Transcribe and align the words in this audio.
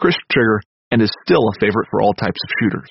crisp 0.00 0.20
trigger, 0.32 0.60
and 0.90 1.02
is 1.02 1.12
still 1.24 1.46
a 1.46 1.58
favorite 1.60 1.88
for 1.90 2.02
all 2.02 2.14
types 2.14 2.40
of 2.42 2.50
shooters. 2.58 2.90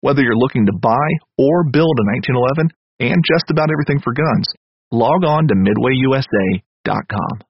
Whether 0.00 0.22
you're 0.22 0.36
looking 0.36 0.66
to 0.66 0.76
buy 0.76 1.08
or 1.38 1.64
build 1.70 1.96
a 1.98 2.06
1911 2.28 2.70
and 3.00 3.24
just 3.24 3.50
about 3.50 3.70
everything 3.70 4.02
for 4.02 4.12
guns, 4.12 4.46
log 4.90 5.24
on 5.24 5.48
to 5.48 5.54
midwayusa.com. 5.54 7.47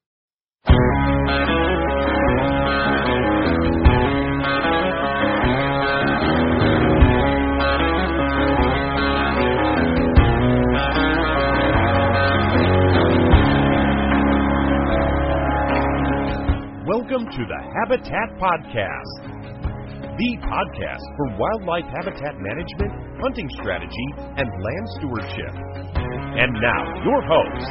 to 17.28 17.44
the 17.44 17.60
Habitat 17.76 18.40
Podcast, 18.40 19.20
the 20.16 20.32
podcast 20.48 21.04
for 21.14 21.36
wildlife 21.36 21.84
habitat 21.84 22.40
management, 22.40 23.20
hunting 23.20 23.46
strategy, 23.60 24.08
and 24.16 24.48
land 24.48 24.86
stewardship. 24.96 25.52
And 26.40 26.56
now, 26.56 27.04
your 27.04 27.20
host, 27.20 27.68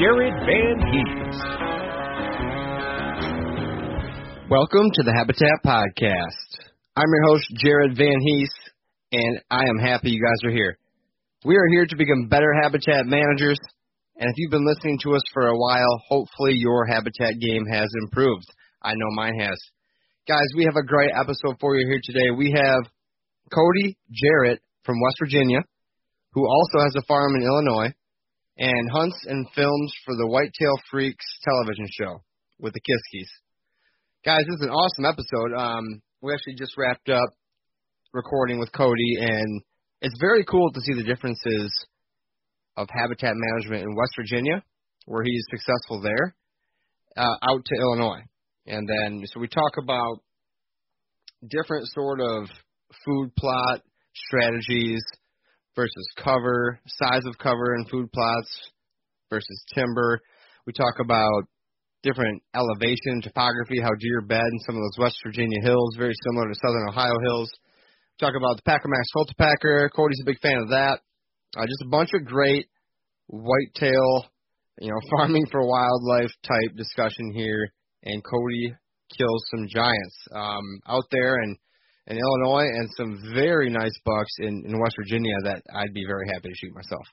Jared 0.00 0.34
Van 0.42 0.82
Hees. 0.90 1.38
Welcome 4.50 4.90
to 4.94 5.02
the 5.04 5.14
Habitat 5.14 5.62
Podcast. 5.64 6.66
I'm 6.96 7.06
your 7.06 7.26
host, 7.28 7.46
Jared 7.54 7.96
Van 7.96 8.20
Hees, 8.20 8.50
and 9.12 9.40
I 9.48 9.62
am 9.62 9.78
happy 9.78 10.10
you 10.10 10.20
guys 10.20 10.42
are 10.50 10.52
here. 10.52 10.76
We 11.44 11.54
are 11.54 11.68
here 11.70 11.86
to 11.86 11.94
become 11.94 12.26
better 12.26 12.52
habitat 12.60 13.06
managers 13.06 13.60
and 14.18 14.28
if 14.28 14.34
you've 14.36 14.50
been 14.50 14.66
listening 14.66 14.98
to 15.04 15.14
us 15.14 15.22
for 15.32 15.46
a 15.46 15.56
while, 15.56 16.02
hopefully 16.08 16.54
your 16.54 16.84
habitat 16.86 17.38
game 17.40 17.64
has 17.70 17.86
improved. 18.02 18.46
I 18.82 18.92
know 18.94 19.10
mine 19.14 19.38
has. 19.40 19.58
Guys, 20.28 20.46
we 20.56 20.64
have 20.64 20.76
a 20.76 20.86
great 20.86 21.10
episode 21.18 21.56
for 21.60 21.76
you 21.76 21.86
here 21.86 22.00
today. 22.02 22.30
We 22.36 22.52
have 22.52 22.84
Cody 23.52 23.96
Jarrett 24.12 24.60
from 24.84 25.00
West 25.00 25.16
Virginia, 25.20 25.60
who 26.32 26.46
also 26.46 26.78
has 26.84 26.94
a 26.96 27.06
farm 27.06 27.34
in 27.34 27.42
Illinois 27.42 27.92
and 28.58 28.90
hunts 28.90 29.16
and 29.26 29.46
films 29.54 29.92
for 30.04 30.14
the 30.14 30.26
Whitetail 30.26 30.74
Freaks 30.90 31.24
television 31.44 31.86
show 31.90 32.22
with 32.58 32.74
the 32.74 32.80
Kiskys. 32.80 33.28
Guys, 34.24 34.44
this 34.46 34.60
is 34.60 34.66
an 34.66 34.70
awesome 34.70 35.04
episode. 35.04 35.56
Um, 35.56 36.02
we 36.20 36.32
actually 36.32 36.54
just 36.54 36.76
wrapped 36.76 37.08
up 37.08 37.30
recording 38.12 38.58
with 38.58 38.72
Cody, 38.72 39.16
and 39.20 39.62
it's 40.02 40.18
very 40.20 40.44
cool 40.44 40.70
to 40.72 40.80
see 40.80 40.94
the 40.94 41.04
differences 41.04 41.72
of 42.76 42.88
habitat 42.90 43.34
management 43.34 43.82
in 43.82 43.96
West 43.96 44.12
Virginia, 44.16 44.62
where 45.06 45.24
he's 45.24 45.44
successful 45.50 46.00
there, 46.00 46.34
uh, 47.16 47.36
out 47.42 47.64
to 47.64 47.80
Illinois. 47.80 48.22
And 48.68 48.86
then, 48.86 49.22
so 49.24 49.40
we 49.40 49.48
talk 49.48 49.72
about 49.82 50.18
different 51.48 51.88
sort 51.88 52.20
of 52.20 52.48
food 53.04 53.34
plot 53.34 53.80
strategies 54.14 55.02
versus 55.74 56.06
cover, 56.22 56.78
size 56.86 57.24
of 57.24 57.38
cover 57.38 57.74
and 57.74 57.88
food 57.88 58.12
plots 58.12 58.70
versus 59.30 59.64
timber. 59.74 60.20
We 60.66 60.74
talk 60.74 61.00
about 61.00 61.44
different 62.02 62.42
elevation, 62.54 63.22
topography, 63.22 63.80
how 63.80 63.94
deer 63.98 64.20
bed 64.20 64.44
in 64.44 64.58
some 64.66 64.76
of 64.76 64.82
those 64.82 64.98
West 64.98 65.16
Virginia 65.24 65.62
hills, 65.62 65.96
very 65.96 66.14
similar 66.26 66.48
to 66.48 66.60
Southern 66.60 66.88
Ohio 66.90 67.18
hills. 67.24 67.50
Talk 68.20 68.34
about 68.36 68.56
the 68.56 68.62
Packer 68.66 68.88
Max 68.88 69.06
Cultipacker. 69.16 69.88
Cody's 69.96 70.20
a 70.22 70.26
big 70.26 70.40
fan 70.40 70.58
of 70.58 70.68
that. 70.70 71.00
Uh, 71.56 71.64
just 71.64 71.82
a 71.86 71.88
bunch 71.88 72.10
of 72.12 72.26
great 72.26 72.66
whitetail, 73.28 74.26
you 74.78 74.90
know, 74.90 75.00
farming 75.16 75.46
for 75.50 75.66
wildlife 75.66 76.32
type 76.42 76.76
discussion 76.76 77.32
here. 77.32 77.72
And 78.04 78.22
Cody 78.24 78.74
kills 79.16 79.44
some 79.50 79.66
giants 79.68 80.16
um, 80.34 80.80
out 80.86 81.04
there 81.10 81.42
in, 81.42 81.56
in 82.06 82.18
Illinois 82.18 82.66
and 82.66 82.88
some 82.96 83.18
very 83.34 83.70
nice 83.70 83.96
bucks 84.04 84.32
in, 84.38 84.64
in 84.66 84.80
West 84.80 84.96
Virginia 84.98 85.34
that 85.44 85.62
I'd 85.74 85.94
be 85.94 86.04
very 86.06 86.28
happy 86.32 86.48
to 86.48 86.54
shoot 86.54 86.74
myself. 86.74 87.06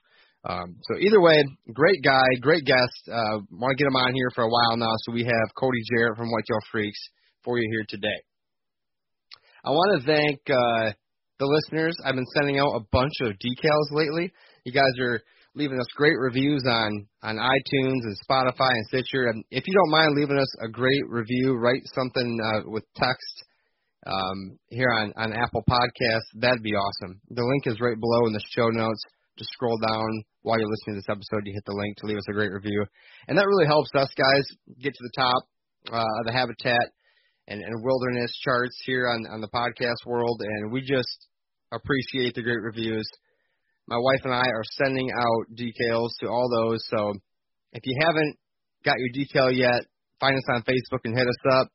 Um, 0.47 0.75
so 0.83 0.99
either 0.99 1.21
way, 1.21 1.43
great 1.73 2.03
guy, 2.03 2.23
great 2.39 2.65
guest. 2.65 3.09
Uh, 3.11 3.41
Want 3.49 3.75
to 3.77 3.83
get 3.83 3.87
him 3.87 3.95
on 3.95 4.13
here 4.13 4.29
for 4.35 4.43
a 4.43 4.49
while 4.49 4.77
now. 4.77 4.93
So 5.03 5.11
we 5.11 5.23
have 5.23 5.55
Cody 5.57 5.81
Jarrett 5.91 6.17
from 6.17 6.29
Whitetail 6.29 6.59
Freaks 6.71 6.99
for 7.43 7.57
you 7.57 7.67
here 7.71 7.85
today. 7.89 8.19
I 9.63 9.71
want 9.71 9.99
to 9.99 10.05
thank 10.05 10.39
uh, 10.47 10.93
the 11.39 11.45
listeners. 11.47 11.95
I've 12.05 12.15
been 12.15 12.29
sending 12.35 12.59
out 12.59 12.75
a 12.75 12.85
bunch 12.91 13.13
of 13.21 13.33
decals 13.33 13.89
lately. 13.91 14.31
You 14.63 14.71
guys 14.71 14.93
are 15.01 15.21
leaving 15.55 15.79
us 15.79 15.87
great 15.95 16.17
reviews 16.19 16.63
on 16.67 17.07
on 17.23 17.37
iTunes 17.37 18.03
and 18.03 18.17
Spotify 18.29 18.71
and 18.71 18.85
Stitcher. 18.87 19.27
And 19.27 19.43
if 19.51 19.63
you 19.67 19.73
don't 19.73 19.91
mind 19.91 20.15
leaving 20.15 20.37
us 20.37 20.55
a 20.61 20.67
great 20.67 21.03
review, 21.07 21.55
write 21.55 21.81
something 21.95 22.37
uh, 22.43 22.69
with 22.69 22.83
text 22.95 23.43
um, 24.05 24.59
here 24.69 24.91
on 24.91 25.13
on 25.17 25.33
Apple 25.33 25.63
Podcasts. 25.69 26.29
That'd 26.35 26.63
be 26.63 26.75
awesome. 26.75 27.19
The 27.29 27.43
link 27.43 27.65
is 27.65 27.79
right 27.79 27.99
below 27.99 28.27
in 28.27 28.33
the 28.33 28.43
show 28.51 28.67
notes. 28.69 29.01
Just 29.37 29.51
scroll 29.51 29.77
down 29.77 30.23
while 30.43 30.59
you're 30.59 30.69
listening 30.69 30.95
to 30.95 31.01
this 31.01 31.09
episode. 31.09 31.45
You 31.45 31.53
hit 31.53 31.65
the 31.65 31.75
link 31.75 31.97
to 31.97 32.05
leave 32.05 32.17
us 32.17 32.29
a 32.29 32.33
great 32.33 32.51
review, 32.51 32.85
and 33.27 33.37
that 33.37 33.47
really 33.47 33.65
helps 33.65 33.89
us 33.95 34.09
guys 34.15 34.45
get 34.81 34.93
to 34.93 35.03
the 35.03 35.21
top 35.21 35.43
uh, 35.91 36.19
of 36.19 36.25
the 36.25 36.31
habitat 36.31 36.91
and, 37.47 37.61
and 37.61 37.83
wilderness 37.83 38.31
charts 38.43 38.77
here 38.85 39.07
on 39.07 39.25
on 39.31 39.41
the 39.41 39.49
podcast 39.49 40.05
world. 40.05 40.41
And 40.41 40.71
we 40.71 40.81
just 40.81 41.27
appreciate 41.73 42.35
the 42.35 42.43
great 42.43 42.61
reviews. 42.61 43.09
My 43.87 43.97
wife 43.97 44.21
and 44.23 44.33
I 44.33 44.45
are 44.45 44.63
sending 44.71 45.09
out 45.11 45.55
decals 45.55 46.09
to 46.21 46.27
all 46.27 46.49
those. 46.49 46.83
So 46.89 47.13
if 47.73 47.83
you 47.85 47.95
haven't 48.01 48.35
got 48.83 48.95
your 48.97 49.09
decal 49.13 49.55
yet, 49.55 49.85
find 50.19 50.35
us 50.35 50.43
on 50.53 50.63
Facebook 50.63 51.01
and 51.03 51.15
hit 51.15 51.27
us 51.27 51.53
up. 51.53 51.67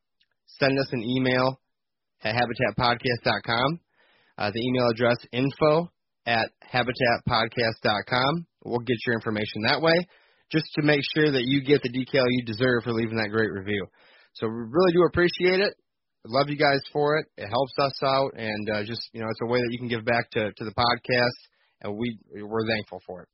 Send 0.58 0.78
us 0.78 0.88
an 0.92 1.02
email 1.02 1.60
at 2.22 2.34
habitatpodcast.com. 2.34 3.80
Uh, 4.38 4.50
the 4.52 4.60
email 4.60 4.88
address 4.90 5.18
info 5.32 5.92
at 6.26 6.48
habitatpodcast.com. 6.72 8.46
We'll 8.64 8.80
get 8.80 8.96
your 9.06 9.14
information 9.14 9.62
that 9.68 9.80
way, 9.80 9.94
just 10.50 10.66
to 10.74 10.82
make 10.82 11.02
sure 11.14 11.30
that 11.30 11.44
you 11.44 11.62
get 11.62 11.82
the 11.82 11.90
decal 11.90 12.26
you 12.28 12.44
deserve 12.44 12.82
for 12.84 12.92
leaving 12.92 13.16
that 13.16 13.30
great 13.30 13.52
review. 13.52 13.86
So 14.34 14.46
we 14.46 14.54
really 14.54 14.92
do 14.92 15.02
appreciate 15.08 15.60
it. 15.60 15.74
Love 16.26 16.48
you 16.48 16.56
guys 16.56 16.80
for 16.92 17.18
it. 17.18 17.26
It 17.38 17.48
helps 17.48 17.72
us 17.80 18.02
out, 18.02 18.32
and 18.36 18.68
uh, 18.70 18.84
just 18.84 19.00
you 19.12 19.20
know, 19.20 19.26
it's 19.30 19.40
a 19.42 19.46
way 19.46 19.60
that 19.60 19.68
you 19.70 19.78
can 19.78 19.88
give 19.88 20.04
back 20.04 20.30
to 20.32 20.52
to 20.52 20.64
the 20.64 20.72
podcast 20.72 21.49
and 21.82 21.96
we 21.96 22.18
we're 22.42 22.66
thankful 22.66 23.00
for 23.06 23.22
it. 23.22 23.28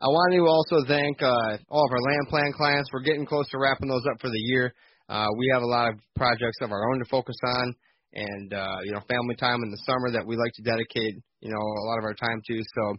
I 0.00 0.06
want 0.06 0.32
to 0.34 0.46
also 0.46 0.86
thank 0.86 1.20
uh, 1.22 1.58
all 1.68 1.84
of 1.84 1.92
our 1.92 2.00
land 2.00 2.28
plan 2.30 2.52
clients. 2.56 2.90
We're 2.92 3.02
getting 3.02 3.26
close 3.26 3.48
to 3.50 3.58
wrapping 3.58 3.88
those 3.88 4.06
up 4.10 4.20
for 4.20 4.30
the 4.30 4.38
year. 4.38 4.72
Uh, 5.08 5.26
we 5.36 5.50
have 5.52 5.62
a 5.62 5.66
lot 5.66 5.88
of 5.88 5.98
projects 6.14 6.58
of 6.62 6.70
our 6.70 6.90
own 6.92 6.98
to 7.00 7.04
focus 7.10 7.36
on, 7.44 7.74
and 8.14 8.54
uh, 8.54 8.78
you 8.84 8.92
know 8.92 9.00
family 9.08 9.34
time 9.36 9.58
in 9.64 9.70
the 9.70 9.82
summer 9.84 10.12
that 10.12 10.26
we 10.26 10.36
like 10.36 10.52
to 10.54 10.62
dedicate 10.62 11.14
you 11.40 11.50
know 11.50 11.58
a 11.58 11.84
lot 11.88 11.98
of 11.98 12.04
our 12.04 12.14
time 12.14 12.40
to. 12.46 12.62
So 12.62 12.94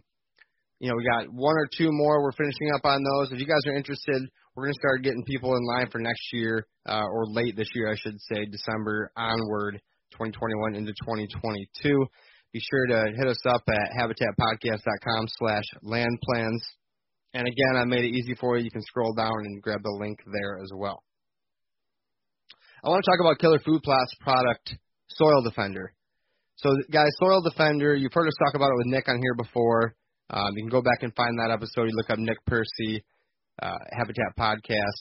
you 0.80 0.90
know 0.90 0.96
we 0.96 1.04
got 1.04 1.32
one 1.32 1.56
or 1.56 1.68
two 1.76 1.88
more. 1.90 2.22
We're 2.22 2.32
finishing 2.32 2.70
up 2.74 2.84
on 2.84 3.00
those. 3.02 3.32
If 3.32 3.40
you 3.40 3.46
guys 3.46 3.64
are 3.66 3.76
interested, 3.76 4.28
we're 4.54 4.64
going 4.64 4.74
to 4.74 4.80
start 4.80 5.02
getting 5.02 5.24
people 5.24 5.56
in 5.56 5.64
line 5.64 5.88
for 5.90 6.00
next 6.00 6.32
year 6.32 6.66
uh, 6.86 7.04
or 7.04 7.26
late 7.26 7.56
this 7.56 7.68
year, 7.74 7.90
I 7.90 7.96
should 7.96 8.20
say, 8.20 8.44
December 8.44 9.10
onward, 9.16 9.80
2021 10.12 10.74
into 10.74 10.92
2022. 11.00 12.06
Be 12.52 12.60
sure 12.60 12.86
to 12.86 13.12
hit 13.16 13.28
us 13.28 13.40
up 13.46 13.62
at 13.68 13.90
habitatpodcast.com 13.98 15.24
slash 15.38 15.64
land 15.82 16.18
plans. 16.22 16.64
And 17.32 17.46
again, 17.46 17.76
I 17.76 17.84
made 17.84 18.04
it 18.04 18.14
easy 18.14 18.34
for 18.34 18.56
you. 18.56 18.64
You 18.64 18.70
can 18.70 18.82
scroll 18.82 19.14
down 19.14 19.44
and 19.44 19.62
grab 19.62 19.82
the 19.82 19.96
link 20.00 20.18
there 20.26 20.58
as 20.60 20.70
well. 20.74 21.02
I 22.82 22.88
want 22.88 23.04
to 23.04 23.10
talk 23.10 23.20
about 23.20 23.38
Killer 23.38 23.60
Food 23.64 23.82
Plots 23.82 24.14
product 24.20 24.74
Soil 25.08 25.42
Defender. 25.42 25.92
So, 26.56 26.74
guys, 26.90 27.10
Soil 27.20 27.40
Defender, 27.40 27.94
you've 27.94 28.12
heard 28.12 28.26
us 28.26 28.34
talk 28.44 28.54
about 28.54 28.70
it 28.70 28.76
with 28.78 28.86
Nick 28.86 29.08
on 29.08 29.18
here 29.22 29.34
before. 29.34 29.94
Um, 30.28 30.56
you 30.56 30.62
can 30.62 30.70
go 30.70 30.82
back 30.82 31.02
and 31.02 31.14
find 31.14 31.38
that 31.38 31.50
episode. 31.52 31.84
You 31.84 31.94
look 31.94 32.10
up 32.10 32.18
Nick 32.18 32.44
Percy, 32.46 33.04
uh, 33.62 33.78
Habitat 33.92 34.36
Podcast. 34.38 34.98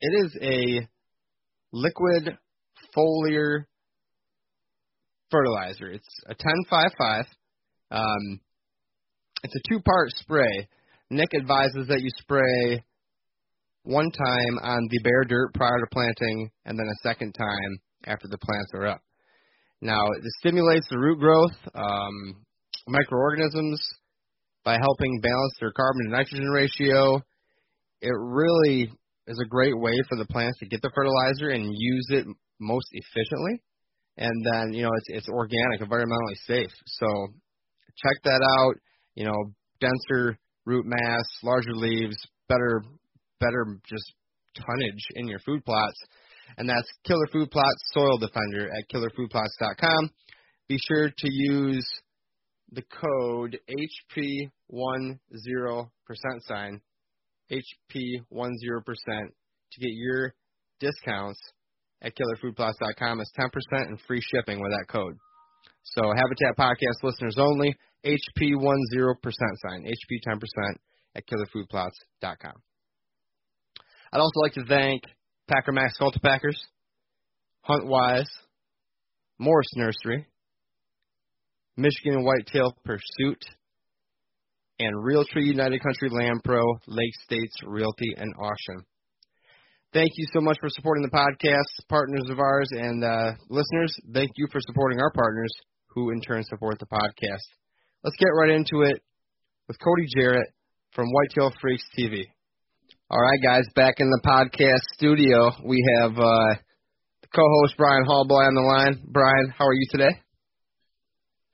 It 0.00 0.24
is 0.24 0.36
a 0.42 0.88
liquid 1.72 2.36
foliar 2.96 3.64
fertilizer. 5.30 5.90
It's 5.90 6.08
a 6.26 6.34
1055. 6.34 7.24
Um, 7.90 8.40
it's 9.42 9.54
a 9.54 9.68
two-part 9.68 10.10
spray. 10.16 10.68
Nick 11.10 11.34
advises 11.34 11.88
that 11.88 12.00
you 12.00 12.10
spray 12.18 12.84
one 13.82 14.10
time 14.10 14.58
on 14.62 14.88
the 14.90 15.00
bare 15.02 15.24
dirt 15.24 15.54
prior 15.54 15.78
to 15.80 15.86
planting, 15.92 16.50
and 16.64 16.78
then 16.78 16.86
a 16.86 17.08
second 17.08 17.32
time 17.32 17.80
after 18.06 18.28
the 18.28 18.38
plants 18.38 18.70
are 18.74 18.86
up. 18.86 19.00
Now, 19.80 20.06
it 20.08 20.22
stimulates 20.40 20.86
the 20.90 20.98
root 20.98 21.18
growth, 21.18 21.56
um, 21.74 22.44
microorganisms 22.86 23.80
by 24.64 24.76
helping 24.78 25.20
balance 25.22 25.54
their 25.58 25.72
carbon 25.72 26.04
to 26.04 26.10
nitrogen 26.10 26.50
ratio. 26.50 27.22
It 28.02 28.12
really 28.14 28.92
is 29.26 29.40
a 29.40 29.48
great 29.48 29.78
way 29.78 29.94
for 30.08 30.16
the 30.16 30.26
plants 30.26 30.58
to 30.58 30.66
get 30.66 30.82
the 30.82 30.90
fertilizer 30.94 31.50
and 31.50 31.72
use 31.74 32.06
it 32.10 32.26
most 32.58 32.88
efficiently. 32.92 33.62
And 34.20 34.44
then, 34.52 34.74
you 34.74 34.82
know, 34.82 34.90
it's 34.96 35.06
it's 35.08 35.28
organic, 35.28 35.80
environmentally 35.80 36.36
safe. 36.46 36.70
So 36.86 37.28
check 37.96 38.22
that 38.24 38.46
out. 38.58 38.74
You 39.14 39.24
know, 39.24 39.52
denser 39.80 40.38
root 40.66 40.84
mass, 40.86 41.24
larger 41.42 41.74
leaves, 41.74 42.16
better 42.48 42.82
better 43.40 43.80
just 43.88 44.12
tonnage 44.54 45.04
in 45.14 45.26
your 45.26 45.38
food 45.40 45.64
plots. 45.64 45.96
And 46.58 46.68
that's 46.68 46.88
Killer 47.06 47.26
Food 47.32 47.50
Plots 47.50 47.82
Soil 47.92 48.18
Defender 48.18 48.68
at 48.70 48.88
killerfoodplots.com. 48.92 50.10
Be 50.68 50.78
sure 50.86 51.08
to 51.08 51.28
use 51.30 51.86
the 52.72 52.82
code 52.82 53.58
HP10% 54.70 55.18
sign, 56.42 56.80
HP10% 57.50 57.62
to 59.72 59.80
get 59.80 59.92
your 59.92 60.34
discounts 60.80 61.40
at 62.02 62.14
killerfoodplots.com. 62.16 63.20
is 63.20 63.32
10% 63.38 63.48
and 63.86 64.00
free 64.06 64.20
shipping 64.20 64.60
with 64.60 64.72
that 64.72 64.86
code. 64.88 65.16
So 65.82 66.02
Habitat 66.02 66.56
Podcast 66.58 67.02
listeners 67.02 67.36
only, 67.38 67.74
HP10% 68.04 69.14
sign, 69.22 69.84
HP10% 69.84 70.40
at 71.16 71.24
killerfoodplots.com. 71.26 72.54
I'd 74.12 74.18
also 74.18 74.40
like 74.40 74.54
to 74.54 74.64
thank 74.66 75.02
Packer 75.48 75.72
Max 75.72 75.96
Cultipackers, 76.00 76.56
Huntwise, 77.68 78.28
Morris 79.38 79.68
Nursery, 79.76 80.26
Michigan 81.76 82.24
Whitetail 82.24 82.74
Pursuit, 82.84 83.42
and 84.78 84.96
Realtree 84.96 85.46
United 85.46 85.82
Country 85.82 86.08
Land 86.10 86.40
Pro, 86.44 86.62
Lake 86.86 87.14
States 87.24 87.54
Realty 87.66 88.14
and 88.16 88.32
Auction. 88.38 88.84
Thank 89.92 90.12
you 90.14 90.26
so 90.32 90.40
much 90.40 90.56
for 90.60 90.68
supporting 90.68 91.02
the 91.02 91.10
podcast, 91.10 91.88
partners 91.88 92.30
of 92.30 92.38
ours, 92.38 92.68
and 92.70 93.02
uh, 93.02 93.32
listeners. 93.48 93.92
Thank 94.14 94.30
you 94.36 94.46
for 94.52 94.60
supporting 94.60 95.00
our 95.00 95.10
partners, 95.10 95.50
who 95.88 96.10
in 96.10 96.20
turn 96.20 96.44
support 96.44 96.78
the 96.78 96.86
podcast. 96.86 97.42
Let's 98.04 98.14
get 98.16 98.28
right 98.28 98.50
into 98.50 98.82
it 98.82 99.02
with 99.66 99.78
Cody 99.82 100.06
Jarrett 100.16 100.46
from 100.92 101.08
Whitetail 101.10 101.52
Freaks 101.60 101.82
TV. 101.98 102.22
All 103.10 103.20
right, 103.20 103.40
guys, 103.42 103.64
back 103.74 103.96
in 103.98 104.08
the 104.08 104.20
podcast 104.24 104.78
studio, 104.94 105.50
we 105.66 105.84
have 105.98 106.16
uh, 106.16 106.54
co-host 107.34 107.74
Brian 107.76 108.04
Halbleib 108.06 108.46
on 108.46 108.54
the 108.54 108.60
line. 108.60 109.02
Brian, 109.08 109.52
how 109.58 109.66
are 109.66 109.74
you 109.74 109.86
today? 109.90 110.20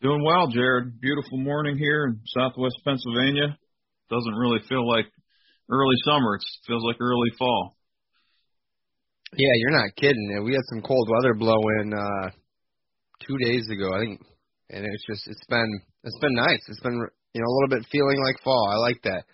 Doing 0.02 0.22
well, 0.22 0.48
Jared. 0.48 1.00
Beautiful 1.00 1.38
morning 1.38 1.78
here 1.78 2.04
in 2.04 2.20
Southwest 2.36 2.76
Pennsylvania. 2.84 3.56
Doesn't 4.10 4.34
really 4.34 4.60
feel 4.68 4.86
like 4.86 5.06
early 5.70 5.96
summer. 6.04 6.34
It 6.34 6.42
feels 6.66 6.84
like 6.84 6.96
early 7.00 7.30
fall. 7.38 7.75
Yeah, 9.34 9.54
you're 9.56 9.78
not 9.78 9.96
kidding. 9.96 10.44
We 10.44 10.52
had 10.52 10.62
some 10.72 10.82
cold 10.82 11.08
weather 11.10 11.34
blow 11.34 11.58
in 11.82 11.92
uh, 11.92 12.30
two 13.26 13.36
days 13.38 13.66
ago, 13.70 13.90
I 13.94 14.00
think, 14.00 14.20
and 14.70 14.86
it's 14.86 15.06
just 15.06 15.26
it's 15.26 15.46
been 15.48 15.80
it's 16.04 16.18
been 16.20 16.34
nice. 16.34 16.62
It's 16.68 16.80
been 16.80 16.94
you 17.34 17.40
know 17.40 17.46
a 17.46 17.54
little 17.58 17.76
bit 17.76 17.88
feeling 17.90 18.22
like 18.22 18.42
fall. 18.44 18.70
I 18.70 18.76
like 18.76 19.02
that. 19.02 19.24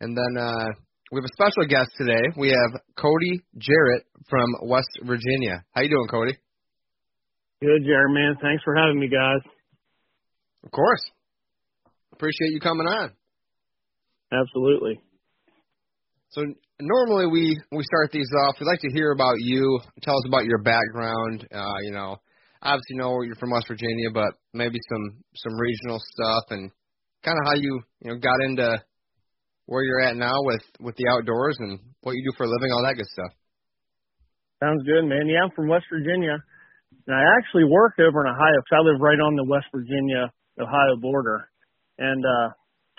And 0.00 0.16
then 0.16 0.42
uh, 0.42 0.68
we 1.12 1.18
have 1.18 1.24
a 1.24 1.36
special 1.36 1.68
guest 1.68 1.90
today. 1.96 2.22
We 2.36 2.48
have 2.48 2.80
Cody 2.96 3.42
Jarrett 3.58 4.04
from 4.28 4.46
West 4.62 4.90
Virginia. 5.04 5.62
How 5.72 5.82
you 5.82 5.90
doing, 5.90 6.08
Cody? 6.10 6.36
Good, 7.60 7.84
Jared, 7.84 8.14
man. 8.14 8.36
Thanks 8.40 8.62
for 8.64 8.74
having 8.74 8.98
me, 8.98 9.08
guys. 9.08 9.42
Of 10.64 10.70
course. 10.70 11.02
Appreciate 12.12 12.52
you 12.52 12.60
coming 12.60 12.86
on. 12.86 13.12
Absolutely. 14.32 15.00
So 16.30 16.42
normally 16.80 17.26
we 17.26 17.60
we 17.72 17.82
start 17.84 18.10
these 18.12 18.28
off. 18.44 18.56
We 18.60 18.66
like 18.66 18.80
to 18.80 18.92
hear 18.92 19.12
about 19.12 19.36
you. 19.38 19.80
Tell 20.02 20.14
us 20.14 20.24
about 20.26 20.44
your 20.44 20.62
background. 20.62 21.46
Uh, 21.52 21.78
you 21.82 21.92
know, 21.92 22.16
obviously 22.62 22.96
know 22.96 23.22
you're 23.22 23.36
from 23.36 23.50
West 23.50 23.68
Virginia, 23.68 24.10
but 24.12 24.34
maybe 24.52 24.78
some 24.90 25.22
some 25.36 25.54
regional 25.58 25.98
stuff 26.12 26.44
and 26.50 26.70
kind 27.24 27.38
of 27.38 27.44
how 27.46 27.54
you 27.54 27.80
you 28.00 28.10
know 28.10 28.18
got 28.18 28.40
into 28.42 28.82
where 29.66 29.84
you're 29.84 30.00
at 30.00 30.16
now 30.16 30.36
with 30.42 30.62
with 30.80 30.96
the 30.96 31.08
outdoors 31.08 31.56
and 31.60 31.78
what 32.02 32.16
you 32.16 32.24
do 32.24 32.36
for 32.36 32.44
a 32.44 32.50
living, 32.50 32.72
all 32.72 32.82
that 32.82 32.96
good 32.96 33.06
stuff. 33.06 33.32
Sounds 34.62 34.82
good, 34.84 35.04
man. 35.04 35.28
Yeah, 35.28 35.44
I'm 35.44 35.54
from 35.54 35.68
West 35.68 35.86
Virginia, 35.90 36.36
and 37.06 37.16
I 37.16 37.22
actually 37.38 37.64
work 37.64 37.94
over 38.00 38.20
in 38.24 38.28
Ohio 38.28 38.58
because 38.60 38.76
I 38.76 38.82
live 38.84 39.00
right 39.00 39.20
on 39.20 39.36
the 39.36 39.44
West 39.44 39.66
Virginia 39.72 40.32
Ohio 40.60 40.96
border, 41.00 41.48
and 41.98 42.24
uh, 42.24 42.48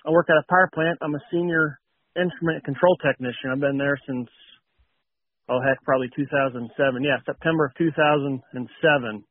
I 0.06 0.10
work 0.10 0.28
at 0.30 0.38
a 0.38 0.46
power 0.50 0.70
plant. 0.74 0.98
I'm 1.02 1.14
a 1.14 1.22
senior 1.32 1.81
instrument 2.16 2.64
control 2.64 2.96
technician. 3.00 3.52
I've 3.52 3.60
been 3.60 3.78
there 3.78 3.98
since 4.08 4.30
oh 5.50 5.60
heck, 5.62 5.82
probably 5.84 6.10
2007. 6.16 6.68
Yeah, 7.04 7.18
September 7.26 7.66
of 7.66 7.74
2007, 7.78 9.24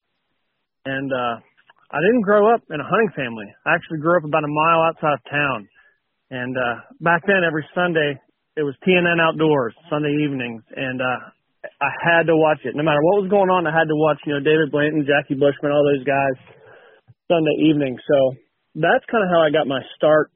and 0.86 1.12
uh, 1.12 1.36
I 1.90 1.98
didn't 1.98 2.22
grow 2.22 2.54
up 2.54 2.62
in 2.70 2.78
a 2.78 2.86
hunting 2.86 3.10
family. 3.18 3.50
I 3.66 3.74
actually 3.74 3.98
grew 3.98 4.16
up 4.16 4.24
about 4.24 4.46
a 4.46 4.52
mile 4.52 4.82
outside 4.86 5.18
of 5.18 5.24
town. 5.26 5.68
And 6.30 6.54
uh 6.56 6.86
back 7.02 7.26
then 7.26 7.42
every 7.42 7.66
Sunday 7.74 8.14
it 8.56 8.62
was 8.62 8.74
TNN 8.86 9.18
outdoors, 9.18 9.74
Sunday 9.90 10.14
evenings, 10.22 10.62
and 10.74 11.02
uh 11.02 11.18
I 11.82 11.90
had 12.00 12.24
to 12.30 12.36
watch 12.38 12.62
it. 12.64 12.78
No 12.78 12.86
matter 12.86 13.02
what 13.02 13.26
was 13.26 13.30
going 13.30 13.50
on, 13.50 13.66
I 13.66 13.74
had 13.74 13.90
to 13.90 13.98
watch, 13.98 14.16
you 14.24 14.32
know, 14.32 14.40
David 14.40 14.70
Blanton, 14.70 15.04
Jackie 15.04 15.36
Bushman, 15.36 15.74
all 15.74 15.84
those 15.84 16.06
guys 16.06 16.38
Sunday 17.28 17.68
evening. 17.68 17.98
So 18.06 18.38
that's 18.78 19.04
kind 19.10 19.26
of 19.26 19.28
how 19.28 19.42
I 19.42 19.50
got 19.50 19.66
my 19.66 19.82
start 19.98 20.30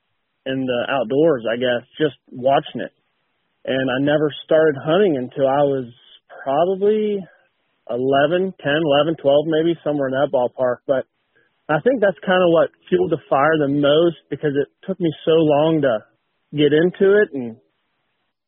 in 0.46 0.66
the 0.66 0.80
outdoors, 0.88 1.44
I 1.48 1.56
guess, 1.56 1.82
just 1.98 2.16
watching 2.30 2.80
it. 2.80 2.92
And 3.64 3.90
I 3.90 3.98
never 4.04 4.28
started 4.44 4.76
hunting 4.76 5.16
until 5.16 5.48
I 5.48 5.64
was 5.64 5.88
probably 6.44 7.18
11, 7.88 8.52
10, 8.52 8.72
11, 9.08 9.16
12 9.16 9.44
maybe, 9.48 9.78
somewhere 9.82 10.08
in 10.08 10.14
that 10.14 10.32
ballpark. 10.32 10.84
But 10.86 11.08
I 11.68 11.80
think 11.80 12.00
that's 12.00 12.18
kind 12.20 12.44
of 12.44 12.52
what 12.52 12.70
fueled 12.88 13.10
the 13.10 13.24
fire 13.28 13.56
the 13.56 13.72
most 13.72 14.20
because 14.28 14.52
it 14.52 14.68
took 14.86 15.00
me 15.00 15.08
so 15.24 15.32
long 15.32 15.80
to 15.80 16.04
get 16.52 16.76
into 16.76 17.16
it 17.16 17.32
and 17.32 17.56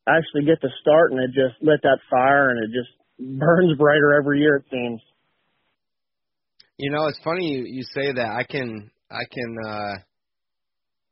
actually 0.07 0.45
get 0.45 0.61
to 0.61 0.69
start 0.81 1.11
and 1.11 1.19
it 1.19 1.33
just 1.33 1.57
lit 1.61 1.81
that 1.81 1.99
fire 2.09 2.49
and 2.49 2.63
it 2.63 2.69
just 2.69 2.93
burns 3.39 3.77
brighter 3.77 4.13
every 4.13 4.39
year 4.39 4.57
it 4.57 4.65
seems. 4.69 5.01
You 6.77 6.91
know, 6.91 7.07
it's 7.07 7.19
funny 7.23 7.45
you, 7.45 7.65
you 7.65 7.83
say 7.93 8.13
that. 8.13 8.29
I 8.37 8.43
can 8.43 8.91
I 9.09 9.25
can 9.33 9.57
uh 9.65 9.93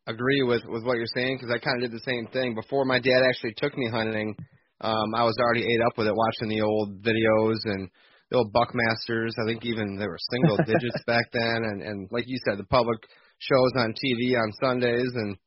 agree 0.07 0.43
with 0.43 0.63
with 0.65 0.83
what 0.83 0.97
you're 0.97 1.15
saying 1.15 1.37
because 1.37 1.53
I 1.53 1.59
kind 1.59 1.83
of 1.83 1.89
did 1.89 1.97
the 1.97 2.03
same 2.05 2.27
thing 2.31 2.55
before 2.55 2.85
my 2.85 2.99
dad 2.99 3.21
actually 3.27 3.53
took 3.57 3.77
me 3.77 3.89
hunting. 3.89 4.35
Um 4.81 5.15
I 5.15 5.23
was 5.23 5.35
already 5.39 5.63
ate 5.63 5.81
up 5.85 5.97
with 5.97 6.07
it 6.07 6.15
watching 6.15 6.49
the 6.49 6.61
old 6.61 7.01
videos 7.01 7.57
and 7.65 7.89
the 8.31 8.37
old 8.37 8.53
Buckmasters. 8.53 9.31
I 9.41 9.45
think 9.47 9.65
even 9.65 9.97
there 9.97 10.09
were 10.09 10.19
single 10.31 10.57
digits 10.65 11.03
back 11.05 11.25
then, 11.31 11.63
and 11.63 11.81
and 11.81 12.09
like 12.11 12.25
you 12.27 12.37
said, 12.47 12.57
the 12.57 12.65
public 12.65 12.99
shows 13.39 13.71
on 13.77 13.93
TV 13.93 14.37
on 14.37 14.51
Sundays, 14.61 15.11
and 15.13 15.37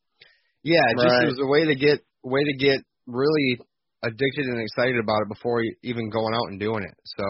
yeah, 0.63 0.83
it 0.91 0.95
just 0.95 1.15
Right. 1.15 1.25
it 1.25 1.27
was 1.27 1.41
a 1.43 1.47
way 1.47 1.65
to 1.67 1.75
get 1.75 2.01
way 2.23 2.45
to 2.45 2.57
get 2.59 2.81
really 3.07 3.59
addicted 4.03 4.47
and 4.47 4.61
excited 4.61 4.99
about 4.99 5.23
it 5.23 5.29
before 5.29 5.63
even 5.83 6.11
going 6.11 6.35
out 6.35 6.51
and 6.51 6.61
doing 6.61 6.85
it. 6.85 6.95
So 7.05 7.25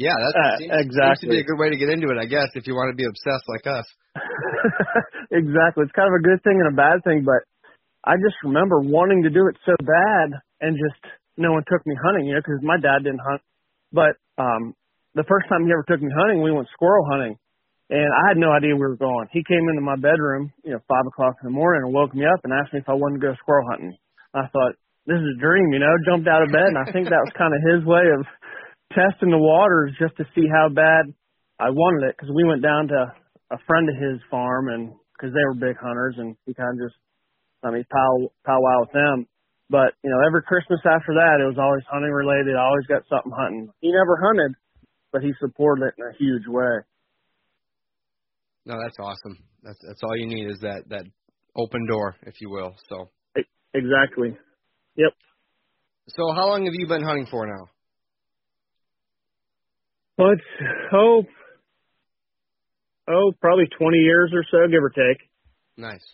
Yeah, 0.00 0.16
that's 0.16 0.32
Uh, 0.32 0.56
seems, 0.56 0.72
exactly. 0.72 1.28
Seems 1.28 1.28
to 1.28 1.36
be 1.36 1.40
a 1.44 1.48
good 1.52 1.60
way 1.60 1.68
to 1.68 1.76
get 1.76 1.92
into 1.92 2.08
it, 2.08 2.16
I 2.16 2.24
guess, 2.24 2.48
if 2.56 2.64
you 2.64 2.72
want 2.72 2.88
to 2.88 2.96
be 2.96 3.04
obsessed 3.04 3.44
like 3.52 3.68
us. 3.68 3.84
exactly. 5.30 5.84
It's 5.84 5.92
kind 5.92 6.08
of 6.08 6.16
a 6.16 6.24
good 6.24 6.40
thing 6.40 6.56
and 6.56 6.72
a 6.72 6.76
bad 6.76 7.04
thing, 7.04 7.20
but 7.20 7.44
I 8.00 8.16
just 8.16 8.40
remember 8.40 8.80
wanting 8.80 9.28
to 9.28 9.30
do 9.30 9.44
it 9.52 9.60
so 9.68 9.76
bad 9.84 10.40
and 10.64 10.72
just 10.72 11.04
no 11.36 11.52
one 11.52 11.68
took 11.68 11.84
me 11.84 11.92
hunting, 12.00 12.32
you 12.32 12.32
know, 12.32 12.40
because 12.40 12.64
my 12.64 12.80
dad 12.80 13.04
didn't 13.04 13.20
hunt. 13.20 13.44
But 13.92 14.16
um 14.40 14.72
the 15.12 15.28
first 15.28 15.52
time 15.52 15.68
he 15.68 15.72
ever 15.72 15.84
took 15.84 16.00
me 16.00 16.08
hunting, 16.08 16.40
we 16.40 16.52
went 16.54 16.72
squirrel 16.72 17.04
hunting. 17.04 17.36
And 17.90 18.06
I 18.06 18.32
had 18.32 18.38
no 18.38 18.54
idea 18.54 18.78
we 18.78 18.86
were 18.86 18.96
going. 18.96 19.28
He 19.34 19.42
came 19.44 19.68
into 19.68 19.82
my 19.82 19.98
bedroom, 20.00 20.54
you 20.64 20.72
know, 20.72 20.80
five 20.88 21.04
o'clock 21.04 21.36
in 21.42 21.50
the 21.50 21.52
morning 21.52 21.82
and 21.84 21.92
woke 21.92 22.14
me 22.14 22.24
up 22.24 22.40
and 22.46 22.54
asked 22.54 22.72
me 22.72 22.80
if 22.80 22.88
I 22.88 22.94
wanted 22.94 23.20
to 23.20 23.26
go 23.26 23.34
squirrel 23.42 23.66
hunting. 23.68 23.98
I 24.32 24.46
thought, 24.48 24.78
this 25.10 25.18
is 25.18 25.26
a 25.36 25.40
dream, 25.42 25.74
you 25.74 25.82
know, 25.82 25.90
jumped 26.06 26.30
out 26.30 26.46
of 26.46 26.54
bed 26.54 26.70
and 26.70 26.78
I 26.78 26.86
think 26.88 27.10
that 27.10 27.20
was 27.20 27.34
kind 27.34 27.50
of 27.50 27.60
his 27.66 27.82
way 27.82 28.06
of 28.14 28.22
testing 28.90 29.30
the 29.30 29.38
waters 29.38 29.94
just 29.98 30.16
to 30.18 30.24
see 30.34 30.46
how 30.50 30.68
bad 30.68 31.14
I 31.58 31.70
wanted 31.70 32.08
it 32.08 32.16
because 32.16 32.32
we 32.34 32.44
went 32.44 32.62
down 32.62 32.88
to 32.88 33.14
a 33.50 33.58
friend 33.66 33.88
of 33.88 33.96
his 33.96 34.20
farm 34.30 34.68
and 34.68 34.92
because 35.14 35.34
they 35.34 35.44
were 35.44 35.54
big 35.54 35.76
hunters 35.76 36.16
and 36.18 36.36
he 36.46 36.54
kind 36.54 36.74
of 36.74 36.88
just, 36.88 36.98
I 37.62 37.70
mean, 37.70 37.84
pow, 37.90 38.32
powwow 38.44 38.86
with 38.86 38.92
them. 38.92 39.26
But, 39.68 39.94
you 40.02 40.10
know, 40.10 40.18
every 40.26 40.42
Christmas 40.42 40.80
after 40.82 41.14
that, 41.14 41.38
it 41.38 41.46
was 41.46 41.60
always 41.60 41.84
hunting 41.86 42.10
related. 42.10 42.56
I 42.56 42.66
always 42.66 42.86
got 42.86 43.06
something 43.06 43.30
hunting. 43.30 43.70
He 43.80 43.92
never 43.92 44.18
hunted, 44.18 44.56
but 45.12 45.22
he 45.22 45.30
supported 45.38 45.92
it 45.92 45.94
in 45.98 46.06
a 46.10 46.16
huge 46.18 46.48
way. 46.48 46.82
No, 48.66 48.74
that's 48.82 48.96
awesome. 48.98 49.38
That's 49.62 49.78
that's 49.86 50.00
all 50.02 50.16
you 50.16 50.26
need 50.26 50.50
is 50.50 50.58
that 50.60 50.88
that 50.88 51.04
open 51.56 51.86
door, 51.86 52.16
if 52.22 52.34
you 52.40 52.50
will. 52.50 52.74
So, 52.88 53.10
Exactly. 53.72 54.36
Yep. 54.96 55.12
so 56.08 56.32
how 56.34 56.48
long 56.48 56.64
have 56.64 56.74
you 56.74 56.88
been 56.88 57.02
hunting 57.04 57.26
for 57.30 57.46
now? 57.46 57.68
Well, 60.20 60.32
it's, 60.32 60.42
oh, 60.92 61.24
oh, 63.08 63.32
probably 63.40 63.64
20 63.78 63.96
years 63.96 64.30
or 64.34 64.44
so, 64.50 64.70
give 64.70 64.82
or 64.82 64.90
take. 64.90 65.16
Nice. 65.78 66.04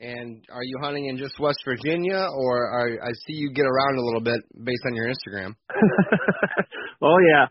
And 0.00 0.44
are 0.48 0.62
you 0.62 0.78
hunting 0.80 1.06
in 1.06 1.18
just 1.18 1.40
West 1.40 1.58
Virginia, 1.64 2.28
or 2.32 2.70
are 2.70 2.88
I 3.02 3.10
see 3.26 3.32
you 3.32 3.50
get 3.52 3.66
around 3.66 3.98
a 3.98 4.04
little 4.04 4.20
bit 4.20 4.40
based 4.62 4.82
on 4.86 4.94
your 4.94 5.08
Instagram? 5.08 5.56
oh 7.02 7.16
yeah. 7.18 7.46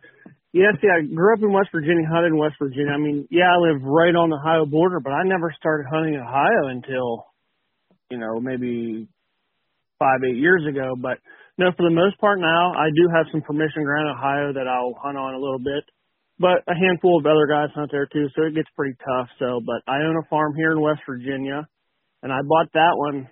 Yeah, 0.53 0.71
see, 0.81 0.87
I 0.87 1.03
grew 1.13 1.33
up 1.33 1.43
in 1.43 1.51
West 1.51 1.69
Virginia, 1.73 2.07
hunted 2.09 2.27
in 2.27 2.37
West 2.37 2.55
Virginia. 2.57 2.93
I 2.93 2.97
mean, 2.97 3.27
yeah, 3.29 3.51
I 3.51 3.57
live 3.59 3.83
right 3.83 4.15
on 4.15 4.29
the 4.29 4.37
Ohio 4.37 4.65
border, 4.65 5.01
but 5.01 5.11
I 5.11 5.23
never 5.25 5.53
started 5.59 5.87
hunting 5.91 6.13
in 6.13 6.21
Ohio 6.21 6.71
until, 6.71 7.25
you 8.09 8.17
know, 8.17 8.39
maybe 8.39 9.09
five, 9.99 10.23
eight 10.25 10.37
years 10.37 10.65
ago. 10.65 10.95
But 10.97 11.19
no, 11.57 11.71
for 11.75 11.83
the 11.89 11.93
most 11.95 12.17
part 12.19 12.39
now, 12.39 12.73
I 12.73 12.89
do 12.93 13.09
have 13.13 13.25
some 13.31 13.41
permission 13.41 13.83
ground 13.83 14.09
Ohio 14.09 14.53
that 14.53 14.67
I'll 14.67 14.93
hunt 15.01 15.17
on 15.17 15.33
a 15.33 15.39
little 15.39 15.59
bit. 15.59 15.83
But 16.39 16.61
a 16.69 16.75
handful 16.77 17.17
of 17.17 17.25
other 17.25 17.47
guys 17.49 17.73
hunt 17.73 17.89
there 17.91 18.05
too, 18.05 18.29
so 18.35 18.43
it 18.43 18.53
gets 18.53 18.69
pretty 18.75 18.95
tough. 19.01 19.27
So, 19.39 19.59
but 19.65 19.81
I 19.91 20.05
own 20.05 20.15
a 20.17 20.29
farm 20.29 20.53
here 20.55 20.71
in 20.71 20.81
West 20.81 21.01
Virginia, 21.07 21.65
and 22.21 22.31
I 22.31 22.45
bought 22.45 22.71
that 22.73 22.93
one. 22.93 23.27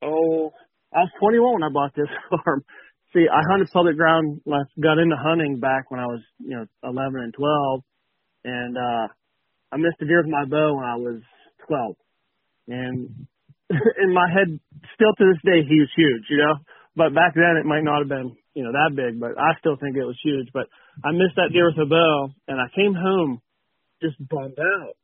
Oh, 0.00 0.52
I 0.92 1.00
was 1.04 1.12
21 1.20 1.52
when 1.52 1.62
I 1.62 1.68
bought 1.68 1.94
this 1.94 2.08
farm. 2.30 2.64
See, 3.12 3.26
I 3.30 3.40
hunted 3.50 3.68
public 3.72 3.96
ground. 3.96 4.40
Got 4.80 4.98
into 4.98 5.16
hunting 5.20 5.60
back 5.60 5.90
when 5.90 6.00
I 6.00 6.06
was, 6.06 6.20
you 6.38 6.56
know, 6.56 6.64
11 6.82 7.20
and 7.20 7.34
12, 7.34 7.80
and 8.44 8.76
uh 8.78 9.08
I 9.72 9.76
missed 9.76 10.00
a 10.00 10.06
deer 10.06 10.22
with 10.22 10.30
my 10.30 10.44
bow 10.44 10.76
when 10.76 10.84
I 10.84 10.96
was 10.96 11.20
12. 11.66 11.96
And 12.68 13.26
in 13.70 14.14
my 14.14 14.30
head, 14.32 14.60
still 14.94 15.12
to 15.18 15.24
this 15.28 15.42
day, 15.44 15.66
he 15.68 15.80
was 15.80 15.90
huge, 15.96 16.24
you 16.30 16.38
know. 16.38 16.54
But 16.96 17.14
back 17.14 17.34
then, 17.34 17.58
it 17.58 17.66
might 17.66 17.82
not 17.82 18.00
have 18.00 18.08
been, 18.08 18.36
you 18.54 18.62
know, 18.62 18.72
that 18.72 18.94
big. 18.94 19.18
But 19.18 19.38
I 19.38 19.58
still 19.58 19.76
think 19.76 19.96
it 19.96 20.06
was 20.06 20.18
huge. 20.22 20.48
But 20.52 20.66
I 21.04 21.10
missed 21.10 21.36
that 21.36 21.50
deer 21.52 21.66
with 21.66 21.82
a 21.82 21.88
bow, 21.88 22.30
and 22.46 22.60
I 22.60 22.70
came 22.74 22.94
home 22.94 23.42
just 24.00 24.16
bummed 24.28 24.58
out. 24.58 24.94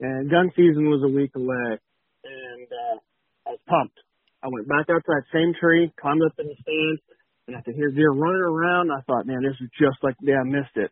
And 0.00 0.30
gun 0.30 0.50
season 0.56 0.90
was 0.90 1.02
a 1.04 1.12
week 1.12 1.32
away, 1.36 1.78
and 2.24 2.68
uh 2.68 2.98
I 3.46 3.50
was 3.50 3.60
pumped. 3.68 3.98
I 4.42 4.48
went 4.48 4.68
back 4.68 4.88
out 4.90 5.04
to 5.04 5.12
that 5.12 5.28
same 5.32 5.52
tree, 5.58 5.92
climbed 6.00 6.22
up 6.24 6.32
in 6.38 6.46
the 6.46 6.56
stand, 6.60 6.98
and 7.48 7.56
I 7.56 7.62
could 7.62 7.74
hear 7.74 7.90
deer 7.90 8.10
running 8.10 8.40
around. 8.40 8.90
I 8.90 9.00
thought, 9.06 9.26
man, 9.26 9.42
this 9.42 9.56
is 9.60 9.70
just 9.78 10.02
like 10.02 10.16
the 10.20 10.26
day 10.26 10.36
I 10.36 10.44
missed 10.44 10.76
it. 10.76 10.90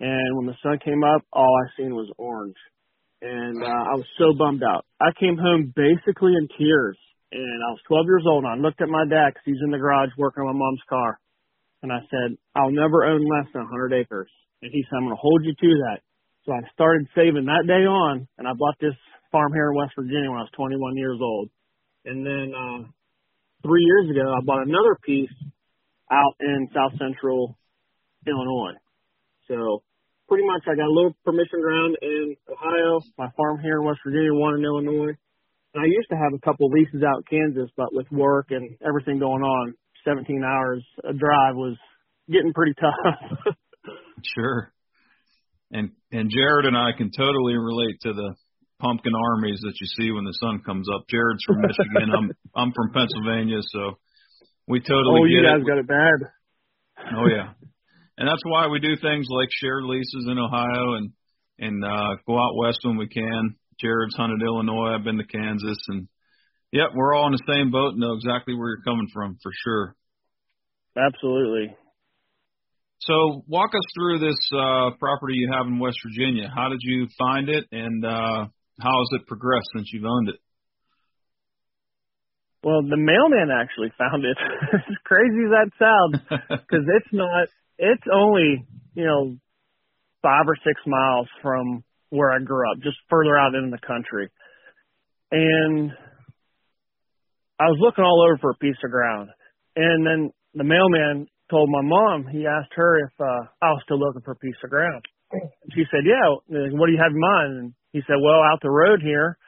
And 0.00 0.36
when 0.36 0.46
the 0.46 0.56
sun 0.62 0.78
came 0.84 1.04
up, 1.04 1.22
all 1.32 1.52
I 1.52 1.68
seen 1.76 1.94
was 1.94 2.10
orange. 2.18 2.56
And 3.22 3.62
uh, 3.62 3.66
I 3.92 3.94
was 3.94 4.06
so 4.18 4.34
bummed 4.36 4.62
out. 4.62 4.84
I 5.00 5.12
came 5.18 5.36
home 5.38 5.72
basically 5.74 6.32
in 6.34 6.48
tears. 6.58 6.98
And 7.32 7.58
I 7.64 7.72
was 7.72 7.80
12 7.88 8.06
years 8.06 8.24
old. 8.28 8.44
And 8.44 8.52
I 8.52 8.56
looked 8.60 8.84
at 8.84 8.92
my 8.92 9.08
dad 9.08 9.32
because 9.32 9.46
he's 9.48 9.64
in 9.64 9.72
the 9.72 9.80
garage 9.80 10.12
working 10.20 10.44
on 10.44 10.52
my 10.52 10.58
mom's 10.60 10.84
car. 10.88 11.18
And 11.82 11.90
I 11.90 12.04
said, 12.12 12.36
I'll 12.54 12.70
never 12.70 13.08
own 13.08 13.24
less 13.24 13.48
than 13.52 13.64
100 13.64 14.04
acres. 14.04 14.30
And 14.60 14.70
he 14.70 14.84
said, 14.84 15.00
I'm 15.00 15.08
going 15.08 15.16
to 15.16 15.24
hold 15.24 15.42
you 15.42 15.56
to 15.56 15.70
that. 15.88 16.04
So 16.44 16.52
I 16.52 16.60
started 16.76 17.08
saving 17.16 17.48
that 17.48 17.64
day 17.66 17.88
on. 17.88 18.28
And 18.36 18.46
I 18.46 18.52
bought 18.52 18.76
this 18.80 18.94
farm 19.32 19.52
here 19.52 19.72
in 19.72 19.76
West 19.76 19.96
Virginia 19.96 20.28
when 20.28 20.38
I 20.38 20.46
was 20.46 20.54
21 20.54 20.96
years 20.96 21.18
old. 21.20 21.48
And 22.04 22.20
then 22.26 22.52
uh, 22.52 22.84
three 23.64 23.82
years 23.82 24.10
ago, 24.10 24.28
I 24.28 24.44
bought 24.44 24.68
another 24.68 24.98
piece 25.02 25.32
out 26.10 26.36
in 26.38 26.68
South 26.74 26.92
Central 27.00 27.56
Illinois. 28.26 28.76
So 29.48 29.82
pretty 30.28 30.46
much 30.46 30.62
I 30.68 30.76
got 30.76 30.86
a 30.86 30.94
little 30.94 31.16
permission 31.24 31.60
ground 31.60 31.96
in 32.02 32.36
Ohio, 32.50 33.00
my 33.18 33.28
farm 33.36 33.60
here 33.60 33.80
in 33.80 33.84
West 33.84 34.00
Virginia, 34.04 34.34
one 34.34 34.54
in 34.54 34.64
Illinois. 34.64 35.16
And 35.74 35.82
I 35.82 35.86
used 35.86 36.08
to 36.10 36.16
have 36.16 36.34
a 36.34 36.38
couple 36.38 36.68
leases 36.68 37.02
out 37.02 37.24
in 37.30 37.38
Kansas, 37.38 37.70
but 37.76 37.94
with 37.94 38.10
work 38.10 38.48
and 38.50 38.76
everything 38.86 39.18
going 39.18 39.42
on, 39.42 39.74
17 40.04 40.42
hours 40.44 40.84
a 41.04 41.12
drive 41.12 41.54
was 41.54 41.76
getting 42.30 42.52
pretty 42.52 42.74
tough. 42.74 43.54
Sure. 44.36 44.72
And 45.70 45.90
and 46.12 46.30
Jared 46.30 46.66
and 46.66 46.76
I 46.76 46.90
can 46.96 47.10
totally 47.10 47.56
relate 47.56 47.98
to 48.02 48.12
the 48.12 48.34
pumpkin 48.78 49.12
armies 49.14 49.60
that 49.62 49.74
you 49.80 49.86
see 49.86 50.10
when 50.10 50.24
the 50.24 50.36
sun 50.40 50.60
comes 50.64 50.86
up. 50.94 51.04
Jared's 51.08 51.42
from 51.46 51.60
Michigan. 51.62 52.14
I'm 52.16 52.30
I'm 52.54 52.72
from 52.72 52.92
Pennsylvania, 52.92 53.60
so 53.62 53.98
we 54.68 54.80
totally 54.80 55.20
oh, 55.20 55.24
get 55.24 55.30
you 55.30 55.42
guys 55.42 55.62
it. 55.62 55.66
got 55.66 55.78
it 55.78 55.88
bad. 55.88 56.30
Oh 57.16 57.26
yeah. 57.28 57.52
And 58.18 58.28
that's 58.28 58.42
why 58.44 58.68
we 58.68 58.78
do 58.78 58.94
things 59.00 59.26
like 59.30 59.48
share 59.50 59.82
leases 59.82 60.26
in 60.30 60.38
Ohio 60.38 60.94
and 60.94 61.12
and 61.58 61.82
uh 61.82 62.16
go 62.26 62.38
out 62.38 62.54
west 62.54 62.80
when 62.82 62.98
we 62.98 63.08
can. 63.08 63.56
Jared's 63.80 64.16
hunted 64.16 64.42
Illinois, 64.42 64.94
I've 64.94 65.04
been 65.04 65.18
to 65.18 65.26
Kansas 65.26 65.78
and 65.88 66.08
yep, 66.72 66.90
we're 66.94 67.14
all 67.14 67.26
in 67.26 67.32
the 67.32 67.52
same 67.52 67.70
boat 67.70 67.92
and 67.92 68.00
know 68.00 68.14
exactly 68.14 68.54
where 68.54 68.68
you're 68.68 68.84
coming 68.84 69.08
from 69.12 69.38
for 69.42 69.52
sure. 69.64 69.94
Absolutely. 70.96 71.76
So 73.00 73.42
walk 73.48 73.70
us 73.74 73.84
through 73.94 74.20
this 74.20 74.38
uh 74.52 74.90
property 74.98 75.34
you 75.34 75.50
have 75.52 75.66
in 75.66 75.78
West 75.78 75.98
Virginia. 76.04 76.48
How 76.54 76.68
did 76.68 76.80
you 76.82 77.08
find 77.18 77.48
it 77.48 77.64
and 77.72 78.04
uh 78.04 78.46
how 78.80 78.98
has 78.98 79.20
it 79.20 79.26
progressed 79.26 79.68
since 79.74 79.90
you've 79.92 80.04
owned 80.04 80.28
it? 80.28 80.36
Well, 82.64 82.82
the 82.82 82.96
mailman 82.96 83.50
actually 83.50 83.92
found 83.98 84.24
it. 84.24 84.36
as 84.72 84.96
crazy 85.04 85.42
as 85.46 85.50
that 85.50 85.70
sounds, 85.78 86.22
because 86.48 86.86
it's 86.86 87.12
not. 87.12 87.48
It's 87.78 88.06
only 88.12 88.64
you 88.94 89.04
know 89.04 89.36
five 90.22 90.46
or 90.46 90.56
six 90.64 90.80
miles 90.86 91.28
from 91.42 91.82
where 92.12 92.30
I 92.30 92.38
grew 92.44 92.68
up, 92.70 92.82
just 92.84 93.00
further 93.08 93.36
out 93.36 93.54
in 93.54 93.70
the 93.72 93.80
country. 93.80 94.28
And 95.32 95.90
I 97.58 97.72
was 97.72 97.80
looking 97.80 98.04
all 98.04 98.22
over 98.22 98.36
for 98.38 98.50
a 98.50 98.60
piece 98.60 98.76
of 98.84 98.90
ground, 98.90 99.30
and 99.76 100.04
then 100.04 100.30
the 100.54 100.64
mailman 100.64 101.26
told 101.50 101.70
my 101.72 101.82
mom. 101.82 102.28
He 102.28 102.46
asked 102.46 102.72
her 102.76 102.98
if 103.00 103.12
uh, 103.18 103.48
I 103.62 103.72
was 103.72 103.80
still 103.84 103.98
looking 103.98 104.22
for 104.22 104.32
a 104.32 104.44
piece 104.44 104.60
of 104.62 104.70
ground. 104.70 105.02
She 105.72 105.84
said, 105.90 106.04
"Yeah. 106.04 106.68
What 106.76 106.86
do 106.86 106.92
you 106.92 107.00
have 107.00 107.12
in 107.12 107.20
mind?" 107.20 107.52
And 107.58 107.72
he 107.92 108.00
said, 108.06 108.20
"Well, 108.20 108.44
out 108.44 108.60
the 108.60 108.70
road 108.70 109.00
here, 109.00 109.38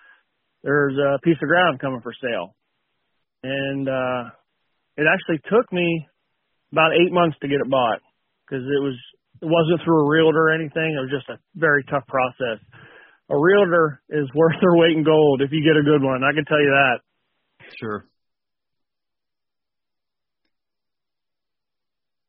there's 0.62 0.97
a 0.97 1.18
piece 1.21 1.37
of 1.42 1.49
ground 1.49 1.80
coming 1.80 2.00
for 2.00 2.14
sale." 2.21 2.54
and 3.44 3.88
uh 3.88 4.25
it 4.97 5.04
actually 5.04 5.38
took 5.50 5.71
me 5.73 6.06
about 6.73 6.92
eight 6.94 7.12
months 7.12 7.37
to 7.42 7.49
get 7.49 7.61
it 7.61 7.71
bought 7.71 8.00
because 8.47 8.64
it 8.64 8.80
was 8.80 8.97
it 9.43 9.49
wasn't 9.49 9.81
through 9.85 10.07
a 10.07 10.11
realtor 10.11 10.50
or 10.50 10.55
anything. 10.55 10.95
It 10.95 11.03
was 11.03 11.12
just 11.12 11.29
a 11.29 11.38
very 11.55 11.85
tough 11.85 12.07
process. 12.07 12.61
A 13.31 13.37
realtor 13.37 14.03
is 14.11 14.29
worth 14.35 14.57
their 14.61 14.76
weight 14.76 14.97
in 14.97 15.05
gold 15.05 15.41
if 15.43 15.50
you 15.53 15.64
get 15.64 15.81
a 15.81 15.85
good 15.85 16.03
one. 16.05 16.23
I 16.23 16.33
can 16.33 16.45
tell 16.45 16.61
you 16.61 16.71
that. 16.71 16.97
Sure. 17.81 18.07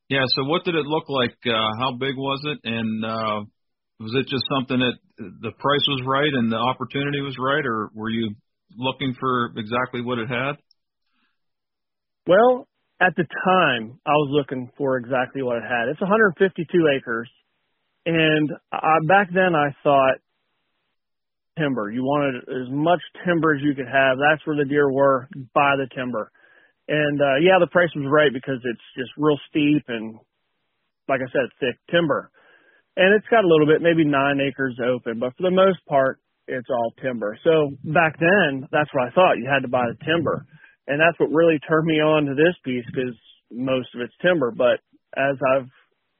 Yeah, 0.09 0.23
so 0.35 0.45
what 0.45 0.63
did 0.63 0.75
it 0.75 0.85
look 0.85 1.09
like? 1.09 1.35
Uh 1.45 1.71
how 1.79 1.93
big 1.99 2.15
was 2.15 2.41
it 2.45 2.59
and 2.63 3.05
uh 3.05 3.41
was 3.99 4.13
it 4.15 4.27
just 4.27 4.45
something 4.49 4.79
that 4.79 4.97
the 5.17 5.51
price 5.59 5.85
was 5.87 6.03
right 6.05 6.31
and 6.33 6.51
the 6.51 6.57
opportunity 6.57 7.21
was 7.21 7.35
right 7.39 7.65
or 7.65 7.89
were 7.93 8.09
you 8.09 8.35
looking 8.77 9.15
for 9.19 9.51
exactly 9.57 10.01
what 10.01 10.19
it 10.19 10.27
had? 10.29 10.53
Well, 12.27 12.67
at 13.01 13.15
the 13.15 13.25
time, 13.43 13.99
I 14.05 14.11
was 14.11 14.29
looking 14.31 14.71
for 14.77 14.97
exactly 14.97 15.41
what 15.41 15.57
it 15.57 15.63
had. 15.63 15.89
It's 15.89 16.01
152 16.01 16.65
acres, 16.95 17.29
and 18.05 18.49
I, 18.71 18.99
back 19.07 19.29
then 19.33 19.55
I 19.55 19.75
thought 19.83 20.17
timber. 21.57 21.89
You 21.91 22.03
wanted 22.03 22.43
as 22.47 22.69
much 22.69 22.99
timber 23.25 23.55
as 23.55 23.61
you 23.63 23.73
could 23.75 23.87
have. 23.87 24.17
That's 24.19 24.45
where 24.45 24.57
the 24.57 24.65
deer 24.67 24.91
were. 24.91 25.27
Buy 25.53 25.75
the 25.77 25.87
timber. 25.95 26.31
And 26.87 27.19
uh 27.19 27.39
yeah, 27.41 27.57
the 27.59 27.71
price 27.71 27.89
was 27.95 28.05
right 28.07 28.31
because 28.31 28.59
it's 28.63 28.87
just 28.97 29.11
real 29.17 29.39
steep 29.49 29.83
and 29.87 30.17
like 31.07 31.21
I 31.21 31.31
said, 31.31 31.49
thick 31.59 31.77
timber. 31.89 32.31
And 32.97 33.13
it's 33.13 33.27
got 33.29 33.43
a 33.43 33.47
little 33.47 33.67
bit, 33.67 33.81
maybe 33.81 34.05
nine 34.05 34.39
acres 34.39 34.79
open, 34.79 35.19
but 35.19 35.35
for 35.35 35.43
the 35.43 35.51
most 35.51 35.79
part, 35.87 36.19
it's 36.47 36.69
all 36.69 36.93
timber. 37.01 37.37
So 37.43 37.71
back 37.83 38.17
then, 38.19 38.67
that's 38.71 38.89
what 38.93 39.07
I 39.07 39.11
thought. 39.11 39.37
You 39.37 39.49
had 39.51 39.63
to 39.63 39.67
buy 39.67 39.85
the 39.89 40.05
timber. 40.05 40.45
And 40.87 40.99
that's 40.99 41.19
what 41.19 41.33
really 41.33 41.59
turned 41.67 41.85
me 41.85 41.99
on 41.99 42.25
to 42.25 42.35
this 42.35 42.55
piece 42.63 42.85
because 42.85 43.15
most 43.51 43.89
of 43.95 44.01
it's 44.01 44.13
timber. 44.21 44.51
But 44.51 44.79
as 45.17 45.37
I've 45.41 45.69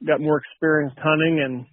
got 0.05 0.21
more 0.21 0.41
experience 0.41 0.93
hunting 0.97 1.41
and 1.43 1.65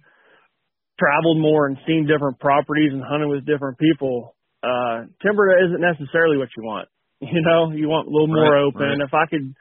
traveled 0.99 1.39
more 1.39 1.67
and 1.67 1.77
seen 1.87 2.07
different 2.07 2.39
properties 2.39 2.91
and 2.93 3.03
hunted 3.03 3.27
with 3.27 3.45
different 3.45 3.77
people, 3.79 4.35
uh, 4.61 5.09
timber 5.21 5.57
isn't 5.57 5.81
necessarily 5.81 6.37
what 6.37 6.49
you 6.57 6.63
want. 6.63 6.87
You 7.23 7.39
know, 7.39 7.71
you 7.71 7.87
want 7.87 8.09
a 8.09 8.11
little 8.11 8.27
more 8.27 8.51
open. 8.67 8.99
right. 8.99 8.99
If 8.99 9.13
I 9.15 9.23
could, 9.31 9.55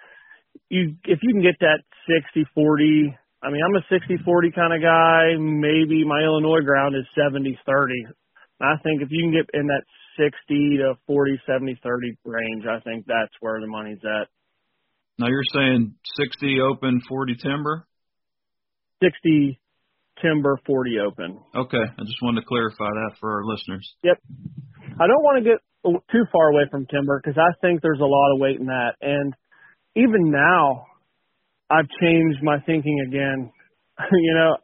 you, 0.69 0.99
if 1.07 1.21
you 1.23 1.31
can 1.31 1.47
get 1.47 1.55
that 1.63 1.87
60, 2.11 2.43
40, 2.53 3.15
I 3.39 3.51
mean, 3.55 3.63
I'm 3.63 3.79
a 3.79 3.87
60, 3.87 4.19
40 4.25 4.51
kind 4.51 4.75
of 4.75 4.83
guy. 4.83 5.39
Maybe 5.39 6.03
my 6.03 6.27
Illinois 6.27 6.67
ground 6.67 6.97
is 6.99 7.07
70, 7.15 7.55
30. 7.63 7.95
I 8.59 8.83
think 8.83 8.99
if 9.03 9.15
you 9.15 9.23
can 9.23 9.31
get 9.31 9.47
in 9.55 9.71
that 9.71 9.87
60 10.17 10.79
to 10.79 10.95
40, 11.07 11.41
70, 11.47 11.81
30 11.83 12.17
range, 12.25 12.65
I 12.69 12.81
think 12.81 13.07
that's 13.07 13.33
where 13.41 13.61
the 13.61 13.67
money's 13.67 14.01
at. 14.05 14.29
Now 15.19 15.29
you're 15.29 15.43
saying 15.53 15.95
60 16.17 16.61
open, 16.61 17.01
40 17.09 17.37
timber? 17.37 17.87
60 19.03 19.61
timber, 20.21 20.59
40 20.67 20.99
open. 21.07 21.41
Okay, 21.55 21.83
I 21.83 22.03
just 22.05 22.23
wanted 22.23 22.41
to 22.41 22.47
clarify 22.47 22.89
that 22.89 23.17
for 23.21 23.33
our 23.33 23.45
listeners. 23.45 23.95
Yep. 24.05 24.19
I 25.01 25.07
don't 25.07 25.23
want 25.23 25.43
to 25.43 25.51
get 25.51 25.59
too 26.11 26.25
far 26.33 26.49
away 26.51 26.63
from 26.71 26.87
timber 26.87 27.21
because 27.23 27.39
I 27.39 27.53
think 27.61 27.83
there's 27.83 28.01
a 28.01 28.05
lot 28.05 28.35
of 28.35 28.41
weight 28.41 28.61
in 28.61 28.67
that. 28.67 28.95
And 29.01 29.35
even 29.97 30.31
now, 30.31 30.87
I've 31.71 31.89
changed 32.01 32.39
my 32.43 32.61
thinking 32.61 33.05
again. 33.07 33.51
you 34.13 34.35
know, 34.35 34.57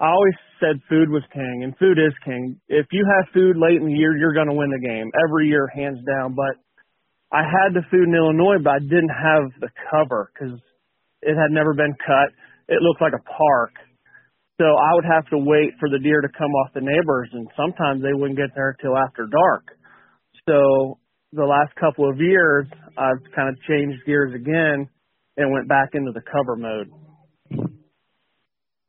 I 0.00 0.10
always 0.10 0.34
said 0.58 0.82
food 0.88 1.08
was 1.08 1.22
king, 1.32 1.62
and 1.62 1.76
food 1.78 1.98
is 1.98 2.12
king. 2.24 2.60
If 2.68 2.86
you 2.90 3.06
have 3.06 3.32
food 3.32 3.56
late 3.56 3.80
in 3.80 3.86
the 3.86 3.94
year, 3.94 4.16
you're 4.16 4.34
going 4.34 4.48
to 4.48 4.54
win 4.54 4.70
the 4.70 4.82
game 4.82 5.10
every 5.14 5.48
year, 5.48 5.68
hands 5.74 5.98
down. 6.04 6.34
But 6.34 6.58
I 7.30 7.42
had 7.42 7.74
the 7.74 7.86
food 7.90 8.08
in 8.08 8.14
Illinois, 8.14 8.58
but 8.62 8.74
I 8.74 8.78
didn't 8.80 9.14
have 9.14 9.50
the 9.60 9.70
cover 9.90 10.30
because 10.34 10.58
it 11.22 11.36
had 11.38 11.50
never 11.50 11.74
been 11.74 11.94
cut. 12.04 12.34
It 12.68 12.82
looked 12.82 13.00
like 13.00 13.14
a 13.14 13.22
park. 13.22 13.72
So 14.58 14.66
I 14.66 14.94
would 14.94 15.06
have 15.06 15.26
to 15.30 15.38
wait 15.38 15.74
for 15.80 15.88
the 15.88 15.98
deer 15.98 16.20
to 16.20 16.28
come 16.38 16.50
off 16.62 16.74
the 16.74 16.80
neighbors, 16.80 17.30
and 17.32 17.48
sometimes 17.56 18.02
they 18.02 18.14
wouldn't 18.14 18.38
get 18.38 18.54
there 18.54 18.76
till 18.80 18.96
after 18.96 19.26
dark. 19.26 19.78
So 20.48 20.98
the 21.32 21.44
last 21.44 21.74
couple 21.74 22.08
of 22.08 22.18
years, 22.18 22.66
I've 22.98 23.22
kind 23.34 23.48
of 23.48 23.56
changed 23.66 24.04
gears 24.06 24.34
again 24.34 24.88
and 25.36 25.52
went 25.52 25.68
back 25.68 25.90
into 25.94 26.12
the 26.12 26.22
cover 26.22 26.54
mode. 26.56 26.90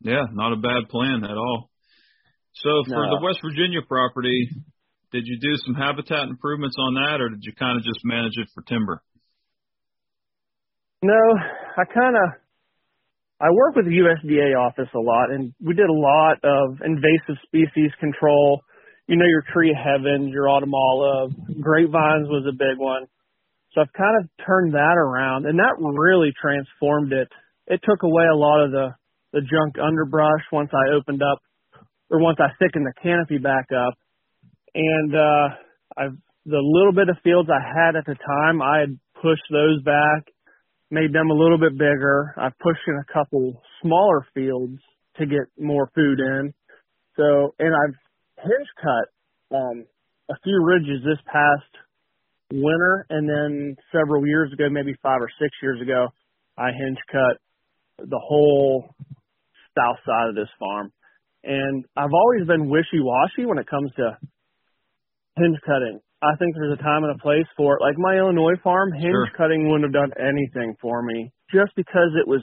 Yeah, 0.06 0.30
not 0.38 0.54
a 0.54 0.62
bad 0.62 0.86
plan 0.94 1.26
at 1.26 1.34
all. 1.34 1.74
So 2.62 2.70
for 2.86 3.04
No. 3.04 3.18
the 3.18 3.26
West 3.26 3.42
Virginia 3.42 3.82
property, 3.82 4.50
did 5.12 5.26
you 5.26 5.40
do 5.42 5.58
some 5.66 5.74
habitat 5.74 6.30
improvements 6.30 6.78
on 6.78 6.94
that, 6.94 7.20
or 7.22 7.30
did 7.30 7.42
you 7.42 7.54
kind 7.58 7.76
of 7.76 7.84
just 7.84 8.06
manage 8.06 8.38
it 8.38 8.48
for 8.54 8.62
timber? 8.64 9.02
No, 11.02 11.38
I 11.78 11.86
kind 11.86 12.16
of 12.16 12.30
I 13.42 13.50
work 13.52 13.76
with 13.76 13.86
the 13.86 13.98
USDA 13.98 14.56
office 14.56 14.90
a 14.94 15.00
lot, 15.00 15.32
and 15.32 15.54
we 15.60 15.74
did 15.74 15.90
a 15.90 15.94
lot 15.94 16.38
of 16.44 16.82
invasive 16.86 17.42
species 17.44 17.92
control. 18.00 18.62
You 19.08 19.18
know, 19.18 19.26
your 19.26 19.44
tree 19.52 19.72
of 19.72 19.78
heaven, 19.78 20.30
your 20.30 20.48
autumn 20.48 20.74
olive, 20.74 21.34
grapevines 21.60 22.30
was 22.30 22.46
a 22.48 22.54
big 22.54 22.78
one. 22.78 23.08
So 23.74 23.82
I've 23.82 23.92
kind 23.94 24.16
of 24.22 24.30
turned 24.46 24.74
that 24.74 24.98
around, 24.98 25.46
and 25.48 25.60
that 25.60 25.76
really 25.80 26.32
transformed 26.40 27.12
it. 27.12 27.28
It 27.68 27.82
took 27.84 28.04
away 28.04 28.26
a 28.26 28.38
lot 28.38 28.64
of 28.64 28.72
the 28.72 28.96
the 29.36 29.44
junk 29.44 29.76
underbrush 29.76 30.48
once 30.52 30.72
I 30.72 30.96
opened 30.96 31.22
up, 31.22 31.44
or 32.10 32.24
once 32.24 32.40
I 32.40 32.56
thickened 32.58 32.88
the 32.88 32.96
canopy 33.04 33.38
back 33.38 33.68
up, 33.76 34.00
and 34.74 35.12
uh, 35.14 35.48
I've 35.98 36.18
the 36.46 36.62
little 36.62 36.94
bit 36.94 37.10
of 37.10 37.18
fields 37.24 37.50
I 37.50 37.60
had 37.60 37.96
at 37.96 38.06
the 38.06 38.16
time, 38.16 38.62
I 38.62 38.80
had 38.80 38.98
pushed 39.22 39.46
those 39.52 39.82
back 39.84 40.32
made 40.92 41.14
them 41.14 41.30
a 41.30 41.34
little 41.34 41.58
bit 41.58 41.74
bigger. 41.74 42.34
I've 42.38 42.58
pushed 42.60 42.82
in 42.88 42.96
a 42.96 43.14
couple 43.14 43.62
smaller 43.82 44.26
fields 44.34 44.80
to 45.18 45.26
get 45.26 45.46
more 45.60 45.90
food 45.96 46.20
in. 46.20 46.54
So, 47.16 47.56
and 47.60 47.74
I've 47.74 47.96
hinge 48.44 48.70
cut 48.82 49.58
um, 49.58 49.86
a 50.30 50.36
few 50.44 50.64
ridges 50.64 51.04
this 51.04 51.20
past 51.26 51.72
winter, 52.52 53.06
and 53.10 53.28
then 53.28 53.76
several 53.92 54.26
years 54.28 54.52
ago, 54.54 54.66
maybe 54.70 54.94
five 55.02 55.22
or 55.22 55.30
six 55.42 55.52
years 55.62 55.82
ago, 55.82 56.08
I 56.58 56.68
hinge 56.68 57.00
cut 57.12 58.08
the 58.08 58.20
whole 58.22 58.94
south 59.78 60.00
side 60.06 60.30
of 60.30 60.36
this 60.36 60.50
farm. 60.60 60.92
And 61.44 61.86
I've 61.96 62.14
always 62.14 62.48
been 62.48 62.70
wishy-washy 62.70 63.46
when 63.46 63.60
it 63.60 63.68
comes 63.68 63.92
to 63.98 64.18
hinge 65.38 65.60
cutting. 65.66 66.00
I 66.24 66.34
think 66.40 66.56
there's 66.56 66.80
a 66.80 66.82
time 66.82 67.04
and 67.04 67.14
a 67.14 67.22
place 67.22 67.46
for 67.56 67.78
it. 67.78 67.82
Like 67.84 67.98
my 67.98 68.18
Illinois 68.18 68.58
farm, 68.64 68.92
hinge 68.92 69.14
Sure. 69.14 69.30
cutting 69.38 69.70
wouldn't 69.70 69.86
have 69.86 69.94
done 69.94 70.14
anything 70.18 70.76
for 70.82 71.04
me 71.04 71.32
just 71.54 71.76
because 71.76 72.16
it 72.18 72.28
was 72.28 72.42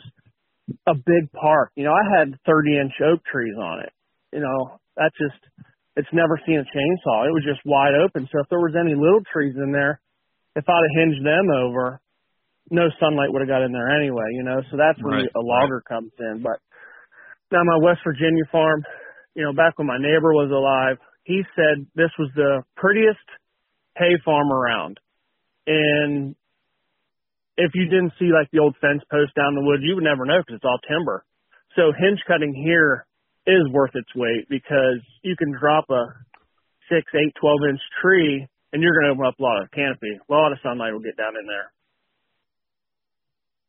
a 0.87 0.95
big 0.95 1.33
park. 1.33 1.73
You 1.75 1.85
know, 1.85 1.93
I 1.95 2.05
had 2.19 2.39
30 2.47 2.79
inch 2.79 2.93
oak 3.03 3.25
trees 3.25 3.57
on 3.59 3.81
it. 3.81 3.91
You 4.33 4.41
know, 4.41 4.79
that 4.97 5.11
just, 5.19 5.41
it's 5.97 6.13
never 6.13 6.39
seen 6.47 6.61
a 6.61 6.65
chainsaw. 6.65 7.27
It 7.27 7.35
was 7.35 7.43
just 7.45 7.61
wide 7.65 7.95
open. 7.99 8.29
So 8.31 8.41
if 8.41 8.49
there 8.49 8.61
was 8.61 8.77
any 8.79 8.95
little 8.95 9.21
trees 9.33 9.57
in 9.57 9.73
there, 9.73 10.01
if 10.55 10.69
I'd 10.69 10.87
have 10.87 10.97
hinged 11.03 11.27
them 11.27 11.51
over, 11.51 12.01
no 12.71 12.89
sunlight 13.01 13.33
would 13.33 13.41
have 13.41 13.49
got 13.49 13.65
in 13.65 13.73
there 13.73 13.91
anyway, 13.91 14.31
you 14.33 14.45
know, 14.45 14.63
so 14.71 14.77
that's 14.77 15.03
where 15.03 15.19
Right, 15.19 15.29
a 15.35 15.41
logger 15.41 15.83
comes 15.89 16.13
in. 16.21 16.43
But 16.43 16.61
now 17.53 17.63
my 17.65 17.79
West 17.79 18.01
Virginia 18.05 18.45
farm, 18.51 18.83
you 19.35 19.45
know, 19.45 19.53
back 19.53 19.79
when 19.79 19.87
my 19.87 19.99
neighbor 19.99 20.33
was 20.33 20.51
alive, 20.51 20.99
he 21.25 21.43
said 21.55 21.87
this 21.95 22.11
was 22.19 22.31
the 22.35 22.63
prettiest 22.77 23.23
hay 23.97 24.17
farm 24.25 24.51
around. 24.51 24.99
And 25.67 26.35
if 27.57 27.71
you 27.75 27.85
didn't 27.85 28.13
see 28.19 28.33
like 28.33 28.51
the 28.51 28.59
old 28.59 28.75
fence 28.81 29.03
post 29.11 29.35
down 29.37 29.55
the 29.55 29.63
woods, 29.63 29.83
you 29.85 29.95
would 29.95 30.05
never 30.05 30.25
know 30.25 30.41
because 30.41 30.57
it's 30.57 30.65
all 30.65 30.81
timber. 30.89 31.25
So 31.77 31.93
hinge 31.93 32.21
cutting 32.27 32.55
here 32.55 33.07
is 33.47 33.69
worth 33.71 33.95
its 33.95 34.11
weight 34.15 34.49
because 34.49 35.01
you 35.23 35.37
can 35.37 35.53
drop 35.53 35.85
a 35.91 36.05
six, 36.89 37.07
eight, 37.15 37.33
twelve 37.41 37.61
inch 37.69 37.81
tree 38.01 38.47
and 38.73 38.83
you're 38.83 38.95
going 38.99 39.07
to 39.07 39.13
open 39.13 39.27
up 39.27 39.39
a 39.39 39.43
lot 39.43 39.63
of 39.63 39.71
canopy. 39.71 40.17
A 40.17 40.33
lot 40.33 40.53
of 40.53 40.59
sunlight 40.63 40.93
will 40.93 41.05
get 41.05 41.17
down 41.17 41.35
in 41.39 41.47
there. 41.47 41.73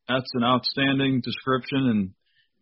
That's 0.08 0.30
an 0.34 0.44
outstanding 0.44 1.22
description 1.24 1.88
and 1.88 2.10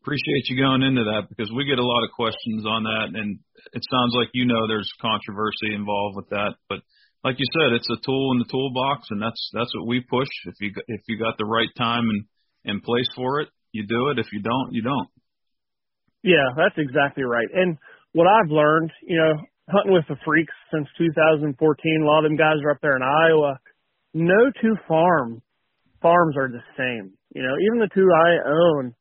appreciate 0.02 0.50
you 0.50 0.58
going 0.58 0.82
into 0.82 1.06
that 1.06 1.30
because 1.30 1.50
we 1.54 1.64
get 1.64 1.78
a 1.78 1.86
lot 1.86 2.02
of 2.02 2.10
questions 2.10 2.66
on 2.66 2.82
that 2.82 3.14
and 3.14 3.38
it 3.72 3.82
sounds 3.86 4.12
like 4.18 4.28
you 4.34 4.44
know 4.44 4.66
there's 4.66 4.90
controversy 5.00 5.70
involved 5.70 6.16
with 6.18 6.28
that 6.30 6.58
but 6.68 6.82
like 7.22 7.38
you 7.38 7.46
said 7.54 7.72
it's 7.72 7.88
a 7.88 8.02
tool 8.04 8.34
in 8.34 8.42
the 8.42 8.50
toolbox 8.50 9.06
and 9.10 9.22
that's 9.22 9.38
that's 9.54 9.70
what 9.78 9.86
we 9.86 10.02
push 10.02 10.28
if 10.46 10.54
you 10.60 10.74
if 10.88 11.00
you 11.06 11.18
got 11.18 11.38
the 11.38 11.46
right 11.46 11.70
time 11.78 12.04
and 12.10 12.24
and 12.64 12.82
place 12.82 13.08
for 13.14 13.40
it 13.40 13.48
you 13.70 13.86
do 13.86 14.10
it 14.10 14.18
if 14.18 14.26
you 14.32 14.42
don't 14.42 14.74
you 14.74 14.82
don't 14.82 15.08
Yeah, 16.22 16.54
that's 16.56 16.78
exactly 16.78 17.24
right. 17.24 17.48
And 17.52 17.76
what 18.12 18.26
I've 18.26 18.50
learned, 18.50 18.90
you 19.02 19.18
know, 19.18 19.34
hunting 19.70 19.92
with 19.92 20.06
the 20.08 20.16
freaks 20.24 20.54
since 20.72 20.86
2014, 20.98 21.50
a 21.50 22.06
lot 22.06 22.24
of 22.24 22.30
them 22.30 22.36
guys 22.36 22.62
are 22.64 22.70
up 22.70 22.78
there 22.80 22.96
in 22.96 23.02
Iowa. 23.02 23.58
No 24.14 24.50
two 24.60 24.76
farm 24.86 25.42
farms 26.00 26.36
are 26.36 26.48
the 26.48 26.62
same. 26.76 27.12
You 27.34 27.42
know, 27.42 27.54
even 27.66 27.78
the 27.80 27.90
two 27.94 28.06
I 28.06 28.30
own, 28.46 28.94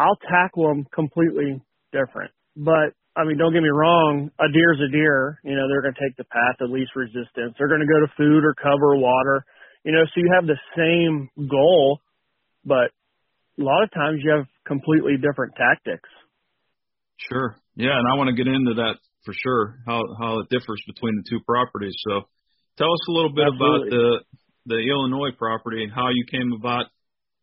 I'll 0.00 0.16
tackle 0.16 0.68
them 0.68 0.86
completely 0.94 1.60
different. 1.92 2.32
But 2.56 2.96
I 3.14 3.28
mean, 3.28 3.36
don't 3.36 3.52
get 3.52 3.60
me 3.60 3.68
wrong, 3.68 4.30
a 4.40 4.48
deer's 4.48 4.80
a 4.80 4.90
deer. 4.90 5.38
You 5.44 5.54
know, 5.54 5.68
they're 5.68 5.82
going 5.82 5.94
to 5.94 6.00
take 6.00 6.16
the 6.16 6.24
path 6.24 6.56
of 6.60 6.70
least 6.70 6.96
resistance. 6.96 7.52
They're 7.58 7.68
going 7.68 7.84
to 7.84 7.90
go 7.90 8.00
to 8.00 8.12
food 8.16 8.44
or 8.44 8.54
cover 8.54 8.96
or 8.96 8.98
water. 8.98 9.44
You 9.84 9.92
know, 9.92 10.04
so 10.08 10.16
you 10.16 10.32
have 10.32 10.46
the 10.46 10.56
same 10.72 11.28
goal, 11.48 12.00
but 12.64 12.96
a 13.60 13.64
lot 13.64 13.82
of 13.84 13.92
times 13.92 14.20
you 14.24 14.32
have 14.32 14.46
completely 14.64 15.20
different 15.20 15.54
tactics. 15.56 16.08
Sure. 17.28 17.56
Yeah, 17.76 17.92
and 17.92 18.06
I 18.08 18.16
want 18.16 18.28
to 18.28 18.36
get 18.36 18.48
into 18.48 18.74
that 18.80 18.96
for 19.24 19.34
sure. 19.36 19.80
How 19.86 20.00
how 20.18 20.40
it 20.40 20.48
differs 20.48 20.80
between 20.86 21.16
the 21.16 21.24
two 21.28 21.40
properties. 21.44 21.94
So, 22.08 22.24
tell 22.78 22.92
us 22.92 23.04
a 23.08 23.12
little 23.12 23.34
bit 23.34 23.48
about 23.48 23.84
the 23.90 24.24
the 24.66 24.80
Illinois 24.80 25.36
property 25.36 25.84
and 25.84 25.92
how 25.92 26.08
you 26.08 26.24
came 26.30 26.52
about 26.52 26.86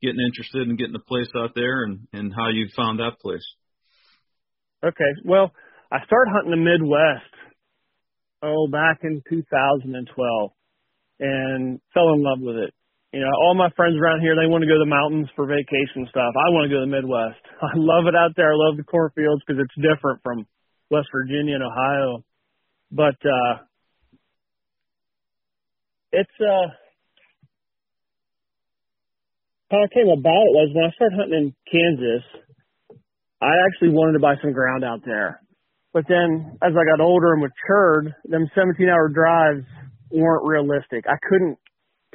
getting 0.02 0.22
interested 0.22 0.68
in 0.68 0.78
getting 0.78 0.96
a 0.96 1.08
place 1.08 1.30
out 1.36 1.52
there 1.56 1.84
and 1.84 2.08
and 2.14 2.34
how 2.34 2.50
you 2.50 2.68
found 2.76 3.00
that 3.00 3.20
place. 3.22 3.46
Okay. 4.84 5.12
Well, 5.26 5.52
I 5.92 6.06
started 6.06 6.32
hunting 6.32 6.52
the 6.52 6.58
Midwest 6.58 7.34
oh 8.44 8.68
back 8.72 9.00
in 9.04 9.22
2012 9.30 10.52
and 11.20 11.82
fell 11.94 12.14
in 12.14 12.22
love 12.22 12.40
with 12.40 12.58
it. 12.58 12.74
You 13.14 13.22
know, 13.22 13.32
all 13.42 13.56
my 13.56 13.70
friends 13.76 13.98
around 13.98 14.22
here 14.22 14.36
they 14.36 14.46
want 14.46 14.62
to 14.62 14.70
go 14.70 14.78
to 14.78 14.86
the 14.86 14.90
mountains 14.90 15.30
for 15.36 15.48
vacation 15.48 16.06
stuff. 16.10 16.34
I 16.38 16.54
want 16.54 16.70
to 16.70 16.74
go 16.76 16.84
to 16.84 16.86
the 16.86 16.94
Midwest. 16.94 17.42
I 17.62 17.74
love 17.76 18.06
it 18.06 18.16
out 18.16 18.36
there. 18.36 18.54
I 18.54 18.58
love 18.58 18.78
the 18.78 18.84
cornfields 18.84 19.42
because 19.46 19.64
it's 19.64 19.82
different 19.82 20.22
from 20.22 20.46
West 20.92 21.10
Virginia 21.12 21.56
and 21.56 21.66
Ohio. 21.66 22.24
But 22.92 23.18
uh 23.26 23.66
it's 26.12 26.38
uh 26.40 26.70
how 29.72 29.84
it 29.84 29.92
came 29.92 30.08
about 30.08 30.48
it 30.48 30.56
was 30.56 30.72
when 30.74 30.86
I 30.86 30.92
started 30.96 31.18
hunting 31.18 31.52
in 31.52 31.56
Kansas 31.68 32.24
I 33.42 33.54
actually 33.70 33.94
wanted 33.94 34.14
to 34.14 34.20
buy 34.20 34.36
some 34.42 34.52
ground 34.52 34.84
out 34.84 35.02
there. 35.06 35.42
But 35.94 36.06
then 36.10 36.58
as 36.62 36.74
I 36.74 36.86
got 36.90 37.04
older 37.04 37.34
and 37.34 37.42
matured, 37.42 38.14
them 38.26 38.50
17 38.56 38.90
hour 38.90 39.10
drives 39.10 39.66
weren't 40.12 40.48
realistic. 40.48 41.06
I 41.08 41.18
couldn't 41.30 41.58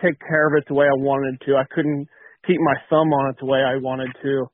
take 0.03 0.19
care 0.19 0.49
of 0.49 0.55
it 0.59 0.65
the 0.67 0.75
way 0.75 0.87
I 0.87 0.99
wanted 0.99 1.41
to. 1.47 1.57
I 1.57 1.65
couldn't 1.71 2.09
keep 2.47 2.59
my 2.61 2.75
thumb 2.91 3.13
on 3.13 3.31
it 3.31 3.37
the 3.39 3.47
way 3.47 3.61
I 3.61 3.77
wanted 3.77 4.11
to. 4.23 4.47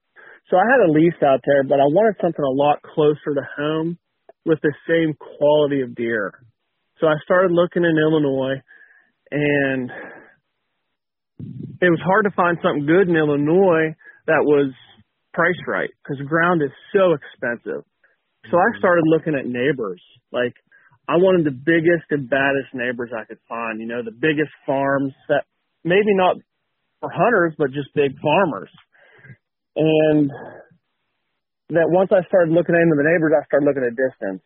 So 0.50 0.56
I 0.56 0.64
had 0.70 0.88
a 0.88 0.92
lease 0.92 1.20
out 1.24 1.40
there, 1.46 1.62
but 1.64 1.80
I 1.80 1.88
wanted 1.88 2.16
something 2.20 2.44
a 2.44 2.56
lot 2.56 2.82
closer 2.82 3.34
to 3.34 3.48
home 3.56 3.98
with 4.44 4.58
the 4.62 4.72
same 4.88 5.14
quality 5.14 5.80
of 5.82 5.94
deer. 5.94 6.32
So 7.00 7.06
I 7.06 7.14
started 7.24 7.52
looking 7.52 7.84
in 7.84 7.96
Illinois 7.96 8.60
and 9.30 9.90
it 11.80 11.90
was 11.90 12.02
hard 12.02 12.24
to 12.24 12.34
find 12.34 12.58
something 12.62 12.86
good 12.86 13.08
in 13.08 13.16
Illinois 13.16 13.94
that 14.26 14.42
was 14.42 14.74
priced 15.32 15.62
right 15.66 15.90
because 16.02 16.18
ground 16.26 16.62
is 16.62 16.74
so 16.92 17.14
expensive. 17.14 17.86
So 18.50 18.56
I 18.56 18.68
started 18.78 19.04
looking 19.06 19.34
at 19.34 19.46
neighbors. 19.46 20.02
Like 20.32 20.54
I 21.08 21.16
wanted 21.16 21.46
the 21.46 21.54
biggest 21.54 22.10
and 22.10 22.28
baddest 22.28 22.74
neighbors 22.74 23.10
I 23.14 23.24
could 23.24 23.38
find, 23.48 23.80
you 23.80 23.86
know, 23.86 24.02
the 24.02 24.14
biggest 24.14 24.50
farms 24.66 25.12
that 25.28 25.44
maybe 25.84 26.12
not 26.14 26.36
for 27.00 27.10
hunters, 27.10 27.54
but 27.56 27.70
just 27.70 27.94
big 27.94 28.18
farmers. 28.20 28.70
And 29.76 30.30
that 31.70 31.86
once 31.92 32.10
I 32.10 32.26
started 32.26 32.50
looking 32.50 32.74
into 32.74 32.96
the 32.98 33.06
neighbors, 33.06 33.32
I 33.36 33.44
started 33.46 33.66
looking 33.66 33.86
at 33.86 33.94
distance. 33.94 34.42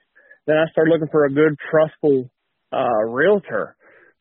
Then 0.46 0.58
I 0.58 0.66
started 0.70 0.90
looking 0.90 1.08
for 1.10 1.24
a 1.24 1.32
good, 1.32 1.56
trustful 1.70 2.28
uh, 2.72 3.02
realtor 3.08 3.76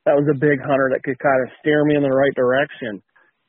that 0.05 0.17
was 0.17 0.27
a 0.29 0.37
big 0.37 0.59
hunter 0.59 0.89
that 0.93 1.03
could 1.03 1.19
kind 1.19 1.41
of 1.43 1.53
steer 1.59 1.85
me 1.85 1.95
in 1.95 2.03
the 2.03 2.09
right 2.09 2.33
direction. 2.33 3.01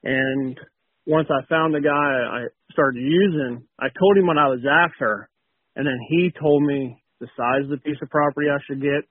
And 0.05 0.59
once 1.07 1.29
I 1.31 1.47
found 1.49 1.75
the 1.75 1.81
guy 1.81 1.91
I 1.91 2.53
started 2.71 3.01
using, 3.01 3.65
I 3.79 3.89
told 3.99 4.19
him 4.19 4.27
what 4.27 4.39
I 4.39 4.49
was 4.49 4.63
after, 4.69 5.29
and 5.77 5.87
then 5.87 5.99
he 6.09 6.31
told 6.39 6.63
me 6.63 7.03
the 7.21 7.29
size 7.37 7.65
of 7.65 7.71
the 7.71 7.79
piece 7.79 7.99
of 8.03 8.11
property 8.11 8.49
I 8.51 8.61
should 8.67 8.83
get, 8.83 9.09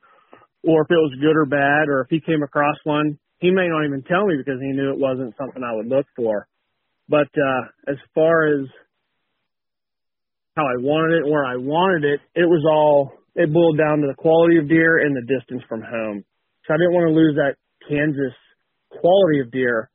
or 0.63 0.83
if 0.83 0.91
it 0.91 1.01
was 1.01 1.17
good 1.19 1.35
or 1.35 1.45
bad, 1.45 1.89
or 1.89 2.01
if 2.01 2.07
he 2.09 2.21
came 2.21 2.43
across 2.43 2.77
one, 2.83 3.17
he 3.39 3.49
may 3.49 3.67
not 3.67 3.85
even 3.85 4.03
tell 4.03 4.27
me 4.27 4.35
because 4.37 4.61
he 4.61 4.71
knew 4.71 4.91
it 4.91 4.99
wasn't 4.99 5.33
something 5.37 5.63
I 5.63 5.73
would 5.73 5.87
look 5.87 6.05
for. 6.15 6.47
But 7.09 7.27
uh, 7.33 7.91
as 7.91 7.97
far 8.13 8.47
as 8.47 8.67
how 10.55 10.63
I 10.63 10.77
wanted 10.77 11.25
it, 11.25 11.29
where 11.29 11.45
I 11.45 11.55
wanted 11.55 12.05
it, 12.05 12.19
it 12.35 12.45
was 12.45 12.63
all 12.69 13.13
it 13.35 13.51
boiled 13.51 13.77
down 13.77 14.01
to 14.01 14.07
the 14.07 14.21
quality 14.21 14.57
of 14.57 14.67
deer 14.67 14.99
and 14.99 15.15
the 15.15 15.21
distance 15.21 15.63
from 15.67 15.81
home. 15.81 16.23
So 16.67 16.73
I 16.73 16.77
didn't 16.77 16.93
want 16.93 17.07
to 17.09 17.15
lose 17.15 17.35
that 17.35 17.55
Kansas 17.87 18.35
quality 18.89 19.39
of 19.39 19.51
deer, 19.51 19.89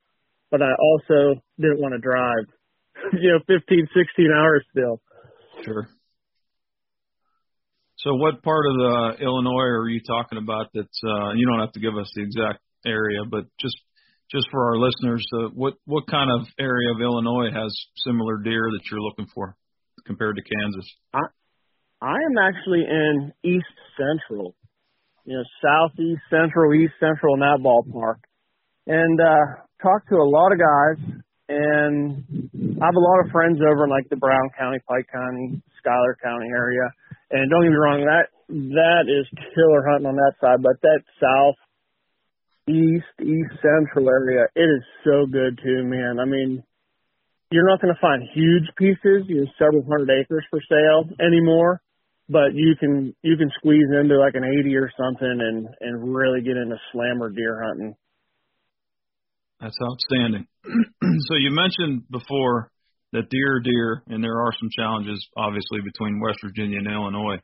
but 0.50 0.62
I 0.62 0.72
also 0.78 1.40
didn't 1.60 1.80
want 1.80 1.94
to 1.94 2.00
drive, 2.00 2.46
you 3.20 3.32
know, 3.32 3.38
15, 3.46 3.88
16 3.94 4.30
hours 4.34 4.64
still. 4.70 5.00
Sure. 5.64 5.88
So 7.98 8.14
what 8.14 8.42
part 8.42 8.66
of 8.66 8.74
the 8.76 9.24
Illinois 9.24 9.66
are 9.66 9.88
you 9.88 10.00
talking 10.06 10.38
about 10.38 10.68
that's 10.74 11.00
uh 11.02 11.32
you 11.32 11.46
don't 11.46 11.60
have 11.60 11.72
to 11.72 11.80
give 11.80 11.96
us 11.96 12.10
the 12.14 12.22
exact 12.22 12.60
area, 12.84 13.20
but 13.28 13.46
just 13.58 13.76
just 14.30 14.48
for 14.50 14.64
our 14.70 14.78
listeners, 14.78 15.24
uh, 15.34 15.48
what 15.54 15.74
what 15.86 16.06
kind 16.06 16.30
of 16.30 16.46
area 16.58 16.90
of 16.94 17.00
Illinois 17.00 17.50
has 17.50 17.74
similar 18.04 18.38
deer 18.42 18.68
that 18.72 18.82
you're 18.90 19.00
looking 19.00 19.26
for 19.34 19.56
compared 20.04 20.36
to 20.36 20.42
Kansas? 20.42 20.86
I 21.14 21.20
I 22.02 22.14
am 22.14 22.38
actually 22.38 22.84
in 22.84 23.32
East 23.42 23.74
Central, 23.96 24.54
you 25.26 25.36
know, 25.36 25.44
Southeast 25.60 26.22
Central, 26.30 26.72
East 26.74 26.94
Central 27.00 27.34
in 27.34 27.40
that 27.40 27.58
ballpark, 27.58 28.22
and 28.86 29.20
uh, 29.20 29.66
talked 29.82 30.08
to 30.08 30.16
a 30.16 30.30
lot 30.30 30.52
of 30.54 30.58
guys, 30.62 30.98
and 31.48 32.22
I 32.80 32.86
have 32.86 32.94
a 32.94 33.02
lot 33.02 33.26
of 33.26 33.32
friends 33.32 33.58
over 33.58 33.84
in 33.84 33.90
like 33.90 34.08
the 34.08 34.16
Brown 34.16 34.50
County, 34.56 34.78
Pike 34.88 35.10
County, 35.12 35.60
Schuyler 35.82 36.16
County 36.22 36.46
area, 36.46 36.86
and 37.30 37.50
don't 37.50 37.62
get 37.62 37.70
me 37.70 37.76
wrong, 37.76 38.06
that 38.06 38.30
that 38.48 39.10
is 39.10 39.26
killer 39.54 39.82
hunting 39.90 40.06
on 40.06 40.14
that 40.14 40.38
side, 40.40 40.62
but 40.62 40.78
that 40.82 41.02
south 41.18 41.58
east, 42.68 43.10
east 43.18 43.54
central 43.58 44.08
area, 44.08 44.46
it 44.54 44.70
is 44.70 44.84
so 45.02 45.26
good 45.26 45.58
too, 45.58 45.82
man. 45.82 46.18
I 46.22 46.24
mean, 46.24 46.62
you're 47.50 47.68
not 47.68 47.80
going 47.80 47.94
to 47.94 48.00
find 48.00 48.22
huge 48.34 48.70
pieces, 48.78 49.26
you 49.26 49.42
know, 49.42 49.50
several 49.58 49.82
hundred 49.82 50.22
acres 50.22 50.44
for 50.50 50.60
sale 50.70 51.10
anymore, 51.18 51.82
but 52.28 52.54
you 52.54 52.74
can 52.78 53.14
you 53.22 53.36
can 53.36 53.50
squeeze 53.58 53.86
into 54.00 54.18
like 54.18 54.34
an 54.34 54.44
80 54.44 54.74
or 54.76 54.90
something 54.98 55.38
and 55.40 55.68
and 55.80 56.14
really 56.14 56.42
get 56.42 56.56
into 56.56 56.76
slammer 56.92 57.30
deer 57.30 57.62
hunting. 57.62 57.94
That's 59.60 59.76
outstanding. 59.80 60.46
so 60.64 61.34
you 61.36 61.50
mentioned 61.50 62.02
before 62.10 62.70
that 63.12 63.30
deer 63.30 63.56
are 63.56 63.60
deer, 63.60 64.02
and 64.08 64.22
there 64.22 64.42
are 64.42 64.52
some 64.58 64.68
challenges 64.76 65.24
obviously 65.36 65.80
between 65.84 66.20
West 66.20 66.38
Virginia 66.42 66.78
and 66.78 66.88
Illinois. 66.88 67.38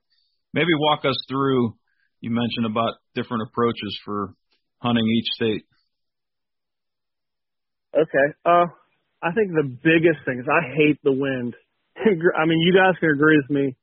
Maybe 0.53 0.75
walk 0.77 1.05
us 1.05 1.17
through. 1.29 1.75
You 2.21 2.31
mentioned 2.31 2.67
about 2.67 2.95
different 3.15 3.49
approaches 3.49 3.99
for 4.05 4.35
hunting 4.79 5.07
each 5.07 5.27
state. 5.35 5.65
Okay. 7.95 8.27
Uh, 8.45 8.67
I 9.23 9.33
think 9.33 9.53
the 9.53 9.69
biggest 9.83 10.25
thing 10.27 10.41
is 10.41 10.47
I 10.51 10.75
hate 10.75 10.99
the 11.05 11.13
wind. 11.13 11.55
I 11.97 12.47
mean, 12.47 12.61
you 12.61 12.75
guys 12.75 12.99
can 12.99 13.11
agree 13.11 13.37
with 13.37 13.51
me 13.51 13.77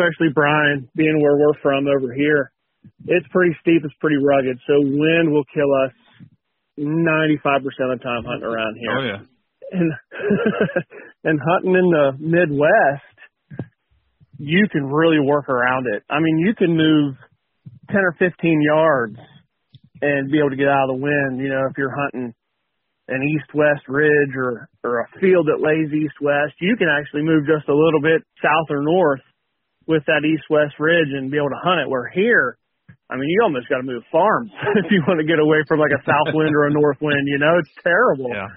especially 0.00 0.32
Brian, 0.34 0.88
being 0.96 1.20
where 1.20 1.36
we're 1.36 1.58
from 1.62 1.86
over 1.86 2.12
here, 2.12 2.52
it's 3.06 3.26
pretty 3.30 3.54
steep, 3.60 3.82
it's 3.84 3.94
pretty 4.00 4.16
rugged. 4.16 4.58
So 4.66 4.80
wind 4.80 5.30
will 5.30 5.44
kill 5.52 5.68
us 5.84 5.92
95% 6.78 7.64
of 7.92 7.98
the 7.98 8.02
time 8.02 8.24
hunting 8.24 8.44
around 8.44 8.76
here. 8.80 8.96
Oh 8.96 9.04
yeah. 9.04 9.20
And 9.72 9.92
and 11.24 11.40
hunting 11.40 11.74
in 11.74 11.90
the 11.90 12.12
Midwest, 12.18 13.68
you 14.38 14.66
can 14.72 14.86
really 14.86 15.20
work 15.20 15.48
around 15.48 15.86
it. 15.92 16.02
I 16.08 16.18
mean, 16.20 16.38
you 16.38 16.54
can 16.54 16.76
move 16.76 17.14
10 17.90 17.96
or 18.00 18.16
15 18.18 18.62
yards 18.62 19.16
and 20.00 20.30
be 20.30 20.38
able 20.38 20.50
to 20.50 20.56
get 20.56 20.68
out 20.68 20.88
of 20.88 20.96
the 20.96 21.02
wind, 21.02 21.40
you 21.40 21.50
know, 21.50 21.68
if 21.70 21.76
you're 21.76 21.94
hunting 21.94 22.32
an 23.08 23.22
east-west 23.22 23.82
ridge 23.88 24.32
or 24.36 24.68
or 24.82 25.00
a 25.00 25.20
field 25.20 25.46
that 25.46 25.60
lays 25.60 25.92
east-west, 25.92 26.54
you 26.60 26.76
can 26.76 26.88
actually 26.88 27.22
move 27.22 27.44
just 27.44 27.68
a 27.68 27.74
little 27.74 28.00
bit 28.00 28.22
south 28.40 28.70
or 28.70 28.82
north 28.82 29.20
with 29.86 30.04
that 30.06 30.24
east-west 30.24 30.74
ridge 30.78 31.08
and 31.12 31.30
be 31.30 31.38
able 31.38 31.50
to 31.50 31.62
hunt 31.62 31.80
it. 31.80 31.88
Where 31.88 32.08
here, 32.08 32.58
I 33.10 33.16
mean, 33.16 33.28
you 33.28 33.40
almost 33.42 33.68
got 33.68 33.78
to 33.78 33.86
move 33.86 34.02
farms 34.12 34.50
if 34.84 34.90
you 34.90 35.02
want 35.06 35.20
to 35.20 35.26
get 35.26 35.38
away 35.38 35.64
from 35.66 35.80
like 35.80 35.92
a 35.92 36.02
south 36.04 36.34
wind 36.34 36.54
or 36.54 36.66
a 36.66 36.72
north 36.72 36.98
wind. 37.00 37.26
You 37.26 37.38
know, 37.38 37.58
it's 37.58 37.72
terrible. 37.82 38.30
Yeah. 38.30 38.48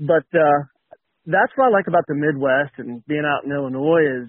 But 0.00 0.26
uh, 0.32 0.64
that's 1.26 1.52
what 1.56 1.68
I 1.68 1.70
like 1.70 1.86
about 1.86 2.04
the 2.08 2.16
Midwest 2.16 2.78
and 2.78 3.04
being 3.06 3.24
out 3.26 3.44
in 3.44 3.52
Illinois 3.52 4.24
is 4.24 4.28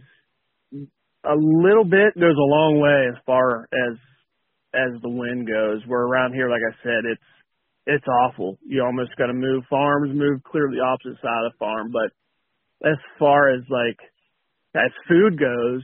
a 1.23 1.35
little 1.35 1.85
bit 1.85 2.17
goes 2.17 2.35
a 2.35 2.49
long 2.49 2.81
way 2.81 3.07
as 3.09 3.17
far 3.25 3.69
as 3.71 3.97
as 4.73 5.01
the 5.01 5.09
wind 5.09 5.47
goes. 5.47 5.81
Where 5.87 6.01
around 6.01 6.33
here, 6.33 6.49
like 6.49 6.65
I 6.65 6.75
said, 6.83 7.05
it's 7.05 7.29
it's 7.87 8.05
awful. 8.07 8.57
You 8.65 8.83
almost 8.83 9.15
got 9.17 9.27
to 9.27 9.33
move 9.33 9.63
farms, 9.69 10.11
move 10.13 10.43
clear 10.43 10.69
the 10.69 10.83
opposite 10.83 11.21
side 11.21 11.45
of 11.45 11.53
the 11.53 11.57
farm. 11.59 11.91
But 11.91 12.11
as 12.87 12.97
far 13.19 13.49
as 13.53 13.61
like 13.69 13.99
as 14.75 14.91
food 15.07 15.39
goes, 15.39 15.83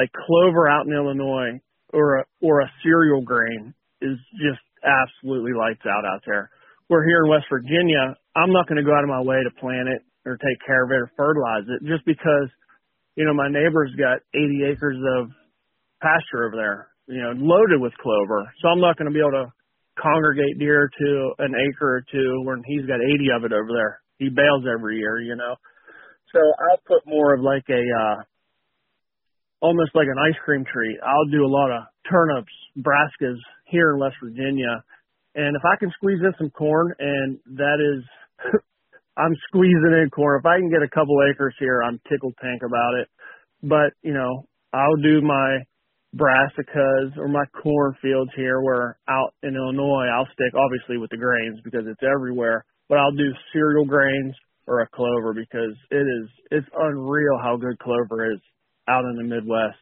like 0.00 0.08
clover 0.16 0.64
out 0.64 0.86
in 0.88 0.96
Illinois 0.96 1.60
or 1.92 2.20
a, 2.20 2.24
or 2.40 2.60
a 2.60 2.72
cereal 2.82 3.20
grain 3.20 3.74
is 4.00 4.16
just 4.40 4.64
absolutely 4.80 5.52
lights 5.52 5.84
out 5.84 6.08
out 6.08 6.24
there. 6.24 6.48
We're 6.88 7.04
here 7.04 7.24
in 7.24 7.30
West 7.30 7.52
Virginia. 7.52 8.16
I'm 8.34 8.52
not 8.52 8.66
going 8.66 8.80
to 8.80 8.88
go 8.88 8.96
out 8.96 9.04
of 9.04 9.12
my 9.12 9.20
way 9.20 9.36
to 9.44 9.60
plant 9.60 9.92
it 9.92 10.00
or 10.24 10.40
take 10.40 10.56
care 10.64 10.84
of 10.84 10.90
it 10.90 11.04
or 11.04 11.12
fertilize 11.16 11.68
it 11.68 11.84
just 11.84 12.04
because, 12.08 12.48
you 13.14 13.28
know, 13.28 13.34
my 13.34 13.52
neighbor's 13.52 13.92
got 14.00 14.24
80 14.32 14.72
acres 14.72 14.96
of 15.20 15.28
pasture 16.00 16.48
over 16.48 16.56
there, 16.56 16.88
you 17.06 17.20
know, 17.20 17.36
loaded 17.36 17.80
with 17.80 17.92
clover. 18.00 18.48
So 18.64 18.72
I'm 18.72 18.80
not 18.80 18.96
going 18.96 19.12
to 19.12 19.14
be 19.14 19.20
able 19.20 19.44
to 19.44 19.52
congregate 20.00 20.58
deer 20.58 20.88
to 20.88 21.10
an 21.44 21.52
acre 21.52 22.00
or 22.00 22.04
two 22.10 22.40
when 22.48 22.64
he's 22.64 22.88
got 22.88 23.04
80 23.04 23.36
of 23.36 23.44
it 23.44 23.52
over 23.52 23.68
there. 23.68 24.00
He 24.16 24.32
bales 24.32 24.64
every 24.64 24.96
year, 24.96 25.20
you 25.20 25.36
know. 25.36 25.54
So 26.32 26.40
I'll 26.40 26.80
put 26.86 27.04
more 27.06 27.34
of 27.34 27.42
like 27.42 27.68
a 27.68 27.82
uh 27.82 28.16
almost 29.60 29.90
like 29.94 30.06
an 30.06 30.18
ice 30.18 30.38
cream 30.44 30.64
tree. 30.64 30.98
I'll 31.04 31.30
do 31.30 31.44
a 31.44 31.50
lot 31.50 31.70
of 31.70 31.84
turnips, 32.10 32.52
brassicas 32.78 33.38
here 33.66 33.92
in 33.94 34.00
West 34.00 34.16
Virginia. 34.22 34.82
And 35.34 35.56
if 35.56 35.62
I 35.64 35.76
can 35.78 35.92
squeeze 35.96 36.18
in 36.20 36.32
some 36.38 36.50
corn, 36.50 36.92
and 36.98 37.38
that 37.56 37.78
is, 37.78 38.04
I'm 39.16 39.36
squeezing 39.48 40.00
in 40.02 40.10
corn. 40.10 40.40
If 40.40 40.46
I 40.46 40.58
can 40.58 40.70
get 40.70 40.82
a 40.82 40.88
couple 40.88 41.16
acres 41.30 41.54
here, 41.58 41.82
I'm 41.82 42.00
tickled 42.10 42.34
pink 42.40 42.62
about 42.66 42.94
it. 43.00 43.08
But, 43.62 43.92
you 44.02 44.14
know, 44.14 44.46
I'll 44.72 44.96
do 45.02 45.20
my 45.20 45.58
brassicas 46.16 47.16
or 47.18 47.28
my 47.28 47.44
cornfields 47.62 48.32
here 48.34 48.60
where 48.60 48.98
out 49.08 49.34
in 49.42 49.54
Illinois, 49.54 50.08
I'll 50.12 50.28
stick 50.32 50.52
obviously 50.54 50.96
with 50.96 51.10
the 51.10 51.18
grains 51.18 51.60
because 51.62 51.84
it's 51.86 52.02
everywhere, 52.02 52.64
but 52.88 52.98
I'll 52.98 53.12
do 53.12 53.30
cereal 53.52 53.84
grains 53.84 54.34
or 54.66 54.80
a 54.80 54.88
clover 54.88 55.34
because 55.34 55.76
it 55.90 56.02
is, 56.02 56.28
it's 56.50 56.66
unreal 56.74 57.38
how 57.40 57.56
good 57.56 57.78
clover 57.78 58.32
is 58.32 58.40
out 58.90 59.04
in 59.04 59.16
the 59.16 59.22
Midwest. 59.24 59.78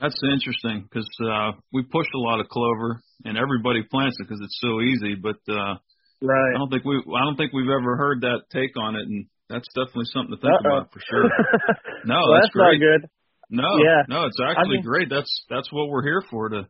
That's 0.00 0.16
interesting 0.32 0.88
because 0.88 1.08
uh, 1.20 1.52
we 1.72 1.82
push 1.82 2.06
a 2.14 2.18
lot 2.18 2.40
of 2.40 2.48
clover, 2.48 3.02
and 3.26 3.36
everybody 3.36 3.82
plants 3.90 4.16
it 4.18 4.24
because 4.24 4.40
it's 4.42 4.58
so 4.62 4.80
easy. 4.80 5.14
But 5.14 5.36
uh, 5.44 5.76
right, 6.22 6.52
I 6.54 6.58
don't 6.58 6.70
think 6.70 6.84
we 6.86 6.96
I 7.04 7.20
don't 7.24 7.36
think 7.36 7.52
we've 7.52 7.68
ever 7.68 7.96
heard 7.98 8.22
that 8.22 8.48
take 8.50 8.72
on 8.80 8.96
it. 8.96 9.04
And 9.04 9.26
that's 9.50 9.68
definitely 9.76 10.08
something 10.14 10.36
to 10.36 10.40
think 10.40 10.54
Uh-oh. 10.56 10.72
about 10.78 10.92
for 10.92 11.00
sure. 11.04 11.28
No, 12.06 12.16
well, 12.16 12.32
that's, 12.40 12.48
that's 12.48 12.56
not 12.56 12.72
great. 12.72 12.80
good. 12.80 13.02
No, 13.50 13.68
Yeah. 13.84 14.00
no, 14.08 14.24
it's 14.24 14.40
actually 14.40 14.80
mean- 14.80 14.88
great. 14.88 15.08
That's 15.10 15.28
that's 15.50 15.68
what 15.70 15.90
we're 15.90 16.02
here 16.06 16.22
for 16.30 16.48
to 16.48 16.64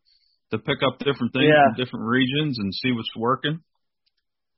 to 0.50 0.58
pick 0.58 0.82
up 0.82 0.98
different 0.98 1.30
things 1.32 1.46
Yeah. 1.54 1.70
from 1.70 1.84
different 1.84 2.06
regions 2.10 2.58
and 2.58 2.74
see 2.74 2.90
what's 2.90 3.14
working. 3.14 3.60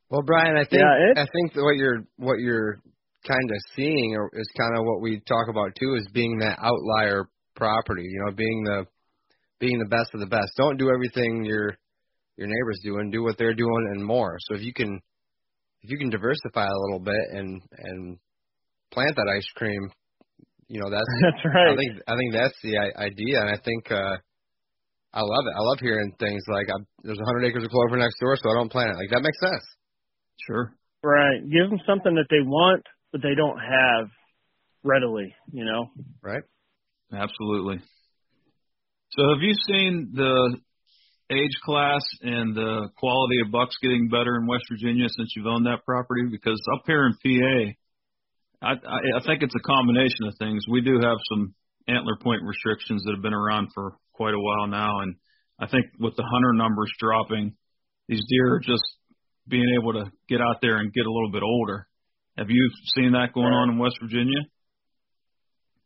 Well, 0.09 0.23
Brian, 0.25 0.57
I 0.57 0.65
think 0.65 0.81
Yeah, 0.81 1.21
I 1.23 1.27
think 1.29 1.53
what 1.57 1.77
you're 1.77 2.05
what 2.17 2.39
you're 2.39 2.81
kind 3.27 3.51
of 3.51 3.57
seeing 3.77 4.15
or 4.17 4.31
is 4.35 4.49
kind 4.59 4.77
of 4.77 4.85
what 4.85 5.01
we 5.01 5.21
talk 5.27 5.49
about 5.49 5.75
too 5.79 5.95
is 5.95 6.07
being 6.13 6.39
that 6.39 6.59
outlier 6.63 7.29
property. 7.57 8.05
You 8.05 8.25
know, 8.25 8.33
being 8.33 8.65
the 8.65 8.87
being 9.61 9.79
the 9.79 9.89
best 9.89 10.11
of 10.15 10.21
the 10.21 10.27
best. 10.27 10.53
Don't 10.57 10.79
do 10.79 10.91
everything 10.91 11.45
your 11.45 11.77
your 12.37 12.49
neighbors 12.49 12.81
doing. 12.83 13.11
Do 13.11 13.23
what 13.23 13.39
they're 13.39 13.55
doing 13.55 13.89
and 13.93 14.05
more. 14.05 14.37
So 14.41 14.57
if 14.57 14.63
you 14.63 14.73
can 14.75 15.01
if 15.83 15.91
you 15.91 15.99
can 15.99 16.11
diversify 16.11 16.67
a 16.67 16.81
little 16.87 17.01
bit 17.01 17.25
and 17.33 17.63
and 17.79 18.19
plant 18.93 19.17
that 19.17 19.33
ice 19.35 19.49
cream, 19.57 19.91
you 20.69 20.81
know 20.81 20.91
that's 20.91 21.07
That's 21.23 21.45
right. 21.55 21.73
I 21.73 21.77
think 21.77 22.03
I 22.09 22.17
think 22.17 22.33
that's 22.33 22.59
the 22.63 22.79
i- 22.79 23.05
idea, 23.05 23.41
and 23.41 23.51
I 23.51 23.59
think 23.65 23.91
uh 23.91 24.17
I 25.15 25.21
love 25.21 25.45
it. 25.45 25.55
I 25.55 25.61
love 25.61 25.79
hearing 25.81 26.15
things 26.19 26.43
like 26.49 26.69
i 26.71 26.79
there's 27.05 27.19
100 27.19 27.45
acres 27.45 27.65
of 27.65 27.71
clover 27.71 27.97
next 27.99 28.19
door, 28.19 28.35
so 28.37 28.51
I 28.51 28.55
don't 28.55 28.73
plant 28.73 28.91
it. 28.91 28.97
Like 28.97 29.11
that 29.11 29.21
makes 29.21 29.39
sense. 29.41 29.65
Sure. 30.47 30.75
Right. 31.05 31.43
Give 31.43 31.69
them 31.69 31.81
something 31.87 32.15
that 32.15 32.31
they 32.31 32.41
want, 32.41 32.83
but 33.13 33.23
they 33.23 33.35
don't 33.37 33.59
have 33.59 34.09
readily. 34.83 35.35
You 35.53 35.65
know. 35.65 35.91
Right? 36.23 36.43
Absolutely. 37.13 37.79
So 39.11 39.23
have 39.29 39.43
you 39.43 39.55
seen 39.69 40.13
the 40.15 40.57
age 41.31 41.57
class 41.65 42.03
and 42.23 42.57
the 42.57 42.89
quality 42.97 43.41
of 43.45 43.53
bucks 43.53 43.77
getting 43.83 44.09
better 44.09 44.37
in 44.37 44.47
West 44.47 44.65
Virginia 44.71 45.07
since 45.09 45.33
you've 45.37 45.47
owned 45.47 45.67
that 45.67 45.85
property? 45.85 46.23
Because 46.31 46.61
up 46.75 46.85
here 46.87 47.07
in 47.07 47.13
PA, 47.13 48.67
I, 48.67 48.73
I, 48.73 48.99
I 49.21 49.27
think 49.27 49.43
it's 49.43 49.55
a 49.55 49.67
combination 49.67 50.29
of 50.29 50.35
things. 50.39 50.65
We 50.71 50.81
do 50.81 50.95
have 50.95 51.19
some 51.31 51.55
antler 51.89 52.17
point 52.23 52.43
restrictions 52.43 53.03
that 53.05 53.13
have 53.13 53.23
been 53.23 53.35
around 53.35 53.69
for 53.75 53.97
quite 54.13 54.35
a 54.35 54.41
while 54.41 54.67
now, 54.69 55.01
and 55.01 55.17
I 55.59 55.67
think 55.67 55.87
with 55.99 56.17
the 56.17 56.25
hunter 56.25 56.53
numbers 56.55 56.91
dropping, 56.99 57.55
these 58.09 58.25
deer 58.29 58.55
are 58.55 58.61
just 58.61 58.85
being 59.49 59.67
able 59.81 59.93
to 59.95 60.11
get 60.29 60.41
out 60.41 60.61
there 60.63 60.77
and 60.77 60.93
get 60.93 61.07
a 61.07 61.13
little 61.13 61.33
bit 61.33 61.43
older. 61.43 61.87
Have 62.39 62.49
you 62.49 62.71
seen 62.97 63.13
that 63.13 63.35
going 63.35 63.53
on 63.53 63.71
in 63.71 63.79
West 63.79 63.97
Virginia? 64.01 64.41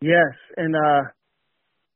Yes, 0.00 0.34
and 0.56 0.74
uh, 0.76 1.02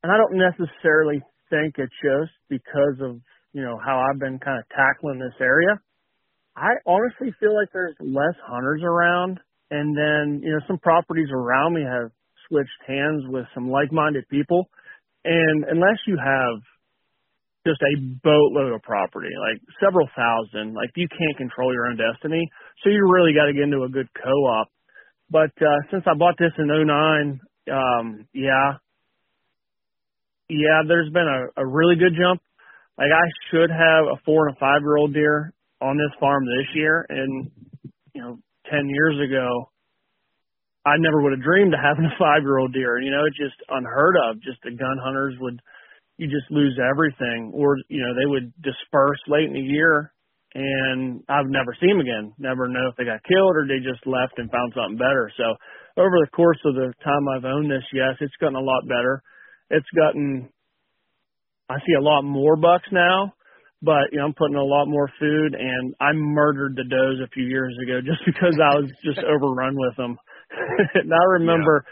and 0.03 0.11
I 0.11 0.17
don't 0.17 0.39
necessarily 0.39 1.23
think 1.51 1.75
it's 1.79 1.95
just 2.03 2.33
because 2.49 2.99
of 3.01 3.21
you 3.53 3.63
know 3.63 3.79
how 3.79 4.01
I've 4.01 4.19
been 4.19 4.39
kind 4.39 4.59
of 4.59 4.65
tackling 4.71 5.21
this 5.21 5.39
area. 5.41 5.79
I 6.57 6.75
honestly 6.85 7.33
feel 7.39 7.55
like 7.55 7.69
there's 7.73 7.95
less 8.01 8.35
hunters 8.45 8.83
around, 8.83 9.39
and 9.71 9.97
then 9.97 10.41
you 10.43 10.51
know 10.51 10.61
some 10.67 10.79
properties 10.79 11.29
around 11.33 11.75
me 11.75 11.83
have 11.83 12.11
switched 12.49 12.71
hands 12.87 13.23
with 13.29 13.47
some 13.55 13.71
like-minded 13.71 14.27
people, 14.29 14.69
and 15.25 15.65
unless 15.71 15.99
you 16.09 16.19
have 16.19 16.59
just 17.67 17.81
a 17.83 18.01
boatload 18.25 18.73
of 18.73 18.83
property, 18.83 19.29
like 19.37 19.61
several 19.85 20.09
thousand, 20.17 20.75
like 20.75 20.91
you 20.97 21.07
can't 21.09 21.37
control 21.37 21.73
your 21.73 21.87
own 21.87 21.97
destiny. 21.97 22.49
So 22.83 22.91
you 22.91 23.07
really 23.07 23.35
got 23.35 23.47
to 23.47 23.53
get 23.53 23.65
into 23.65 23.85
a 23.85 23.89
good 23.89 24.09
co-op. 24.15 24.69
But 25.31 25.53
uh, 25.63 25.81
since 25.91 26.05
I 26.07 26.15
bought 26.15 26.37
this 26.39 26.53
in 26.59 26.67
'09, 26.67 27.41
um, 27.71 28.27
yeah, 28.33 28.79
yeah, 30.49 30.83
there's 30.87 31.13
been 31.13 31.29
a, 31.29 31.63
a 31.63 31.67
really 31.67 31.97
good 31.97 32.19
jump. 32.19 32.43
Like 32.99 33.13
I 33.15 33.27
should 33.51 33.71
have 33.71 34.05
a 34.11 34.21
four 34.25 34.49
and 34.49 34.57
a 34.57 34.61
five 34.61 34.83
year 34.83 34.97
old 34.97 35.15
deer 35.15 35.53
on 35.81 35.97
this 35.97 36.13
farm 36.19 36.45
this 36.45 36.67
year, 36.75 37.07
and 37.09 37.51
you 38.15 38.23
know, 38.23 38.39
ten 38.71 38.89
years 38.89 39.17
ago, 39.23 39.71
I 40.85 40.97
never 40.99 41.23
would 41.23 41.33
have 41.33 41.43
dreamed 41.43 41.75
of 41.75 41.81
having 41.81 42.05
a 42.05 42.19
five 42.19 42.43
year 42.43 42.59
old 42.59 42.73
deer. 42.73 42.99
You 43.01 43.11
know, 43.11 43.25
it's 43.27 43.39
just 43.39 43.57
unheard 43.69 44.17
of. 44.29 44.43
Just 44.43 44.59
the 44.65 44.71
gun 44.71 44.99
hunters 45.03 45.37
would, 45.41 45.61
you 46.19 46.27
just 46.27 46.51
lose 46.51 46.79
everything, 46.79 47.53
or 47.55 47.77
you 47.89 48.03
know, 48.03 48.15
they 48.19 48.27
would 48.27 48.53
disperse 48.61 49.21
late 49.29 49.47
in 49.49 49.55
the 49.55 49.61
year, 49.61 50.13
and 50.55 51.23
I've 51.29 51.47
never 51.47 51.77
seen 51.81 51.91
them 51.91 52.01
again. 52.01 52.35
Never 52.39 52.67
know 52.67 52.91
if 52.91 52.97
they 52.97 53.05
got 53.05 53.23
killed 53.23 53.55
or 53.55 53.67
they 53.67 53.79
just 53.79 54.07
left 54.07 54.39
and 54.39 54.51
found 54.51 54.73
something 54.75 54.99
better. 54.99 55.31
So 55.37 55.55
over 55.97 56.17
the 56.19 56.31
course 56.35 56.59
of 56.65 56.75
the 56.75 56.93
time 57.05 57.29
I've 57.29 57.45
owned 57.45 57.71
this, 57.71 57.87
yes, 57.93 58.19
it's 58.21 58.35
gotten 58.41 58.57
a 58.57 58.61
lot 58.61 58.83
better. 58.87 59.23
It's 59.71 59.89
gotten, 59.95 60.51
I 61.69 61.79
see 61.87 61.95
a 61.95 62.03
lot 62.03 62.23
more 62.23 62.57
bucks 62.57 62.89
now, 62.91 63.35
but 63.83 64.11
you 64.11 64.19
know, 64.19 64.27
I'm 64.27 64.35
putting 64.35 64.57
a 64.57 64.65
lot 64.65 64.87
more 64.87 65.09
food 65.21 65.55
and 65.55 65.95
I 66.01 66.13
murdered 66.15 66.75
the 66.75 66.85
does 66.85 67.23
a 67.23 67.31
few 67.31 67.45
years 67.45 67.77
ago 67.87 68.01
just 68.05 68.27
because 68.27 68.59
I 68.59 68.75
was 68.75 68.91
just 69.05 69.21
overrun 69.23 69.77
with 69.79 69.97
them. 69.97 70.19
and 70.95 71.13
I 71.15 71.25
remember 71.39 71.85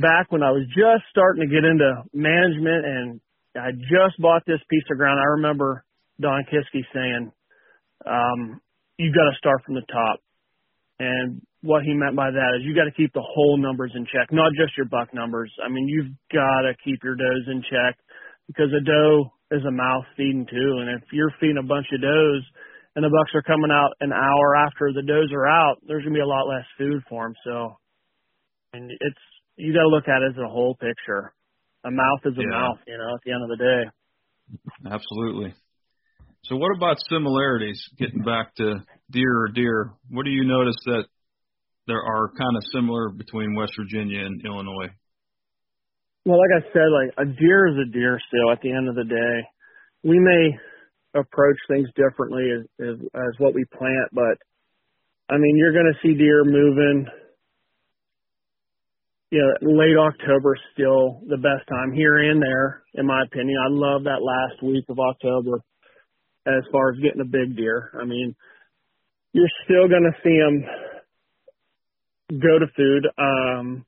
back 0.00 0.30
when 0.30 0.44
I 0.44 0.52
was 0.52 0.62
just 0.70 1.02
starting 1.10 1.42
to 1.42 1.50
get 1.50 1.66
into 1.66 2.04
management 2.14 2.86
and 2.86 3.20
I 3.58 3.72
just 3.72 4.20
bought 4.20 4.46
this 4.46 4.60
piece 4.70 4.86
of 4.90 4.98
ground. 4.98 5.18
I 5.18 5.34
remember 5.34 5.84
Don 6.20 6.44
Kisky 6.46 6.84
saying, 6.94 7.32
um, 8.04 8.60
you 8.98 9.12
got 9.12 9.30
to 9.30 9.38
start 9.38 9.64
from 9.64 9.74
the 9.74 9.86
top. 9.88 10.20
And 10.98 11.42
what 11.60 11.84
he 11.84 11.92
meant 11.92 12.16
by 12.16 12.30
that 12.30 12.56
is 12.56 12.64
you 12.64 12.74
got 12.74 12.88
to 12.88 12.96
keep 12.96 13.12
the 13.12 13.24
whole 13.24 13.58
numbers 13.58 13.92
in 13.94 14.06
check, 14.06 14.32
not 14.32 14.52
just 14.56 14.76
your 14.76 14.88
buck 14.88 15.12
numbers. 15.12 15.52
I 15.64 15.68
mean, 15.68 15.88
you've 15.88 16.12
got 16.32 16.64
to 16.64 16.72
keep 16.84 17.04
your 17.04 17.16
does 17.16 17.44
in 17.48 17.62
check 17.68 17.98
because 18.48 18.72
a 18.72 18.80
doe 18.84 19.32
is 19.50 19.64
a 19.64 19.70
mouth 19.70 20.04
feeding 20.16 20.46
too. 20.48 20.72
And 20.80 20.96
if 20.96 21.04
you're 21.12 21.34
feeding 21.40 21.60
a 21.60 21.66
bunch 21.66 21.86
of 21.92 22.00
does 22.00 22.42
and 22.96 23.04
the 23.04 23.12
bucks 23.12 23.34
are 23.34 23.44
coming 23.44 23.70
out 23.70 23.92
an 24.00 24.12
hour 24.12 24.56
after 24.56 24.92
the 24.92 25.04
does 25.04 25.28
are 25.32 25.46
out, 25.46 25.76
there's 25.86 26.02
going 26.02 26.14
to 26.14 26.18
be 26.18 26.24
a 26.24 26.26
lot 26.26 26.48
less 26.48 26.64
food 26.78 27.02
for 27.08 27.24
them. 27.28 27.34
So, 27.44 27.76
and 28.72 28.90
it's, 28.90 29.24
you 29.56 29.72
got 29.74 29.84
to 29.84 29.92
look 29.92 30.08
at 30.08 30.22
it 30.22 30.32
as 30.32 30.40
a 30.40 30.48
whole 30.48 30.74
picture. 30.76 31.32
A 31.84 31.90
mouth 31.90 32.20
is 32.24 32.38
a 32.38 32.42
Yeah. 32.42 32.56
mouth, 32.56 32.78
you 32.86 32.96
know, 32.96 33.14
at 33.14 33.20
the 33.24 33.32
end 33.32 33.44
of 33.44 33.50
the 33.52 33.60
day. 33.60 33.82
Absolutely. 34.90 35.54
So 36.48 36.54
what 36.54 36.76
about 36.76 36.96
similarities? 37.10 37.80
Getting 37.98 38.22
back 38.22 38.54
to 38.56 38.76
deer 39.10 39.34
or 39.34 39.48
deer, 39.48 39.90
what 40.10 40.24
do 40.24 40.30
you 40.30 40.44
notice 40.44 40.76
that 40.86 41.04
there 41.88 42.02
are 42.02 42.30
kind 42.38 42.56
of 42.56 42.62
similar 42.72 43.10
between 43.10 43.56
West 43.56 43.72
Virginia 43.76 44.24
and 44.24 44.44
Illinois? 44.46 44.94
Well, 46.24 46.38
like 46.38 46.62
I 46.62 46.72
said, 46.72 46.86
like 46.94 47.14
a 47.18 47.24
deer 47.24 47.66
is 47.66 47.88
a 47.88 47.90
deer 47.90 48.20
still 48.28 48.52
at 48.52 48.60
the 48.62 48.70
end 48.70 48.88
of 48.88 48.94
the 48.94 49.04
day. 49.04 49.48
We 50.04 50.18
may 50.20 50.58
approach 51.18 51.56
things 51.68 51.88
differently 51.96 52.46
as, 52.54 52.62
as, 52.78 52.96
as 53.14 53.32
what 53.38 53.54
we 53.54 53.64
plant, 53.76 54.10
but 54.12 54.38
I 55.28 55.38
mean, 55.38 55.56
you're 55.56 55.72
going 55.72 55.92
to 55.92 55.98
see 56.02 56.14
deer 56.14 56.44
moving. 56.44 57.06
You 59.30 59.42
know, 59.42 59.72
late 59.72 59.96
October 59.98 60.54
is 60.54 60.62
still 60.74 61.22
the 61.26 61.38
best 61.38 61.66
time 61.68 61.92
here 61.92 62.18
and 62.18 62.40
there, 62.40 62.84
in 62.94 63.06
my 63.06 63.24
opinion. 63.24 63.56
I 63.58 63.70
love 63.70 64.04
that 64.04 64.22
last 64.22 64.62
week 64.62 64.84
of 64.88 65.00
October 65.00 65.58
as 66.46 66.62
far 66.70 66.92
as 66.92 67.00
getting 67.02 67.20
a 67.20 67.24
big 67.28 67.56
deer. 67.56 67.90
I 68.00 68.04
mean, 68.04 68.34
you're 69.32 69.50
still 69.64 69.88
going 69.88 70.06
to 70.06 70.16
see 70.22 70.38
them 70.38 70.64
go 72.40 72.58
to 72.58 72.66
food. 72.76 73.06
Um, 73.18 73.84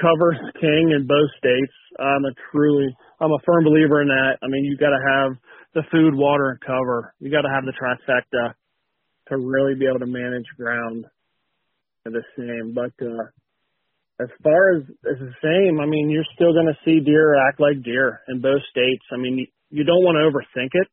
cover 0.00 0.36
king 0.60 0.92
in 0.94 1.06
both 1.06 1.30
states. 1.38 1.72
I'm 1.98 2.24
a 2.24 2.32
truly, 2.52 2.94
I'm 3.20 3.32
a 3.32 3.42
firm 3.44 3.64
believer 3.64 4.02
in 4.02 4.08
that. 4.08 4.38
I 4.42 4.46
mean, 4.46 4.64
you 4.64 4.76
got 4.76 4.90
to 4.90 5.02
have 5.02 5.32
the 5.74 5.82
food, 5.90 6.14
water, 6.14 6.50
and 6.50 6.60
cover. 6.60 7.14
You 7.18 7.30
got 7.30 7.42
to 7.42 7.52
have 7.52 7.64
the 7.64 7.72
trifecta 7.74 8.54
to 9.28 9.36
really 9.36 9.74
be 9.74 9.86
able 9.86 9.98
to 10.00 10.06
manage 10.06 10.46
ground 10.56 11.06
the 12.04 12.22
same. 12.36 12.72
But 12.74 12.92
uh, 13.04 13.28
as 14.20 14.28
far 14.42 14.76
as 14.76 14.82
as 15.04 15.18
the 15.18 15.34
same, 15.42 15.80
I 15.80 15.86
mean, 15.86 16.08
you're 16.10 16.28
still 16.34 16.52
going 16.52 16.72
to 16.72 16.78
see 16.84 17.00
deer 17.04 17.36
act 17.48 17.60
like 17.60 17.82
deer 17.82 18.20
in 18.28 18.40
both 18.40 18.62
states. 18.70 19.04
I 19.12 19.16
mean, 19.16 19.38
you, 19.38 19.46
you 19.70 19.84
don't 19.84 20.04
want 20.04 20.16
to 20.16 20.24
overthink 20.24 20.70
it 20.72 20.88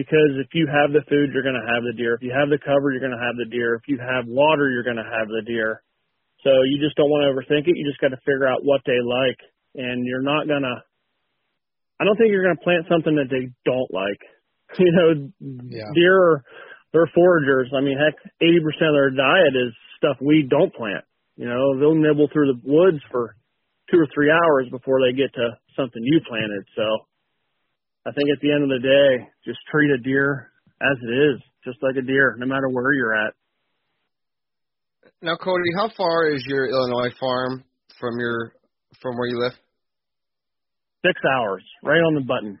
because 0.00 0.40
if 0.40 0.48
you 0.56 0.64
have 0.64 0.96
the 0.96 1.04
food, 1.12 1.28
you're 1.36 1.44
going 1.44 1.60
to 1.60 1.68
have 1.68 1.84
the 1.84 1.92
deer. 1.92 2.16
If 2.16 2.24
you 2.24 2.32
have 2.32 2.48
the 2.48 2.56
cover, 2.56 2.88
you're 2.88 3.04
going 3.04 3.12
to 3.12 3.20
have 3.20 3.36
the 3.36 3.44
deer. 3.52 3.76
If 3.76 3.84
you 3.84 4.00
have 4.00 4.24
water, 4.24 4.72
you're 4.72 4.86
going 4.86 4.96
to 4.96 5.04
have 5.04 5.28
the 5.28 5.44
deer. 5.44 5.84
So 6.40 6.48
you 6.64 6.80
just 6.80 6.96
don't 6.96 7.12
want 7.12 7.28
to 7.28 7.32
overthink 7.36 7.68
it. 7.68 7.76
You 7.76 7.84
just 7.84 8.00
got 8.00 8.16
to 8.16 8.20
figure 8.24 8.48
out 8.48 8.64
what 8.64 8.80
they 8.88 8.96
like, 9.04 9.36
and 9.76 10.06
you're 10.08 10.24
not 10.24 10.48
gonna. 10.48 10.80
I 12.00 12.04
don't 12.08 12.16
think 12.16 12.32
you're 12.32 12.48
gonna 12.48 12.64
plant 12.64 12.88
something 12.88 13.14
that 13.20 13.28
they 13.28 13.52
don't 13.68 13.92
like. 13.92 14.20
You 14.78 14.92
know, 14.94 15.10
Yeah. 15.68 15.90
deer 15.92 16.16
are 16.16 16.44
they're 16.94 17.10
foragers. 17.12 17.74
I 17.76 17.82
mean, 17.82 17.98
heck, 17.98 18.14
eighty 18.40 18.60
percent 18.62 18.88
of 18.88 18.96
their 18.96 19.10
diet 19.10 19.52
is 19.52 19.74
stuff 19.98 20.16
we 20.22 20.46
don't 20.48 20.72
plant. 20.72 21.04
You 21.36 21.44
know, 21.50 21.76
they'll 21.78 21.98
nibble 21.98 22.28
through 22.32 22.54
the 22.54 22.60
woods 22.62 23.02
for 23.10 23.34
two 23.90 23.98
or 23.98 24.06
three 24.14 24.30
hours 24.30 24.70
before 24.70 25.02
they 25.02 25.12
get 25.12 25.34
to 25.34 25.58
something 25.76 26.00
you 26.06 26.20
planted. 26.22 26.64
So, 26.76 26.86
I 28.10 28.12
think 28.12 28.26
at 28.34 28.42
the 28.42 28.50
end 28.50 28.64
of 28.66 28.70
the 28.74 28.82
day, 28.82 29.22
just 29.46 29.60
treat 29.70 29.86
a 29.94 29.98
deer 30.02 30.50
as 30.82 30.98
it 30.98 31.14
is, 31.30 31.38
just 31.62 31.78
like 31.80 31.94
a 31.94 32.02
deer, 32.02 32.34
no 32.38 32.46
matter 32.46 32.68
where 32.68 32.92
you're 32.92 33.14
at. 33.14 33.34
Now, 35.22 35.36
Cody, 35.36 35.70
how 35.76 35.90
far 35.96 36.26
is 36.26 36.42
your 36.48 36.66
Illinois 36.66 37.14
farm 37.20 37.62
from 38.00 38.18
your 38.18 38.54
from 39.00 39.16
where 39.16 39.28
you 39.28 39.38
live? 39.38 39.52
Six 41.06 41.20
hours, 41.38 41.62
right 41.84 42.02
on 42.02 42.14
the 42.14 42.26
button. 42.26 42.58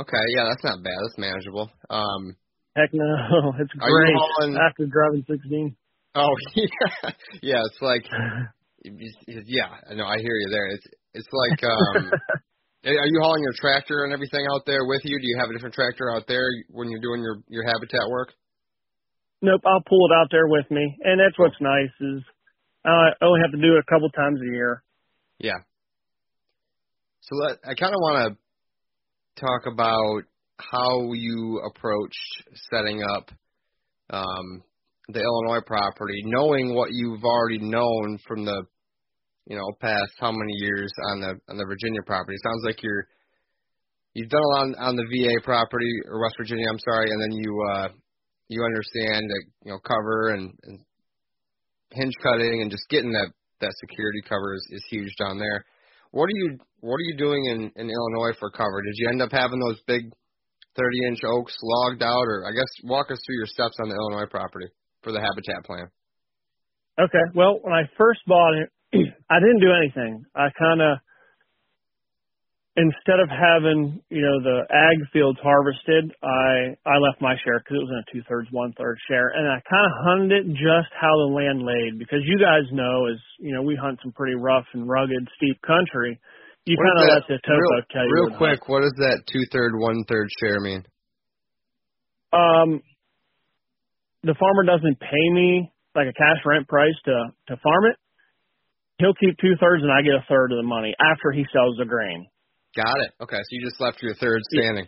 Okay, 0.00 0.24
yeah, 0.36 0.44
that's 0.48 0.62
not 0.62 0.84
bad. 0.84 0.94
That's 1.02 1.18
manageable. 1.18 1.68
Um, 1.90 2.36
Heck 2.76 2.94
no, 2.94 3.02
it's 3.58 3.72
great 3.72 4.14
hauling- 4.14 4.56
after 4.56 4.86
driving 4.86 5.24
16. 5.26 5.74
Oh 6.14 6.30
yeah, 6.54 7.10
yeah. 7.42 7.60
It's 7.66 7.82
like, 7.82 8.04
yeah. 8.84 9.68
I 9.90 9.94
know. 9.94 10.06
I 10.06 10.18
hear 10.18 10.36
you 10.36 10.48
there. 10.48 10.66
It's 10.68 10.86
it's 11.14 11.28
like, 11.32 11.64
um, 11.64 12.12
are 12.84 13.06
you 13.06 13.20
hauling 13.22 13.42
your 13.42 13.54
tractor 13.56 14.04
and 14.04 14.12
everything 14.12 14.46
out 14.52 14.66
there 14.66 14.84
with 14.86 15.02
you? 15.04 15.18
Do 15.18 15.26
you 15.26 15.38
have 15.38 15.50
a 15.50 15.52
different 15.52 15.74
tractor 15.74 16.10
out 16.14 16.24
there 16.26 16.46
when 16.70 16.90
you're 16.90 17.00
doing 17.00 17.22
your 17.22 17.42
your 17.48 17.64
habitat 17.64 18.08
work? 18.10 18.32
Nope, 19.40 19.62
I'll 19.66 19.82
pull 19.88 20.06
it 20.10 20.14
out 20.14 20.28
there 20.30 20.46
with 20.46 20.70
me, 20.70 20.96
and 21.02 21.18
that's 21.18 21.38
what's 21.38 21.60
nice 21.60 21.90
is 22.00 22.22
uh, 22.84 23.14
I 23.20 23.24
only 23.24 23.40
have 23.42 23.52
to 23.52 23.60
do 23.60 23.74
it 23.74 23.84
a 23.86 23.90
couple 23.92 24.08
times 24.10 24.40
a 24.40 24.52
year. 24.52 24.82
Yeah. 25.38 25.58
So 27.20 27.36
let, 27.36 27.58
I 27.64 27.74
kind 27.74 27.94
of 27.94 28.00
want 28.00 28.34
to 28.34 29.40
talk 29.40 29.66
about 29.72 30.22
how 30.58 31.12
you 31.12 31.60
approached 31.66 32.44
setting 32.70 33.02
up 33.02 33.30
um, 34.10 34.62
the 35.08 35.20
Illinois 35.20 35.62
property, 35.66 36.22
knowing 36.24 36.74
what 36.74 36.90
you've 36.92 37.24
already 37.24 37.58
known 37.58 38.18
from 38.26 38.44
the, 38.44 38.64
you 39.46 39.56
know, 39.56 39.64
past 39.80 40.12
how 40.18 40.30
many 40.30 40.52
years 40.56 40.92
on 41.12 41.20
the 41.20 41.32
on 41.48 41.56
the 41.56 41.66
Virginia 41.66 42.00
property. 42.06 42.36
Sounds 42.42 42.62
like 42.64 42.82
you're 42.82 43.06
you've 44.14 44.30
done 44.30 44.42
a 44.42 44.52
lot 44.54 44.62
on, 44.62 44.74
on 44.76 44.96
the 44.96 45.06
VA 45.08 45.40
property 45.44 45.90
or 46.06 46.20
West 46.22 46.36
Virginia. 46.38 46.66
I'm 46.68 46.78
sorry, 46.78 47.10
and 47.10 47.20
then 47.20 47.32
you 47.32 47.50
uh, 47.72 47.88
you 48.48 48.64
understand 48.64 49.28
that 49.28 49.42
you 49.64 49.72
know 49.72 49.78
cover 49.78 50.34
and, 50.34 50.52
and 50.64 50.80
hinge 51.90 52.14
cutting 52.22 52.62
and 52.62 52.70
just 52.70 52.88
getting 52.88 53.12
that 53.12 53.30
that 53.60 53.74
security 53.80 54.22
cover 54.28 54.54
is, 54.54 54.66
is 54.70 54.84
huge 54.90 55.14
down 55.18 55.38
there. 55.38 55.64
What 56.10 56.26
are 56.26 56.36
you 56.36 56.58
What 56.80 56.96
are 56.96 57.08
you 57.10 57.16
doing 57.16 57.44
in 57.46 57.72
in 57.76 57.90
Illinois 57.90 58.36
for 58.38 58.50
cover? 58.50 58.82
Did 58.82 58.94
you 58.96 59.08
end 59.08 59.22
up 59.22 59.32
having 59.32 59.60
those 59.60 59.80
big 59.86 60.12
30 60.76 61.06
inch 61.08 61.20
oaks 61.26 61.56
logged 61.62 62.02
out, 62.02 62.24
or 62.24 62.44
I 62.46 62.52
guess 62.52 62.70
walk 62.84 63.10
us 63.10 63.20
through 63.24 63.36
your 63.36 63.46
steps 63.46 63.76
on 63.82 63.88
the 63.88 63.94
Illinois 63.94 64.28
property 64.30 64.68
for 65.02 65.12
the 65.12 65.20
habitat 65.20 65.64
plan. 65.64 65.88
Okay. 66.98 67.24
Well, 67.34 67.58
when 67.62 67.72
I 67.74 67.82
first 67.98 68.20
bought 68.26 68.54
it, 68.54 68.70
I 68.94 69.40
didn't 69.40 69.60
do 69.60 69.72
anything. 69.72 70.24
I 70.34 70.48
kind 70.58 70.82
of, 70.82 70.98
instead 72.76 73.20
of 73.20 73.28
having, 73.28 74.02
you 74.10 74.22
know, 74.22 74.40
the 74.42 74.64
ag 74.68 75.08
fields 75.12 75.38
harvested, 75.42 76.12
I, 76.22 76.76
I 76.84 76.96
left 76.98 77.20
my 77.20 77.36
share 77.44 77.60
because 77.60 77.76
it 77.76 77.84
was 77.84 77.92
in 77.92 78.04
a 78.04 78.08
two 78.12 78.22
thirds, 78.28 78.48
one 78.50 78.74
third 78.76 78.98
share. 79.08 79.28
And 79.28 79.48
I 79.48 79.60
kind 79.68 79.86
of 79.86 79.92
hunted 80.04 80.32
it 80.32 80.46
just 80.52 80.92
how 80.92 81.12
the 81.24 81.32
land 81.32 81.64
laid 81.64 81.98
because 81.98 82.20
you 82.24 82.38
guys 82.38 82.68
know, 82.72 83.06
as, 83.06 83.20
you 83.38 83.54
know, 83.54 83.62
we 83.62 83.76
hunt 83.76 83.98
some 84.02 84.12
pretty 84.12 84.36
rough 84.36 84.66
and 84.74 84.88
rugged, 84.88 85.28
steep 85.36 85.60
country 85.62 86.20
you 86.64 86.76
kind 86.78 86.94
of 86.94 87.14
let 87.14 87.26
the 87.26 87.38
topo 87.42 87.58
real, 87.58 87.82
tell 87.90 88.06
you. 88.06 88.14
Real 88.14 88.38
quick, 88.38 88.68
what 88.68 88.82
does 88.82 88.94
that 88.98 89.22
two 89.26 89.42
third, 89.50 89.72
one 89.74 90.04
third 90.08 90.28
share 90.38 90.60
mean? 90.60 90.84
Um, 92.32 92.80
the 94.22 94.34
farmer 94.38 94.62
doesn't 94.64 95.00
pay 95.00 95.26
me 95.32 95.72
like 95.94 96.06
a 96.06 96.12
cash 96.12 96.38
rent 96.46 96.68
price 96.68 96.94
to 97.04 97.34
to 97.48 97.56
farm 97.62 97.86
it. 97.90 97.96
He'll 99.02 99.18
keep 99.18 99.34
two 99.42 99.58
thirds, 99.58 99.82
and 99.82 99.90
I 99.90 100.06
get 100.06 100.14
a 100.14 100.24
third 100.30 100.54
of 100.54 100.62
the 100.62 100.68
money 100.68 100.94
after 101.02 101.34
he 101.34 101.44
sells 101.50 101.74
the 101.76 101.84
grain. 101.84 102.30
Got 102.76 103.02
it. 103.02 103.10
Okay, 103.20 103.36
so 103.36 103.50
you 103.50 103.66
just 103.66 103.80
left 103.80 104.00
your 104.00 104.14
third 104.14 104.40
standing. 104.54 104.86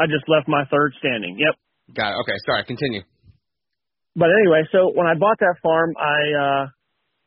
I 0.00 0.06
just 0.06 0.26
left 0.26 0.48
my 0.48 0.64
third 0.66 0.92
standing. 0.98 1.38
Yep. 1.38 1.54
Got 1.94 2.10
it. 2.10 2.16
Okay, 2.26 2.36
sorry. 2.44 2.64
Continue. 2.64 3.02
But 4.16 4.30
anyway, 4.34 4.66
so 4.72 4.90
when 4.94 5.06
I 5.06 5.14
bought 5.14 5.38
that 5.38 5.54
farm, 5.62 5.94
I 5.96 6.18
uh 6.34 6.66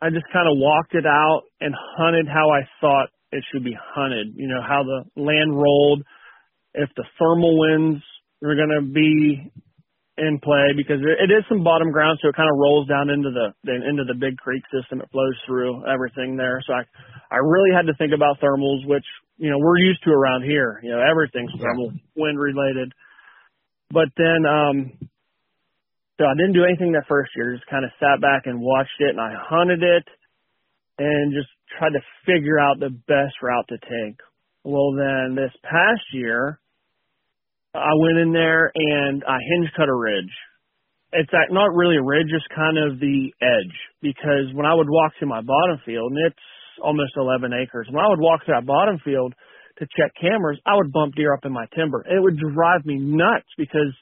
I 0.01 0.09
just 0.09 0.25
kind 0.31 0.47
of 0.51 0.59
walked 0.59 0.93
it 0.93 1.05
out 1.07 1.43
and 1.59 1.73
hunted 1.97 2.27
how 2.27 2.51
I 2.51 2.67
thought 2.81 3.07
it 3.31 3.43
should 3.51 3.63
be 3.63 3.75
hunted. 3.95 4.35
You 4.35 4.47
know, 4.47 4.61
how 4.61 4.83
the 4.83 5.03
land 5.19 5.55
rolled, 5.55 6.03
if 6.73 6.89
the 6.95 7.05
thermal 7.17 7.57
winds 7.59 8.03
were 8.41 8.55
going 8.55 8.75
to 8.75 8.85
be 8.85 9.51
in 10.17 10.39
play 10.41 10.73
because 10.75 10.97
it, 11.01 11.29
it 11.29 11.33
is 11.33 11.45
some 11.47 11.63
bottom 11.63 11.91
ground, 11.91 12.19
so 12.21 12.29
it 12.29 12.35
kind 12.35 12.49
of 12.49 12.57
rolls 12.57 12.87
down 12.87 13.09
into 13.09 13.29
the 13.29 13.53
into 13.69 14.03
the 14.03 14.17
big 14.17 14.37
creek 14.37 14.63
system. 14.73 15.01
It 15.01 15.09
flows 15.11 15.37
through 15.45 15.85
everything 15.85 16.35
there. 16.35 16.61
So 16.65 16.73
I 16.73 16.83
I 17.29 17.37
really 17.37 17.69
had 17.69 17.85
to 17.85 17.95
think 17.97 18.13
about 18.13 18.41
thermals, 18.41 18.85
which 18.85 19.05
you 19.37 19.49
know 19.49 19.59
we're 19.59 19.77
used 19.77 20.03
to 20.03 20.11
around 20.11 20.43
here. 20.43 20.79
You 20.81 20.91
know, 20.91 21.01
everything's 21.01 21.53
thermal 21.61 21.93
wind 22.15 22.39
related. 22.39 22.91
But 23.91 24.09
then 24.17 24.41
um 24.45 24.77
so 26.17 26.25
I 26.25 26.33
didn't 26.33 26.57
do 26.57 26.65
anything 26.65 26.93
that 26.93 27.05
first 27.07 27.29
year, 27.35 27.53
just 27.53 27.69
kind 27.69 27.85
of 27.85 27.91
sat 27.99 28.19
back 28.19 28.43
and 28.45 28.59
watched 28.59 28.97
it 28.99 29.13
and 29.13 29.21
I 29.21 29.37
hunted 29.37 29.83
it 29.83 30.05
and 30.97 31.33
just 31.33 31.49
tried 31.77 31.93
to 31.93 32.01
figure 32.25 32.59
out 32.59 32.79
the 32.79 32.89
best 32.89 33.37
route 33.41 33.67
to 33.69 33.77
take. 33.77 34.17
Well, 34.63 34.93
then 34.97 35.35
this 35.35 35.53
past 35.63 36.01
year, 36.11 36.59
I 37.77 37.93
went 38.01 38.17
in 38.17 38.33
there 38.33 38.71
and 38.73 39.23
I 39.23 39.37
hinge 39.37 39.71
cut 39.77 39.89
a 39.89 39.95
ridge. 39.95 40.33
It's 41.13 41.31
not 41.31 41.73
really 41.73 41.97
a 41.97 42.03
ridge, 42.03 42.27
just 42.27 42.49
kind 42.49 42.77
of 42.77 42.99
the 42.99 43.31
edge. 43.41 43.77
Because 44.01 44.51
when 44.53 44.65
I 44.65 44.73
would 44.73 44.89
walk 44.89 45.13
to 45.19 45.25
my 45.25 45.41
bottom 45.41 45.79
field, 45.85 46.11
and 46.11 46.27
it's 46.27 46.45
almost 46.83 47.13
11 47.15 47.53
acres, 47.53 47.87
when 47.89 48.03
I 48.03 48.09
would 48.09 48.19
walk 48.19 48.41
to 48.45 48.51
that 48.53 48.65
bottom 48.65 48.99
field 49.05 49.33
to 49.79 49.87
check 49.95 50.11
cameras, 50.19 50.59
I 50.65 50.75
would 50.75 50.91
bump 50.91 51.15
deer 51.15 51.33
up 51.33 51.45
in 51.45 51.53
my 51.53 51.65
timber. 51.75 52.03
It 52.03 52.21
would 52.21 52.37
drive 52.37 52.85
me 52.85 52.99
nuts 52.99 53.47
because 53.57 53.93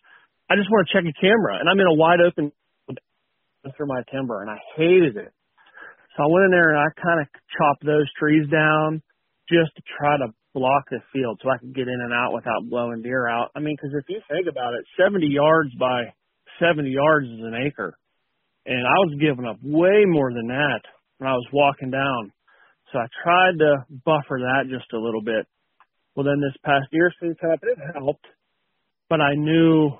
I 0.49 0.55
just 0.55 0.71
want 0.71 0.87
to 0.87 0.93
check 0.93 1.05
a 1.05 1.13
camera, 1.21 1.59
and 1.59 1.69
I'm 1.69 1.79
in 1.79 1.87
a 1.87 1.93
wide 1.93 2.21
open 2.25 2.51
through 3.75 3.87
my 3.87 4.01
timber, 4.11 4.41
and 4.41 4.49
I 4.49 4.57
hated 4.75 5.17
it. 5.17 5.33
So 6.15 6.23
I 6.23 6.27
went 6.31 6.45
in 6.45 6.51
there 6.51 6.69
and 6.69 6.79
I 6.79 6.87
kind 6.95 7.19
of 7.19 7.27
chopped 7.57 7.83
those 7.83 8.07
trees 8.17 8.47
down 8.49 9.01
just 9.51 9.75
to 9.75 9.81
try 9.99 10.15
to 10.15 10.33
block 10.55 10.87
the 10.89 11.03
field 11.11 11.39
so 11.43 11.51
I 11.51 11.59
could 11.59 11.75
get 11.75 11.91
in 11.91 11.99
and 11.99 12.13
out 12.13 12.33
without 12.33 12.69
blowing 12.69 13.03
deer 13.03 13.27
out. 13.27 13.51
I 13.55 13.59
mean, 13.59 13.75
because 13.75 13.93
if 13.99 14.07
you 14.07 14.21
think 14.31 14.47
about 14.47 14.73
it, 14.73 14.87
70 14.97 15.27
yards 15.27 15.75
by 15.77 16.15
70 16.59 16.89
yards 16.89 17.27
is 17.27 17.43
an 17.43 17.59
acre. 17.67 17.97
And 18.65 18.79
I 18.87 18.97
was 19.03 19.19
giving 19.19 19.45
up 19.45 19.57
way 19.61 20.07
more 20.07 20.31
than 20.33 20.47
that 20.47 20.81
when 21.19 21.29
I 21.29 21.33
was 21.33 21.45
walking 21.51 21.91
down. 21.91 22.31
So 22.91 22.99
I 22.99 23.05
tried 23.21 23.59
to 23.59 23.85
buffer 24.05 24.39
that 24.39 24.71
just 24.71 24.91
a 24.93 24.97
little 24.97 25.21
bit. 25.21 25.45
Well, 26.15 26.25
then 26.25 26.39
this 26.39 26.55
past 26.63 26.87
deer 26.91 27.11
season 27.19 27.35
it 27.43 27.77
helped, 27.93 28.25
but 29.09 29.19
I 29.19 29.35
knew 29.35 29.91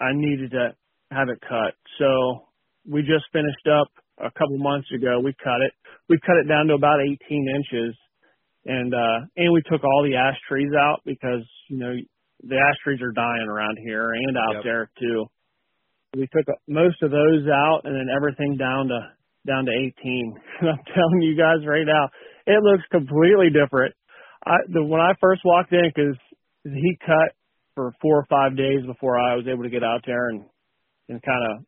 I 0.00 0.14
needed 0.14 0.52
to 0.52 0.76
have 1.10 1.28
it 1.28 1.40
cut. 1.42 1.74
So 1.98 2.46
we 2.88 3.02
just 3.02 3.26
finished 3.32 3.66
up 3.66 3.88
a 4.18 4.30
couple 4.30 4.56
months 4.58 4.88
ago. 4.94 5.18
We 5.18 5.34
cut 5.42 5.60
it. 5.66 5.72
We 6.08 6.18
cut 6.24 6.36
it 6.36 6.48
down 6.48 6.68
to 6.68 6.74
about 6.74 7.00
18 7.00 7.18
inches, 7.56 7.96
and 8.66 8.94
uh, 8.94 9.18
and 9.36 9.52
we 9.52 9.62
took 9.70 9.84
all 9.84 10.02
the 10.02 10.16
ash 10.16 10.36
trees 10.48 10.72
out 10.78 11.00
because 11.04 11.44
you 11.68 11.78
know 11.78 11.92
the 12.42 12.56
ash 12.56 12.78
trees 12.84 13.00
are 13.02 13.12
dying 13.12 13.48
around 13.48 13.78
here 13.84 14.12
and 14.12 14.36
out 14.36 14.54
yep. 14.56 14.64
there 14.64 14.90
too. 14.98 15.26
We 16.16 16.28
took 16.32 16.46
most 16.68 17.02
of 17.02 17.10
those 17.10 17.46
out, 17.50 17.82
and 17.84 17.94
then 17.94 18.06
everything 18.14 18.56
down 18.56 18.88
to 18.88 19.00
down 19.46 19.66
to 19.66 19.72
18. 19.72 20.34
And 20.60 20.68
I'm 20.72 20.84
telling 20.94 21.22
you 21.22 21.36
guys 21.36 21.66
right 21.66 21.86
now, 21.86 22.08
it 22.46 22.62
looks 22.62 22.84
completely 22.90 23.50
different. 23.52 23.94
I 24.46 24.56
the 24.68 24.84
when 24.84 25.00
I 25.00 25.12
first 25.20 25.42
walked 25.44 25.72
in, 25.72 25.90
because 25.94 26.16
he 26.64 26.96
cut 27.04 27.36
for 27.74 27.92
four 28.00 28.18
or 28.18 28.26
five 28.30 28.56
days 28.56 28.86
before 28.86 29.18
I 29.18 29.34
was 29.34 29.46
able 29.50 29.64
to 29.64 29.70
get 29.70 29.82
out 29.84 30.02
there 30.06 30.28
and 30.28 30.44
and 31.08 31.20
kind 31.22 31.44
of 31.52 31.64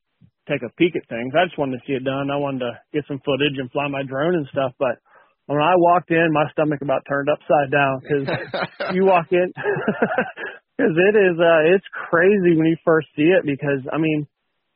take 0.48 0.62
a 0.62 0.72
peek 0.78 0.94
at 0.94 1.08
things. 1.08 1.34
I 1.34 1.44
just 1.44 1.58
wanted 1.58 1.78
to 1.78 1.84
see 1.86 1.94
it 1.94 2.04
done. 2.04 2.30
I 2.30 2.36
wanted 2.36 2.60
to 2.60 2.72
get 2.94 3.04
some 3.08 3.20
footage 3.24 3.58
and 3.58 3.70
fly 3.70 3.88
my 3.88 4.02
drone 4.06 4.36
and 4.36 4.46
stuff. 4.48 4.72
But 4.78 5.02
when 5.46 5.62
I 5.62 5.74
walked 5.76 6.10
in, 6.10 6.32
my 6.32 6.50
stomach 6.52 6.82
about 6.82 7.06
turned 7.08 7.28
upside 7.28 7.70
down 7.70 8.00
because 8.02 8.26
you 8.94 9.06
walk 9.06 9.26
in 9.30 9.52
because 10.76 10.94
it 10.94 11.14
is 11.16 11.36
uh 11.38 11.74
it's 11.74 11.86
crazy 12.10 12.56
when 12.56 12.66
you 12.66 12.76
first 12.84 13.08
see 13.16 13.30
it 13.30 13.46
because 13.46 13.86
I 13.92 13.98
mean 13.98 14.26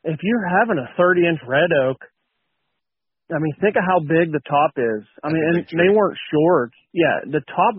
if 0.05 0.19
you're 0.23 0.49
having 0.49 0.79
a 0.79 0.89
30 0.97 1.27
inch 1.27 1.41
red 1.47 1.71
oak. 1.73 1.99
I 3.31 3.39
mean, 3.39 3.55
think 3.63 3.77
of 3.79 3.87
how 3.87 4.01
big 4.03 4.35
the 4.35 4.43
top 4.43 4.75
is. 4.75 5.07
I 5.23 5.31
mean, 5.31 5.39
and 5.39 5.63
they 5.79 5.95
weren't 5.95 6.19
short. 6.35 6.75
Yeah, 6.91 7.31
the 7.31 7.39
top 7.47 7.79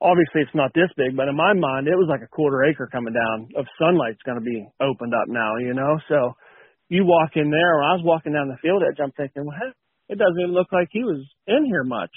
obviously 0.00 0.44
it's 0.44 0.54
not 0.54 0.72
this 0.74 0.90
big, 0.96 1.16
but 1.16 1.28
in 1.28 1.36
my 1.36 1.52
mind, 1.54 1.88
it 1.88 1.96
was 1.96 2.08
like 2.08 2.22
a 2.22 2.28
quarter 2.28 2.64
acre 2.64 2.88
coming 2.90 3.14
down 3.14 3.48
of 3.56 3.64
sunlight's 3.78 4.22
going 4.24 4.38
to 4.38 4.44
be 4.44 4.68
opened 4.80 5.14
up 5.14 5.28
now, 5.28 5.56
you 5.56 5.74
know? 5.74 5.98
So 6.08 6.36
you 6.88 7.04
walk 7.04 7.32
in 7.36 7.50
there, 7.50 7.80
when 7.80 7.88
I 7.88 7.96
was 7.96 8.04
walking 8.04 8.32
down 8.32 8.48
the 8.48 8.60
field 8.60 8.82
edge, 8.84 9.00
I'm 9.00 9.12
thinking, 9.12 9.46
well, 9.46 9.72
it 10.08 10.18
doesn't 10.18 10.40
even 10.40 10.54
look 10.54 10.72
like 10.72 10.88
he 10.90 11.04
was 11.04 11.24
in 11.46 11.64
here 11.66 11.84
much. 11.84 12.10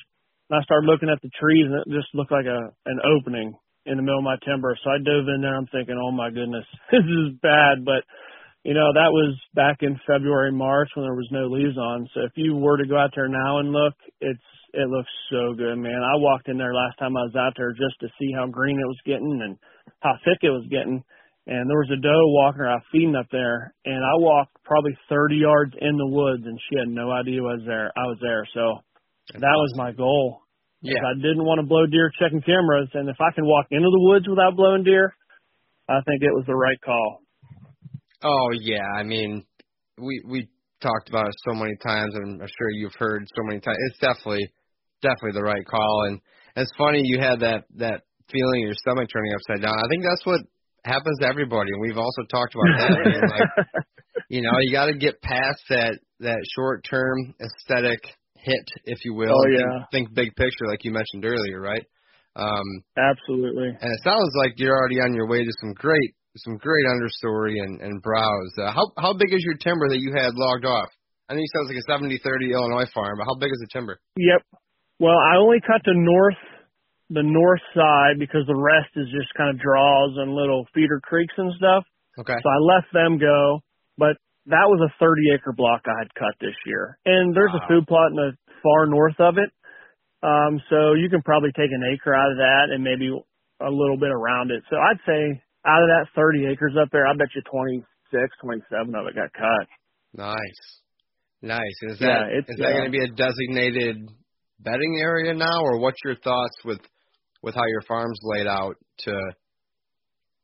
And 0.50 0.60
I 0.60 0.64
started 0.64 0.88
looking 0.88 1.10
at 1.10 1.22
the 1.22 1.30
trees, 1.40 1.66
and 1.66 1.82
it 1.82 1.90
just 1.90 2.14
looked 2.14 2.32
like 2.32 2.46
a 2.46 2.74
an 2.86 3.00
opening 3.06 3.54
in 3.86 3.98
the 3.98 4.04
middle 4.04 4.20
of 4.20 4.28
my 4.28 4.38
timber. 4.46 4.78
So 4.84 4.90
I 4.90 4.98
dove 4.98 5.28
in 5.30 5.42
there. 5.42 5.56
I'm 5.56 5.68
thinking, 5.68 5.98
oh 5.98 6.12
my 6.12 6.30
goodness, 6.30 6.66
this 6.92 7.06
is 7.06 7.38
bad. 7.42 7.86
But 7.86 8.06
you 8.64 8.74
know, 8.74 8.92
that 8.94 9.14
was 9.14 9.40
back 9.56 9.78
in 9.82 10.00
February, 10.06 10.52
March 10.52 10.90
when 10.96 11.06
there 11.06 11.16
was 11.16 11.30
no 11.32 11.48
leaves 11.48 11.78
on. 11.78 12.10
So 12.14 12.22
if 12.22 12.34
you 12.36 12.56
were 12.56 12.78
to 12.78 12.88
go 12.88 12.98
out 12.98 13.12
there 13.16 13.30
now 13.30 13.60
and 13.60 13.72
look, 13.72 13.94
it's 14.20 14.44
it 14.74 14.88
looks 14.88 15.10
so 15.32 15.54
good, 15.58 15.78
man. 15.78 16.02
I 16.04 16.18
walked 16.18 16.48
in 16.48 16.58
there 16.58 16.76
last 16.76 16.98
time 17.00 17.18
I 17.18 17.26
was 17.26 17.36
out 17.36 17.54
there 17.58 17.72
just 17.72 18.00
to 18.02 18.08
see 18.20 18.32
how 18.36 18.46
green 18.46 18.80
it 18.80 18.86
was 18.86 19.00
getting 19.06 19.42
and 19.42 19.58
how 20.02 20.14
thick 20.24 20.40
it 20.44 20.54
was 20.54 20.68
getting 20.70 21.04
and 21.50 21.66
there 21.66 21.82
was 21.82 21.90
a 21.90 21.98
doe 21.98 22.30
walking 22.38 22.62
around 22.62 22.82
feeding 22.92 23.18
up 23.18 23.26
there, 23.32 23.74
and 23.84 23.98
I 23.98 24.22
walked 24.22 24.54
probably 24.64 24.94
30 25.10 25.36
yards 25.36 25.74
in 25.82 25.98
the 25.98 26.06
woods, 26.06 26.46
and 26.46 26.60
she 26.70 26.78
had 26.78 26.88
no 26.88 27.10
idea 27.10 27.42
I 27.42 27.58
was 27.58 27.66
there. 27.66 27.90
I 27.98 28.06
was 28.06 28.20
there, 28.22 28.46
so 28.54 28.86
that 29.34 29.58
was 29.58 29.74
my 29.76 29.92
goal. 29.92 30.46
Yeah, 30.82 31.02
I 31.02 31.18
didn't 31.18 31.44
want 31.44 31.60
to 31.60 31.66
blow 31.66 31.88
deer 31.88 32.12
checking 32.22 32.46
cameras, 32.46 32.90
and 32.94 33.10
if 33.10 33.18
I 33.20 33.34
can 33.34 33.50
walk 33.50 33.66
into 33.72 33.90
the 33.90 34.06
woods 34.14 34.30
without 34.30 34.56
blowing 34.56 34.84
deer, 34.84 35.12
I 35.90 36.00
think 36.06 36.22
it 36.22 36.32
was 36.38 36.46
the 36.46 36.56
right 36.56 36.80
call. 36.86 37.20
Oh 38.22 38.50
yeah, 38.62 38.86
I 38.96 39.02
mean, 39.02 39.44
we 39.98 40.22
we 40.30 40.48
talked 40.82 41.10
about 41.10 41.28
it 41.28 41.36
so 41.50 41.58
many 41.58 41.76
times, 41.82 42.14
and 42.14 42.42
I'm 42.42 42.48
sure 42.48 42.70
you've 42.70 42.96
heard 42.96 43.26
so 43.36 43.42
many 43.44 43.60
times. 43.60 43.78
It's 43.90 44.00
definitely, 44.00 44.48
definitely 45.02 45.34
the 45.34 45.44
right 45.44 45.66
call. 45.66 46.06
And 46.08 46.22
it's 46.56 46.72
funny 46.78 47.02
you 47.04 47.20
had 47.20 47.40
that 47.42 47.66
that 47.78 48.04
feeling 48.30 48.62
your 48.62 48.76
stomach 48.76 49.10
turning 49.12 49.34
upside 49.34 49.66
down. 49.66 49.74
I 49.74 49.88
think 49.90 50.04
that's 50.06 50.26
what 50.26 50.42
happens 50.86 51.20
to 51.20 51.28
everybody, 51.28 51.72
and 51.72 51.82
we've 51.82 51.98
also 51.98 52.24
talked 52.30 52.56
about 52.56 52.78
that. 52.78 52.92
I 53.06 53.10
mean, 53.10 53.22
like, 53.22 53.86
you 54.30 54.42
know, 54.42 54.52
you 54.60 54.72
got 54.72 54.88
to 54.88 54.98
get 54.98 55.22
past 55.22 55.62
that 55.70 56.00
that 56.20 56.40
short 56.56 56.86
term 56.90 57.34
aesthetic 57.40 58.00
hit, 58.36 58.68
if 58.86 59.04
you 59.06 59.14
will. 59.14 59.34
Oh 59.34 59.50
yeah, 59.50 59.86
Think, 59.92 60.10
think 60.10 60.16
big 60.16 60.36
picture, 60.36 60.68
like 60.68 60.84
you 60.84 60.92
mentioned 60.92 61.26
earlier, 61.26 61.60
right? 61.60 61.86
Um, 62.36 62.84
absolutely. 62.98 63.68
and 63.68 63.92
it 63.92 64.00
sounds 64.04 64.32
like 64.38 64.54
you're 64.58 64.76
already 64.78 65.02
on 65.02 65.14
your 65.14 65.28
way 65.28 65.44
to 65.44 65.52
some 65.60 65.74
great 65.74 66.14
some 66.38 66.58
great 66.58 66.86
understory 66.86 67.60
and, 67.62 67.82
and 67.82 68.02
browse. 68.02 68.54
Uh, 68.58 68.72
how 68.72 68.92
how 68.98 69.14
big 69.14 69.34
is 69.34 69.44
your 69.44 69.56
timber 69.56 69.90
that 69.90 70.00
you 70.00 70.14
had 70.14 70.36
logged 70.36 70.66
off? 70.66 70.90
I 71.30 71.34
know 71.34 71.40
you 71.42 71.62
was 71.62 71.70
like 71.70 71.78
a 71.78 72.26
70-30 72.26 72.54
Illinois 72.54 72.90
farm, 72.92 73.14
but 73.20 73.26
how 73.30 73.38
big 73.38 73.52
is 73.52 73.62
the 73.62 73.70
timber? 73.72 74.00
Yep. 74.18 74.42
Well, 75.00 75.14
I 75.14 75.38
only 75.38 75.62
cut 75.62 75.82
the 75.86 75.94
north 75.94 76.42
the 77.10 77.26
north 77.26 77.62
side 77.74 78.20
because 78.20 78.46
the 78.46 78.56
rest 78.58 78.94
is 78.96 79.10
just 79.10 79.34
kind 79.34 79.50
of 79.50 79.58
draws 79.62 80.14
and 80.18 80.34
little 80.34 80.66
feeder 80.74 81.02
creeks 81.02 81.34
and 81.38 81.54
stuff. 81.58 81.84
Okay. 82.20 82.38
So 82.42 82.48
I 82.50 82.58
let 82.62 82.86
them 82.94 83.18
go, 83.18 83.62
but 83.98 84.18
that 84.46 84.70
was 84.70 84.82
a 84.82 84.94
30 85.02 85.34
acre 85.34 85.54
block 85.54 85.82
I 85.86 85.98
had 86.06 86.14
cut 86.14 86.38
this 86.40 86.56
year. 86.66 86.98
And 87.06 87.36
there's 87.36 87.54
Wow. 87.54 87.62
a 87.62 87.68
food 87.68 87.88
plot 87.88 88.12
in 88.12 88.18
the 88.18 88.32
far 88.62 88.86
north 88.86 89.20
of 89.20 89.38
it. 89.38 89.50
Um, 90.22 90.62
so 90.70 90.94
you 90.94 91.10
can 91.10 91.22
probably 91.24 91.52
take 91.56 91.72
an 91.72 91.84
acre 91.94 92.14
out 92.14 92.32
of 92.32 92.38
that 92.38 92.70
and 92.74 92.84
maybe 92.84 93.08
a 93.10 93.72
little 93.72 93.98
bit 93.98 94.12
around 94.12 94.52
it. 94.52 94.64
So 94.70 94.76
I'd 94.78 95.00
say 95.08 95.42
out 95.66 95.84
of 95.84 95.90
that 95.90 96.08
30 96.16 96.46
acres 96.52 96.76
up 96.80 96.90
there, 96.92 97.08
I 97.08 97.14
bet 97.16 97.30
you 97.36 97.42
26, 97.50 97.86
27 98.44 98.96
of 98.96 99.08
it 99.08 99.16
got 99.16 99.32
cut. 99.34 99.66
Nice. 100.14 100.62
Nice. 101.42 101.78
Is 101.84 102.00
Yeah, 102.00 102.28
that 102.28 102.44
is 102.52 102.58
that 102.60 102.68
uh, 102.68 102.72
going 102.74 102.92
to 102.92 102.92
be 102.92 103.04
a 103.04 103.12
designated 103.16 103.96
bedding 104.60 105.00
area 105.02 105.34
now, 105.34 105.62
or 105.64 105.80
what's 105.80 106.00
your 106.04 106.16
thoughts 106.16 106.56
with 106.66 106.80
with 107.42 107.56
how 107.56 107.66
your 107.68 107.82
farm's 107.88 108.20
laid 108.24 108.48
out? 108.48 108.76
To 109.06 109.12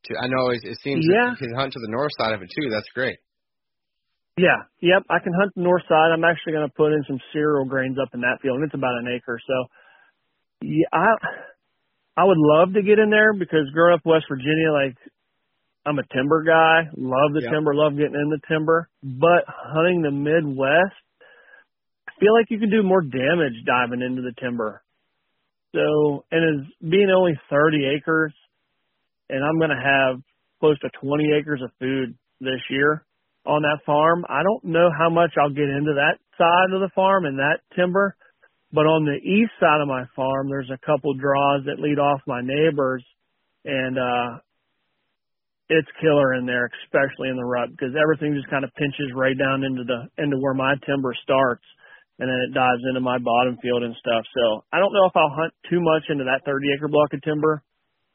to 0.04 0.14
I 0.20 0.26
know 0.28 0.50
it, 0.50 0.60
it 0.62 0.78
seems 0.82 1.04
Yeah. 1.04 1.30
you 1.30 1.36
can 1.36 1.54
hunt 1.54 1.72
to 1.72 1.80
the 1.80 1.90
north 1.90 2.12
side 2.18 2.32
of 2.32 2.42
it 2.42 2.50
too. 2.50 2.70
That's 2.70 2.88
great. 2.94 3.18
Yeah, 4.38 4.68
yep. 4.80 5.02
I 5.08 5.18
can 5.24 5.32
hunt 5.32 5.52
the 5.56 5.62
north 5.62 5.82
side. 5.88 6.12
I'm 6.12 6.24
actually 6.24 6.52
going 6.52 6.68
to 6.68 6.74
put 6.76 6.92
in 6.92 7.02
some 7.08 7.18
cereal 7.32 7.64
grains 7.64 7.96
up 7.96 8.12
in 8.12 8.20
that 8.20 8.36
field, 8.42 8.56
and 8.56 8.64
it's 8.66 8.74
about 8.74 8.98
an 9.00 9.08
acre. 9.08 9.40
So, 9.40 9.54
yeah, 10.60 10.92
I 10.92 11.06
I 12.18 12.24
would 12.24 12.36
love 12.36 12.74
to 12.74 12.82
get 12.82 12.98
in 12.98 13.08
there 13.08 13.32
because 13.32 13.70
growing 13.72 13.94
up 13.94 14.04
West 14.04 14.26
Virginia, 14.28 14.72
like 14.72 14.96
I'm 15.86 15.98
a 15.98 16.06
timber 16.12 16.44
guy, 16.44 16.90
love 16.96 17.32
the 17.32 17.40
Yep. 17.42 17.52
timber, 17.52 17.74
love 17.74 17.96
getting 17.96 18.14
in 18.14 18.28
the 18.28 18.40
timber. 18.48 18.88
But 19.02 19.44
hunting 19.48 20.02
the 20.02 20.10
Midwest, 20.10 20.96
I 22.08 22.12
feel 22.20 22.34
like 22.34 22.50
you 22.50 22.58
can 22.58 22.70
do 22.70 22.82
more 22.82 23.00
damage 23.02 23.56
diving 23.64 24.02
into 24.02 24.20
the 24.20 24.32
timber. 24.38 24.82
So, 25.76 26.24
and 26.32 26.40
as 26.40 26.66
being 26.80 27.12
only 27.14 27.38
30 27.50 27.84
acres, 27.96 28.32
and 29.28 29.44
I'm 29.44 29.58
going 29.58 29.76
to 29.76 29.76
have 29.76 30.22
close 30.58 30.78
to 30.80 30.88
20 31.02 31.24
acres 31.38 31.60
of 31.62 31.70
food 31.78 32.16
this 32.40 32.60
year 32.70 33.04
on 33.44 33.62
that 33.62 33.84
farm. 33.84 34.24
I 34.28 34.42
don't 34.42 34.64
know 34.64 34.88
how 34.96 35.10
much 35.10 35.32
I'll 35.36 35.52
get 35.52 35.68
into 35.68 35.92
that 36.00 36.16
side 36.38 36.72
of 36.72 36.80
the 36.80 36.90
farm 36.94 37.26
and 37.26 37.38
that 37.38 37.60
timber, 37.76 38.16
but 38.72 38.86
on 38.88 39.04
the 39.04 39.20
east 39.20 39.52
side 39.60 39.80
of 39.82 39.88
my 39.88 40.04
farm, 40.16 40.48
there's 40.48 40.70
a 40.72 40.80
couple 40.84 41.12
draws 41.14 41.64
that 41.66 41.78
lead 41.78 41.98
off 41.98 42.20
my 42.26 42.40
neighbors, 42.40 43.04
and 43.64 43.98
uh, 43.98 44.38
it's 45.68 45.88
killer 46.00 46.34
in 46.34 46.46
there, 46.46 46.70
especially 46.84 47.28
in 47.28 47.36
the 47.36 47.44
rut, 47.44 47.70
because 47.70 47.94
everything 48.00 48.34
just 48.34 48.50
kind 48.50 48.64
of 48.64 48.74
pinches 48.74 49.12
right 49.14 49.36
down 49.36 49.62
into 49.62 49.84
the 49.84 50.08
into 50.22 50.38
where 50.38 50.54
my 50.54 50.74
timber 50.86 51.14
starts, 51.22 51.64
and 52.18 52.28
then 52.28 52.40
it 52.48 52.54
dives 52.54 52.82
into 52.88 53.00
my 53.00 53.18
bottom 53.18 53.58
field 53.60 53.82
and 53.82 53.94
stuff. 54.00 54.24
So 54.32 54.64
I 54.72 54.78
don't 54.80 54.92
know 54.92 55.04
if 55.06 55.16
I'll 55.16 55.36
hunt 55.36 55.52
too 55.68 55.80
much 55.80 56.04
into 56.08 56.24
that 56.24 56.44
30 56.44 56.66
acre 56.76 56.88
block 56.88 57.12
of 57.12 57.22
timber. 57.22 57.62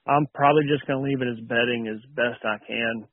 I'm 0.07 0.25
probably 0.33 0.63
just 0.65 0.87
going 0.87 0.97
to 0.97 1.05
leave 1.05 1.21
it 1.21 1.29
as 1.29 1.45
bedding 1.45 1.85
as 1.85 2.01
best 2.15 2.41
I 2.43 2.57
can. 2.65 3.05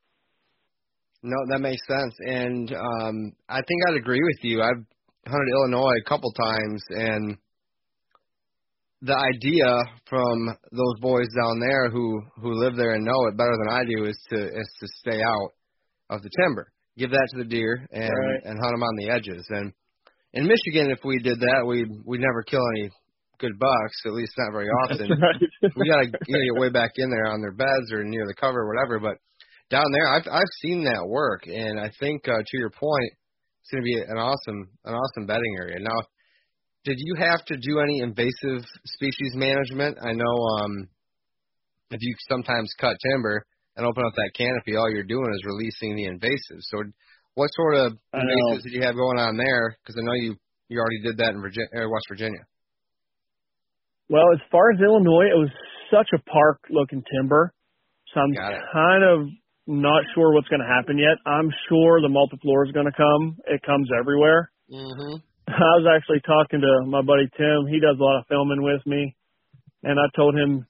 No, 1.23 1.37
that 1.51 1.59
makes 1.59 1.83
sense, 1.87 2.15
and 2.21 2.73
um, 2.73 3.33
I 3.49 3.59
think 3.59 3.79
I'd 3.89 3.97
agree 3.97 4.23
with 4.23 4.39
you. 4.43 4.63
I've 4.63 4.85
hunted 5.27 5.51
Illinois 5.51 5.99
a 6.01 6.09
couple 6.09 6.33
times, 6.33 6.83
and 6.91 7.37
the 9.03 9.17
idea 9.17 9.67
from 10.09 10.47
those 10.73 11.01
boys 11.01 11.27
down 11.37 11.61
there 11.61 11.91
who 11.91 12.23
who 12.41 12.55
live 12.55 12.77
there 12.77 12.95
and 12.95 13.05
know 13.05 13.27
it 13.27 13.37
better 13.37 13.57
than 13.59 13.69
I 13.75 13.85
do 13.85 14.05
is 14.05 14.19
to 14.31 14.37
is 14.47 14.71
to 14.81 14.87
stay 15.01 15.21
out 15.21 15.51
of 16.11 16.23
the 16.23 16.31
timber, 16.41 16.73
give 16.97 17.11
that 17.11 17.29
to 17.33 17.39
the 17.39 17.49
deer, 17.49 17.87
and 17.93 18.09
Right. 18.11 18.41
and 18.45 18.59
hunt 18.61 18.73
them 18.73 18.83
on 18.83 18.97
the 18.97 19.11
edges. 19.11 19.45
And 19.51 19.73
in 20.33 20.47
Michigan, 20.47 20.91
if 20.91 21.01
we 21.05 21.19
did 21.19 21.41
that, 21.41 21.65
we 21.67 21.87
we'd 22.05 22.21
never 22.21 22.43
kill 22.43 22.65
any 22.77 22.91
good 23.39 23.59
bucks, 23.59 24.03
at 24.05 24.13
least 24.13 24.33
not 24.37 24.53
very 24.53 24.69
often 24.83 25.09
right. 25.09 25.41
we 25.77 25.89
gotta 25.89 26.07
you 26.27 26.35
gotta 26.35 26.51
get 26.53 26.61
way 26.61 26.71
back 26.71 26.93
in 26.97 27.11
there 27.11 27.31
on 27.33 27.41
their 27.41 27.53
beds 27.53 27.93
or 27.93 28.05
near 28.05 28.27
the 28.27 28.35
cover 28.35 28.63
or 28.63 28.69
whatever. 28.69 28.99
But 28.99 29.19
down 29.71 29.87
there, 29.93 30.09
I've 30.09 30.27
I've 30.31 30.55
seen 30.61 30.85
that 30.85 31.07
work, 31.07 31.47
and 31.47 31.81
I 31.81 31.91
think 32.01 32.27
uh, 32.29 32.43
to 32.45 32.59
your 32.59 32.71
point, 32.71 33.13
it's 33.63 33.71
gonna 33.71 33.83
be 33.83 34.01
an 34.01 34.19
awesome 34.19 34.69
an 34.85 34.95
awesome 34.95 35.27
bedding 35.27 35.57
area. 35.59 35.79
Now, 35.81 36.03
did 36.85 36.97
you 36.99 37.15
have 37.19 37.45
to 37.47 37.57
do 37.57 37.81
any 37.81 38.01
invasive 38.01 38.65
species 38.85 39.33
management? 39.35 39.99
I 40.03 40.13
know 40.13 40.37
um, 40.61 40.89
if 41.91 42.01
you 42.01 42.15
sometimes 42.29 42.73
cut 42.81 42.97
timber 43.13 43.45
and 43.77 43.87
open 43.87 44.05
up 44.05 44.15
that 44.15 44.33
canopy, 44.37 44.77
all 44.77 44.91
you're 44.91 45.05
doing 45.05 45.31
is 45.33 45.45
releasing 45.45 45.97
the 45.97 46.05
invasives. 46.05 46.63
So, 46.63 46.83
what 47.39 47.55
sort 47.55 47.75
of 47.79 47.93
know. 48.13 48.59
did 48.59 48.75
you 48.75 48.83
have 48.83 48.99
going 48.99 49.23
on 49.23 49.39
there? 49.39 49.79
Because 49.79 49.95
I 49.95 50.03
know 50.03 50.19
you 50.19 50.35
you 50.67 50.83
already 50.83 51.01
did 51.07 51.17
that 51.23 51.31
in 51.31 51.41
Virginia, 51.41 51.71
West 51.87 52.11
Virginia. 52.11 52.43
Well, 54.11 54.27
as 54.35 54.43
far 54.51 54.73
as 54.75 54.81
Illinois, 54.83 55.31
it 55.31 55.39
was 55.39 55.53
such 55.89 56.11
a 56.13 56.21
park 56.29 56.61
looking 56.69 57.03
timber. 57.07 57.55
So 58.13 58.21
I'm 58.21 58.35
kind 58.35 59.05
of 59.05 59.29
not 59.67 60.03
sure 60.15 60.35
what's 60.35 60.49
going 60.49 60.65
to 60.65 60.69
happen 60.69 60.99
yet. 60.99 61.17
I'm 61.25 61.49
sure 61.69 62.01
the 62.01 62.11
multiflora 62.11 62.67
is 62.67 62.73
going 62.73 62.91
to 62.91 62.97
come. 62.97 63.39
It 63.47 63.63
comes 63.63 63.89
everywhere. 63.95 64.51
Mm-hmm. 64.73 65.23
I 65.49 65.73
was 65.79 65.87
actually 65.89 66.21
talking 66.27 66.61
to 66.61 66.91
my 66.91 67.01
buddy 67.01 67.29
Tim. 67.37 67.71
He 67.71 67.81
does 67.81 67.97
a 68.01 68.03
lot 68.03 68.19
of 68.21 68.27
filming 68.29 68.63
with 68.63 68.85
me. 68.85 69.15
And 69.85 69.97
I 70.01 70.05
told 70.17 70.35
him 70.35 70.67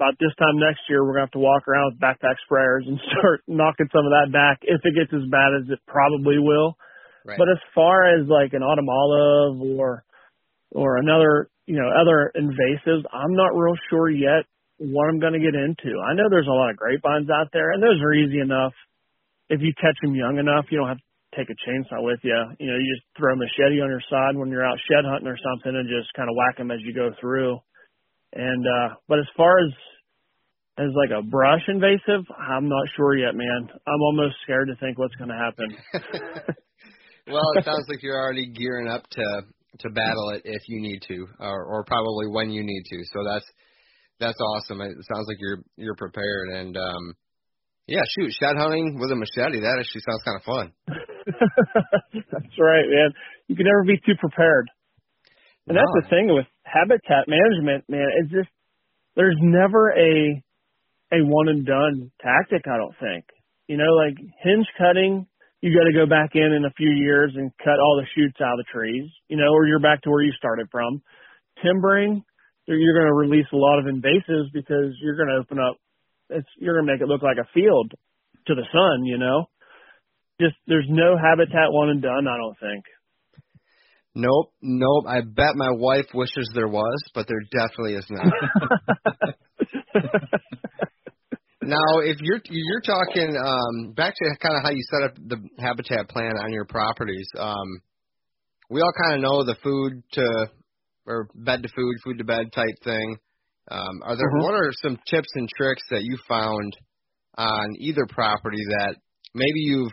about 0.00 0.16
this 0.16 0.32
time 0.40 0.56
next 0.56 0.80
year, 0.88 1.04
we're 1.04 1.20
going 1.20 1.28
to 1.28 1.28
have 1.28 1.36
to 1.36 1.44
walk 1.44 1.68
around 1.68 1.92
with 1.92 2.00
backpack 2.00 2.40
sprayers 2.48 2.88
and 2.88 2.96
start 3.12 3.44
knocking 3.44 3.92
some 3.92 4.08
of 4.08 4.12
that 4.16 4.32
back 4.32 4.64
if 4.64 4.80
it 4.80 4.96
gets 4.96 5.12
as 5.12 5.28
bad 5.28 5.52
as 5.60 5.68
it 5.68 5.78
probably 5.84 6.40
will. 6.40 6.80
Right. 7.28 7.36
But 7.36 7.52
as 7.52 7.60
far 7.76 8.08
as 8.08 8.24
like 8.24 8.56
an 8.56 8.64
autumn 8.64 8.88
olive 8.88 9.60
or 9.76 10.02
or 10.72 10.96
another, 10.96 11.50
you 11.66 11.76
know, 11.76 11.92
other 11.92 12.32
invasives, 12.32 13.04
I'm 13.12 13.36
not 13.36 13.52
real 13.52 13.76
sure 13.90 14.08
yet 14.08 14.48
what 14.80 15.12
I'm 15.12 15.20
going 15.20 15.36
to 15.36 15.44
get 15.44 15.52
into. 15.52 15.92
I 16.00 16.16
know 16.16 16.32
there's 16.32 16.48
a 16.48 16.56
lot 16.56 16.70
of 16.72 16.80
grapevines 16.80 17.28
out 17.28 17.52
there, 17.52 17.72
and 17.76 17.82
those 17.82 18.00
are 18.00 18.14
easy 18.16 18.40
enough. 18.40 18.72
If 19.50 19.60
you 19.60 19.74
catch 19.76 19.98
them 20.00 20.14
young 20.14 20.38
enough, 20.38 20.72
you 20.72 20.78
don't 20.78 20.88
have 20.88 21.02
to 21.02 21.10
take 21.36 21.52
a 21.52 21.58
chainsaw 21.68 22.00
with 22.00 22.20
you. 22.22 22.38
You 22.56 22.72
know, 22.72 22.78
you 22.80 22.88
just 22.96 23.04
throw 23.18 23.34
a 23.34 23.36
machete 23.36 23.84
on 23.84 23.92
your 23.92 24.00
side 24.08 24.38
when 24.38 24.48
you're 24.48 24.64
out 24.64 24.80
shed 24.88 25.04
hunting 25.04 25.28
or 25.28 25.36
something, 25.36 25.76
and 25.76 25.84
just 25.84 26.08
kind 26.16 26.30
of 26.30 26.38
whack 26.38 26.56
them 26.56 26.70
as 26.70 26.80
you 26.80 26.94
go 26.94 27.12
through. 27.20 27.60
And 28.32 28.64
uh, 28.64 28.94
but 29.08 29.18
as 29.18 29.28
far 29.36 29.58
as 29.58 29.68
as 30.80 30.90
like 30.96 31.10
a 31.12 31.22
brush 31.22 31.60
invasive, 31.68 32.24
I'm 32.32 32.68
not 32.68 32.86
sure 32.96 33.16
yet, 33.16 33.34
man. 33.34 33.68
I'm 33.86 34.00
almost 34.00 34.36
scared 34.42 34.68
to 34.68 34.76
think 34.76 34.98
what's 34.98 35.14
going 35.16 35.28
to 35.28 35.36
happen. 35.36 35.68
well, 37.28 37.52
it 37.56 37.64
sounds 37.64 37.84
like 37.88 38.02
you're 38.02 38.18
already 38.18 38.48
gearing 38.48 38.88
up 38.88 39.04
to 39.10 39.24
to 39.80 39.90
battle 39.90 40.30
it 40.30 40.42
if 40.44 40.62
you 40.66 40.80
need 40.80 41.00
to, 41.06 41.26
or, 41.38 41.64
or 41.64 41.84
probably 41.84 42.26
when 42.26 42.50
you 42.50 42.62
need 42.64 42.82
to. 42.90 42.98
So 43.12 43.22
that's 43.24 43.46
that's 44.18 44.38
awesome. 44.40 44.80
It 44.80 44.96
sounds 45.12 45.26
like 45.28 45.36
you're 45.38 45.60
you're 45.76 45.96
prepared, 45.96 46.48
and 46.48 46.76
um, 46.76 47.14
yeah, 47.86 48.02
shoot, 48.16 48.32
shed 48.40 48.56
hunting 48.56 48.98
with 48.98 49.10
a 49.12 49.16
machete. 49.16 49.60
That 49.60 49.76
actually 49.78 50.02
sounds 50.08 50.22
kind 50.24 50.38
of 50.40 50.44
fun. 50.44 50.72
that's 52.32 52.56
right, 52.58 52.88
man. 52.88 53.10
You 53.48 53.56
can 53.56 53.66
never 53.66 53.84
be 53.84 54.00
too 54.06 54.16
prepared. 54.18 54.70
And 55.68 55.76
that's 55.76 55.94
the 56.02 56.08
thing 56.08 56.32
with 56.32 56.46
habitat 56.64 57.28
management, 57.28 57.84
man. 57.88 58.08
It's 58.18 58.32
just 58.32 58.48
there's 59.14 59.36
never 59.40 59.90
a 59.92 60.42
a 61.12 61.18
one 61.24 61.48
and 61.48 61.66
done 61.66 62.10
tactic. 62.22 62.62
I 62.66 62.76
don't 62.76 62.94
think. 63.00 63.24
You 63.66 63.76
know, 63.76 63.92
like 63.94 64.16
hinge 64.42 64.66
cutting, 64.78 65.26
you 65.60 65.76
got 65.76 65.84
to 65.84 65.94
go 65.94 66.08
back 66.08 66.30
in 66.34 66.52
in 66.52 66.64
a 66.64 66.74
few 66.76 66.90
years 66.90 67.32
and 67.36 67.52
cut 67.58 67.78
all 67.78 68.00
the 68.00 68.08
shoots 68.14 68.40
out 68.40 68.58
of 68.58 68.64
the 68.64 68.72
trees. 68.72 69.10
You 69.28 69.36
know, 69.36 69.52
or 69.52 69.66
you're 69.66 69.80
back 69.80 70.02
to 70.02 70.10
where 70.10 70.22
you 70.22 70.32
started 70.32 70.68
from. 70.70 71.02
Timbering, 71.62 72.22
you're 72.66 72.94
going 72.94 73.06
to 73.10 73.14
release 73.14 73.46
a 73.52 73.56
lot 73.56 73.78
of 73.78 73.84
invasives 73.84 74.52
because 74.52 74.94
you're 75.02 75.16
going 75.16 75.28
to 75.28 75.40
open 75.40 75.58
up. 75.58 75.76
It's 76.30 76.48
you're 76.58 76.74
going 76.74 76.86
to 76.86 76.92
make 76.92 77.02
it 77.02 77.08
look 77.08 77.22
like 77.22 77.38
a 77.38 77.48
field 77.52 77.92
to 78.46 78.54
the 78.54 78.64
sun. 78.72 79.04
You 79.04 79.18
know, 79.18 79.46
just 80.40 80.56
there's 80.66 80.86
no 80.88 81.16
habitat 81.16 81.70
one 81.70 81.90
and 81.90 82.02
done. 82.02 82.26
I 82.26 82.36
don't 82.36 82.58
think. 82.58 82.84
Nope, 84.14 84.52
nope. 84.60 85.04
I 85.06 85.20
bet 85.20 85.54
my 85.54 85.70
wife 85.70 86.06
wishes 86.12 86.50
there 86.54 86.66
was, 86.66 87.02
but 87.14 87.28
there 87.28 87.42
definitely 87.52 87.94
is 87.94 88.06
not. 88.10 88.32
now, 91.70 92.00
if 92.02 92.18
you're 92.20 92.40
you're 92.50 92.80
talking 92.82 93.36
um, 93.36 93.92
back 93.94 94.14
to 94.16 94.36
kind 94.42 94.56
of 94.56 94.62
how 94.62 94.70
you 94.70 94.82
set 94.90 95.10
up 95.10 95.14
the 95.16 95.38
habitat 95.62 96.08
plan 96.08 96.32
on 96.42 96.52
your 96.52 96.66
properties, 96.66 97.28
um, 97.38 97.80
we 98.68 98.80
all 98.80 98.92
kind 99.04 99.14
of 99.14 99.22
know 99.22 99.44
the 99.44 99.56
food 99.62 100.02
to 100.12 100.50
or 101.06 101.28
bed 101.34 101.62
to 101.62 101.68
food, 101.68 101.96
food 102.04 102.18
to 102.18 102.24
bed 102.24 102.52
type 102.52 102.74
thing. 102.84 103.16
Um, 103.70 104.02
are 104.04 104.16
there 104.16 104.30
Mhm. 104.30 104.42
what 104.42 104.54
are 104.54 104.72
some 104.82 104.98
tips 105.06 105.28
and 105.34 105.48
tricks 105.48 105.82
that 105.90 106.02
you 106.02 106.18
found 106.28 106.76
on 107.36 107.76
either 107.78 108.06
property 108.08 108.64
that 108.78 108.96
maybe 109.34 109.60
you've 109.60 109.92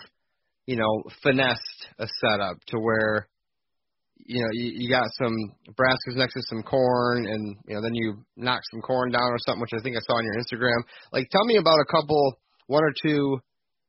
you 0.66 0.78
know 0.78 1.04
finessed 1.22 1.88
a 2.00 2.08
setup 2.20 2.58
to 2.68 2.80
where 2.80 3.28
you 4.28 4.42
know 4.42 4.50
you, 4.52 4.86
you 4.86 4.90
got 4.90 5.08
some 5.18 5.34
brassicas 5.72 6.16
next 6.16 6.34
to 6.34 6.42
some 6.50 6.62
corn 6.64 7.26
and 7.26 7.56
you 7.68 7.76
know 7.76 7.82
then 7.82 7.96
you 7.96 8.24
knock 8.36 8.62
some 8.72 8.82
corn 8.82 9.12
down 9.12 9.32
or 9.32 9.38
something 9.46 9.62
which 9.62 9.74
I 9.74 9.82
think 9.82 9.96
I 9.96 10.04
saw 10.06 10.18
on 10.18 10.26
your 10.26 10.36
Instagram. 10.36 10.84
Like 11.12 11.30
tell 11.32 11.46
me 11.46 11.58
about 11.58 11.80
a 11.80 11.92
couple 11.92 12.38
one 12.68 12.84
or 12.84 12.94
two 13.02 13.40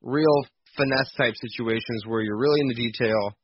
real 0.01 0.47
finesse 0.76 1.12
type 1.16 1.34
situations 1.36 2.05
where 2.07 2.22
you're 2.22 2.39
really 2.39 2.61
in 2.61 2.68
the 2.68 2.74
detail 2.74 3.36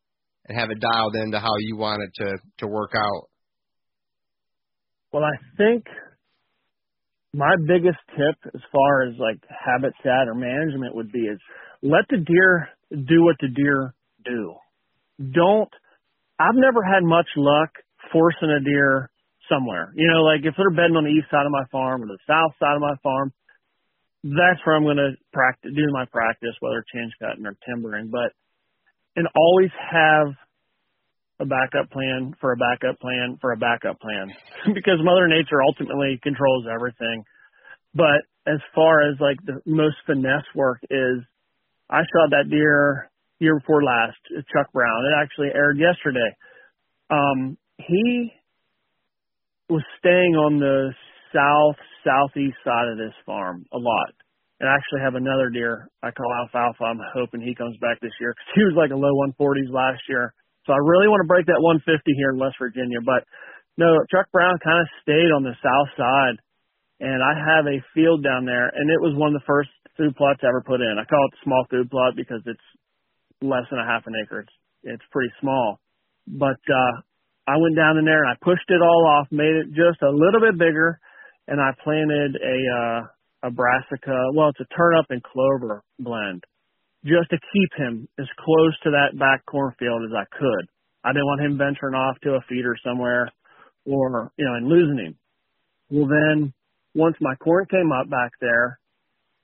and 0.47 0.59
have 0.59 0.70
it 0.70 0.78
dialed 0.80 1.16
into 1.16 1.38
how 1.38 1.55
you 1.59 1.76
want 1.76 2.03
it 2.03 2.11
to 2.22 2.38
to 2.59 2.66
work 2.66 2.92
out. 2.97 3.28
Well, 5.12 5.24
I 5.24 5.36
think 5.57 5.84
my 7.32 7.57
biggest 7.66 7.99
tip 8.16 8.55
as 8.55 8.61
far 8.72 9.03
as 9.09 9.14
like 9.18 9.42
habitat 9.49 10.28
or 10.28 10.34
management 10.34 10.95
would 10.95 11.11
be 11.11 11.20
is 11.20 11.38
let 11.82 12.05
the 12.09 12.18
deer 12.18 12.68
do 12.90 13.24
what 13.24 13.36
the 13.40 13.49
deer 13.49 13.95
do. 14.24 14.55
Don't, 15.32 15.68
I've 16.45 16.61
never 16.61 16.82
had 16.82 17.03
much 17.03 17.28
luck 17.36 17.70
forcing 18.12 18.51
a 18.51 18.61
deer 18.61 19.11
somewhere. 19.49 19.92
You 19.97 20.09
know, 20.12 20.22
like 20.22 20.45
if 20.45 20.55
they're 20.57 20.70
bedding 20.70 20.97
on 20.97 21.05
the 21.05 21.16
east 21.16 21.30
side 21.30 21.47
of 21.47 21.53
my 21.53 21.64
farm 21.72 22.03
or 22.03 22.07
the 22.07 22.20
south 22.26 22.53
side 22.61 22.76
of 22.76 22.84
my 22.84 22.97
farm, 23.03 23.32
that's 24.24 24.61
where 24.64 24.76
I'm 24.76 24.84
going 24.84 25.01
to 25.01 25.16
practice, 25.32 25.72
do 25.74 25.88
my 25.92 26.05
practice, 26.05 26.57
whether 26.61 26.84
hinge 26.92 27.12
cutting 27.20 27.47
or 27.47 27.57
timbering, 27.64 28.11
but, 28.11 28.32
and 29.16 29.28
always 29.36 29.70
have 29.72 30.32
a 31.40 31.47
backup 31.47 31.90
plan 31.90 32.34
for 32.40 32.53
a 32.53 32.57
backup 32.57 33.01
plan 33.01 33.38
for 33.40 33.53
a 33.53 33.57
backup 33.57 34.01
plan. 34.01 34.32
Because 34.74 35.01
mother 35.03 35.28
nature 35.28 35.62
ultimately 35.62 36.20
controls 36.22 36.64
everything. 36.72 37.24
But 37.95 38.24
as 38.47 38.61
far 38.74 39.09
as 39.09 39.16
like 39.20 39.38
the 39.45 39.61
most 39.66 39.97
finesse 40.07 40.45
work 40.55 40.80
is 40.90 41.24
i 41.88 42.01
shot 42.01 42.30
that 42.30 42.51
deer 42.51 43.11
year 43.45 43.61
before 43.61 43.84
last 43.84 44.16
chuck 44.49 44.72
brown 44.72 45.05
it 45.05 45.14
actually 45.20 45.53
aired 45.55 45.78
yesterday 45.78 46.30
um 47.11 47.57
he 47.78 48.32
was 49.68 49.84
staying 49.99 50.32
on 50.34 50.59
the 50.59 50.92
south 51.32 51.76
southeast 52.05 52.57
side 52.64 52.88
of 52.88 52.97
this 52.97 53.14
farm 53.24 53.64
a 53.72 53.78
lot 53.78 54.12
and 54.61 54.70
I 54.70 54.80
actually 54.80 55.03
have 55.05 55.18
another 55.18 55.51
deer 55.51 55.90
I 56.03 56.09
call 56.14 56.30
alfalfa. 56.30 56.84
I'm 56.88 57.03
hoping 57.12 57.42
he 57.42 57.55
comes 57.59 57.76
back 57.84 57.99
this 58.01 58.14
year 58.20 58.32
because 58.32 58.51
he 58.57 58.64
was 58.64 58.78
like 58.78 58.95
a 58.95 58.99
low 58.99 59.12
140s 59.12 59.68
last 59.68 60.01
year. 60.09 60.32
So 60.64 60.72
I 60.72 60.80
really 60.80 61.11
want 61.12 61.20
to 61.20 61.28
break 61.28 61.45
that 61.53 61.61
150 61.61 61.84
here 62.16 62.32
in 62.32 62.40
West 62.40 62.57
Virginia. 62.57 63.05
But 63.05 63.28
no, 63.76 63.92
Chuck 64.09 64.30
Brown 64.32 64.57
kind 64.64 64.80
of 64.80 64.88
stayed 65.05 65.28
on 65.34 65.45
the 65.45 65.53
south 65.61 65.90
side, 65.99 66.40
and 67.03 67.20
I 67.20 67.36
have 67.36 67.68
a 67.68 67.84
field 67.92 68.24
down 68.24 68.47
there, 68.47 68.70
and 68.72 68.88
it 68.88 69.03
was 69.03 69.12
one 69.18 69.34
of 69.34 69.38
the 69.42 69.49
first 69.51 69.68
food 69.99 70.16
plots 70.16 70.40
ever 70.47 70.64
put 70.64 70.80
in. 70.80 70.97
I 70.97 71.05
call 71.05 71.20
it 71.28 71.36
the 71.36 71.45
small 71.45 71.66
food 71.68 71.90
plot 71.90 72.16
because 72.16 72.40
it's 72.47 72.68
less 73.43 73.64
than 73.70 73.80
a 73.80 73.87
half 73.87 74.07
an 74.07 74.14
acre. 74.22 74.41
It's 74.41 74.53
it's 74.85 75.03
pretty 75.11 75.32
small, 75.41 75.80
but 76.26 76.61
uh, 76.68 76.95
I 77.47 77.57
went 77.57 77.76
down 77.76 77.97
in 77.97 78.05
there 78.05 78.24
and 78.24 78.32
I 78.32 78.45
pushed 78.45 78.68
it 78.68 78.82
all 78.82 79.07
off, 79.07 79.28
made 79.30 79.55
it 79.55 79.68
just 79.68 80.03
a 80.03 80.11
little 80.11 80.41
bit 80.41 80.59
bigger, 80.59 81.01
and 81.49 81.61
I 81.61 81.72
planted 81.82 82.37
a 82.37 82.59
uh, 82.68 83.49
a 83.49 83.51
brassica. 83.51 84.16
Well, 84.35 84.51
it's 84.51 84.61
a 84.61 84.74
turnip 84.76 85.07
and 85.11 85.22
clover 85.22 85.82
blend 85.99 86.45
just 87.05 87.28
to 87.30 87.37
keep 87.53 87.70
him 87.76 88.09
as 88.18 88.26
close 88.39 88.72
to 88.82 88.91
that 88.91 89.18
back 89.18 89.45
cornfield 89.47 90.03
as 90.05 90.16
I 90.16 90.24
could. 90.37 90.68
I 91.05 91.12
didn't 91.12 91.26
want 91.26 91.45
him 91.45 91.59
venturing 91.59 91.95
off 91.95 92.16
to 92.22 92.35
a 92.35 92.45
feeder 92.49 92.74
somewhere 92.82 93.30
or, 93.85 94.32
you 94.39 94.45
know, 94.47 94.55
and 94.55 94.66
losing 94.66 95.05
him. 95.05 95.16
Well, 95.91 96.09
then 96.09 96.55
once 96.95 97.16
my 97.20 97.35
corn 97.37 97.66
came 97.70 97.93
up 97.93 98.09
back 98.09 98.32
there, 98.41 98.78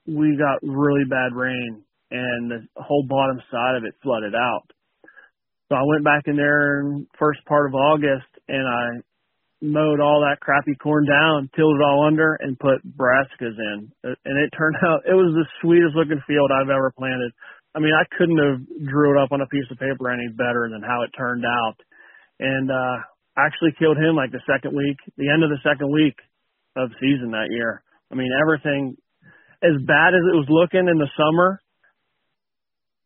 we 0.07 0.35
got 0.37 0.67
really 0.67 1.05
bad 1.07 1.33
rain 1.35 1.83
and 2.11 2.51
the 2.51 2.59
whole 2.75 3.05
bottom 3.07 3.41
side 3.49 3.75
of 3.75 3.83
it 3.83 3.95
flooded 4.03 4.35
out. 4.35 4.67
So 5.69 5.75
I 5.75 5.83
went 5.87 6.03
back 6.03 6.23
in 6.27 6.35
there 6.35 6.81
in 6.81 7.07
first 7.17 7.39
part 7.47 7.67
of 7.67 7.75
August 7.75 8.27
and 8.47 8.67
I 8.67 8.99
mowed 9.63 10.01
all 10.01 10.25
that 10.27 10.41
crappy 10.41 10.75
corn 10.75 11.05
down, 11.05 11.49
tilled 11.55 11.79
it 11.79 11.83
all 11.83 12.05
under, 12.05 12.35
and 12.41 12.59
put 12.59 12.83
brassicas 12.83 13.55
in. 13.55 13.91
And 14.03 14.35
it 14.43 14.51
turned 14.57 14.75
out 14.85 15.07
it 15.07 15.15
was 15.15 15.31
the 15.31 15.47
sweetest 15.61 15.95
looking 15.95 16.21
field 16.27 16.51
I've 16.51 16.69
ever 16.69 16.91
planted. 16.97 17.31
I 17.73 17.79
mean, 17.79 17.95
I 17.95 18.03
couldn't 18.17 18.37
have 18.37 18.59
drew 18.83 19.15
it 19.15 19.23
up 19.23 19.31
on 19.31 19.39
a 19.39 19.47
piece 19.47 19.69
of 19.71 19.79
paper 19.79 20.11
any 20.11 20.27
better 20.27 20.67
than 20.69 20.83
how 20.83 21.03
it 21.03 21.15
turned 21.15 21.45
out. 21.45 21.79
And 22.39 22.69
uh 22.69 23.07
actually 23.37 23.71
killed 23.79 23.95
him 23.95 24.15
like 24.15 24.31
the 24.31 24.43
second 24.43 24.75
week, 24.75 24.97
the 25.15 25.31
end 25.31 25.43
of 25.43 25.49
the 25.49 25.63
second 25.63 25.87
week 25.87 26.19
of 26.75 26.91
season 26.99 27.31
that 27.31 27.47
year. 27.49 27.81
I 28.11 28.15
mean, 28.15 28.31
everything 28.35 28.97
as 29.63 29.77
bad 29.87 30.11
as 30.11 30.25
it 30.27 30.35
was 30.35 30.49
looking 30.49 30.89
in 30.89 30.97
the 30.97 31.09
summer, 31.15 31.61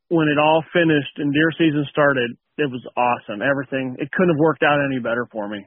when 0.09 0.27
it 0.27 0.37
all 0.37 0.63
finished 0.73 1.17
and 1.17 1.33
deer 1.33 1.51
season 1.57 1.85
started, 1.89 2.31
it 2.57 2.69
was 2.71 2.83
awesome. 2.95 3.41
Everything 3.41 3.95
it 3.99 4.11
couldn't 4.11 4.35
have 4.35 4.39
worked 4.39 4.63
out 4.63 4.79
any 4.85 4.99
better 4.99 5.27
for 5.31 5.47
me. 5.49 5.65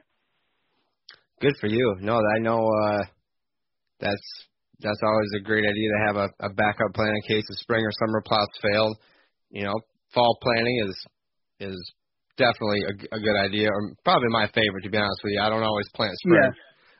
Good 1.41 1.55
for 1.61 1.67
you. 1.67 1.95
No, 2.01 2.17
I 2.17 2.39
know 2.39 2.59
uh 2.59 3.03
that's 3.99 4.27
that's 4.81 4.99
always 5.03 5.31
a 5.39 5.43
great 5.43 5.65
idea 5.67 5.89
to 5.91 6.05
have 6.07 6.15
a, 6.15 6.27
a 6.47 6.49
backup 6.53 6.93
plan 6.95 7.11
in 7.13 7.21
case 7.27 7.43
the 7.49 7.57
spring 7.59 7.83
or 7.83 7.91
summer 7.99 8.21
plots 8.25 8.57
failed. 8.61 8.95
You 9.49 9.63
know, 9.65 9.75
fall 10.13 10.37
planning 10.41 10.87
is 10.87 11.69
is 11.71 11.91
definitely 12.37 12.79
a, 12.87 13.15
a 13.17 13.19
good 13.19 13.35
idea, 13.45 13.67
or 13.67 13.93
probably 14.05 14.29
my 14.29 14.47
favorite 14.55 14.83
to 14.83 14.89
be 14.89 14.97
honest 14.97 15.19
with 15.23 15.33
you. 15.33 15.41
I 15.41 15.49
don't 15.49 15.63
always 15.63 15.87
plant 15.95 16.15
spring 16.23 16.43
Yes. 16.43 16.55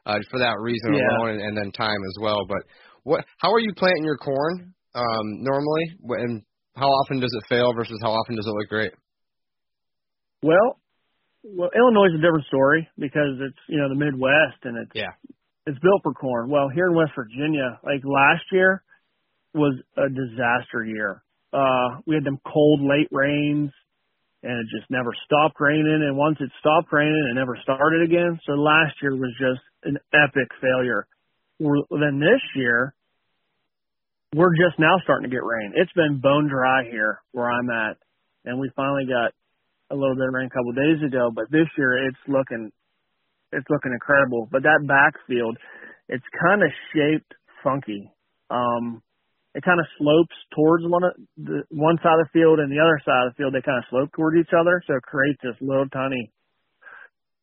uh, 0.06 0.20
for 0.30 0.40
that 0.40 0.60
reason 0.60 0.94
Yeah. 0.94 1.08
alone, 1.18 1.30
and, 1.36 1.42
and 1.42 1.58
then 1.58 1.72
time 1.72 2.02
as 2.04 2.16
well. 2.22 2.40
But 2.48 2.60
what? 3.04 3.26
How 3.38 3.52
are 3.54 3.60
you 3.60 3.74
planting 3.78 4.04
your 4.04 4.18
corn 4.18 4.74
um, 4.96 5.26
normally? 5.44 5.86
Wh- 6.04 6.20
And 6.22 6.44
how 6.80 6.88
often 6.88 7.20
does 7.20 7.34
it 7.36 7.44
fail 7.50 7.74
versus 7.74 8.00
how 8.02 8.12
often 8.12 8.36
does 8.36 8.48
it 8.48 8.56
look 8.56 8.70
great? 8.70 8.92
Well, 10.42 10.80
well, 11.44 11.70
Illinois 11.76 12.08
is 12.08 12.20
a 12.20 12.22
different 12.24 12.46
story 12.48 12.88
because 12.98 13.40
it's 13.40 13.60
you 13.68 13.78
know 13.78 13.90
the 13.90 13.96
Midwest 13.96 14.64
and 14.64 14.78
it's 14.78 14.92
Yeah. 14.96 15.12
it's 15.66 15.80
built 15.80 16.02
for 16.04 16.14
corn. 16.14 16.50
Well, 16.50 16.70
here 16.70 16.88
in 16.88 16.96
West 16.96 17.12
Virginia, 17.16 17.80
like 17.84 18.02
last 18.04 18.44
year 18.52 18.84
was 19.54 19.76
a 19.98 20.10
disaster 20.10 20.84
year. 20.86 21.24
Uh, 21.52 22.02
we 22.06 22.16
had 22.16 22.24
them 22.24 22.40
cold 22.46 22.82
late 22.82 23.10
rains 23.12 23.72
and 24.44 24.54
it 24.54 24.68
just 24.72 24.90
never 24.90 25.12
stopped 25.26 25.56
raining. 25.60 26.06
And 26.06 26.16
once 26.16 26.38
it 26.40 26.50
stopped 26.60 26.92
raining, 26.92 27.28
it 27.32 27.36
never 27.36 27.58
started 27.64 28.04
again. 28.04 28.40
So 28.46 28.54
last 28.54 28.96
year 29.02 29.16
was 29.16 29.34
just 29.40 29.62
an 29.84 29.98
epic 30.14 30.48
failure. 30.62 31.08
Then 31.60 32.20
this 32.20 32.42
year, 32.56 32.94
we're 34.36 34.54
just 34.54 34.78
now 34.78 34.98
starting 35.04 35.30
to 35.30 35.34
get 35.34 35.44
rain. 35.44 35.74
It's 35.76 35.92
been 35.94 36.22
bone 36.22 36.48
dry 36.48 36.86
here 36.90 37.22
where 37.32 37.50
I'm 37.50 37.70
at, 37.70 37.98
and 38.46 38.60
we 38.60 38.70
finally 38.76 39.06
got 39.06 39.34
a 39.90 39.96
little 39.96 40.16
bit 40.16 40.28
of 40.28 40.34
rain 40.34 40.48
a 40.48 40.54
couple 40.54 40.70
of 40.70 40.78
days 40.78 41.02
ago. 41.02 41.32
But 41.34 41.50
this 41.50 41.68
year, 41.78 42.08
it's 42.08 42.22
looking 42.28 42.72
it's 43.52 43.66
looking 43.70 43.94
incredible. 43.94 44.48
But 44.52 44.64
that 44.64 44.86
backfield, 44.86 45.58
it's 46.08 46.26
kind 46.38 46.62
of 46.62 46.70
shaped 46.94 47.34
funky. 47.64 48.12
Um, 48.50 49.02
it 49.56 49.64
kind 49.64 49.80
of 49.80 49.88
slopes 49.98 50.38
towards 50.54 50.86
one 50.86 51.04
of 51.04 51.14
the 51.38 51.64
one 51.74 51.98
side 52.04 52.22
of 52.22 52.30
the 52.30 52.34
field 52.34 52.60
and 52.60 52.70
the 52.70 52.78
other 52.78 53.02
side 53.02 53.26
of 53.26 53.34
the 53.34 53.38
field. 53.38 53.54
They 53.54 53.66
kind 53.66 53.82
of 53.82 53.90
slope 53.90 54.14
towards 54.14 54.38
each 54.38 54.54
other, 54.54 54.82
so 54.86 54.94
it 54.94 55.10
creates 55.10 55.42
this 55.42 55.58
little 55.60 55.90
tiny, 55.90 56.30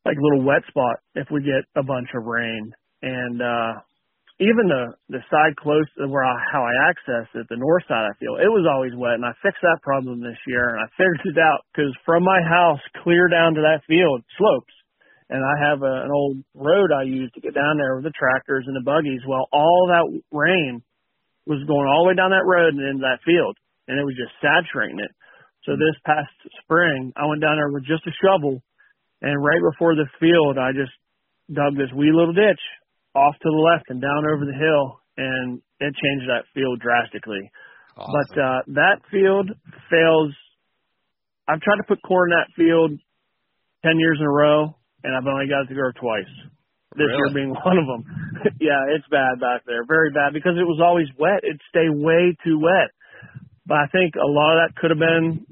like 0.06 0.14
little 0.22 0.46
wet 0.46 0.62
spot 0.70 1.02
if 1.18 1.26
we 1.34 1.42
get 1.42 1.66
a 1.74 1.82
bunch 1.82 2.14
of 2.14 2.22
rain. 2.22 2.70
And 3.02 3.42
uh, 3.42 3.82
even 4.38 4.68
the 4.68 4.92
the 5.08 5.24
side 5.32 5.56
close 5.56 5.88
to 5.96 6.08
where 6.08 6.24
I, 6.24 6.36
how 6.52 6.60
I 6.60 6.74
access 6.92 7.26
it, 7.34 7.46
the 7.48 7.56
north 7.56 7.84
side 7.88 8.04
the 8.10 8.20
field, 8.20 8.40
it 8.40 8.52
was 8.52 8.68
always 8.68 8.92
wet, 8.92 9.16
and 9.16 9.24
I 9.24 9.32
fixed 9.40 9.64
that 9.64 9.80
problem 9.82 10.20
this 10.20 10.38
year, 10.46 10.76
and 10.76 10.80
I 10.84 10.88
figured 10.98 11.24
it 11.24 11.40
out 11.40 11.64
because 11.72 11.94
from 12.04 12.22
my 12.22 12.40
house 12.44 12.82
clear 13.02 13.28
down 13.28 13.54
to 13.54 13.62
that 13.64 13.86
field 13.88 14.22
slopes 14.36 14.76
and 15.28 15.42
I 15.42 15.54
have 15.70 15.82
a, 15.82 16.06
an 16.06 16.10
old 16.14 16.38
road 16.54 16.94
I 16.94 17.02
use 17.02 17.30
to 17.34 17.40
get 17.40 17.54
down 17.54 17.78
there 17.78 17.96
with 17.96 18.06
the 18.06 18.14
tractors 18.14 18.64
and 18.66 18.76
the 18.76 18.86
buggies. 18.86 19.26
Well, 19.26 19.48
all 19.50 19.90
that 19.90 20.06
rain 20.30 20.82
was 21.46 21.62
going 21.66 21.86
all 21.86 22.06
the 22.06 22.14
way 22.14 22.18
down 22.18 22.30
that 22.30 22.46
road 22.46 22.74
and 22.74 22.82
into 22.82 23.02
that 23.02 23.22
field, 23.26 23.58
and 23.88 23.98
it 23.98 24.06
was 24.06 24.14
just 24.14 24.34
saturating 24.38 25.02
it. 25.02 25.10
So 25.66 25.74
mm. 25.74 25.82
this 25.82 25.98
past 26.06 26.30
spring, 26.62 27.12
I 27.18 27.26
went 27.26 27.42
down 27.42 27.58
there 27.58 27.70
with 27.70 27.86
just 27.86 28.06
a 28.06 28.14
shovel, 28.22 28.62
and 29.22 29.42
right 29.42 29.62
before 29.62 29.94
the 29.98 30.06
field, 30.22 30.58
I 30.58 30.70
just 30.70 30.94
dug 31.50 31.74
this 31.74 31.90
wee 31.94 32.14
little 32.14 32.34
ditch 32.34 32.62
off 33.16 33.34
to 33.40 33.48
the 33.48 33.62
left 33.72 33.88
and 33.88 34.00
down 34.00 34.28
over 34.28 34.44
the 34.44 34.52
hill, 34.52 35.00
and 35.16 35.58
it 35.80 35.92
changed 35.96 36.28
that 36.28 36.44
field 36.52 36.80
drastically. 36.80 37.48
But 37.96 38.30
uh, 38.36 38.60
that 38.76 39.00
field 39.10 39.48
fails. 39.88 40.32
I've 41.48 41.60
tried 41.64 41.80
to 41.80 41.88
put 41.88 42.02
corn 42.04 42.30
in 42.30 42.36
that 42.36 42.52
field 42.52 42.92
ten 43.80 43.96
years 43.98 44.18
in 44.20 44.26
a 44.26 44.30
row, 44.30 44.76
and 45.02 45.16
I've 45.16 45.26
only 45.26 45.48
got 45.48 45.64
it 45.64 45.68
to 45.68 45.74
grow 45.74 45.92
twice. 45.96 46.28
This 46.96 47.08
Really? 47.08 47.16
year 47.16 47.30
being 47.34 47.54
one 47.64 47.78
of 47.80 47.86
them. 47.88 48.02
yeah, 48.60 48.84
it's 48.92 49.08
bad 49.08 49.40
back 49.40 49.64
there, 49.66 49.84
very 49.88 50.10
bad 50.12 50.32
because 50.32 50.60
it 50.60 50.68
was 50.68 50.80
always 50.84 51.08
wet. 51.18 51.40
It'd 51.44 51.60
stay 51.72 51.88
way 51.88 52.36
too 52.44 52.60
wet. 52.60 52.92
But 53.66 53.78
I 53.78 53.86
think 53.90 54.14
a 54.14 54.28
lot 54.28 54.56
of 54.56 54.68
that 54.68 54.76
could 54.78 54.90
have 54.92 55.00
been 55.02 55.44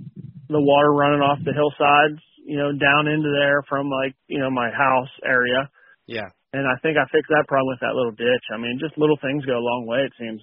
the 0.49 0.61
water 0.61 0.93
running 0.93 1.21
off 1.21 1.39
the 1.45 1.53
hillsides, 1.53 2.21
you 2.45 2.57
know, 2.57 2.71
down 2.77 3.09
into 3.09 3.33
there 3.33 3.63
from 3.69 3.89
like 3.89 4.15
you 4.29 4.39
know 4.39 4.51
my 4.51 4.71
house 4.71 5.11
area. 5.25 5.69
Yeah. 6.07 6.29
And 6.55 6.71
I 6.71 6.79
think 6.87 6.95
I 6.95 7.03
fixed 7.11 7.35
that 7.35 7.51
problem 7.51 7.75
with 7.75 7.83
that 7.83 7.99
little 7.99 8.15
ditch. 8.15 8.47
I 8.55 8.63
mean, 8.63 8.79
just 8.79 8.95
little 8.95 9.19
things 9.19 9.43
go 9.43 9.59
a 9.59 9.67
long 9.67 9.91
way. 9.91 10.07
It 10.07 10.15
seems. 10.15 10.39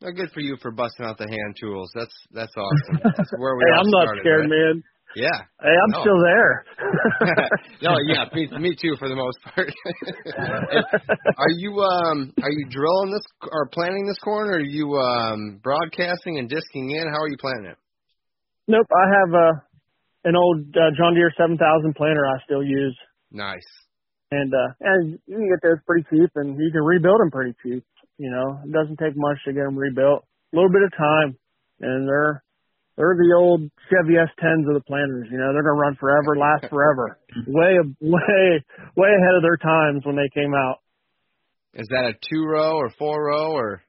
Well, 0.00 0.16
good 0.16 0.32
for 0.32 0.40
you 0.40 0.56
for 0.64 0.72
busting 0.72 1.04
out 1.04 1.20
the 1.20 1.28
hand 1.28 1.52
tools. 1.60 1.92
That's 1.94 2.16
that's 2.32 2.56
awesome. 2.56 2.96
That's 3.04 3.32
where 3.36 3.54
we 3.54 3.62
hey, 3.68 3.76
I'm 3.76 3.90
not 3.92 4.08
started, 4.08 4.20
scared, 4.24 4.48
right? 4.48 4.56
man. 4.56 4.74
Yeah. 5.14 5.38
Hey, 5.60 5.76
I'm 5.76 5.92
No. 5.92 6.00
still 6.00 6.20
there. 6.24 6.52
no, 7.82 7.92
yeah, 8.08 8.24
me, 8.32 8.48
me 8.56 8.72
too 8.72 8.96
for 8.98 9.08
the 9.12 9.14
most 9.14 9.36
part. 9.44 9.68
are 11.36 11.54
you 11.60 11.76
um 11.76 12.32
are 12.40 12.50
you 12.50 12.66
drilling 12.72 13.12
this 13.12 13.22
or 13.52 13.68
planting 13.68 14.06
this 14.06 14.18
corn 14.24 14.48
or 14.48 14.56
are 14.56 14.60
you 14.64 14.96
um 14.96 15.60
broadcasting 15.62 16.38
and 16.38 16.48
disking 16.48 16.90
in? 16.90 17.04
How 17.12 17.20
are 17.20 17.28
you 17.28 17.36
planting 17.38 17.70
it? 17.70 17.78
Nope, 18.66 18.88
I 18.88 19.06
have 19.12 19.34
uh, 19.34 19.52
an 20.24 20.36
old 20.36 20.72
uh, 20.72 20.96
John 20.96 21.14
Deere 21.14 21.32
7000 21.36 21.60
planter 21.94 22.24
I 22.24 22.40
still 22.44 22.64
use, 22.64 22.96
Nice. 23.30 23.60
And 24.32 24.48
uh, 24.48 24.70
and 24.80 25.18
you 25.28 25.36
can 25.36 25.48
get 25.52 25.60
those 25.60 25.84
pretty 25.84 26.08
cheap, 26.08 26.32
and 26.36 26.56
you 26.56 26.72
can 26.72 26.80
rebuild 26.80 27.20
them 27.20 27.30
pretty 27.30 27.52
cheap. 27.62 27.84
You 28.16 28.32
know, 28.32 28.64
it 28.64 28.72
doesn't 28.72 28.96
take 28.96 29.12
much 29.14 29.36
to 29.44 29.52
get 29.52 29.68
them 29.68 29.76
rebuilt. 29.76 30.24
A 30.24 30.56
little 30.56 30.72
bit 30.72 30.88
of 30.88 30.92
time, 30.96 31.36
and 31.80 32.08
they're 32.08 32.42
they're 32.96 33.16
the 33.16 33.36
old 33.36 33.68
Chevy 33.92 34.16
S10s 34.16 34.68
of 34.68 34.74
the 34.74 34.84
planters. 34.88 35.28
You 35.30 35.36
know, 35.36 35.52
they're 35.52 35.64
gonna 35.64 35.80
run 35.80 35.96
forever, 36.00 36.36
last 36.36 36.64
forever. 36.72 37.20
way 37.46 37.76
way 38.00 38.64
way 38.96 39.10
ahead 39.12 39.36
of 39.36 39.44
their 39.44 39.60
times 39.60 40.00
when 40.04 40.16
they 40.16 40.32
came 40.32 40.54
out. 40.56 40.80
Is 41.74 41.88
that 41.88 42.04
a 42.08 42.12
two 42.12 42.44
row 42.44 42.76
or 42.76 42.90
four 42.98 43.28
row 43.28 43.52
or 43.52 43.82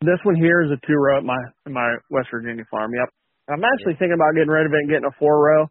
This 0.00 0.20
one 0.24 0.36
here 0.36 0.62
is 0.62 0.70
a 0.70 0.80
two 0.86 0.96
row 0.96 1.18
at 1.18 1.24
my 1.24 1.40
at 1.64 1.72
my 1.72 1.96
West 2.10 2.28
Virginia 2.30 2.64
farm. 2.70 2.92
Yep. 2.92 3.08
I'm 3.48 3.64
actually 3.64 3.96
thinking 4.00 4.16
about 4.16 4.32
getting 4.32 4.48
rid 4.48 4.64
of 4.64 4.72
it 4.72 4.80
and 4.84 4.88
getting 4.88 5.08
a 5.08 5.16
four 5.18 5.36
row. 5.36 5.68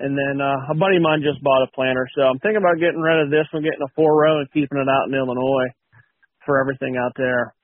And 0.00 0.14
then 0.14 0.40
uh, 0.40 0.70
a 0.70 0.76
buddy 0.78 0.96
of 0.96 1.02
mine 1.02 1.26
just 1.26 1.42
bought 1.42 1.66
a 1.66 1.70
planter, 1.74 2.06
so 2.14 2.22
I'm 2.22 2.38
thinking 2.38 2.62
about 2.62 2.78
getting 2.78 3.02
rid 3.02 3.18
of 3.18 3.30
this 3.30 3.50
one, 3.50 3.62
getting 3.66 3.82
a 3.82 3.90
four 3.96 4.14
row, 4.14 4.38
and 4.38 4.50
keeping 4.52 4.78
it 4.78 4.86
out 4.86 5.08
in 5.10 5.14
Illinois 5.14 5.74
for 6.46 6.60
everything 6.60 6.96
out 6.96 7.12
there. 7.16 7.54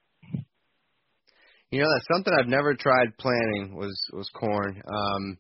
you 1.71 1.81
know 1.81 1.89
that's 1.93 2.07
something 2.13 2.33
I've 2.39 2.47
never 2.47 2.75
tried 2.75 3.17
planting 3.19 3.75
was 3.77 3.97
was 4.13 4.29
corn. 4.35 4.81
Um 4.87 5.39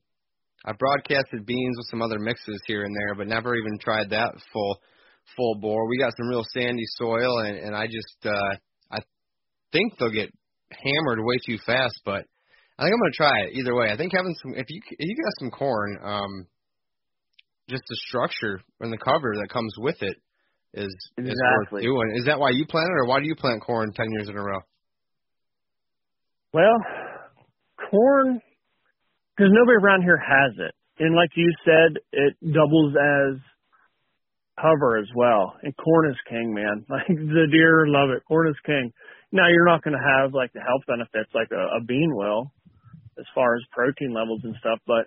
I 0.66 0.72
broadcasted 0.72 1.44
beans 1.46 1.76
with 1.76 1.86
some 1.90 2.02
other 2.02 2.18
mixes 2.18 2.60
here 2.66 2.84
and 2.84 2.96
there, 2.96 3.14
but 3.14 3.28
never 3.28 3.54
even 3.54 3.78
tried 3.78 4.10
that 4.10 4.32
full 4.52 4.80
full 5.36 5.56
bore. 5.60 5.88
We 5.88 5.98
got 5.98 6.16
some 6.16 6.28
real 6.28 6.44
sandy 6.54 6.84
soil 6.96 7.38
and, 7.40 7.56
and 7.56 7.76
I 7.76 7.86
just 7.86 8.18
uh 8.24 8.56
I 8.90 8.98
think 9.72 9.98
they'll 9.98 10.10
get 10.10 10.32
hammered 10.70 11.20
way 11.22 11.36
too 11.46 11.58
fast, 11.64 12.00
but 12.04 12.24
I 12.78 12.82
think 12.82 12.94
I'm 12.94 13.00
gonna 13.00 13.12
try 13.14 13.40
it 13.42 13.52
either 13.54 13.74
way. 13.74 13.90
I 13.92 13.96
think 13.96 14.12
having 14.12 14.34
some 14.42 14.54
if 14.54 14.66
you 14.68 14.80
if 14.90 15.06
you 15.08 15.16
got 15.16 15.38
some 15.38 15.50
corn, 15.50 15.98
um 16.02 16.46
just 17.68 17.82
the 17.88 17.96
structure 18.08 18.60
and 18.80 18.92
the 18.92 18.98
cover 18.98 19.34
that 19.40 19.48
comes 19.50 19.74
with 19.78 19.96
it 20.02 20.16
is 20.74 20.94
is 21.18 21.34
worth 21.70 21.82
doing. 21.82 22.14
Is 22.16 22.26
that 22.26 22.38
why 22.38 22.50
you 22.50 22.66
plant 22.66 22.88
it 22.88 23.00
or 23.00 23.06
why 23.06 23.20
do 23.20 23.26
you 23.26 23.36
plant 23.36 23.62
corn 23.62 23.92
ten 23.94 24.10
years 24.10 24.28
in 24.28 24.36
a 24.36 24.42
row? 24.42 24.60
Well, 26.52 26.78
corn, 27.90 28.40
because 29.36 29.50
nobody 29.52 29.76
around 29.82 30.02
here 30.02 30.18
has 30.18 30.52
it, 30.58 30.74
and 31.02 31.14
like 31.14 31.30
you 31.36 31.50
said, 31.64 31.98
it 32.12 32.36
doubles 32.40 32.94
as 32.94 33.40
cover 34.60 34.98
as 34.98 35.08
well. 35.16 35.54
And 35.62 35.76
corn 35.76 36.10
is 36.10 36.16
king, 36.28 36.54
man. 36.54 36.84
Like 36.90 37.08
the 37.08 37.46
deer 37.50 37.86
love 37.86 38.10
it. 38.10 38.22
Corn 38.26 38.48
is 38.48 38.56
king. 38.64 38.92
Now 39.32 39.48
you're 39.48 39.66
not 39.66 39.82
going 39.82 39.96
to 39.98 40.06
have 40.20 40.32
like 40.32 40.52
the 40.52 40.60
health 40.60 40.82
benefits 40.86 41.30
like 41.34 41.50
a, 41.50 41.78
a 41.78 41.84
bean 41.84 42.14
will, 42.14 42.52
as 43.18 43.26
far 43.34 43.56
as 43.56 43.62
protein 43.72 44.14
levels 44.14 44.40
and 44.44 44.54
stuff. 44.60 44.78
But 44.86 45.06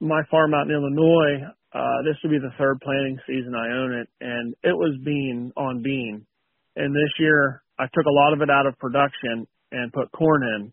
my 0.00 0.22
farm 0.30 0.54
out 0.54 0.66
in 0.68 0.74
Illinois, 0.74 1.46
uh, 1.72 2.02
this 2.04 2.16
would 2.22 2.30
be 2.30 2.38
the 2.38 2.54
third 2.58 2.80
planting 2.80 3.18
season 3.26 3.54
I 3.54 3.68
own 3.68 3.92
it, 3.92 4.08
and 4.20 4.54
it 4.62 4.76
was 4.76 4.98
bean 5.04 5.52
on 5.56 5.82
bean. 5.82 6.26
And 6.76 6.94
this 6.94 7.12
year 7.18 7.62
I 7.78 7.84
took 7.84 8.06
a 8.06 8.12
lot 8.12 8.32
of 8.32 8.40
it 8.42 8.50
out 8.50 8.66
of 8.66 8.78
production 8.78 9.46
and 9.72 9.92
put 9.92 10.12
corn 10.12 10.42
in 10.42 10.72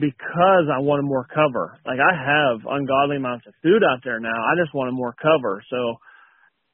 because 0.00 0.66
I 0.72 0.78
wanted 0.78 1.02
more 1.02 1.26
cover. 1.26 1.78
Like 1.84 1.98
I 1.98 2.14
have 2.14 2.60
ungodly 2.66 3.16
amounts 3.16 3.46
of 3.46 3.54
food 3.62 3.82
out 3.82 4.00
there 4.04 4.20
now. 4.20 4.34
I 4.34 4.54
just 4.60 4.74
wanted 4.74 4.92
more 4.92 5.14
cover. 5.20 5.62
So, 5.70 5.96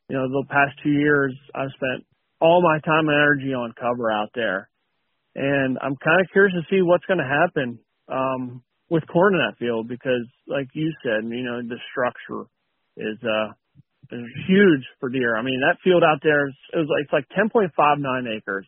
you 0.08 0.16
know, 0.16 0.28
the 0.28 0.44
past 0.48 0.78
two 0.82 0.92
years 0.92 1.34
I've 1.54 1.72
spent 1.76 2.06
all 2.40 2.62
my 2.62 2.80
time 2.80 3.08
and 3.08 3.16
energy 3.16 3.54
on 3.54 3.72
cover 3.80 4.10
out 4.10 4.30
there. 4.34 4.68
And 5.34 5.78
I'm 5.80 5.96
kind 5.96 6.20
of 6.20 6.28
curious 6.32 6.54
to 6.54 6.62
see 6.70 6.82
what's 6.82 7.06
going 7.06 7.18
to 7.18 7.24
happen 7.24 7.78
um 8.08 8.62
with 8.94 9.02
corn 9.10 9.34
in 9.34 9.42
that 9.42 9.58
field 9.58 9.90
because 9.90 10.22
like 10.46 10.70
you 10.72 10.94
said, 11.02 11.26
you 11.26 11.42
know, 11.42 11.58
the 11.66 11.82
structure 11.90 12.46
is 12.96 13.18
uh 13.26 13.50
is 14.14 14.22
huge 14.46 14.84
for 15.02 15.10
deer. 15.10 15.34
I 15.34 15.42
mean, 15.42 15.58
that 15.66 15.82
field 15.82 16.06
out 16.06 16.22
there 16.22 16.46
is 16.46 16.54
it 16.72 16.78
was 16.78 16.86
like 16.86 17.10
it's 17.10 17.12
like 17.12 17.26
10.59 17.74 17.74
acres. 18.30 18.66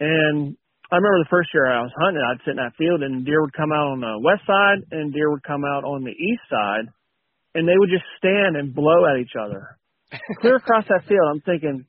And 0.00 0.56
I 0.90 0.96
remember 0.96 1.20
the 1.20 1.28
first 1.30 1.52
year 1.52 1.68
I 1.68 1.84
was 1.84 1.92
hunting, 2.00 2.24
I'd 2.24 2.40
sit 2.48 2.56
in 2.56 2.64
that 2.64 2.80
field 2.80 3.02
and 3.04 3.24
deer 3.28 3.44
would 3.44 3.52
come 3.52 3.72
out 3.76 3.92
on 3.92 4.00
the 4.00 4.16
west 4.24 4.48
side 4.48 4.88
and 4.90 5.12
deer 5.12 5.28
would 5.30 5.44
come 5.44 5.64
out 5.68 5.84
on 5.84 6.02
the 6.04 6.16
east 6.16 6.48
side 6.48 6.88
and 7.54 7.68
they 7.68 7.76
would 7.76 7.92
just 7.92 8.08
stand 8.16 8.56
and 8.56 8.72
blow 8.72 9.04
at 9.04 9.20
each 9.20 9.36
other. 9.36 9.76
Clear 10.40 10.56
across 10.56 10.84
that 10.88 11.04
field. 11.08 11.28
I'm 11.28 11.40
thinking, 11.44 11.84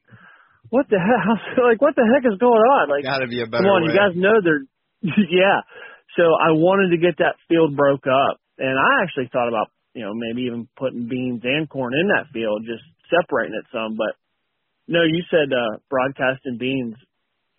what 0.69 0.87
the 0.91 0.99
hell? 0.99 1.39
Like, 1.67 1.81
what 1.81 1.95
the 1.95 2.03
heck 2.03 2.25
is 2.27 2.39
going 2.39 2.59
on? 2.59 2.89
Like, 2.89 3.03
Got 3.03 3.19
to 3.23 3.27
be 3.27 3.39
a 3.39 3.47
better 3.47 3.63
come 3.63 3.71
on, 3.71 3.83
way. 3.83 3.91
you 3.91 3.95
guys 3.95 4.13
know 4.15 4.35
they're, 4.43 4.67
yeah. 5.31 5.63
So 6.15 6.23
I 6.23 6.53
wanted 6.53 6.93
to 6.93 7.01
get 7.01 7.17
that 7.17 7.41
field 7.49 7.75
broke 7.75 8.05
up 8.05 8.37
and 8.57 8.77
I 8.77 9.03
actually 9.03 9.29
thought 9.33 9.47
about, 9.47 9.71
you 9.93 10.03
know, 10.03 10.13
maybe 10.13 10.43
even 10.43 10.67
putting 10.77 11.09
beans 11.09 11.41
and 11.43 11.69
corn 11.69 11.93
in 11.93 12.07
that 12.09 12.29
field, 12.31 12.65
just 12.65 12.83
separating 13.09 13.57
it 13.57 13.65
some. 13.73 13.97
But 13.97 14.13
no, 14.87 15.01
you 15.03 15.23
said, 15.31 15.49
uh, 15.51 15.77
broadcasting 15.89 16.57
beans. 16.59 16.95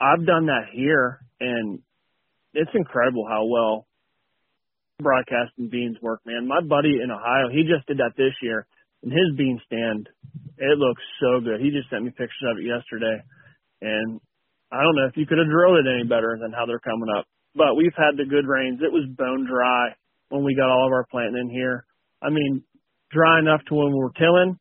I've 0.00 0.26
done 0.26 0.46
that 0.46 0.70
here 0.72 1.20
and 1.40 1.80
it's 2.52 2.70
incredible 2.74 3.26
how 3.28 3.46
well 3.46 3.86
broadcasting 5.00 5.68
beans 5.68 5.96
work, 6.00 6.20
man. 6.24 6.46
My 6.46 6.60
buddy 6.60 7.00
in 7.02 7.10
Ohio, 7.10 7.50
he 7.50 7.62
just 7.62 7.86
did 7.88 7.98
that 7.98 8.14
this 8.16 8.34
year 8.40 8.66
and 9.02 9.10
his 9.10 9.36
bean 9.36 9.60
stand, 9.66 10.08
it 10.58 10.78
looks 10.78 11.02
so 11.20 11.40
good. 11.40 11.60
He 11.60 11.70
just 11.70 11.90
sent 11.90 12.04
me 12.04 12.10
pictures 12.10 12.46
of 12.46 12.58
it 12.58 12.70
yesterday 12.70 13.18
and 13.82 14.20
I 14.70 14.82
don't 14.82 14.94
know 14.94 15.06
if 15.06 15.16
you 15.16 15.26
could 15.26 15.38
have 15.38 15.50
drilled 15.50 15.84
it 15.84 15.90
any 15.90 16.06
better 16.06 16.38
than 16.40 16.52
how 16.52 16.66
they're 16.66 16.78
coming 16.78 17.10
up. 17.10 17.26
But 17.54 17.76
we've 17.76 17.94
had 17.96 18.18
the 18.18 18.26
good 18.26 18.46
rains. 18.46 18.80
It 18.82 18.92
was 18.92 19.06
bone 19.16 19.46
dry 19.46 19.94
when 20.28 20.42
we 20.42 20.56
got 20.56 20.70
all 20.70 20.86
of 20.86 20.92
our 20.92 21.06
planting 21.10 21.38
in 21.38 21.50
here. 21.50 21.86
I 22.22 22.30
mean, 22.30 22.64
dry 23.10 23.38
enough 23.38 23.60
to 23.68 23.74
when 23.74 23.94
we're 23.94 24.10
tilling, 24.18 24.58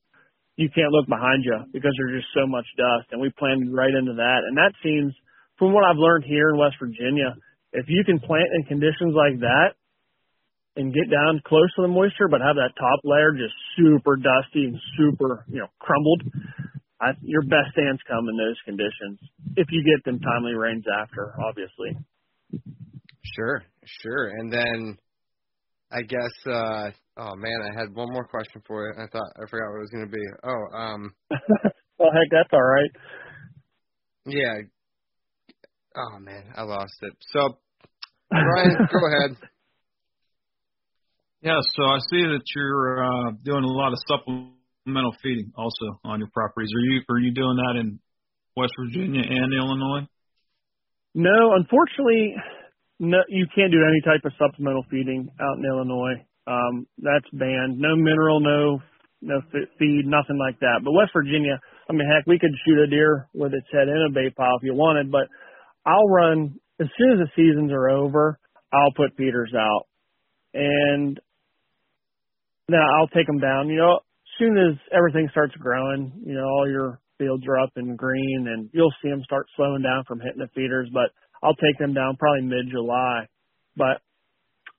you 0.55 0.69
can't 0.69 0.93
look 0.93 1.07
behind 1.09 1.43
you 1.43 1.57
because 1.73 1.91
there's 1.97 2.21
just 2.21 2.33
so 2.37 2.45
much 2.45 2.65
dust. 2.77 3.09
And 3.11 3.21
we 3.21 3.33
planted 3.33 3.73
right 3.73 3.93
into 3.93 4.13
that. 4.13 4.41
And 4.45 4.57
that 4.57 4.77
seems, 4.83 5.13
from 5.57 5.73
what 5.73 5.83
I've 5.83 5.97
learned 5.97 6.25
here 6.25 6.49
in 6.53 6.57
West 6.57 6.77
Virginia, 6.79 7.33
if 7.73 7.85
you 7.89 8.03
can 8.05 8.19
plant 8.19 8.53
in 8.53 8.69
conditions 8.69 9.17
like 9.17 9.41
that 9.41 9.73
and 10.75 10.93
get 10.93 11.09
down 11.09 11.41
close 11.45 11.73
to 11.75 11.81
the 11.81 11.87
moisture, 11.87 12.29
but 12.29 12.41
have 12.41 12.57
that 12.61 12.77
top 12.77 13.01
layer 13.03 13.33
just 13.33 13.53
super 13.77 14.15
dusty 14.15 14.69
and 14.69 14.77
super, 14.97 15.45
you 15.49 15.59
know, 15.59 15.69
crumbled, 15.79 16.21
I, 17.01 17.17
your 17.21 17.41
best 17.41 17.73
stands 17.73 18.01
come 18.05 18.29
in 18.29 18.37
those 18.37 18.57
conditions 18.65 19.17
if 19.57 19.67
you 19.71 19.81
get 19.81 20.05
them 20.05 20.19
timely 20.21 20.53
rains 20.53 20.85
after, 20.85 21.33
obviously. 21.41 21.97
Sure, 23.35 23.63
sure. 24.01 24.27
And 24.27 24.51
then 24.51 24.97
I 25.91 26.01
guess 26.01 26.33
uh 26.45 26.89
oh 27.17 27.35
man, 27.35 27.59
I 27.71 27.79
had 27.79 27.93
one 27.93 28.11
more 28.11 28.25
question 28.25 28.61
for 28.67 28.87
you. 28.87 28.93
I 29.03 29.07
thought 29.07 29.31
I 29.37 29.49
forgot 29.49 29.69
what 29.69 29.77
it 29.77 29.81
was 29.81 29.91
gonna 29.91 30.07
be. 30.07 30.25
Oh, 30.43 30.77
um 30.77 31.13
well, 31.99 32.11
heck, 32.13 32.29
that's 32.31 32.49
all 32.53 32.63
right. 32.63 32.91
yeah. 34.25 34.53
Oh 35.95 36.19
man, 36.19 36.43
I 36.55 36.63
lost 36.63 36.95
it. 37.01 37.13
So 37.31 37.57
Brian, 38.29 38.77
go 38.91 38.99
ahead. 39.07 39.37
Yeah, 41.43 41.59
so 41.75 41.83
I 41.83 41.99
see 42.09 42.23
that 42.23 42.41
you're 42.55 43.03
uh, 43.03 43.31
doing 43.43 43.65
a 43.65 43.67
lot 43.67 43.91
of 43.91 43.99
supplemental 44.07 45.13
feeding 45.21 45.51
also 45.57 45.99
on 46.05 46.19
your 46.19 46.29
properties. 46.33 46.71
Are 46.73 46.79
you 46.79 47.01
are 47.09 47.19
you 47.19 47.33
doing 47.33 47.57
that 47.57 47.79
in 47.79 47.99
West 48.55 48.73
Virginia 48.79 49.21
and 49.21 49.53
Illinois? 49.53 50.07
No, 51.13 51.53
unfortunately, 51.53 52.33
no, 53.03 53.19
you 53.27 53.45
can't 53.53 53.71
do 53.71 53.83
any 53.83 53.99
type 54.01 54.23
of 54.23 54.31
supplemental 54.39 54.85
feeding 54.89 55.27
out 55.41 55.57
in 55.57 55.65
Illinois. 55.65 56.23
Um, 56.47 56.87
that's 56.97 57.27
banned. 57.33 57.77
No 57.77 57.95
mineral, 57.95 58.39
no 58.39 58.79
no 59.21 59.41
feed, 59.79 60.03
nothing 60.05 60.37
like 60.37 60.59
that. 60.59 60.81
But 60.83 60.91
West 60.91 61.11
Virginia, 61.13 61.59
I 61.89 61.93
mean, 61.93 62.07
heck, 62.07 62.27
we 62.27 62.39
could 62.39 62.51
shoot 62.65 62.79
a 62.79 62.87
deer 62.87 63.27
with 63.33 63.53
its 63.53 63.67
head 63.71 63.87
in 63.87 64.07
a 64.07 64.11
bait 64.11 64.35
pile 64.35 64.57
if 64.57 64.63
you 64.63 64.73
wanted. 64.73 65.11
But 65.11 65.27
I'll 65.85 66.07
run 66.07 66.59
as 66.79 66.87
soon 66.97 67.11
as 67.11 67.19
the 67.19 67.31
seasons 67.35 67.71
are 67.71 67.89
over. 67.89 68.39
I'll 68.71 68.91
put 68.95 69.15
feeders 69.15 69.53
out, 69.55 69.85
and 70.53 71.19
then 72.67 72.79
I'll 72.79 73.07
take 73.07 73.27
them 73.27 73.39
down. 73.39 73.69
You 73.69 73.77
know, 73.77 73.95
as 73.95 74.31
soon 74.39 74.57
as 74.57 74.75
everything 74.91 75.27
starts 75.31 75.55
growing, 75.55 76.11
you 76.25 76.33
know, 76.33 76.43
all 76.45 76.69
your 76.69 76.99
fields 77.17 77.43
are 77.47 77.59
up 77.59 77.71
and 77.75 77.97
green, 77.97 78.47
and 78.49 78.69
you'll 78.73 78.93
see 79.01 79.09
them 79.09 79.23
start 79.23 79.45
slowing 79.55 79.83
down 79.83 80.03
from 80.07 80.19
hitting 80.19 80.39
the 80.39 80.49
feeders. 80.55 80.89
But 80.91 81.11
I'll 81.43 81.59
take 81.59 81.77
them 81.77 81.93
down 81.93 82.15
probably 82.17 82.47
mid 82.47 82.71
July. 82.71 83.27
But 83.75 83.99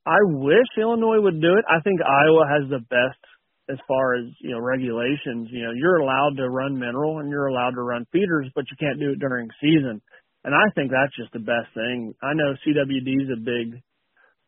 I 0.06 0.18
wish 0.24 0.66
Illinois 0.78 1.20
would 1.20 1.40
do 1.40 1.54
it. 1.54 1.64
I 1.68 1.80
think 1.82 2.00
Iowa 2.00 2.44
has 2.48 2.70
the 2.70 2.80
best 2.80 3.20
as 3.68 3.78
far 3.88 4.14
as 4.14 4.24
you 4.40 4.50
know 4.52 4.60
regulations. 4.60 5.48
You 5.52 5.64
know, 5.64 5.72
you're 5.74 5.98
allowed 6.00 6.36
to 6.38 6.48
run 6.48 6.78
mineral 6.78 7.18
and 7.18 7.28
you're 7.30 7.46
allowed 7.48 7.76
to 7.76 7.82
run 7.82 8.06
feeders, 8.12 8.48
but 8.54 8.64
you 8.70 8.76
can't 8.80 8.98
do 8.98 9.12
it 9.12 9.18
during 9.20 9.48
season. 9.60 10.00
And 10.44 10.54
I 10.54 10.72
think 10.74 10.90
that's 10.90 11.14
just 11.16 11.32
the 11.32 11.40
best 11.40 11.72
thing. 11.74 12.14
I 12.22 12.34
know 12.34 12.52
CWD 12.64 13.08
is 13.22 13.30
a 13.32 13.40
big, 13.40 13.80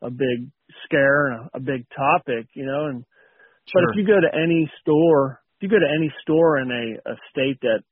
a 0.02 0.10
big 0.10 0.50
scare 0.84 1.28
and 1.28 1.48
a, 1.54 1.56
a 1.56 1.60
big 1.60 1.86
topic, 1.96 2.48
you 2.54 2.66
know. 2.66 2.86
And 2.86 3.04
Sure. 3.68 3.82
but 3.82 3.90
if 3.90 3.96
you 3.98 4.06
go 4.06 4.20
to 4.20 4.30
any 4.32 4.70
store, 4.80 5.42
if 5.58 5.62
you 5.62 5.68
go 5.68 5.78
to 5.78 5.92
any 5.98 6.12
store 6.22 6.58
in 6.58 6.70
a, 6.70 7.10
a 7.10 7.16
state 7.30 7.58
that 7.62 7.82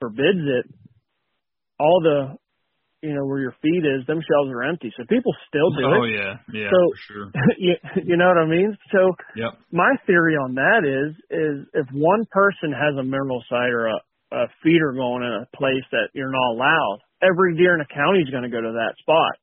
forbids 0.00 0.40
it, 0.40 0.66
all 1.78 2.00
the 2.00 2.36
you 3.04 3.12
know 3.14 3.24
where 3.28 3.40
your 3.40 3.54
feed 3.60 3.84
is, 3.84 4.06
them 4.08 4.24
shelves 4.24 4.48
are 4.50 4.64
empty. 4.64 4.88
So 4.96 5.04
people 5.04 5.32
still 5.48 5.70
do 5.76 5.84
oh 5.84 5.92
it. 5.92 6.00
Oh 6.00 6.04
yeah, 6.08 6.32
yeah, 6.52 6.70
So- 6.72 6.88
for 6.96 7.00
sure. 7.12 7.26
you, 7.58 7.74
you 8.04 8.16
know 8.16 8.28
what 8.28 8.38
I 8.38 8.46
mean? 8.46 8.72
So 8.92 9.12
Yep. 9.36 9.52
my 9.72 9.92
theory 10.06 10.34
on 10.40 10.54
that 10.54 10.82
is 10.86 11.12
is 11.30 11.66
if 11.74 11.86
one 11.92 12.24
person 12.30 12.72
has 12.72 12.94
a 12.98 13.02
mineral 13.04 13.42
site 13.50 13.74
or 13.74 13.88
a, 13.92 13.98
a 14.32 14.44
feeder 14.62 14.92
going 14.94 15.22
in 15.22 15.32
a 15.42 15.56
place 15.56 15.84
that 15.92 16.08
you're 16.14 16.30
not 16.32 16.54
allowed, 16.54 16.98
every 17.22 17.56
deer 17.56 17.74
in 17.74 17.80
the 17.82 17.90
county 17.92 18.20
is 18.22 18.30
going 18.30 18.44
to 18.46 18.54
go 18.54 18.60
to 18.62 18.72
that 18.80 18.94
spot. 19.02 19.34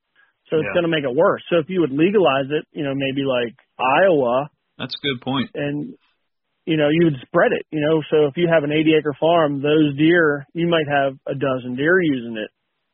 So 0.49 0.57
it's 0.57 0.67
Yeah. 0.71 0.73
going 0.79 0.87
to 0.87 0.91
make 0.95 1.03
it 1.03 1.15
worse. 1.15 1.43
So 1.51 1.59
if 1.59 1.67
you 1.69 1.81
would 1.81 1.91
legalize 1.91 2.47
it, 2.51 2.63
you 2.71 2.83
know, 2.83 2.95
maybe 2.95 3.23
like 3.27 3.55
Iowa, 3.79 4.49
That's 4.79 4.95
a 4.95 5.03
good 5.05 5.19
point. 5.21 5.51
and 5.53 5.93
you 6.65 6.77
know 6.77 6.89
you 6.89 7.05
would 7.11 7.19
spread 7.27 7.51
it. 7.51 7.65
You 7.71 7.81
know, 7.83 8.01
so 8.09 8.27
if 8.27 8.37
you 8.37 8.47
have 8.47 8.63
an 8.63 8.71
80 8.71 8.95
acre 8.99 9.15
farm, 9.19 9.61
those 9.61 9.95
deer 9.97 10.45
you 10.53 10.67
might 10.67 10.87
have 10.87 11.19
a 11.27 11.35
dozen 11.35 11.75
deer 11.75 11.99
using 12.01 12.37
it. 12.37 12.51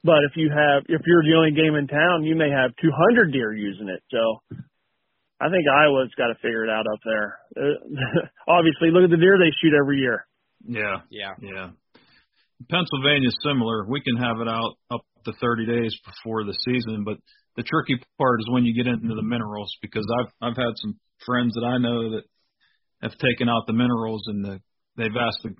But 0.08 0.24
if 0.24 0.40
you 0.40 0.48
have, 0.48 0.88
if 0.88 1.04
you're 1.04 1.28
the 1.28 1.36
only 1.36 1.52
game 1.52 1.76
in 1.76 1.84
town, 1.92 2.24
you 2.24 2.32
may 2.40 2.48
have 2.48 2.72
200 2.80 3.34
deer 3.36 3.52
using 3.52 3.90
it. 3.92 4.00
So 4.08 4.40
I 5.44 5.52
think 5.52 5.68
Iowa's 5.68 6.16
got 6.16 6.32
to 6.32 6.40
figure 6.40 6.64
it 6.64 6.72
out 6.72 6.88
up 6.88 7.04
there. 7.04 7.36
Uh, 7.60 7.76
obviously, 8.48 8.88
look 8.96 9.04
at 9.04 9.12
the 9.12 9.20
deer 9.20 9.36
they 9.36 9.52
shoot 9.60 9.76
every 9.76 10.00
year. 10.00 10.24
Yeah, 10.64 11.04
Yeah. 11.12 11.36
yeah. 11.44 11.70
Pennsylvania's 12.72 13.38
similar. 13.44 13.86
We 13.86 14.02
can 14.02 14.16
have 14.16 14.40
it 14.40 14.48
out 14.48 14.80
up 14.90 15.04
to 15.26 15.34
30 15.40 15.66
days 15.68 15.94
before 16.08 16.44
the 16.46 16.56
season, 16.66 17.04
but 17.04 17.18
the 17.56 17.64
tricky 17.64 18.02
part 18.18 18.40
is 18.40 18.48
when 18.50 18.64
you 18.64 18.74
get 18.74 18.88
into 18.88 19.14
the 19.14 19.22
minerals 19.22 19.70
because 19.82 20.08
I've 20.20 20.32
I've 20.42 20.58
had 20.58 20.74
some 20.78 20.98
friends 21.26 21.54
that 21.56 21.66
I 21.68 21.78
know 21.78 22.12
that 22.16 22.24
have 23.02 23.12
taken 23.20 23.50
out 23.50 23.68
the 23.68 23.74
minerals 23.74 24.24
and 24.28 24.44
the, 24.44 24.62
they've 24.96 25.20
asked 25.20 25.44
the 25.44 25.54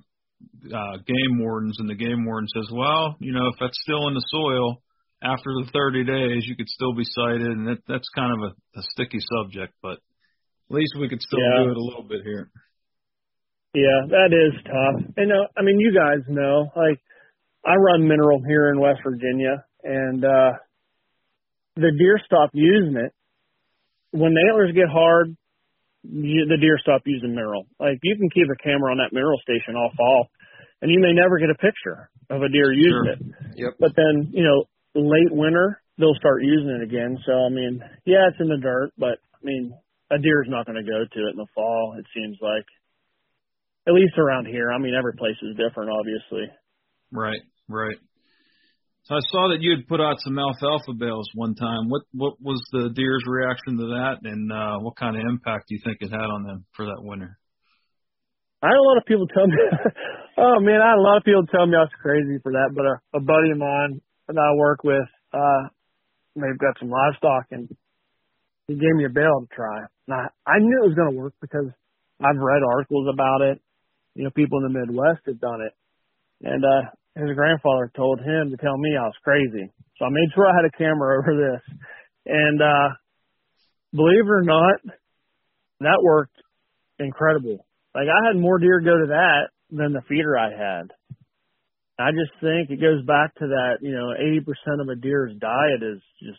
uh, 0.74 0.98
game 1.06 1.40
wardens 1.40 1.78
and 1.80 1.90
the 1.90 1.96
game 1.96 2.26
warden 2.26 2.48
says, 2.54 2.70
well, 2.72 3.16
you 3.20 3.34
know, 3.34 3.48
if 3.48 3.56
that's 3.60 3.78
still 3.82 4.08
in 4.08 4.14
the 4.14 4.26
soil 4.30 4.82
after 5.24 5.50
the 5.64 5.70
30 5.74 6.04
days, 6.06 6.46
you 6.48 6.56
could 6.56 6.70
still 6.70 6.94
be 6.94 7.04
cited, 7.06 7.42
and 7.48 7.68
that 7.68 7.80
that's 7.88 8.08
kind 8.16 8.32
of 8.34 8.52
a, 8.52 8.80
a 8.80 8.84
sticky 8.94 9.20
subject, 9.38 9.74
but 9.82 9.98
at 9.98 10.76
least 10.76 10.94
we 11.00 11.10
could 11.10 11.22
still 11.22 11.40
Yeah. 11.40 11.64
do 11.66 11.72
it 11.72 11.78
a 11.78 11.82
little 11.82 12.04
bit 12.04 12.22
here. 12.24 12.52
Yeah, 13.74 14.08
that 14.10 14.30
is 14.34 14.54
tough. 14.64 15.14
And 15.18 15.32
uh, 15.32 15.48
I 15.58 15.62
mean, 15.64 15.80
you 15.80 15.94
guys 15.94 16.24
know, 16.28 16.72
like 16.76 17.00
I 17.66 17.76
run 17.76 18.08
mineral 18.08 18.42
here 18.48 18.70
in 18.70 18.80
West 18.80 19.02
Virginia, 19.04 19.66
and 19.84 20.24
uh 20.24 20.52
the 21.76 21.92
deer 22.00 22.20
stop 22.26 22.50
using 22.54 22.96
it 22.98 23.14
when 24.12 24.34
the 24.34 24.42
antlers 24.50 24.74
get 24.74 24.90
hard. 24.90 25.36
The 26.04 26.58
deer 26.62 26.78
stop 26.82 27.02
using 27.06 27.36
mineral. 27.36 27.68
Like 27.80 28.00
you 28.04 28.16
can 28.16 28.30
keep 28.30 28.48
a 28.48 28.64
camera 28.64 28.92
on 28.92 28.98
that 28.98 29.12
mineral 29.12 29.40
station 29.44 29.76
all 29.76 29.92
fall, 29.98 30.30
and 30.82 30.92
you 30.92 31.00
may 31.00 31.14
never 31.14 31.40
get 31.40 31.50
a 31.50 31.56
picture 31.56 32.10
of 32.30 32.42
a 32.42 32.50
deer 32.50 32.72
using 32.72 33.06
Sure. 33.06 33.14
it. 33.14 33.20
Yep. 33.56 33.74
But 33.80 33.92
then, 33.96 34.30
you 34.32 34.44
know, 34.44 34.66
late 34.96 35.32
winter 35.32 35.82
they'll 35.98 36.16
start 36.16 36.44
using 36.44 36.70
it 36.70 36.84
again. 36.84 37.18
So 37.26 37.34
I 37.34 37.50
mean, 37.50 37.82
yeah, 38.06 38.30
it's 38.30 38.40
in 38.40 38.48
the 38.48 38.62
dirt, 38.62 38.92
but 38.98 39.18
I 39.34 39.42
mean, 39.44 39.74
a 40.12 40.18
deer's 40.18 40.48
not 40.48 40.66
going 40.66 40.78
to 40.78 40.90
go 40.90 41.04
to 41.04 41.20
it 41.28 41.32
in 41.32 41.38
the 41.38 41.48
fall. 41.54 41.96
It 41.98 42.06
seems 42.16 42.38
like 42.42 42.66
at 43.88 43.94
least 43.94 44.18
around 44.18 44.46
here. 44.46 44.72
I 44.72 44.78
mean, 44.80 44.94
every 44.98 45.14
place 45.14 45.38
is 45.42 45.58
different, 45.58 45.90
obviously. 45.92 46.52
Right, 47.12 47.42
right. 47.68 47.98
So 49.08 49.16
I 49.16 49.24
saw 49.32 49.56
that 49.56 49.64
you 49.64 49.72
had 49.72 49.88
put 49.88 50.04
out 50.04 50.20
some 50.20 50.36
alfalfa 50.36 50.92
bales 51.00 51.32
one 51.32 51.56
time. 51.56 51.88
What 51.88 52.04
what 52.12 52.36
was 52.44 52.60
the 52.76 52.92
deer's 52.92 53.24
reaction 53.24 53.80
to 53.80 53.88
that, 53.96 54.20
and 54.28 54.52
uh, 54.52 54.84
what 54.84 55.00
kind 55.00 55.16
of 55.16 55.24
impact 55.24 55.72
do 55.72 55.76
you 55.76 55.82
think 55.82 56.04
it 56.04 56.12
had 56.12 56.28
on 56.28 56.44
them 56.44 56.68
for 56.76 56.92
that 56.92 57.00
winter? 57.00 57.40
I 58.60 58.68
had 58.68 58.76
a 58.76 58.84
lot 58.84 59.00
of 59.00 59.08
people 59.08 59.24
tell 59.32 59.48
me, 59.48 59.56
oh 60.44 60.60
man, 60.60 60.84
I 60.84 60.92
had 60.92 61.00
a 61.00 61.08
lot 61.08 61.16
of 61.16 61.24
people 61.24 61.48
tell 61.48 61.64
me 61.64 61.80
I 61.80 61.88
was 61.88 62.04
crazy 62.04 62.36
for 62.44 62.52
that. 62.52 62.76
But 62.76 62.84
a, 62.84 62.96
a 63.16 63.22
buddy 63.24 63.56
of 63.56 63.64
mine 63.64 64.04
that 64.28 64.36
I 64.36 64.60
work 64.60 64.84
with, 64.84 65.08
uh, 65.32 65.72
they've 66.36 66.60
got 66.60 66.76
some 66.76 66.92
livestock, 66.92 67.48
and 67.56 67.72
he 68.68 68.76
gave 68.76 68.92
me 69.00 69.08
a 69.08 69.14
bale 69.16 69.40
to 69.40 69.48
try. 69.56 69.88
And 70.12 70.20
I, 70.20 70.28
I 70.44 70.60
knew 70.60 70.84
it 70.84 70.92
was 70.92 71.00
going 71.00 71.16
to 71.16 71.16
work 71.16 71.34
because 71.40 71.72
I've 72.20 72.36
read 72.36 72.60
articles 72.60 73.08
about 73.08 73.40
it. 73.40 73.64
You 74.20 74.26
know, 74.28 74.36
people 74.36 74.60
in 74.60 74.68
the 74.68 74.76
Midwest 74.84 75.24
have 75.32 75.40
done 75.40 75.64
it, 75.64 75.72
and 76.44 76.60
uh, 76.60 76.92
his 77.18 77.36
grandfather 77.36 77.92
told 77.96 78.20
him 78.20 78.52
to 78.52 78.58
tell 78.58 78.78
me 78.78 78.96
I 78.96 79.10
was 79.10 79.24
crazy. 79.24 79.72
So 79.98 80.06
I 80.06 80.10
made 80.10 80.30
sure 80.36 80.46
I 80.46 80.56
had 80.56 80.66
a 80.66 80.78
camera 80.78 81.20
over 81.20 81.34
this, 81.36 81.78
and 82.26 82.62
uh, 82.62 82.90
believe 83.94 84.26
it 84.26 84.30
or 84.30 84.44
not, 84.44 84.80
that 85.82 86.02
worked 86.04 86.38
incredible. 87.00 87.66
Like 87.96 88.08
I 88.08 88.28
had 88.28 88.40
more 88.40 88.60
deer 88.60 88.80
go 88.82 88.98
to 88.98 89.08
that 89.08 89.50
than 89.72 89.94
the 89.94 90.02
feeder 90.08 90.38
I 90.38 90.52
had. 90.52 90.94
I 92.00 92.12
just 92.12 92.32
think 92.40 92.70
it 92.70 92.80
goes 92.80 93.04
back 93.06 93.34
to 93.36 93.48
that, 93.48 93.82
you 93.82 93.92
know, 93.92 94.14
80% 94.14 94.82
of 94.82 94.88
a 94.88 94.96
deer's 94.96 95.34
diet 95.40 95.82
is 95.82 96.00
just 96.22 96.38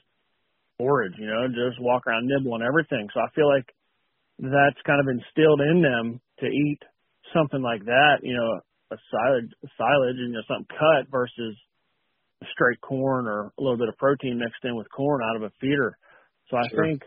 forage, 0.78 1.14
you 1.18 1.26
know, 1.26 1.48
just 1.48 1.82
walk 1.82 2.06
around 2.06 2.28
nibbling 2.28 2.62
everything. 2.62 3.08
So 3.12 3.18
I 3.18 3.26
feel 3.34 3.48
like 3.48 3.66
that's 4.38 4.78
kind 4.86 5.00
of 5.00 5.08
instilled 5.08 5.60
in 5.60 5.82
them 5.82 6.20
to 6.38 6.46
eat 6.46 6.78
something 7.34 7.60
like 7.60 7.84
that, 7.86 8.22
you 8.22 8.36
know, 8.36 8.60
a 8.90 8.96
silage, 9.10 9.50
silage 9.76 10.16
and 10.18 10.32
you 10.32 10.36
know, 10.38 10.42
something 10.48 10.66
cut 10.70 11.10
versus 11.10 11.56
straight 12.52 12.80
corn 12.80 13.26
or 13.26 13.52
a 13.58 13.60
little 13.62 13.76
bit 13.78 13.88
of 13.88 13.96
protein 13.98 14.38
mixed 14.38 14.64
in 14.64 14.76
with 14.76 14.86
corn 14.90 15.20
out 15.22 15.36
of 15.36 15.42
a 15.42 15.52
feeder. 15.60 15.98
So 16.50 16.56
I 16.56 16.68
Sure. 16.70 16.84
think 16.84 17.02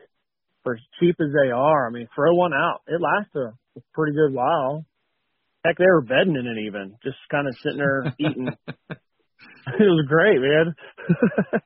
for 0.63 0.75
as 0.75 0.81
cheap 0.99 1.15
as 1.19 1.29
they 1.33 1.49
are, 1.51 1.87
I 1.87 1.91
mean, 1.91 2.07
throw 2.13 2.35
one 2.35 2.53
out. 2.53 2.81
It 2.87 2.99
lasts 3.01 3.33
a, 3.35 3.53
a 3.79 3.81
pretty 3.93 4.13
good 4.15 4.33
while. 4.33 4.85
Heck, 5.65 5.77
they 5.77 5.85
were 5.85 6.01
bedding 6.01 6.35
in 6.35 6.45
it 6.47 6.61
even, 6.67 6.95
just 7.03 7.17
kind 7.31 7.47
of 7.47 7.55
sitting 7.63 7.77
there 7.79 8.13
eating. 8.19 8.47
it 8.89 9.79
was 9.79 10.05
great, 10.07 10.39
man. 10.39 10.75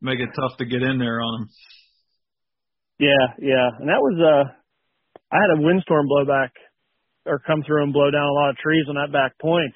Make 0.00 0.18
it 0.20 0.30
tough 0.34 0.56
to 0.58 0.64
get 0.66 0.82
in 0.82 0.98
there 0.98 1.20
on 1.20 1.40
them. 1.40 1.48
yeah, 2.98 3.26
yeah. 3.38 3.68
And 3.78 3.88
that 3.88 4.00
was 4.02 4.18
uh 4.20 4.52
I 5.32 5.36
had 5.40 5.58
a 5.58 5.62
windstorm 5.62 6.06
blow 6.08 6.24
back 6.26 6.52
or 7.26 7.38
come 7.38 7.62
through 7.66 7.84
and 7.84 7.92
blow 7.92 8.10
down 8.10 8.26
a 8.26 8.32
lot 8.32 8.50
of 8.50 8.56
trees 8.56 8.86
on 8.88 8.96
that 8.96 9.12
back 9.12 9.38
point. 9.38 9.74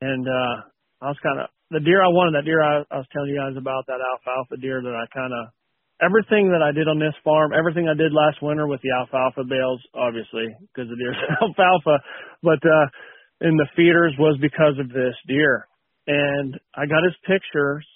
And 0.00 0.26
uh 0.26 0.54
I 1.02 1.08
was 1.08 1.20
kinda 1.22 1.48
the 1.70 1.80
deer 1.80 2.02
I 2.02 2.08
wanted, 2.08 2.34
that 2.38 2.44
deer 2.46 2.62
I, 2.62 2.82
I 2.90 2.98
was 2.98 3.08
telling 3.12 3.30
you 3.30 3.38
guys 3.38 3.56
about, 3.56 3.86
that 3.86 4.02
alfalfa 4.02 4.56
deer 4.60 4.82
that 4.82 4.96
I 4.96 5.06
kinda 5.12 5.52
everything 6.02 6.50
that 6.52 6.64
I 6.64 6.72
did 6.72 6.88
on 6.88 6.98
this 6.98 7.14
farm, 7.22 7.52
everything 7.52 7.88
I 7.88 7.94
did 7.94 8.12
last 8.12 8.40
winter 8.40 8.66
with 8.66 8.80
the 8.80 8.90
alfalfa 8.96 9.44
bales, 9.44 9.80
obviously, 9.94 10.48
because 10.72 10.88
the 10.88 10.96
deer's 10.96 11.18
alfalfa, 11.42 12.02
but 12.42 12.62
uh 12.64 12.86
in 13.40 13.56
the 13.56 13.68
feeders 13.74 14.14
was 14.18 14.36
because 14.40 14.76
of 14.78 14.88
this 14.88 15.16
deer. 15.26 15.66
And 16.06 16.58
I 16.74 16.86
got 16.86 17.04
his 17.04 17.16
pictures 17.24 17.86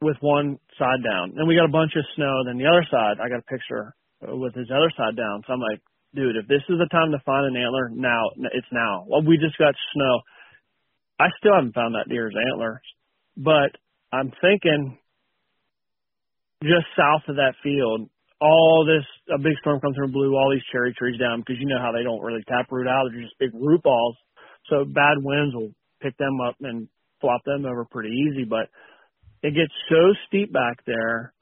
with 0.00 0.16
one 0.20 0.58
side 0.78 1.02
down. 1.04 1.32
Then 1.36 1.46
we 1.46 1.56
got 1.56 1.68
a 1.68 1.72
bunch 1.72 1.92
of 1.96 2.04
snow. 2.16 2.44
Then 2.46 2.58
the 2.58 2.66
other 2.66 2.84
side, 2.90 3.20
I 3.20 3.28
got 3.28 3.44
a 3.44 3.50
picture 3.50 3.94
with 4.22 4.54
his 4.54 4.68
other 4.70 4.90
side 4.96 5.16
down. 5.16 5.42
So 5.46 5.52
I'm 5.52 5.60
like, 5.60 5.80
dude, 6.14 6.36
if 6.36 6.48
this 6.48 6.62
is 6.68 6.78
the 6.78 6.88
time 6.90 7.12
to 7.12 7.22
find 7.24 7.46
an 7.46 7.60
antler, 7.60 7.90
now 7.92 8.30
it's 8.52 8.66
now. 8.72 9.04
Well, 9.08 9.22
we 9.22 9.38
just 9.38 9.58
got 9.58 9.74
snow. 9.94 10.20
I 11.18 11.28
still 11.38 11.54
haven't 11.54 11.74
found 11.74 11.94
that 11.94 12.08
deer's 12.08 12.34
antlers, 12.34 12.82
but 13.36 13.76
I'm 14.12 14.32
thinking 14.40 14.98
just 16.62 16.86
south 16.96 17.22
of 17.28 17.36
that 17.36 17.54
field, 17.62 18.08
all 18.40 18.84
this 18.86 19.04
a 19.32 19.38
big 19.38 19.56
storm 19.60 19.80
comes 19.80 19.96
through 19.96 20.06
and 20.06 20.12
blew 20.12 20.34
all 20.34 20.50
these 20.50 20.64
cherry 20.72 20.94
trees 20.94 21.18
down 21.20 21.40
because 21.40 21.56
you 21.60 21.68
know 21.68 21.80
how 21.80 21.92
they 21.92 22.02
don't 22.02 22.22
really 22.22 22.42
taproot 22.48 22.88
out; 22.88 23.08
they're 23.10 23.22
just 23.22 23.38
big 23.38 23.52
root 23.54 23.82
balls. 23.82 24.16
So 24.68 24.84
bad 24.84 25.18
winds 25.20 25.54
will 25.54 25.72
pick 26.00 26.16
them 26.16 26.40
up 26.40 26.56
and 26.60 26.88
flop 27.20 27.42
them 27.44 27.66
over 27.66 27.84
pretty 27.84 28.10
easy. 28.10 28.44
But 28.44 28.68
it 29.42 29.54
gets 29.54 29.72
so 29.88 30.14
steep 30.26 30.52
back 30.52 30.84
there, 30.86 31.32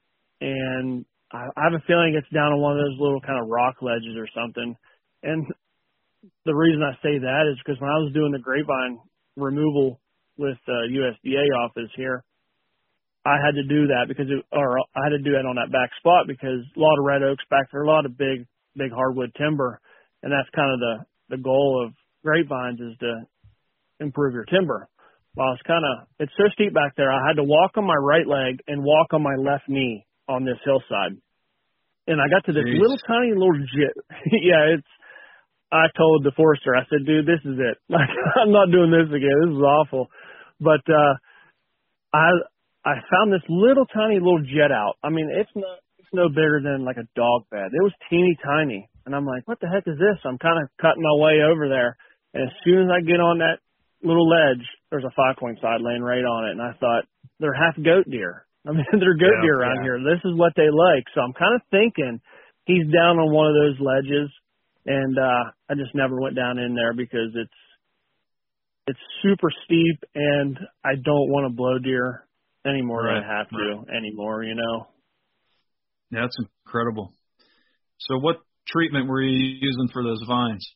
and 0.40 1.04
I, 1.32 1.48
have 1.56 1.76
a 1.76 1.84
feeling 1.86 2.16
it's 2.16 2.28
down 2.32 2.52
on 2.52 2.60
one 2.60 2.72
of 2.72 2.84
those 2.84 2.96
little 2.98 3.20
kind 3.20 3.40
of 3.40 3.48
rock 3.48 3.76
ledges 3.82 4.16
or 4.16 4.28
something. 4.32 4.76
And 5.22 5.46
the 6.44 6.54
reason 6.54 6.82
I 6.82 6.94
say 7.02 7.18
that 7.20 7.44
is 7.52 7.60
because 7.60 7.80
when 7.80 7.90
I 7.90 8.00
was 8.00 8.12
doing 8.14 8.32
the 8.32 8.40
grapevine 8.40 8.98
removal 9.36 10.00
with 10.36 10.58
uh, 10.66 10.88
USDA 10.88 11.52
office 11.52 11.90
here, 11.96 12.24
I 13.26 13.36
had 13.44 13.60
to 13.60 13.66
do 13.68 13.88
that 13.92 14.08
because 14.08 14.26
it, 14.30 14.40
or 14.52 14.78
I 14.80 15.04
had 15.04 15.12
to 15.12 15.22
do 15.22 15.36
that 15.36 15.44
on 15.44 15.56
that 15.56 15.72
back 15.72 15.90
spot 15.98 16.24
because 16.26 16.64
a 16.64 16.80
lot 16.80 16.96
of 16.98 17.04
red 17.04 17.22
oaks 17.22 17.44
back 17.50 17.68
there, 17.70 17.82
a 17.82 17.86
lot 17.86 18.06
of 18.06 18.16
big, 18.16 18.46
big 18.76 18.90
hardwood 18.90 19.34
timber, 19.36 19.80
and 20.22 20.32
that's 20.32 20.48
kind 20.56 20.72
of 20.72 20.80
the 20.80 21.36
the 21.36 21.42
goal 21.42 21.84
of 21.84 21.92
grapevines 22.24 22.80
is 22.80 22.96
to 23.00 23.28
improve 24.00 24.32
your 24.32 24.46
timber. 24.46 24.88
Well, 25.36 25.52
it's 25.52 25.66
kind 25.66 25.84
of 25.84 26.08
it's 26.18 26.32
so 26.38 26.48
steep 26.54 26.72
back 26.72 26.96
there. 26.96 27.12
I 27.12 27.20
had 27.26 27.36
to 27.36 27.44
walk 27.44 27.76
on 27.76 27.84
my 27.84 28.00
right 28.00 28.26
leg 28.26 28.60
and 28.66 28.82
walk 28.82 29.12
on 29.12 29.22
my 29.22 29.36
left 29.36 29.68
knee 29.68 30.07
on 30.28 30.44
this 30.44 30.60
hillside, 30.64 31.16
and 32.06 32.20
I 32.20 32.28
got 32.28 32.44
to 32.46 32.52
this 32.52 32.64
Jeez. 32.64 32.80
little 32.80 32.98
tiny 33.06 33.32
little 33.32 33.58
jit. 33.74 33.94
yeah, 34.44 34.76
it's. 34.76 34.86
I 35.70 35.92
told 35.96 36.24
the 36.24 36.32
forester, 36.32 36.76
I 36.76 36.88
said, 36.88 37.04
"Dude, 37.04 37.26
this 37.26 37.44
is 37.44 37.58
it. 37.60 37.76
Like, 37.88 38.08
I'm 38.40 38.52
not 38.52 38.72
doing 38.72 38.90
this 38.90 39.08
again. 39.08 39.36
This 39.44 39.56
is 39.56 39.64
awful." 39.64 40.08
But 40.60 40.84
uh 40.88 41.14
I 42.12 42.30
I 42.84 42.94
found 43.10 43.32
this 43.32 43.44
little 43.48 43.86
tiny 43.86 44.16
little 44.16 44.40
jet 44.40 44.72
out. 44.72 44.96
I 45.02 45.10
mean, 45.10 45.28
it's 45.28 45.50
not 45.54 45.78
it's 45.98 46.08
no 46.12 46.28
bigger 46.28 46.60
than 46.62 46.84
like 46.84 46.96
a 46.96 47.08
dog 47.14 47.44
bed. 47.50 47.68
It 47.72 47.82
was 47.84 47.92
teeny 48.08 48.36
tiny, 48.42 48.88
and 49.04 49.14
I'm 49.14 49.26
like, 49.26 49.46
"What 49.46 49.60
the 49.60 49.68
heck 49.68 49.84
is 49.86 49.98
this?" 49.98 50.18
I'm 50.24 50.38
kind 50.38 50.62
of 50.62 50.70
cutting 50.80 51.02
my 51.02 51.16
way 51.20 51.42
over 51.44 51.68
there, 51.68 51.96
and 52.32 52.44
as 52.48 52.54
soon 52.64 52.88
as 52.88 52.90
I 52.90 53.04
get 53.04 53.20
on 53.20 53.38
that 53.38 53.60
little 54.02 54.28
ledge, 54.28 54.64
there's 54.90 55.04
a 55.04 55.12
five 55.14 55.36
point 55.36 55.60
side 55.60 55.80
laying 55.80 56.02
right 56.02 56.24
on 56.24 56.48
it, 56.48 56.52
and 56.52 56.62
I 56.62 56.72
thought 56.80 57.04
they're 57.40 57.52
half 57.52 57.76
goat 57.76 58.08
deer. 58.08 58.47
I 58.68 58.72
mean, 58.72 58.84
they're 58.92 59.16
goat 59.16 59.40
Yeah, 59.40 59.42
deer 59.42 59.56
around 59.56 59.76
yeah. 59.80 59.96
here. 59.96 59.98
This 60.04 60.20
is 60.24 60.36
what 60.36 60.52
they 60.56 60.68
like. 60.68 61.04
So 61.14 61.20
I'm 61.22 61.32
kind 61.32 61.56
of 61.56 61.62
thinking 61.70 62.20
he's 62.66 62.84
down 62.92 63.16
on 63.18 63.32
one 63.32 63.48
of 63.48 63.56
those 63.56 63.80
ledges, 63.80 64.28
and 64.86 65.18
uh 65.18 65.44
I 65.70 65.74
just 65.74 65.94
never 65.94 66.20
went 66.20 66.36
down 66.36 66.58
in 66.58 66.74
there 66.74 66.92
because 66.92 67.32
it's 67.34 67.58
it's 68.86 69.00
super 69.22 69.48
steep, 69.64 70.04
and 70.14 70.58
I 70.84 70.94
don't 70.94 71.28
want 71.28 71.50
to 71.50 71.56
blow 71.56 71.78
deer 71.78 72.26
any 72.66 72.82
more 72.82 73.02
than 73.02 73.22
I 73.22 73.38
have 73.38 73.48
to 73.50 73.84
anymore. 73.96 74.44
You 74.44 74.54
know. 74.54 74.86
Yeah, 76.10 76.22
that's 76.22 76.36
incredible. 76.38 77.12
So, 78.00 78.18
what 78.18 78.36
treatment 78.66 79.08
were 79.08 79.22
you 79.22 79.58
using 79.60 79.88
for 79.92 80.02
those 80.02 80.22
vines? 80.26 80.66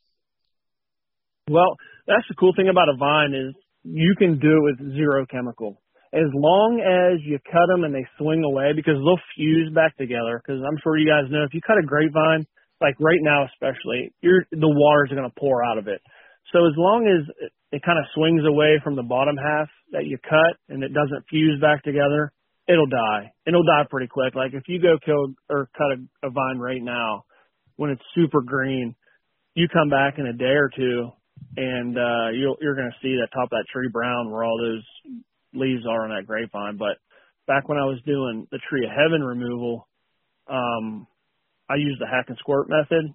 Well, 1.49 1.76
that's 2.07 2.26
the 2.28 2.34
cool 2.34 2.53
thing 2.55 2.68
about 2.68 2.88
a 2.88 2.97
vine 2.97 3.34
is 3.34 3.55
you 3.84 4.14
can 4.16 4.38
do 4.38 4.59
it 4.59 4.62
with 4.62 4.95
zero 4.95 5.26
chemical. 5.26 5.82
As 6.12 6.28
long 6.34 6.76
as 6.84 7.24
you 7.24 7.38
cut 7.48 7.66
them 7.72 7.84
and 7.84 7.94
they 7.94 8.04
swing 8.18 8.44
away 8.44 8.72
because 8.76 9.00
they'll 9.00 9.26
fuse 9.34 9.72
back 9.72 9.96
together. 9.96 10.40
Because 10.40 10.60
I'm 10.60 10.76
sure 10.82 10.98
you 10.98 11.08
guys 11.08 11.30
know 11.30 11.44
if 11.44 11.54
you 11.54 11.60
cut 11.64 11.80
a 11.80 11.86
grapevine, 11.86 12.44
like 12.80 12.96
right 13.00 13.20
now 13.20 13.48
especially, 13.48 14.12
you're, 14.20 14.44
the 14.50 14.68
waters 14.68 15.10
going 15.10 15.28
to 15.28 15.40
pour 15.40 15.64
out 15.64 15.78
of 15.78 15.88
it. 15.88 16.02
So 16.52 16.66
as 16.66 16.74
long 16.76 17.08
as 17.08 17.24
it, 17.72 17.82
kind 17.82 17.98
of 17.98 18.04
swings 18.14 18.42
away 18.44 18.78
from 18.84 18.96
the 18.96 19.02
bottom 19.02 19.36
half 19.36 19.68
that 19.92 20.04
you 20.04 20.18
cut 20.20 20.60
and 20.68 20.84
it 20.84 20.92
doesn't 20.92 21.24
fuse 21.30 21.58
back 21.60 21.82
together, 21.82 22.30
it'll 22.68 22.90
die. 22.90 23.32
It'll 23.46 23.64
die 23.64 23.88
pretty 23.88 24.08
quick. 24.08 24.34
Like 24.34 24.52
if 24.52 24.64
you 24.68 24.80
go 24.82 24.98
kill 25.02 25.32
or 25.48 25.70
cut 25.72 25.96
a, 25.96 26.28
a 26.28 26.30
vine 26.30 26.58
right 26.58 26.82
now 26.82 27.24
when 27.76 27.90
it's 27.90 28.02
super 28.14 28.42
green, 28.42 28.94
you 29.54 29.66
come 29.72 29.88
back 29.88 30.18
in 30.18 30.26
a 30.26 30.32
day 30.32 30.52
or 30.52 30.70
two 30.76 31.10
and 31.56 31.96
uh 31.98 32.28
you'll 32.32 32.56
you're 32.60 32.76
gonna 32.76 32.94
see 33.02 33.16
that 33.16 33.28
top 33.32 33.44
of 33.44 33.50
that 33.50 33.64
tree 33.72 33.88
brown 33.92 34.30
where 34.30 34.44
all 34.44 34.58
those 34.58 34.84
leaves 35.55 35.86
are 35.86 36.05
on 36.05 36.11
that 36.11 36.26
grapevine. 36.26 36.76
But 36.76 36.98
back 37.46 37.68
when 37.68 37.78
I 37.78 37.84
was 37.84 38.00
doing 38.07 38.46
the 38.50 38.59
tree 38.68 38.84
of 38.84 38.90
heaven 38.92 39.22
removal, 39.22 39.88
um 40.48 41.07
I 41.68 41.76
used 41.76 42.00
the 42.00 42.07
hack 42.07 42.26
and 42.28 42.36
squirt 42.38 42.68
method 42.68 43.12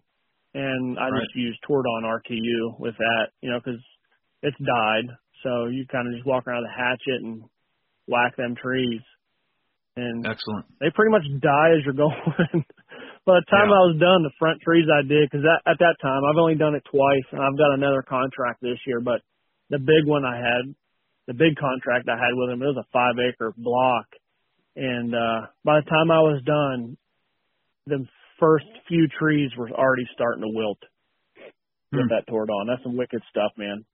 and 0.53 0.97
I 0.97 1.09
Right. 1.09 1.21
just 1.21 1.35
used 1.35 1.59
Tordon 1.67 2.03
RTU 2.03 2.79
with 2.79 2.95
that, 2.97 3.29
you 3.41 3.51
know, 3.51 3.59
'cause 3.61 3.79
it's 4.41 4.57
dyed. 4.57 5.09
So 5.43 5.65
you 5.67 5.85
kind 5.88 6.07
of 6.07 6.13
just 6.15 6.25
walk 6.25 6.47
around 6.47 6.63
with 6.63 6.71
a 6.71 6.73
hatchet 6.73 7.21
and 7.21 7.43
whack 8.07 8.35
them 8.38 8.55
trees. 8.55 9.01
And 9.95 10.25
Excellent. 10.25 10.65
they 10.79 10.89
pretty 10.91 11.11
much 11.11 11.25
die 11.41 11.71
as 11.77 11.83
you're 11.85 11.93
going. 11.97 12.65
By 13.25 13.35
the 13.41 13.45
time 13.49 13.69
Yeah. 13.69 13.75
I 13.75 13.83
was 13.91 13.97
done, 13.99 14.23
the 14.23 14.31
front 14.39 14.61
trees 14.61 14.88
I 14.89 15.01
did, 15.01 15.29
because 15.29 15.45
at 15.45 15.77
that 15.79 15.95
time 16.01 16.23
I've 16.23 16.38
only 16.38 16.55
done 16.55 16.75
it 16.75 16.85
twice, 16.85 17.25
and 17.31 17.41
I've 17.41 17.57
got 17.57 17.73
another 17.73 18.01
contract 18.01 18.61
this 18.61 18.79
year. 18.88 19.01
But 19.01 19.21
the 19.69 19.79
big 19.79 20.05
one 20.05 20.23
I 20.23 20.38
had, 20.38 20.73
the 21.28 21.34
big 21.34 21.55
contract 21.59 22.07
I 22.09 22.15
had 22.17 22.34
with 22.34 22.49
him, 22.49 22.61
it 22.61 22.65
was 22.65 22.78
a 22.80 22.91
five 22.91 23.15
acre 23.19 23.53
block, 23.57 24.07
and 24.75 25.13
uh 25.13 25.47
by 25.63 25.80
the 25.82 25.89
time 25.89 26.09
I 26.11 26.19
was 26.19 26.41
done, 26.45 26.97
the 27.86 28.05
first 28.39 28.65
few 28.88 29.07
trees 29.19 29.51
were 29.57 29.69
already 29.71 30.07
starting 30.13 30.41
to 30.41 30.49
wilt 30.49 30.80
with 31.91 32.01
Hmm. 32.01 32.09
that 32.09 32.28
Tordon. 32.28 32.67
That's 32.67 32.84
some 32.84 32.97
wicked 32.97 33.21
stuff, 33.30 33.51
man. 33.57 33.86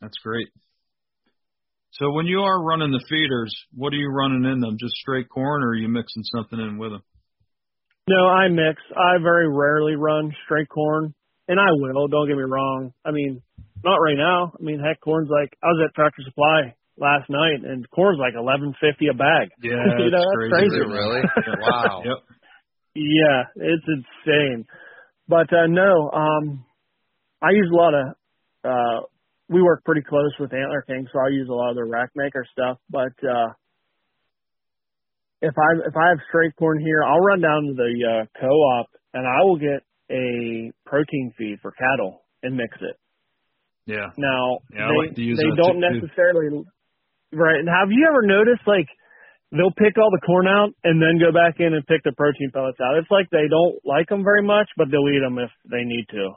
That's 0.00 0.18
great. 0.22 0.48
So, 1.92 2.10
when 2.12 2.26
you 2.26 2.40
are 2.40 2.62
running 2.62 2.90
the 2.92 3.04
feeders, 3.08 3.54
what 3.74 3.92
are 3.94 3.96
you 3.96 4.10
running 4.10 4.44
in 4.44 4.60
them? 4.60 4.76
Just 4.78 4.94
straight 4.96 5.28
corn, 5.30 5.62
or 5.62 5.68
are 5.70 5.74
you 5.74 5.88
mixing 5.88 6.24
something 6.24 6.60
in 6.60 6.76
with 6.78 6.92
them? 6.92 7.02
No, 8.08 8.26
I 8.28 8.48
mix. 8.48 8.80
I 8.94 9.16
very 9.22 9.48
rarely 9.48 9.96
run 9.96 10.30
straight 10.44 10.68
corn, 10.68 11.14
and 11.48 11.60
I 11.60 11.70
will. 11.70 12.08
Don't 12.08 12.28
get 12.28 12.36
me 12.36 12.42
wrong. 12.42 12.92
I 13.04 13.10
mean, 13.10 13.42
not 13.84 13.96
right 13.96 14.16
now. 14.16 14.52
I 14.58 14.62
mean, 14.62 14.80
heck, 14.80 15.00
corn's 15.00 15.28
like 15.30 15.56
I 15.62 15.66
was 15.66 15.88
at 15.88 15.94
Tractor 15.94 16.22
Supply 16.24 16.74
last 16.98 17.28
night, 17.28 17.62
and 17.64 17.88
corn's 17.90 18.18
like 18.18 18.34
eleven 18.34 18.74
fifty 18.80 19.06
a 19.08 19.14
bag. 19.14 19.50
Yeah, 19.62 19.70
you 19.84 19.88
know, 19.96 20.06
it's 20.06 20.12
that's 20.12 20.34
crazy. 20.34 20.68
Crazy. 20.70 20.92
really? 20.92 21.22
Wow. 21.58 22.02
Yep. 22.04 22.18
Yeah, 22.94 23.42
it's 23.56 23.84
insane. 23.86 24.66
But 25.28 25.52
uh 25.52 25.66
no, 25.68 26.10
um 26.10 26.64
I 27.42 27.50
use 27.50 27.70
a 27.72 27.76
lot 27.76 27.94
of 27.94 28.06
uh 28.64 29.06
we 29.48 29.62
work 29.62 29.84
pretty 29.84 30.02
close 30.02 30.32
with 30.40 30.52
Antler 30.52 30.82
King, 30.86 31.06
so 31.12 31.18
I 31.20 31.28
use 31.28 31.48
a 31.48 31.52
lot 31.52 31.70
of 31.70 31.76
their 31.76 31.86
rack 31.86 32.10
maker 32.14 32.44
stuff. 32.50 32.78
But 32.90 33.14
uh 33.22 33.52
if 35.42 35.54
I 35.56 35.86
if 35.86 35.94
I 35.96 36.08
have 36.08 36.18
straight 36.28 36.56
corn 36.56 36.80
here, 36.80 37.04
I'll 37.04 37.20
run 37.20 37.40
down 37.40 37.64
to 37.64 37.74
the 37.74 37.92
uh 38.04 38.40
co 38.40 38.48
op 38.48 38.86
and 39.12 39.26
I 39.26 39.44
will 39.44 39.58
get 39.58 39.84
a 40.10 40.72
protein 40.84 41.32
feed 41.36 41.58
for 41.62 41.72
cattle 41.72 42.22
and 42.42 42.56
mix 42.56 42.76
it. 42.80 42.96
Yeah. 43.86 44.10
Now 44.16 44.58
Yeah, 44.72 44.88
they 44.90 44.96
like 44.96 45.14
they 45.16 45.50
don't 45.56 45.80
too. 45.80 46.00
necessarily 46.02 46.64
right. 47.32 47.58
And 47.60 47.68
have 47.68 47.90
you 47.90 48.06
ever 48.08 48.22
noticed 48.22 48.66
like 48.66 48.88
they'll 49.52 49.74
pick 49.74 49.98
all 49.98 50.10
the 50.10 50.22
corn 50.26 50.46
out 50.46 50.74
and 50.82 51.00
then 51.00 51.22
go 51.22 51.30
back 51.32 51.58
in 51.58 51.74
and 51.74 51.86
pick 51.86 52.02
the 52.02 52.12
protein 52.16 52.50
pellets 52.52 52.78
out? 52.82 52.98
It's 52.98 53.10
like 53.10 53.30
they 53.30 53.46
don't 53.48 53.78
like 53.84 54.08
them 54.08 54.24
very 54.24 54.42
much, 54.42 54.68
but 54.76 54.90
they'll 54.90 55.08
eat 55.10 55.22
them 55.22 55.38
if 55.38 55.50
they 55.70 55.82
need 55.86 56.06
to. 56.10 56.34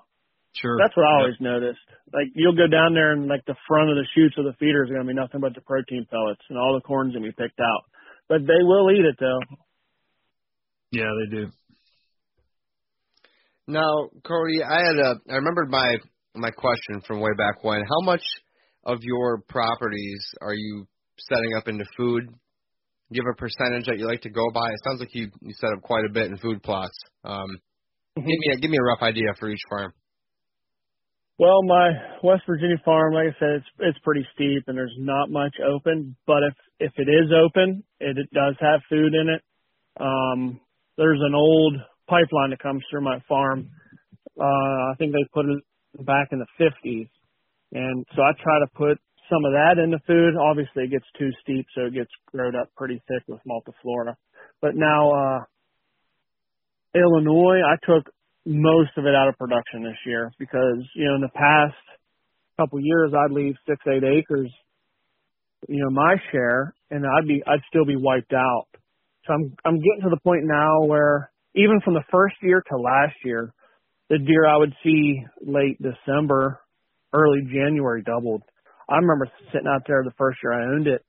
Sure. 0.53 0.78
That's 0.78 0.95
what 0.97 1.05
I 1.05 1.13
Yep. 1.13 1.22
always 1.22 1.39
noticed. 1.41 1.88
Like 2.13 2.30
you'll 2.36 2.57
go 2.57 2.67
down 2.67 2.93
there 2.93 3.13
and 3.13 3.28
like 3.28 3.45
the 3.45 3.57
front 3.67 3.89
of 3.89 3.97
the 3.97 4.07
chutes 4.13 4.38
of 4.38 4.45
the 4.45 4.53
feeder 4.59 4.84
is 4.84 4.89
going 4.89 5.01
to 5.01 5.07
be 5.07 5.13
nothing 5.17 5.41
but 5.41 5.53
the 5.53 5.61
protein 5.61 6.05
pellets 6.09 6.41
and 6.49 6.57
all 6.57 6.74
the 6.74 6.86
corn's 6.86 7.13
going 7.13 7.24
to 7.26 7.30
be 7.30 7.38
picked 7.38 7.59
out. 7.59 7.84
But 8.28 8.45
they 8.45 8.61
will 8.61 8.89
eat 8.91 9.05
it 9.05 9.17
though. 9.20 9.39
Yeah, 10.91 11.09
they 11.17 11.30
do. 11.36 11.51
Now, 13.70 14.09
Cody, 14.26 14.63
I 14.63 14.80
had 14.82 14.97
a 14.97 15.15
I 15.30 15.36
remembered 15.36 15.70
my 15.70 15.97
my 16.34 16.49
question 16.49 17.01
from 17.05 17.22
way 17.22 17.30
back 17.38 17.63
when. 17.63 17.82
How 17.82 18.01
much 18.01 18.24
of 18.84 18.97
your 19.03 19.43
properties 19.47 20.26
are 20.41 20.55
you 20.55 20.88
setting 21.20 21.51
up 21.55 21.67
into 21.67 21.86
food? 21.95 22.26
Do 22.26 23.11
you 23.11 23.22
have 23.24 23.36
a 23.36 23.38
percentage 23.38 23.86
that 23.86 23.99
you 23.99 24.07
like 24.07 24.22
to 24.22 24.32
go 24.32 24.49
by? 24.51 24.70
It 24.70 24.80
sounds 24.84 24.99
like 24.99 25.13
you 25.13 25.30
you 25.41 25.53
set 25.53 25.70
up 25.72 25.84
quite 25.84 26.03
a 26.03 26.11
bit 26.11 26.32
in 26.32 26.38
food 26.38 26.63
plots. 26.63 26.97
Um, 27.24 27.59
give 28.15 28.26
me 28.26 28.49
a, 28.55 28.59
give 28.59 28.72
me 28.72 28.78
a 28.82 28.84
rough 28.84 29.03
idea 29.03 29.36
for 29.39 29.49
each 29.49 29.61
farm. 29.70 29.93
Well, 31.38 31.61
my 31.61 31.91
West 32.24 32.41
Virginia 32.47 32.82
farm, 32.84 33.13
like 33.13 33.28
I 33.36 33.39
said, 33.39 33.49
it's 33.57 33.67
it's 33.80 33.99
pretty 34.03 34.26
steep 34.34 34.63
and 34.65 34.76
there's 34.76 34.95
not 34.97 35.30
much 35.30 35.53
open. 35.61 36.15
But 36.26 36.41
if 36.41 36.55
if 36.80 36.93
it 36.97 37.07
is 37.07 37.32
open, 37.32 37.84
it, 37.99 38.17
it 38.17 38.30
does 38.34 38.55
have 38.61 38.82
food 38.89 39.13
in 39.13 39.30
it. 39.30 39.43
Um, 39.99 40.59
there's 40.97 41.22
an 41.22 41.36
old 41.36 41.76
pipeline 42.10 42.49
that 42.49 42.60
comes 42.60 42.84
through 42.89 43.01
my 43.01 43.20
farm. 43.28 43.70
Uh, 44.39 44.91
I 44.91 44.93
think 44.97 45.14
they 45.14 45.26
put 45.34 45.45
it 45.45 46.05
back 46.05 46.30
in 46.32 46.39
the 46.39 46.47
50s, 46.60 47.10
and 47.74 48.05
so 48.16 48.22
I 48.22 48.32
try 48.41 48.60
to 48.60 48.68
put 48.76 48.97
some 49.30 49.45
of 49.45 49.53
that 49.53 49.82
in 49.82 49.91
the 49.91 49.99
food. 50.07 50.36
Obviously, 50.36 50.84
it 50.84 50.91
gets 50.91 51.05
too 51.18 51.30
steep, 51.41 51.68
so 51.76 51.86
it 51.86 51.93
gets 51.93 52.10
growed 52.32 52.55
up 52.55 52.70
pretty 52.76 53.01
thick 53.07 53.24
with 53.28 53.39
multiflora. 53.47 54.16
But 54.62 54.76
now, 54.76 55.12
uh, 55.12 55.39
Illinois, 56.95 57.62
I 57.62 57.78
took 57.86 58.12
most 58.45 58.91
of 58.97 59.05
it 59.05 59.16
out 59.16 59.28
of 59.28 59.38
production 59.38 59.84
this 59.84 59.99
year 60.05 60.32
because 60.39 60.82
you 60.95 61.05
know 61.05 61.16
in 61.16 61.22
the 61.22 61.36
past 61.36 61.78
couple 62.57 62.80
years 62.82 63.12
I'd 63.14 63.32
leave 63.32 63.55
six 63.68 63.80
eight 63.88 64.03
acres, 64.03 64.51
you 65.68 65.84
know 65.84 65.91
my 65.91 66.16
share, 66.32 66.74
and 66.89 67.05
I'd 67.05 67.28
be 67.28 67.43
I'd 67.45 67.62
still 67.70 67.86
be 67.86 67.95
wiped 67.95 68.34
out. 68.34 68.68
So 69.28 69.34
I'm 69.34 69.53
I'm 69.66 69.78
getting 69.78 70.01
to 70.03 70.10
the 70.10 70.20
point 70.24 70.43
now 70.45 70.86
where 70.86 71.32
even 71.55 71.79
from 71.83 71.93
the 71.93 72.03
first 72.11 72.35
year 72.41 72.61
to 72.69 72.77
last 72.77 73.15
year, 73.23 73.53
the 74.09 74.17
deer 74.17 74.45
I 74.47 74.57
would 74.57 74.73
see 74.83 75.23
late 75.41 75.77
December, 75.81 76.59
early 77.13 77.41
January 77.51 78.01
doubled. 78.01 78.43
I 78.89 78.95
remember 78.95 79.29
sitting 79.51 79.67
out 79.67 79.83
there 79.87 80.03
the 80.03 80.13
first 80.17 80.39
year 80.43 80.53
I 80.53 80.73
owned 80.73 80.87
it, 80.87 81.03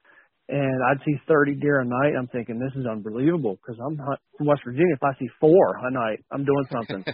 and 0.48 0.82
I'd 0.84 1.02
see 1.04 1.16
30 1.26 1.54
deer 1.54 1.80
a 1.80 1.84
night. 1.84 2.14
I'm 2.18 2.28
thinking 2.28 2.58
this 2.58 2.78
is 2.78 2.86
unbelievable 2.86 3.56
because 3.56 3.80
I'm 3.80 3.96
hunt- 3.96 4.20
from 4.36 4.46
West 4.46 4.62
Virginia. 4.64 4.94
If 4.94 5.02
I 5.02 5.18
see 5.18 5.28
four 5.40 5.76
a 5.82 5.90
night, 5.90 6.24
I'm 6.30 6.44
doing 6.44 6.66
something. 6.70 7.04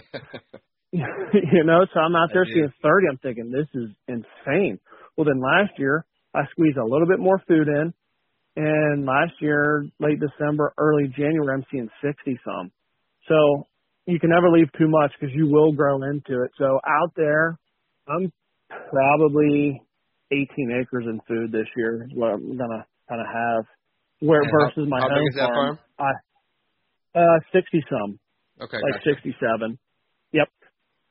you 0.91 1.63
know, 1.63 1.85
so 1.93 1.99
I'm 1.99 2.15
out 2.15 2.29
there 2.33 2.45
seeing 2.45 2.71
30. 2.81 3.07
I'm 3.11 3.17
thinking 3.17 3.51
this 3.51 3.67
is 3.73 3.89
insane. 4.07 4.79
Well, 5.15 5.25
then 5.25 5.41
last 5.41 5.77
year 5.77 6.05
I 6.33 6.41
squeezed 6.51 6.77
a 6.77 6.83
little 6.83 7.07
bit 7.07 7.19
more 7.19 7.41
food 7.47 7.67
in, 7.67 7.93
and 8.57 9.05
last 9.05 9.33
year, 9.39 9.85
late 9.99 10.19
December, 10.19 10.73
early 10.77 11.07
January, 11.15 11.53
I'm 11.53 11.65
seeing 11.71 11.89
60 12.03 12.39
some. 12.43 12.71
So 13.27 13.67
you 14.05 14.19
can 14.19 14.29
never 14.29 14.49
leave 14.49 14.71
too 14.77 14.87
much 14.87 15.11
because 15.19 15.35
you 15.35 15.47
will 15.47 15.73
grow 15.73 16.01
into 16.03 16.43
it. 16.43 16.51
So 16.57 16.79
out 16.87 17.11
there, 17.15 17.57
I'm 18.07 18.31
probably 18.89 19.81
18 20.31 20.47
acres 20.81 21.05
in 21.07 21.19
food 21.27 21.51
this 21.51 21.67
year 21.75 22.03
is 22.03 22.11
what 22.13 22.31
I'm 22.33 22.57
gonna 22.57 22.85
kind 23.09 23.21
of 23.21 23.27
have. 23.27 23.65
Where 24.19 24.41
And 24.41 24.51
versus 24.51 24.85
how- 24.85 24.85
my 24.89 25.01
how 25.01 25.09
home 25.09 25.27
is 25.27 25.35
that 25.35 25.53
farm? 25.53 25.79
I 25.99 26.11
uh 27.15 27.39
60 27.51 27.83
some, 27.89 28.19
Okay, 28.61 28.77
like 28.81 28.93
gotcha. 28.93 29.15
67. 29.15 29.79
Yep. 30.33 30.49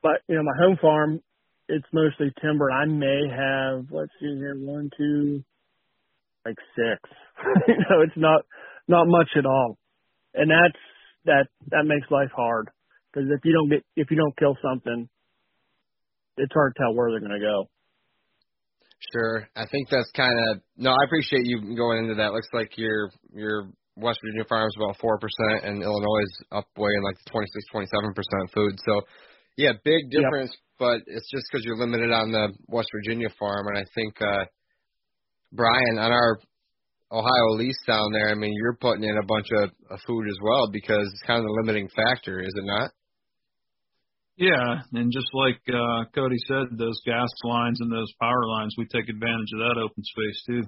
But 0.02 0.22
you 0.28 0.36
know 0.36 0.42
my 0.42 0.56
home 0.58 0.76
farm, 0.80 1.20
it's 1.68 1.86
mostly 1.92 2.32
timber. 2.40 2.70
I 2.70 2.84
may 2.86 3.28
have 3.28 3.86
let's 3.90 4.12
see 4.20 4.36
here 4.36 4.54
one 4.56 4.90
two, 4.96 5.42
like 6.44 6.56
six. 6.76 7.00
you 7.68 7.74
know 7.90 8.00
it's 8.02 8.16
not 8.16 8.44
not 8.88 9.06
much 9.08 9.30
at 9.36 9.46
all, 9.46 9.78
and 10.34 10.50
that's 10.50 10.78
that 11.27 11.47
that 11.70 11.85
makes 11.85 12.11
life 12.11 12.31
hard 12.35 12.70
because 13.12 13.29
if 13.31 13.45
you 13.45 13.53
don't 13.53 13.68
get 13.70 13.85
if 13.97 14.11
you 14.11 14.16
don't 14.16 14.37
kill 14.37 14.57
something, 14.62 15.09
it's 16.37 16.53
hard 16.53 16.74
to 16.74 16.83
tell 16.83 16.95
where 16.95 17.11
they're 17.11 17.20
gonna 17.20 17.41
go. 17.41 17.68
Sure. 19.12 19.49
I 19.55 19.66
think 19.70 19.89
that's 19.91 20.11
kind 20.16 20.35
of 20.51 20.61
no. 20.77 20.91
I 20.91 21.05
appreciate 21.05 21.45
you 21.45 21.77
going 21.77 22.05
into 22.05 22.14
that. 22.16 22.33
Looks 22.33 22.49
like 22.53 22.77
your 22.77 23.11
your 23.33 23.68
West 23.97 24.18
Virginia 24.22 24.45
farm 24.49 24.66
is 24.66 24.77
about 24.77 24.97
four 25.01 25.18
percent, 25.18 25.64
and 25.64 25.83
Illinois 25.83 26.24
is 26.24 26.45
up 26.51 26.66
way 26.77 26.91
in 26.97 27.03
like 27.05 27.16
26, 27.31 27.66
27 27.70 28.14
percent 28.14 28.45
food. 28.55 28.74
So, 28.85 29.03
yeah, 29.57 29.72
big 29.85 30.11
Yep. 30.11 30.22
difference. 30.22 30.57
But 30.79 31.03
it's 31.07 31.31
just 31.31 31.45
because 31.51 31.64
you're 31.64 31.79
limited 31.79 32.11
on 32.12 32.33
the 32.33 32.53
West 32.68 32.89
Virginia 32.93 33.29
farm, 33.39 33.68
and 33.68 33.79
I 33.79 33.85
think 33.95 34.14
uh 34.20 34.45
Brian 35.53 35.99
on 35.99 36.12
our 36.12 36.39
Ohio 37.11 37.54
lease 37.54 37.78
down 37.86 38.12
there. 38.12 38.30
I 38.30 38.34
mean, 38.34 38.52
you're 38.54 38.76
putting 38.80 39.04
in 39.04 39.16
a 39.16 39.26
bunch 39.26 39.46
of, 39.59 39.70
of 39.90 40.00
food 40.07 40.26
as 40.28 40.38
well 40.42 40.68
because 40.72 41.07
it's 41.07 41.26
kind 41.26 41.38
of 41.38 41.44
the 41.44 41.62
limiting 41.62 41.88
factor, 41.88 42.40
is 42.40 42.52
it 42.57 42.64
not? 42.64 42.90
Yeah, 44.36 44.82
and 44.92 45.11
just 45.12 45.28
like 45.32 45.61
uh, 45.72 46.04
Cody 46.14 46.36
said, 46.46 46.76
those 46.76 47.00
gas 47.07 47.28
lines 47.44 47.80
and 47.80 47.90
those 47.90 48.12
power 48.20 48.44
lines, 48.46 48.74
we 48.76 48.84
take 48.84 49.09
advantage 49.09 49.48
of 49.54 49.61
that 49.61 49.80
open 49.80 50.04
space 50.04 50.42
too. 50.46 50.62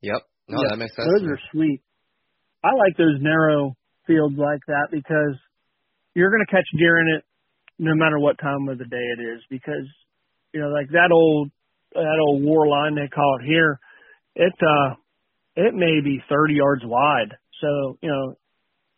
Yep. 0.00 0.22
No, 0.48 0.62
Yeah, 0.62 0.68
that 0.70 0.76
makes 0.78 0.96
sense. 0.96 1.08
Those 1.12 1.28
are 1.28 1.40
sweet. 1.52 1.82
I 2.64 2.72
like 2.72 2.96
those 2.96 3.20
narrow 3.20 3.76
fields 4.06 4.36
like 4.38 4.60
that 4.68 4.88
because 4.90 5.36
you're 6.14 6.30
going 6.30 6.44
to 6.46 6.50
catch 6.50 6.66
deer 6.78 7.00
in 7.00 7.16
it 7.18 7.24
no 7.78 7.94
matter 7.94 8.18
what 8.18 8.38
time 8.38 8.68
of 8.68 8.78
the 8.78 8.84
day 8.84 9.06
it 9.18 9.20
is 9.20 9.40
because 9.48 9.88
you 10.52 10.60
know 10.60 10.68
like 10.68 10.88
that 10.90 11.10
old 11.12 11.50
that 11.94 12.18
old 12.28 12.42
war 12.42 12.68
line 12.68 12.94
they 12.94 13.08
call 13.08 13.38
it 13.40 13.46
here 13.46 13.78
it 14.34 14.54
uh 14.60 14.94
it 15.56 15.74
may 15.74 16.00
be 16.02 16.22
30 16.28 16.54
yards 16.54 16.82
wide. 16.84 17.36
So 17.60 17.98
you 18.02 18.10
know 18.10 18.34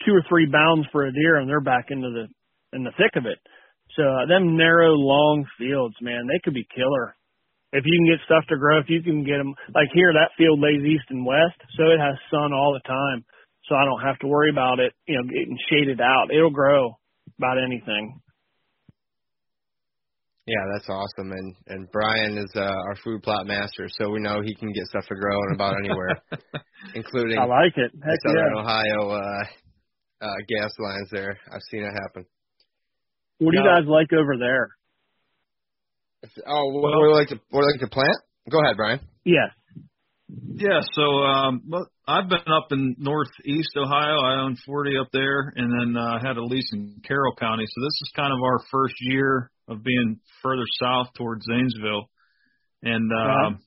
two 0.04 0.12
or 0.12 0.24
three 0.28 0.46
bounds 0.46 0.86
for 0.92 1.06
a 1.06 1.12
deer 1.12 1.36
and 1.36 1.48
they're 1.48 1.60
back 1.60 1.86
into 1.90 2.10
the 2.10 2.76
in 2.76 2.84
the 2.84 2.92
thick 2.96 3.16
of 3.16 3.26
it. 3.26 3.38
So 3.96 4.02
uh, 4.02 4.26
them 4.26 4.56
narrow 4.56 4.92
long 4.92 5.44
fields 5.58 5.96
man 6.00 6.26
they 6.26 6.40
could 6.42 6.54
be 6.54 6.66
killer. 6.74 7.14
If 7.72 7.84
you 7.86 7.98
can 7.98 8.06
get 8.06 8.24
stuff 8.24 8.44
to 8.48 8.58
grow 8.58 8.78
if 8.78 8.88
you 8.88 9.02
can 9.02 9.24
get 9.24 9.38
them 9.38 9.54
like 9.74 9.88
here 9.94 10.12
that 10.12 10.36
field 10.38 10.60
lays 10.60 10.84
east 10.84 11.10
and 11.10 11.26
west 11.26 11.58
so 11.76 11.84
it 11.84 11.98
has 11.98 12.16
sun 12.30 12.52
all 12.52 12.72
the 12.72 12.88
time. 12.88 13.24
So 13.68 13.76
I 13.76 13.84
don't 13.84 14.02
have 14.02 14.18
to 14.20 14.26
worry 14.26 14.50
about 14.50 14.80
it 14.80 14.92
you 15.06 15.16
know 15.16 15.24
getting 15.24 15.58
shaded 15.70 16.00
out. 16.00 16.32
It'll 16.32 16.50
grow 16.50 16.98
about 17.38 17.58
anything 17.58 18.21
Yeah, 20.46 20.58
that's 20.74 20.88
awesome. 20.88 21.30
And 21.32 21.54
and 21.68 21.88
Brian 21.92 22.36
is 22.36 22.50
uh, 22.56 22.60
our 22.62 22.96
food 23.04 23.22
plot 23.22 23.46
master, 23.46 23.88
so 24.00 24.10
we 24.10 24.20
know 24.20 24.42
he 24.42 24.54
can 24.54 24.72
get 24.72 24.84
stuff 24.86 25.04
to 25.08 25.14
grow 25.14 25.38
in 25.48 25.54
about 25.54 25.76
anywhere, 25.78 26.18
including 26.94 27.38
I 27.38 27.44
like 27.44 27.76
it. 27.76 27.92
the 27.94 28.04
Heck 28.04 28.18
Southern 28.26 28.54
yeah. 28.56 28.60
Ohio 28.60 29.10
uh, 29.10 29.44
uh, 30.26 30.34
gas 30.48 30.72
lines. 30.78 31.08
There, 31.12 31.38
I've 31.52 31.62
seen 31.70 31.84
it 31.84 31.92
happen. 32.02 32.26
What 33.38 33.52
do 33.52 33.58
you 33.58 33.64
guys 33.64 33.84
like 33.86 34.12
over 34.12 34.36
there? 34.38 34.68
Oh, 36.46 36.66
what, 36.70 36.82
Well- 36.82 36.92
what 37.00 37.04
do 37.04 37.08
you 37.08 37.14
like 37.14 37.28
to 37.28 37.40
what 37.50 37.60
do 37.62 37.66
you 37.66 37.72
like 37.72 37.80
to 37.80 37.94
plant? 37.94 38.16
Go 38.50 38.58
ahead, 38.64 38.76
Brian. 38.76 39.00
Yes. 39.24 39.50
Yeah, 40.54 40.80
so 40.94 41.02
um 41.02 41.62
I've 42.06 42.28
been 42.28 42.38
up 42.52 42.68
in 42.70 42.96
northeast 42.98 43.70
Ohio. 43.76 44.18
I 44.20 44.40
own 44.42 44.56
40 44.64 44.96
up 44.98 45.08
there 45.12 45.52
and 45.54 45.68
then 45.70 45.96
uh 46.02 46.18
had 46.24 46.36
a 46.36 46.44
lease 46.44 46.70
in 46.72 47.00
Carroll 47.06 47.34
County. 47.36 47.64
So 47.66 47.80
this 47.80 47.98
is 48.02 48.12
kind 48.16 48.32
of 48.32 48.38
our 48.42 48.60
first 48.70 48.94
year 49.00 49.50
of 49.68 49.82
being 49.82 50.20
further 50.42 50.64
south 50.80 51.08
towards 51.16 51.44
Zanesville. 51.46 52.08
And 52.82 53.10
Uh-huh. 53.12 53.46
um 53.46 53.58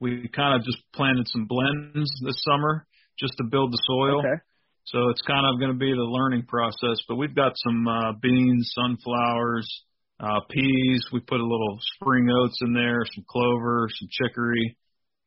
we 0.00 0.28
kind 0.34 0.56
of 0.56 0.64
just 0.64 0.78
planted 0.94 1.28
some 1.28 1.44
blends 1.46 2.10
this 2.24 2.42
summer 2.48 2.86
just 3.18 3.34
to 3.36 3.44
build 3.44 3.70
the 3.70 3.78
soil. 3.86 4.20
Okay. 4.20 4.40
So 4.86 5.10
it's 5.10 5.20
kind 5.22 5.44
of 5.46 5.60
going 5.60 5.70
to 5.72 5.78
be 5.78 5.92
the 5.92 6.08
learning 6.08 6.46
process, 6.48 6.96
but 7.06 7.16
we've 7.16 7.34
got 7.34 7.52
some 7.56 7.86
uh, 7.86 8.12
beans, 8.20 8.72
sunflowers, 8.74 9.68
uh, 10.18 10.40
peas. 10.48 11.04
We 11.12 11.20
put 11.20 11.38
a 11.38 11.44
little 11.46 11.78
spring 11.94 12.28
oats 12.30 12.58
in 12.62 12.72
there, 12.72 13.02
some 13.14 13.24
clover, 13.28 13.88
some 14.00 14.08
chicory, 14.10 14.74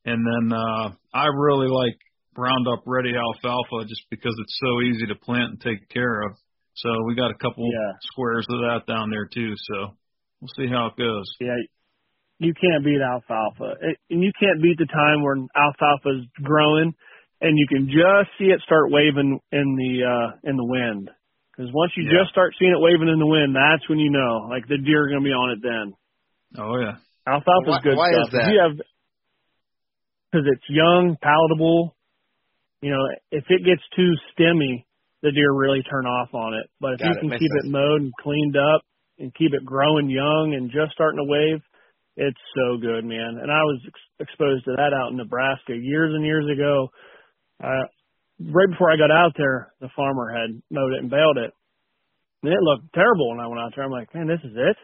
and 0.06 0.20
then 0.26 0.58
uh, 0.58 0.92
I 1.14 1.26
really 1.28 1.68
like 1.68 1.98
Roundup 2.36 2.84
Ready 2.86 3.14
alfalfa 3.16 3.86
just 3.88 4.04
because 4.10 4.36
it's 4.42 4.60
so 4.64 4.82
easy 4.82 5.06
to 5.08 5.16
plant 5.16 5.52
and 5.52 5.62
take 5.62 5.88
care 5.90 6.22
of. 6.24 6.32
So 6.76 6.90
we 7.06 7.16
got 7.16 7.30
a 7.32 7.36
couple 7.38 7.70
Yeah. 7.72 7.94
squares 8.02 8.48
of 8.50 8.60
that 8.60 8.88
down 8.88 9.10
there 9.12 9.28
too. 9.32 9.54
So 9.56 9.94
we'll 10.42 10.50
see 10.58 10.68
how 10.68 10.88
it 10.88 10.98
goes. 10.98 11.26
Yeah. 11.40 11.56
You 12.40 12.54
can't 12.54 12.84
beat 12.84 13.00
alfalfa, 13.00 13.76
It- 13.82 14.00
and 14.10 14.22
you 14.24 14.32
can't 14.40 14.62
beat 14.62 14.78
the 14.78 14.88
time 14.88 15.22
when 15.24 15.48
alfalfa's 15.56 16.26
growing, 16.42 16.94
and 17.42 17.58
you 17.58 17.68
can 17.70 17.88
just 17.88 18.32
see 18.40 18.46
it 18.52 18.60
start 18.62 18.90
waving 18.92 19.40
in 19.52 19.76
the 19.78 20.04
uh 20.04 20.50
in 20.50 20.58
the 20.58 20.66
wind. 20.66 21.10
Because 21.56 21.72
once 21.72 21.94
you 21.96 22.04
Yeah. 22.10 22.20
just 22.24 22.32
start 22.32 22.56
seeing 22.58 22.72
it 22.72 22.82
waving 22.82 23.08
in 23.08 23.20
the 23.20 23.28
wind, 23.28 23.56
that's 23.56 23.88
when 23.88 24.00
you 24.00 24.10
know, 24.10 24.48
like 24.50 24.68
the 24.68 24.80
deer 24.80 25.06
are 25.06 25.08
going 25.10 25.22
to 25.22 25.30
be 25.30 25.32
on 25.32 25.52
it. 25.52 25.60
Then 25.62 25.94
Oh 26.58 26.80
yeah. 26.80 26.98
alfalfa's 27.28 27.78
Why- 27.78 27.82
good 27.84 27.96
why 27.98 28.12
stuff. 28.12 28.26
is 28.28 28.32
that? 28.34 28.48
If 28.48 28.54
you 28.54 28.60
have 28.60 28.82
because 30.34 30.50
it's 30.50 30.66
young, 30.68 31.16
palatable. 31.22 31.96
You 32.82 32.92
know, 32.92 33.06
if 33.32 33.46
it 33.50 33.62
gets 33.64 33.82
too 33.96 34.12
stemmy, 34.34 34.84
the 35.22 35.32
deer 35.32 35.54
really 35.54 35.84
turn 35.84 36.06
off 36.06 36.34
on 36.34 36.56
it. 36.56 36.66
But 36.82 36.94
if 36.94 37.00
Got 37.00 37.08
you 37.08 37.14
it. 37.14 37.20
can 37.22 37.30
Makes 37.30 37.40
keep 37.40 37.52
sense. 37.54 37.66
it 37.66 37.72
mowed 37.72 38.02
and 38.02 38.12
cleaned 38.20 38.58
up 38.58 38.82
and 39.20 39.34
keep 39.36 39.54
it 39.54 39.64
growing 39.64 40.10
young 40.10 40.56
and 40.58 40.72
just 40.72 40.92
starting 40.92 41.22
to 41.22 41.30
wave, 41.30 41.62
it's 42.18 42.42
so 42.58 42.78
good, 42.82 43.06
man. 43.06 43.38
And 43.42 43.52
I 43.52 43.62
was 43.62 43.80
ex- 43.88 44.28
exposed 44.28 44.66
to 44.66 44.72
that 44.76 44.92
out 44.94 45.12
in 45.12 45.18
Nebraska 45.18 45.78
years 45.78 46.12
and 46.14 46.26
years 46.26 46.46
ago. 46.52 46.90
Uh, 47.64 47.86
right 48.42 48.70
before 48.70 48.92
I 48.92 48.98
got 48.98 49.12
out 49.12 49.34
there, 49.38 49.72
the 49.80 49.90
farmer 49.96 50.34
had 50.34 50.62
mowed 50.70 50.94
it 50.94 51.00
and 51.00 51.10
baled 51.10 51.38
it. 51.38 51.54
And 52.42 52.52
it 52.52 52.60
looked 52.62 52.92
terrible 52.94 53.30
when 53.30 53.40
I 53.40 53.48
went 53.48 53.62
out 53.62 53.72
there. 53.76 53.86
I'm 53.86 53.92
like, 53.92 54.14
man, 54.14 54.28
this 54.28 54.44
is 54.44 54.58
it? 54.58 54.78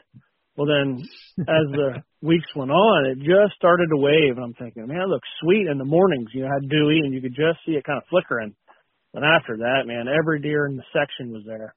Well, 0.59 0.67
then 0.67 0.99
as 1.39 1.65
the 1.71 2.03
weeks 2.21 2.51
went 2.53 2.69
on, 2.69 3.05
it 3.07 3.23
just 3.23 3.55
started 3.55 3.87
to 3.95 4.03
wave. 4.03 4.35
And 4.35 4.43
I'm 4.43 4.59
thinking, 4.59 4.85
man, 4.87 5.07
it 5.07 5.07
looks 5.07 5.29
sweet 5.39 5.71
in 5.71 5.77
the 5.77 5.87
mornings. 5.87 6.31
You 6.33 6.43
know, 6.43 6.51
had 6.51 6.67
dewy 6.67 6.99
and 6.99 7.13
you 7.13 7.21
could 7.21 7.31
just 7.31 7.63
see 7.65 7.79
it 7.79 7.85
kind 7.85 7.95
of 7.95 8.03
flickering. 8.09 8.53
And 9.13 9.23
after 9.23 9.55
that, 9.55 9.87
man, 9.87 10.11
every 10.11 10.41
deer 10.41 10.67
in 10.67 10.75
the 10.75 10.83
section 10.91 11.31
was 11.31 11.43
there. 11.47 11.73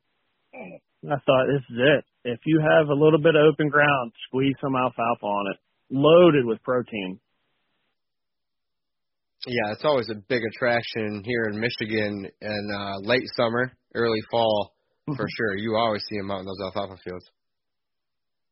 I 0.53 1.15
thought, 1.23 1.47
this 1.47 1.63
is 1.71 1.79
it. 1.79 2.05
If 2.25 2.41
you 2.45 2.59
have 2.59 2.89
a 2.89 2.99
little 2.99 3.23
bit 3.23 3.37
of 3.37 3.47
open 3.47 3.69
ground, 3.69 4.11
squeeze 4.27 4.59
some 4.61 4.75
alfalfa 4.75 5.27
on 5.27 5.55
it, 5.55 5.59
loaded 5.89 6.45
with 6.45 6.61
protein. 6.65 7.21
Yeah, 9.47 9.71
it's 9.75 9.85
always 9.85 10.11
a 10.11 10.19
big 10.29 10.43
attraction 10.43 11.23
here 11.25 11.45
in 11.53 11.61
Michigan 11.61 12.27
in 12.41 12.71
uh, 12.75 12.99
late 13.07 13.31
summer, 13.37 13.71
early 13.95 14.23
fall, 14.29 14.75
for 15.07 15.27
sure. 15.39 15.57
You 15.57 15.77
always 15.77 16.03
see 16.11 16.19
them 16.19 16.33
out 16.33 16.41
in 16.41 16.47
those 16.47 16.63
alfalfa 16.67 16.99
fields. 17.05 17.31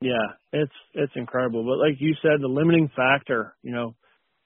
Yeah, 0.01 0.33
it's 0.53 0.73
it's 0.95 1.13
incredible. 1.17 1.65
But 1.65 1.79
like 1.79 2.01
you 2.01 2.15
said, 2.23 2.41
the 2.41 2.49
limiting 2.49 2.91
factor, 2.97 3.55
you 3.63 3.73
know, 3.73 3.95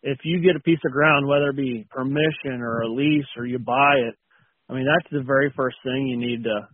if 0.03 0.19
you 0.25 0.41
get 0.41 0.57
a 0.57 0.61
piece 0.61 0.81
of 0.85 0.93
ground, 0.93 1.27
whether 1.27 1.51
it 1.51 1.57
be 1.57 1.87
permission 1.91 2.61
or 2.61 2.83
a 2.83 2.89
lease 2.89 3.27
or 3.37 3.47
you 3.47 3.59
buy 3.59 3.95
it, 4.09 4.15
I 4.69 4.75
mean 4.75 4.85
that's 4.85 5.11
the 5.13 5.23
very 5.23 5.53
first 5.57 5.77
thing 5.85 6.09
you 6.09 6.17
need 6.17 6.45
to 6.45 6.69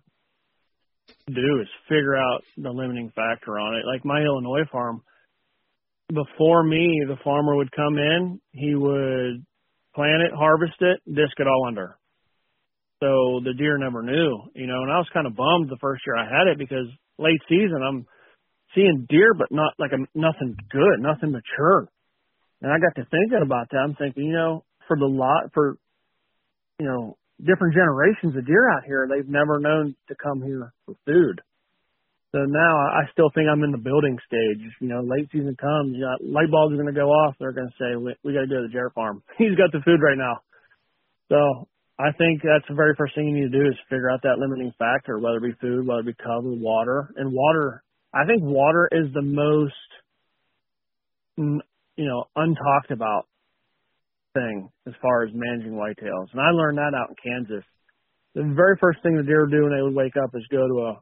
do 1.28 1.60
is 1.60 1.68
figure 1.88 2.16
out 2.16 2.42
the 2.56 2.70
limiting 2.70 3.12
factor 3.14 3.58
on 3.58 3.74
it. 3.76 3.86
Like 3.86 4.04
my 4.04 4.22
Illinois 4.22 4.64
farm, 4.72 5.02
before 6.08 6.64
me, 6.64 7.02
the 7.06 7.18
farmer 7.22 7.56
would 7.56 7.72
come 7.72 7.98
in, 7.98 8.40
he 8.52 8.74
would 8.74 9.44
plant 9.94 10.22
it, 10.22 10.32
harvest 10.34 10.80
it, 10.80 11.00
disc 11.06 11.38
it 11.38 11.46
all 11.46 11.66
under. 11.66 11.98
So 13.02 13.40
the 13.44 13.54
deer 13.56 13.78
never 13.78 14.02
knew, 14.02 14.42
you 14.54 14.66
know, 14.66 14.82
and 14.82 14.90
I 14.90 14.98
was 14.98 15.08
kind 15.12 15.26
of 15.26 15.36
bummed 15.36 15.68
the 15.68 15.78
first 15.80 16.02
year 16.06 16.16
I 16.16 16.24
had 16.24 16.48
it 16.52 16.58
because 16.58 16.86
late 17.18 17.40
season 17.48 17.80
I'm 17.86 18.06
seeing 18.74 19.06
deer, 19.08 19.34
but 19.34 19.48
not 19.50 19.74
like 19.78 19.92
a, 19.92 19.98
nothing 20.14 20.56
good, 20.70 20.98
nothing 21.00 21.32
mature. 21.32 21.88
And 22.62 22.72
I 22.72 22.78
got 22.78 22.94
to 23.00 23.08
thinking 23.08 23.42
about 23.42 23.70
that. 23.70 23.78
I'm 23.78 23.94
thinking, 23.94 24.24
you 24.24 24.32
know, 24.32 24.64
for 24.86 24.96
the 24.96 25.06
lot, 25.06 25.50
for, 25.54 25.76
you 26.78 26.86
know, 26.86 27.16
different 27.38 27.74
generations 27.74 28.36
of 28.36 28.46
deer 28.46 28.70
out 28.70 28.84
here, 28.84 29.08
they've 29.08 29.28
never 29.28 29.58
known 29.58 29.94
to 30.08 30.14
come 30.14 30.42
here 30.42 30.72
for 30.84 30.94
food. 31.06 31.40
So 32.32 32.46
now 32.46 32.74
I 32.94 33.10
still 33.10 33.30
think 33.34 33.48
I'm 33.50 33.64
in 33.64 33.72
the 33.72 33.82
building 33.82 34.16
stage. 34.22 34.62
You 34.80 34.88
know, 34.88 35.02
late 35.02 35.26
season 35.32 35.56
comes, 35.58 35.96
you 35.98 36.06
know, 36.06 36.14
light 36.22 36.50
bulbs 36.50 36.74
are 36.74 36.80
going 36.80 36.94
to 36.94 37.00
go 37.00 37.10
off. 37.10 37.34
They're 37.40 37.56
going 37.56 37.66
to 37.66 37.78
say, 37.80 37.96
we, 37.98 38.14
we 38.22 38.34
got 38.34 38.46
to 38.46 38.52
go 38.52 38.62
to 38.62 38.68
the 38.68 38.72
Jarrett 38.72 38.94
farm. 38.94 39.22
He's 39.38 39.58
got 39.58 39.72
the 39.72 39.82
food 39.82 39.98
right 39.98 40.18
now. 40.18 40.38
So 41.26 41.66
I 41.98 42.14
think 42.14 42.42
that's 42.46 42.66
the 42.68 42.78
very 42.78 42.94
first 42.94 43.14
thing 43.14 43.26
you 43.26 43.34
need 43.34 43.50
to 43.50 43.58
do 43.58 43.66
is 43.66 43.74
figure 43.90 44.10
out 44.10 44.22
that 44.22 44.38
limiting 44.38 44.72
factor, 44.78 45.18
whether 45.18 45.42
it 45.42 45.50
be 45.50 45.58
food, 45.60 45.86
whether 45.86 46.06
it 46.06 46.14
be 46.14 46.22
cover, 46.22 46.54
water. 46.54 47.10
And 47.16 47.32
water, 47.34 47.82
I 48.12 48.26
think 48.26 48.42
water 48.42 48.88
is 48.90 49.12
the 49.12 49.22
most, 49.22 49.74
mm, 51.38 51.58
you 51.96 52.06
know, 52.06 52.24
untalked 52.36 52.90
about 52.90 53.26
thing 54.34 54.70
as 54.86 54.94
far 55.02 55.24
as 55.24 55.30
managing 55.34 55.72
whitetails. 55.72 56.28
And 56.32 56.40
I 56.40 56.50
learned 56.50 56.78
that 56.78 56.94
out 56.96 57.10
in 57.10 57.16
Kansas. 57.22 57.64
The 58.34 58.42
very 58.54 58.76
first 58.80 59.02
thing 59.02 59.16
the 59.16 59.22
deer 59.22 59.46
do 59.46 59.64
when 59.64 59.76
they 59.76 59.82
would 59.82 59.94
wake 59.94 60.16
up 60.16 60.30
is 60.34 60.46
go 60.50 60.66
to 60.66 60.80
a 60.90 61.00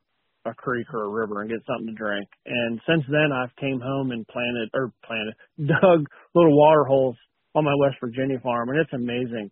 a 0.49 0.55
creek 0.55 0.87
or 0.93 1.05
a 1.05 1.09
river 1.09 1.43
and 1.43 1.51
get 1.51 1.61
something 1.67 1.87
to 1.87 1.93
drink. 1.93 2.29
And 2.47 2.81
since 2.89 3.05
then, 3.09 3.31
I've 3.33 3.55
came 3.57 3.81
home 3.81 4.11
and 4.11 4.27
planted 4.27 4.71
or 4.75 4.93
planted, 5.05 5.35
dug 5.67 6.07
little 6.35 6.57
water 6.57 6.85
holes 6.85 7.17
on 7.55 7.65
my 7.65 7.75
West 7.79 7.97
Virginia 8.01 8.39
farm, 8.41 8.69
and 8.71 8.79
it's 8.79 8.93
amazing. 8.93 9.51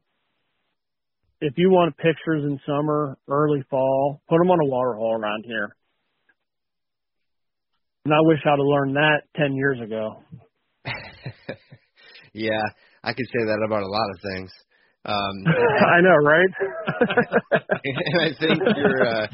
If 1.40 1.54
you 1.56 1.70
want 1.70 1.96
pictures 1.98 2.44
in 2.44 2.58
summer, 2.66 3.18
early 3.28 3.62
fall, 3.68 4.22
put 4.28 4.38
them 4.38 4.50
on 4.50 4.60
a 4.60 4.70
water 4.70 4.94
hole 4.94 5.14
around 5.14 5.44
here. 5.46 5.76
And 8.06 8.14
I 8.14 8.22
wish 8.22 8.38
I'd 8.46 8.50
have 8.50 8.62
learned 8.62 8.94
that 8.94 9.22
10 9.34 9.56
years 9.56 9.80
ago. 9.82 10.22
yeah, 12.32 12.62
I 13.02 13.12
could 13.12 13.26
say 13.34 13.42
that 13.50 13.58
about 13.66 13.82
a 13.82 13.90
lot 13.90 14.06
of 14.14 14.18
things. 14.22 14.52
Um, 15.06 15.34
I 15.50 16.00
know, 16.06 16.14
right? 16.14 16.52
and 17.82 18.20
I 18.22 18.30
think 18.38 18.62
your 18.76 19.08
uh, 19.08 19.26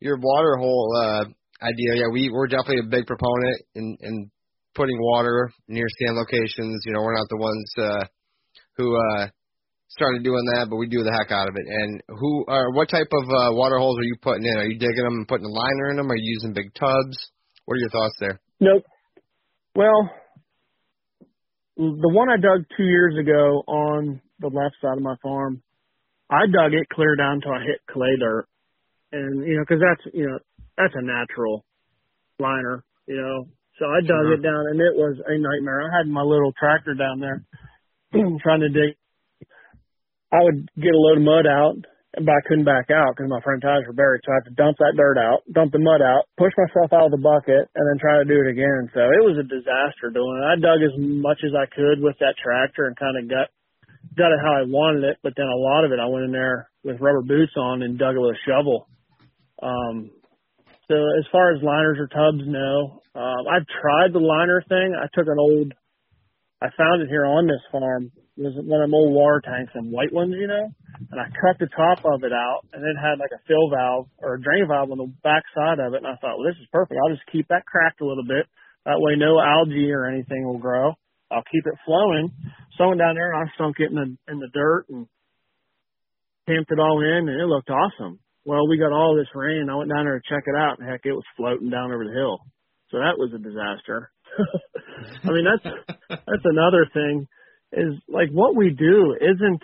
your 0.00 0.18
water 0.18 0.56
hole 0.56 0.90
uh, 0.98 1.24
idea, 1.62 2.02
yeah, 2.02 2.10
we 2.12 2.30
we're 2.34 2.48
definitely 2.48 2.82
a 2.82 2.90
big 2.90 3.06
proponent 3.06 3.62
in 3.76 3.96
in 4.00 4.30
putting 4.74 4.98
water 4.98 5.52
near 5.68 5.86
stand 6.00 6.16
locations. 6.16 6.82
You 6.86 6.94
know, 6.94 7.02
we're 7.02 7.14
not 7.14 7.28
the 7.30 7.36
ones 7.36 7.72
uh, 7.78 8.04
who 8.76 8.96
uh, 8.96 9.28
started 9.86 10.24
doing 10.24 10.42
that, 10.56 10.66
but 10.68 10.78
we 10.78 10.88
do 10.88 11.04
the 11.04 11.12
heck 11.12 11.30
out 11.30 11.48
of 11.48 11.54
it. 11.54 11.64
And 11.64 12.02
who, 12.08 12.44
uh, 12.48 12.74
what 12.74 12.88
type 12.88 13.12
of 13.12 13.22
uh, 13.22 13.54
water 13.54 13.78
holes 13.78 14.00
are 14.00 14.02
you 14.02 14.16
putting 14.20 14.46
in? 14.46 14.58
Are 14.58 14.66
you 14.66 14.80
digging 14.80 15.04
them 15.04 15.14
and 15.14 15.28
putting 15.28 15.46
a 15.46 15.54
liner 15.54 15.90
in 15.90 15.96
them? 15.96 16.10
Are 16.10 16.16
you 16.16 16.26
using 16.26 16.52
big 16.52 16.74
tubs? 16.74 17.30
What 17.70 17.76
are 17.76 17.86
your 17.86 17.90
thoughts 17.90 18.16
there? 18.18 18.40
Nope. 18.58 18.82
Well, 19.76 20.10
the 21.76 22.10
one 22.10 22.28
I 22.28 22.34
dug 22.34 22.66
two 22.76 22.82
years 22.82 23.14
ago 23.16 23.62
on 23.68 24.20
the 24.40 24.48
left 24.48 24.74
side 24.82 24.96
of 24.96 25.04
my 25.04 25.14
farm, 25.22 25.62
I 26.28 26.50
dug 26.50 26.74
it 26.74 26.88
clear 26.88 27.14
down 27.14 27.40
till 27.40 27.52
I 27.52 27.62
hit 27.62 27.78
clay 27.88 28.16
dirt, 28.18 28.48
and 29.12 29.46
you 29.46 29.54
know, 29.54 29.62
because 29.62 29.80
that's 29.86 30.12
you 30.12 30.26
know 30.26 30.40
that's 30.76 30.94
a 30.96 31.00
natural 31.00 31.64
liner, 32.40 32.82
you 33.06 33.14
know. 33.14 33.46
So 33.78 33.86
I 33.86 34.00
dug 34.00 34.26
sure. 34.26 34.32
it 34.32 34.42
down, 34.42 34.66
and 34.74 34.80
it 34.80 34.96
was 34.96 35.22
a 35.24 35.38
nightmare. 35.38 35.82
I 35.86 35.96
had 35.96 36.10
my 36.10 36.22
little 36.22 36.52
tractor 36.58 36.94
down 36.94 37.20
there 37.20 37.44
trying 38.42 38.66
to 38.66 38.68
dig. 38.68 38.96
I 40.32 40.42
would 40.42 40.68
get 40.74 40.90
a 40.90 40.98
load 40.98 41.18
of 41.18 41.22
mud 41.22 41.46
out, 41.46 41.76
but 42.14 42.34
I 42.34 42.42
couldn't 42.46 42.66
back 42.66 42.90
out 42.90 43.14
because 43.14 43.30
my 43.30 43.40
front 43.40 43.62
tires 43.62 43.86
were 43.86 43.94
buried. 43.94 44.20
So 44.26 44.34
I 44.34 44.42
had 44.42 44.50
to 44.50 44.58
dump 44.58 44.78
that 44.82 44.98
dirt 44.98 45.14
out, 45.14 45.46
dump 45.54 45.70
the 45.70 45.78
mud 45.78 46.02
out, 46.02 46.26
push 46.34 46.50
myself 46.58 46.90
out 46.90 47.06
of 47.06 47.14
the 47.14 47.22
bucket, 47.22 47.70
and 47.70 47.84
then 47.86 48.02
try 48.02 48.18
to 48.18 48.26
do 48.26 48.42
it 48.42 48.50
again. 48.50 48.90
So 48.90 49.06
it 49.06 49.22
was 49.22 49.38
a 49.38 49.46
disaster 49.46 50.10
doing 50.10 50.42
it. 50.42 50.50
I 50.50 50.58
dug 50.58 50.82
as 50.82 50.94
much 50.98 51.38
as 51.46 51.54
I 51.54 51.70
could 51.70 52.02
with 52.02 52.18
that 52.18 52.34
tractor 52.42 52.90
and 52.90 52.98
kind 52.98 53.14
of 53.14 53.30
got 53.30 53.46
got 54.18 54.34
it 54.34 54.42
how 54.42 54.58
I 54.58 54.66
wanted 54.66 55.04
it, 55.04 55.18
but 55.22 55.34
then 55.36 55.46
a 55.46 55.60
lot 55.60 55.84
of 55.84 55.92
it 55.92 56.00
I 56.02 56.06
went 56.10 56.24
in 56.24 56.32
there 56.32 56.70
with 56.82 57.00
rubber 57.00 57.22
boots 57.22 57.52
on 57.56 57.82
and 57.82 57.98
dug 57.98 58.16
it 58.16 58.20
with 58.20 58.34
a 58.34 58.44
shovel. 58.48 58.88
Um, 59.62 60.10
so 60.88 60.96
as 60.96 61.26
far 61.30 61.54
as 61.54 61.62
liners 61.62 61.98
or 62.00 62.08
tubs, 62.08 62.42
no. 62.42 63.02
Um, 63.14 63.46
I've 63.46 63.66
tried 63.80 64.12
the 64.12 64.18
liner 64.18 64.64
thing. 64.68 64.96
I 64.98 65.06
took 65.14 65.28
an 65.28 65.38
old, 65.38 65.72
I 66.60 66.68
found 66.76 67.02
it 67.02 67.08
here 67.08 67.24
on 67.24 67.46
this 67.46 67.62
farm. 67.70 68.10
Was 68.40 68.56
one 68.56 68.80
of 68.80 68.88
them 68.88 68.96
old 68.96 69.12
water 69.12 69.44
tanks 69.44 69.76
and 69.76 69.92
white 69.92 70.12
ones, 70.12 70.32
you 70.32 70.48
know, 70.48 70.64
and 71.12 71.20
I 71.20 71.28
cut 71.28 71.60
the 71.60 71.68
top 71.76 72.00
of 72.08 72.24
it 72.24 72.32
out 72.32 72.64
and 72.72 72.80
it 72.80 72.96
had 72.96 73.20
like 73.20 73.36
a 73.36 73.44
fill 73.44 73.68
valve 73.68 74.08
or 74.16 74.34
a 74.34 74.40
drain 74.40 74.64
valve 74.64 74.90
on 74.90 74.96
the 74.96 75.12
back 75.20 75.44
side 75.52 75.76
of 75.76 75.92
it. 75.92 76.00
And 76.00 76.08
I 76.08 76.16
thought, 76.16 76.40
well, 76.40 76.48
this 76.48 76.56
is 76.56 76.68
perfect. 76.72 76.96
I'll 76.96 77.12
just 77.12 77.28
keep 77.28 77.48
that 77.52 77.68
cracked 77.68 78.00
a 78.00 78.08
little 78.08 78.24
bit. 78.24 78.48
That 78.88 78.96
way 78.96 79.20
no 79.20 79.36
algae 79.36 79.92
or 79.92 80.08
anything 80.08 80.48
will 80.48 80.58
grow. 80.58 80.96
I'll 81.28 81.44
keep 81.52 81.68
it 81.68 81.76
flowing. 81.84 82.32
So 82.76 82.84
I 82.84 82.86
went 82.88 83.04
down 83.04 83.14
there 83.14 83.28
and 83.28 83.44
I 83.44 83.52
sunk 83.60 83.76
it 83.76 83.92
in 83.92 83.96
the, 84.00 84.08
in 84.32 84.40
the 84.40 84.48
dirt 84.48 84.88
and 84.88 85.04
camped 86.48 86.72
it 86.72 86.80
all 86.80 87.04
in 87.04 87.28
and 87.28 87.40
it 87.40 87.44
looked 87.44 87.68
awesome. 87.68 88.18
Well, 88.44 88.68
we 88.68 88.78
got 88.78 88.92
all 88.92 89.16
this 89.16 89.28
rain. 89.34 89.68
I 89.70 89.76
went 89.76 89.90
down 89.90 90.06
there 90.06 90.18
to 90.18 90.28
check 90.28 90.44
it 90.46 90.56
out, 90.56 90.78
and 90.78 90.88
heck, 90.88 91.04
it 91.04 91.12
was 91.12 91.24
floating 91.36 91.68
down 91.68 91.92
over 91.92 92.04
the 92.04 92.16
hill. 92.16 92.40
So 92.90 92.98
that 92.98 93.18
was 93.18 93.30
a 93.34 93.38
disaster. 93.38 94.10
I 95.24 95.30
mean, 95.30 95.44
that's 95.44 95.76
that's 96.08 96.44
another 96.44 96.88
thing. 96.92 97.28
Is 97.72 97.94
like 98.08 98.30
what 98.30 98.56
we 98.56 98.70
do 98.70 99.14
isn't 99.20 99.62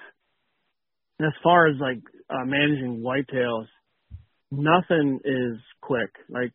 as 1.20 1.32
far 1.42 1.66
as 1.66 1.76
like 1.80 1.98
uh, 2.30 2.44
managing 2.44 3.02
whitetails. 3.04 3.66
Nothing 4.50 5.20
is 5.24 5.58
quick. 5.80 6.10
Like 6.28 6.52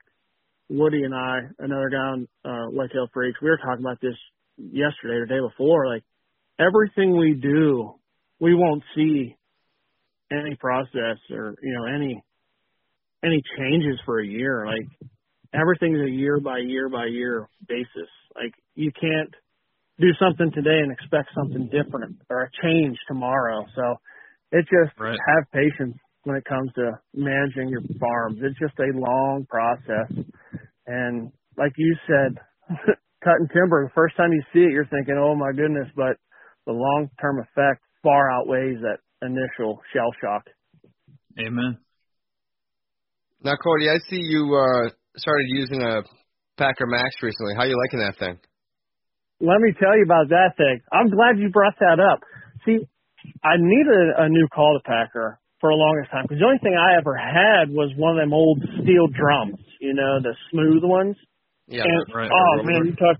Woody 0.69 1.03
and 1.03 1.13
I, 1.13 1.39
another 1.59 1.89
guy 1.89 1.97
on 1.97 2.27
uh, 2.45 2.71
Whitetail 2.71 3.07
Freaks, 3.13 3.41
we 3.41 3.49
were 3.49 3.57
talking 3.57 3.83
about 3.83 3.99
this 4.01 4.15
yesterday 4.57 5.15
or 5.15 5.27
the 5.27 5.33
day 5.33 5.39
before. 5.41 5.87
Like 5.87 6.03
everything 6.59 7.17
we 7.17 7.33
do, 7.33 7.95
we 8.39 8.55
won't 8.55 8.83
see 8.95 9.35
any 10.31 10.55
process 10.55 11.17
or 11.29 11.55
you 11.61 11.73
know 11.73 11.93
any 11.93 12.23
any 13.23 13.41
changes 13.57 13.99
for 14.05 14.19
a 14.19 14.25
year. 14.25 14.65
Like 14.65 14.87
everything's 15.53 16.01
a 16.01 16.09
year 16.09 16.39
by 16.39 16.59
year 16.59 16.89
by 16.89 17.07
year 17.07 17.47
basis. 17.67 18.09
Like 18.35 18.53
you 18.75 18.91
can't 18.91 19.33
do 20.01 20.11
something 20.19 20.51
today 20.51 20.79
and 20.81 20.91
expect 20.91 21.29
something 21.35 21.69
different 21.69 22.17
or 22.29 22.43
a 22.43 22.49
change 22.63 22.97
tomorrow. 23.07 23.65
So 23.75 23.95
it 24.51 24.65
just 24.65 24.97
right. 24.99 25.17
have 25.17 25.51
patience 25.53 25.95
when 26.23 26.35
it 26.35 26.45
comes 26.45 26.71
to 26.75 26.91
managing 27.13 27.69
your 27.69 27.81
farms. 27.99 28.39
It's 28.41 28.59
just 28.59 28.77
a 28.79 28.97
long 28.97 29.45
process. 29.49 30.11
And 30.87 31.31
like 31.57 31.73
you 31.77 31.95
said, 32.07 32.37
cutting 33.23 33.47
timber, 33.53 33.85
the 33.85 33.93
first 33.95 34.17
time 34.17 34.31
you 34.33 34.43
see 34.53 34.65
it, 34.65 34.71
you're 34.71 34.89
thinking, 34.89 35.15
oh 35.17 35.35
my 35.35 35.51
goodness, 35.55 35.87
but 35.95 36.17
the 36.65 36.73
long 36.73 37.09
term 37.21 37.39
effect 37.39 37.81
far 38.03 38.31
outweighs 38.31 38.81
that 38.81 38.99
initial 39.21 39.79
shell 39.93 40.11
shock. 40.21 40.43
Amen. 41.39 41.77
Now, 43.43 43.53
Cody, 43.63 43.89
I 43.89 43.97
see 44.09 44.21
you 44.21 44.53
uh, 44.53 44.89
started 45.17 45.45
using 45.47 45.81
a 45.81 46.03
Packer 46.57 46.85
Max 46.85 47.09
recently. 47.21 47.53
How 47.55 47.61
are 47.61 47.67
you 47.67 47.77
liking 47.77 47.99
that 47.99 48.17
thing? 48.19 48.37
Let 49.41 49.57
me 49.59 49.73
tell 49.73 49.97
you 49.97 50.05
about 50.05 50.29
that 50.29 50.53
thing. 50.55 50.81
I'm 50.93 51.09
glad 51.09 51.41
you 51.41 51.49
brought 51.49 51.73
that 51.81 51.97
up. 51.97 52.21
See, 52.65 52.77
I 53.43 53.57
needed 53.57 54.13
a 54.17 54.29
new 54.29 54.47
cultipacker 54.53 55.41
for 55.59 55.69
a 55.69 55.75
longest 55.75 56.11
time 56.11 56.25
because 56.29 56.37
the 56.37 56.45
only 56.45 56.61
thing 56.61 56.77
I 56.77 56.97
ever 56.97 57.17
had 57.17 57.73
was 57.73 57.89
one 57.97 58.17
of 58.17 58.21
them 58.21 58.33
old 58.33 58.61
steel 58.81 59.09
drums, 59.09 59.57
you 59.79 59.93
know, 59.93 60.21
the 60.21 60.37
smooth 60.51 60.85
ones. 60.85 61.17
Yeah, 61.67 61.85
and, 61.85 62.05
right. 62.13 62.29
Oh 62.29 62.63
man, 62.63 62.85
you 62.85 62.95
talk 62.95 63.17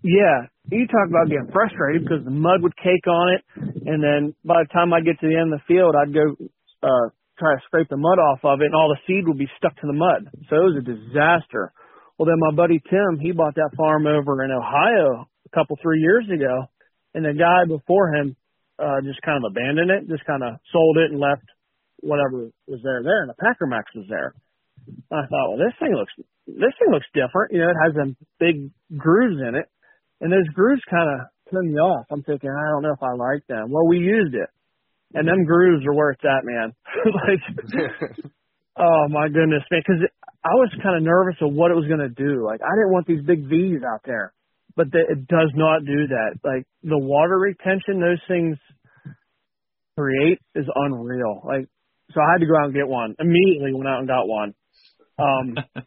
yeah, 0.00 0.48
you 0.70 0.86
talk 0.88 1.08
about 1.08 1.28
getting 1.28 1.52
frustrated 1.52 2.04
because 2.04 2.24
the 2.24 2.32
mud 2.32 2.62
would 2.62 2.76
cake 2.76 3.04
on 3.04 3.36
it, 3.36 3.42
and 3.84 4.00
then 4.00 4.34
by 4.44 4.64
the 4.64 4.70
time 4.72 4.92
I 4.92 5.00
get 5.00 5.20
to 5.20 5.28
the 5.28 5.36
end 5.36 5.52
of 5.52 5.60
the 5.60 5.68
field, 5.68 5.92
I'd 5.92 6.14
go 6.14 6.36
uh, 6.80 7.12
try 7.36 7.52
to 7.52 7.60
scrape 7.66 7.88
the 7.88 8.00
mud 8.00 8.16
off 8.16 8.40
of 8.44 8.60
it, 8.60 8.72
and 8.72 8.74
all 8.74 8.88
the 8.88 9.00
seed 9.04 9.28
would 9.28 9.38
be 9.38 9.50
stuck 9.58 9.76
to 9.76 9.86
the 9.86 9.96
mud. 9.96 10.30
So 10.48 10.56
it 10.56 10.64
was 10.72 10.80
a 10.80 10.86
disaster. 10.88 11.72
Well, 12.16 12.26
then 12.26 12.38
my 12.38 12.54
buddy 12.54 12.80
Tim, 12.88 13.18
he 13.20 13.32
bought 13.32 13.56
that 13.56 13.76
farm 13.76 14.06
over 14.06 14.44
in 14.44 14.52
Ohio 14.52 15.28
a 15.54 15.56
couple 15.56 15.78
three 15.80 16.00
years 16.00 16.26
ago, 16.26 16.66
and 17.14 17.24
the 17.24 17.32
guy 17.32 17.64
before 17.68 18.14
him 18.14 18.36
uh, 18.78 19.00
just 19.06 19.22
kind 19.22 19.38
of 19.38 19.50
abandoned 19.50 19.90
it, 19.90 20.08
just 20.10 20.26
kind 20.26 20.42
of 20.42 20.58
sold 20.72 20.98
it 20.98 21.12
and 21.12 21.20
left 21.20 21.46
whatever 22.00 22.50
was 22.66 22.80
there 22.82 23.02
there, 23.02 23.22
and 23.22 23.30
the 23.30 23.38
Packer 23.38 23.66
Max 23.66 23.86
was 23.94 24.06
there. 24.08 24.34
I 25.10 25.24
thought, 25.30 25.48
well, 25.54 25.62
this 25.62 25.72
thing 25.78 25.94
looks 25.94 26.12
this 26.46 26.74
thing 26.76 26.92
looks 26.92 27.08
different. 27.14 27.52
You 27.52 27.64
know, 27.64 27.70
it 27.70 27.80
has 27.86 27.94
them 27.94 28.16
big 28.38 28.68
grooves 28.96 29.40
in 29.40 29.54
it, 29.54 29.66
and 30.20 30.32
those 30.32 30.48
grooves 30.52 30.82
kind 30.90 31.08
of 31.08 31.26
turn 31.50 31.72
me 31.72 31.78
off. 31.78 32.06
I'm 32.10 32.22
thinking, 32.22 32.50
I 32.50 32.68
don't 32.72 32.82
know 32.82 32.92
if 32.92 33.02
I 33.02 33.14
like 33.14 33.46
them. 33.46 33.70
Well, 33.70 33.86
we 33.86 33.98
used 33.98 34.34
it, 34.34 34.50
and 35.14 35.26
them 35.26 35.44
grooves 35.44 35.86
are 35.86 35.94
where 35.94 36.10
it's 36.10 36.24
at, 36.24 36.44
man. 36.44 36.74
like, 37.06 37.42
oh 38.76 39.08
my 39.08 39.28
goodness, 39.28 39.64
man, 39.70 39.80
because 39.86 40.02
I 40.44 40.52
was 40.52 40.68
kind 40.82 40.96
of 40.96 41.02
nervous 41.02 41.40
of 41.40 41.54
what 41.54 41.70
it 41.70 41.78
was 41.78 41.88
going 41.88 42.04
to 42.04 42.12
do. 42.12 42.44
Like, 42.44 42.60
I 42.60 42.74
didn't 42.76 42.92
want 42.92 43.06
these 43.06 43.24
big 43.24 43.48
V's 43.48 43.80
out 43.80 44.04
there, 44.04 44.34
but 44.76 44.90
the, 44.90 44.98
it 44.98 45.26
does 45.28 45.52
not 45.54 45.84
do 45.84 46.08
that. 46.08 46.38
Like 46.42 46.66
the 46.82 46.98
water 46.98 47.38
retention, 47.38 48.00
those 48.00 48.20
things 48.28 48.56
create 49.96 50.38
is 50.54 50.66
unreal. 50.74 51.42
Like, 51.44 51.66
so 52.12 52.20
I 52.20 52.32
had 52.32 52.40
to 52.40 52.46
go 52.46 52.56
out 52.58 52.66
and 52.66 52.74
get 52.74 52.88
one 52.88 53.14
immediately. 53.18 53.72
Went 53.72 53.88
out 53.88 54.00
and 54.00 54.08
got 54.08 54.26
one. 54.26 54.54
Um, 55.18 55.54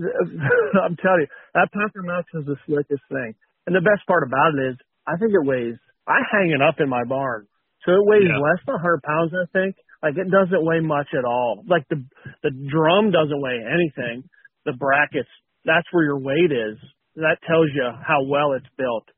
I'm 0.00 0.96
telling 0.96 1.26
you, 1.26 1.32
that 1.54 1.68
Packer 1.72 2.02
Max 2.02 2.26
is 2.34 2.46
the 2.46 2.56
slickest 2.66 3.02
thing. 3.10 3.34
And 3.66 3.76
the 3.76 3.84
best 3.84 4.06
part 4.06 4.22
about 4.22 4.56
it 4.56 4.72
is, 4.72 4.76
I 5.06 5.16
think 5.18 5.32
it 5.34 5.44
weighs. 5.44 5.76
I 6.06 6.22
hang 6.32 6.50
it 6.50 6.62
up 6.62 6.80
in 6.80 6.88
my 6.88 7.04
barn, 7.04 7.46
so 7.84 7.92
it 7.92 8.06
weighs 8.06 8.24
yeah. 8.24 8.40
less 8.40 8.62
than 8.66 8.74
100 8.74 9.02
pounds. 9.02 9.32
I 9.34 9.46
think. 9.52 9.76
Like 10.02 10.16
it 10.16 10.30
doesn't 10.30 10.64
weigh 10.64 10.80
much 10.80 11.08
at 11.12 11.24
all. 11.24 11.62
Like 11.68 11.84
the 11.90 12.02
the 12.42 12.50
drum 12.50 13.10
doesn't 13.10 13.40
weigh 13.40 13.60
anything. 13.60 14.24
The 14.64 14.72
brackets, 14.72 15.28
that's 15.64 15.86
where 15.92 16.04
your 16.04 16.18
weight 16.18 16.52
is. 16.52 16.78
That 17.16 17.38
tells 17.46 17.68
you 17.74 17.86
how 18.06 18.24
well 18.24 18.52
it's 18.52 18.68
built. 18.78 19.08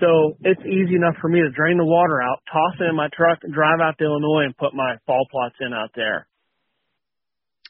So 0.00 0.36
it's 0.42 0.62
easy 0.66 0.96
enough 0.96 1.14
for 1.20 1.28
me 1.28 1.40
to 1.40 1.50
drain 1.50 1.78
the 1.78 1.86
water 1.86 2.20
out, 2.20 2.42
toss 2.50 2.74
it 2.80 2.90
in 2.90 2.96
my 2.96 3.08
truck, 3.14 3.38
and 3.42 3.54
drive 3.54 3.78
out 3.78 3.98
to 3.98 4.04
Illinois, 4.04 4.50
and 4.50 4.56
put 4.56 4.74
my 4.74 4.96
fall 5.06 5.26
plots 5.30 5.54
in 5.60 5.72
out 5.72 5.90
there. 5.94 6.26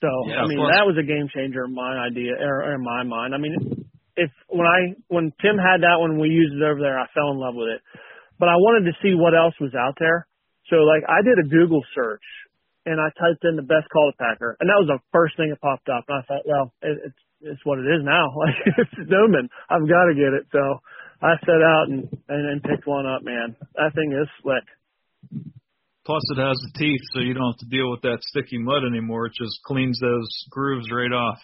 So 0.01 0.09
yeah, 0.29 0.45
I 0.45 0.47
mean 0.47 0.61
that 0.61 0.85
was 0.85 0.97
a 1.01 1.07
game 1.07 1.29
changer 1.33 1.65
in 1.65 1.73
my 1.73 1.97
idea 2.05 2.37
or 2.37 2.75
in 2.75 2.85
my 2.85 3.03
mind. 3.03 3.35
I 3.35 3.39
mean 3.39 3.89
if 4.17 4.31
when 4.49 4.67
I 4.67 4.97
when 5.09 5.33
Tim 5.41 5.57
had 5.57 5.85
that 5.85 6.01
one, 6.01 6.21
we 6.21 6.29
used 6.29 6.57
it 6.57 6.65
over 6.65 6.81
there. 6.81 6.99
I 6.99 7.09
fell 7.13 7.33
in 7.33 7.39
love 7.41 7.57
with 7.57 7.69
it, 7.69 7.81
but 8.41 8.49
I 8.49 8.57
wanted 8.57 8.89
to 8.93 8.95
see 9.01 9.17
what 9.17 9.37
else 9.37 9.57
was 9.61 9.73
out 9.73 9.97
there. 10.01 10.29
So 10.69 10.85
like 10.85 11.05
I 11.09 11.25
did 11.25 11.41
a 11.41 11.49
Google 11.49 11.85
search 11.95 12.25
and 12.85 13.01
I 13.01 13.09
typed 13.17 13.45
in 13.45 13.57
the 13.57 13.67
best 13.67 13.89
cultipacker, 13.91 14.57
and 14.61 14.69
that 14.69 14.79
was 14.79 14.89
the 14.89 15.01
first 15.13 15.37
thing 15.37 15.51
that 15.51 15.61
popped 15.61 15.89
up. 15.89 16.05
And 16.09 16.21
I 16.21 16.23
thought, 16.29 16.45
well, 16.47 16.73
it, 16.81 16.97
it's 17.11 17.23
it's 17.41 17.65
what 17.65 17.79
it 17.79 17.89
is 17.89 18.03
now. 18.03 18.33
Like 18.37 18.57
it's 18.79 19.11
Doman, 19.11 19.49
I've 19.71 19.89
got 19.89 20.07
to 20.09 20.15
get 20.15 20.33
it. 20.33 20.47
So 20.53 20.81
I 21.23 21.35
set 21.41 21.63
out 21.63 21.89
and 21.89 22.09
and, 22.29 22.43
and 22.51 22.63
picked 22.63 22.87
one 22.87 23.07
up. 23.07 23.23
Man, 23.23 23.57
that 23.75 23.95
thing 23.95 24.13
is 24.13 24.29
slick. 24.43 24.65
Plus, 26.05 26.23
it 26.31 26.39
has 26.39 26.55
the 26.63 26.79
teeth, 26.79 27.03
so 27.13 27.19
you 27.19 27.35
don't 27.35 27.51
have 27.51 27.67
to 27.67 27.67
deal 27.67 27.91
with 27.91 28.03
that 28.03 28.23
sticky 28.23 28.59
mud 28.63 28.87
anymore. 28.87 29.27
It 29.27 29.35
just 29.35 29.59
cleans 29.67 29.99
those 29.99 30.29
grooves 30.51 30.87
right 30.93 31.11
off. 31.11 31.39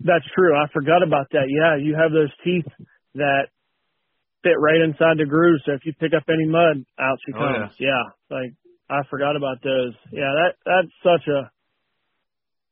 That's 0.00 0.26
true. 0.34 0.56
I 0.58 0.66
forgot 0.72 1.06
about 1.06 1.30
that. 1.30 1.46
Yeah, 1.46 1.78
you 1.78 1.94
have 1.94 2.10
those 2.10 2.34
teeth 2.42 2.66
that 3.14 3.54
fit 4.42 4.58
right 4.58 4.82
inside 4.82 5.22
the 5.22 5.24
groove. 5.24 5.60
So 5.64 5.72
if 5.72 5.86
you 5.86 5.94
pick 5.94 6.12
up 6.18 6.26
any 6.28 6.46
mud, 6.50 6.82
out 6.98 7.18
she 7.24 7.32
comes. 7.32 7.70
Oh, 7.70 7.78
yeah. 7.78 7.94
yeah, 7.94 8.04
like 8.36 8.52
I 8.90 9.06
forgot 9.08 9.36
about 9.36 9.62
those. 9.62 9.94
Yeah, 10.10 10.34
that 10.34 10.58
that's 10.66 10.92
such 11.06 11.28
a 11.30 11.53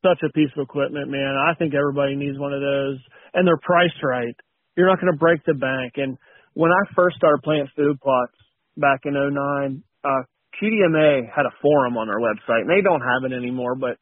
such 0.02 0.20
a 0.26 0.32
piece 0.32 0.50
of 0.56 0.62
equipment, 0.62 1.10
man. 1.10 1.34
I 1.38 1.54
think 1.54 1.74
everybody 1.74 2.16
needs 2.16 2.38
one 2.38 2.52
of 2.52 2.60
those, 2.60 2.98
and 3.34 3.46
they're 3.46 3.62
priced 3.62 4.02
right. 4.02 4.34
You're 4.76 4.88
not 4.88 5.00
going 5.00 5.12
to 5.12 5.18
break 5.18 5.44
the 5.46 5.54
bank. 5.54 5.94
And 5.96 6.18
when 6.54 6.70
I 6.70 6.82
first 6.94 7.16
started 7.16 7.42
planting 7.42 7.70
food 7.76 8.00
plots 8.00 8.34
back 8.76 9.00
in 9.04 9.14
'09, 9.14 9.82
uh, 10.04 10.22
QDMA 10.60 11.30
had 11.30 11.46
a 11.46 11.54
forum 11.62 11.96
on 11.96 12.08
their 12.08 12.20
website, 12.20 12.66
and 12.66 12.70
they 12.70 12.82
don't 12.82 13.00
have 13.00 13.24
it 13.24 13.34
anymore. 13.34 13.74
But 13.74 13.96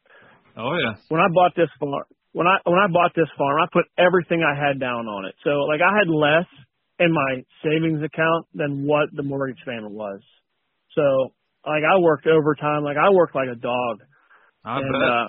oh 0.57 0.75
yeah, 0.75 0.99
when 1.09 1.21
I 1.21 1.27
bought 1.33 1.53
this 1.55 1.69
farm, 1.79 2.03
when 2.33 2.47
I 2.47 2.57
when 2.63 2.79
I 2.79 2.87
bought 2.91 3.11
this 3.15 3.29
farm, 3.37 3.61
I 3.61 3.67
put 3.71 3.85
everything 3.97 4.43
I 4.43 4.55
had 4.55 4.79
down 4.79 5.07
on 5.07 5.25
it. 5.25 5.35
So 5.43 5.67
like 5.69 5.81
I 5.81 5.95
had 5.95 6.09
less 6.09 6.47
in 6.99 7.11
my 7.11 7.43
savings 7.63 8.03
account 8.03 8.47
than 8.53 8.85
what 8.85 9.09
the 9.13 9.23
mortgage 9.23 9.61
payment 9.65 9.91
was. 9.91 10.21
So 10.95 11.33
like 11.65 11.83
I 11.83 11.99
worked 11.99 12.27
overtime, 12.27 12.83
like 12.83 12.97
I 12.97 13.09
worked 13.11 13.35
like 13.35 13.49
a 13.51 13.55
dog. 13.55 14.01
I 14.63 14.77
and, 14.77 14.91
bet. 14.91 15.01
Uh, 15.01 15.27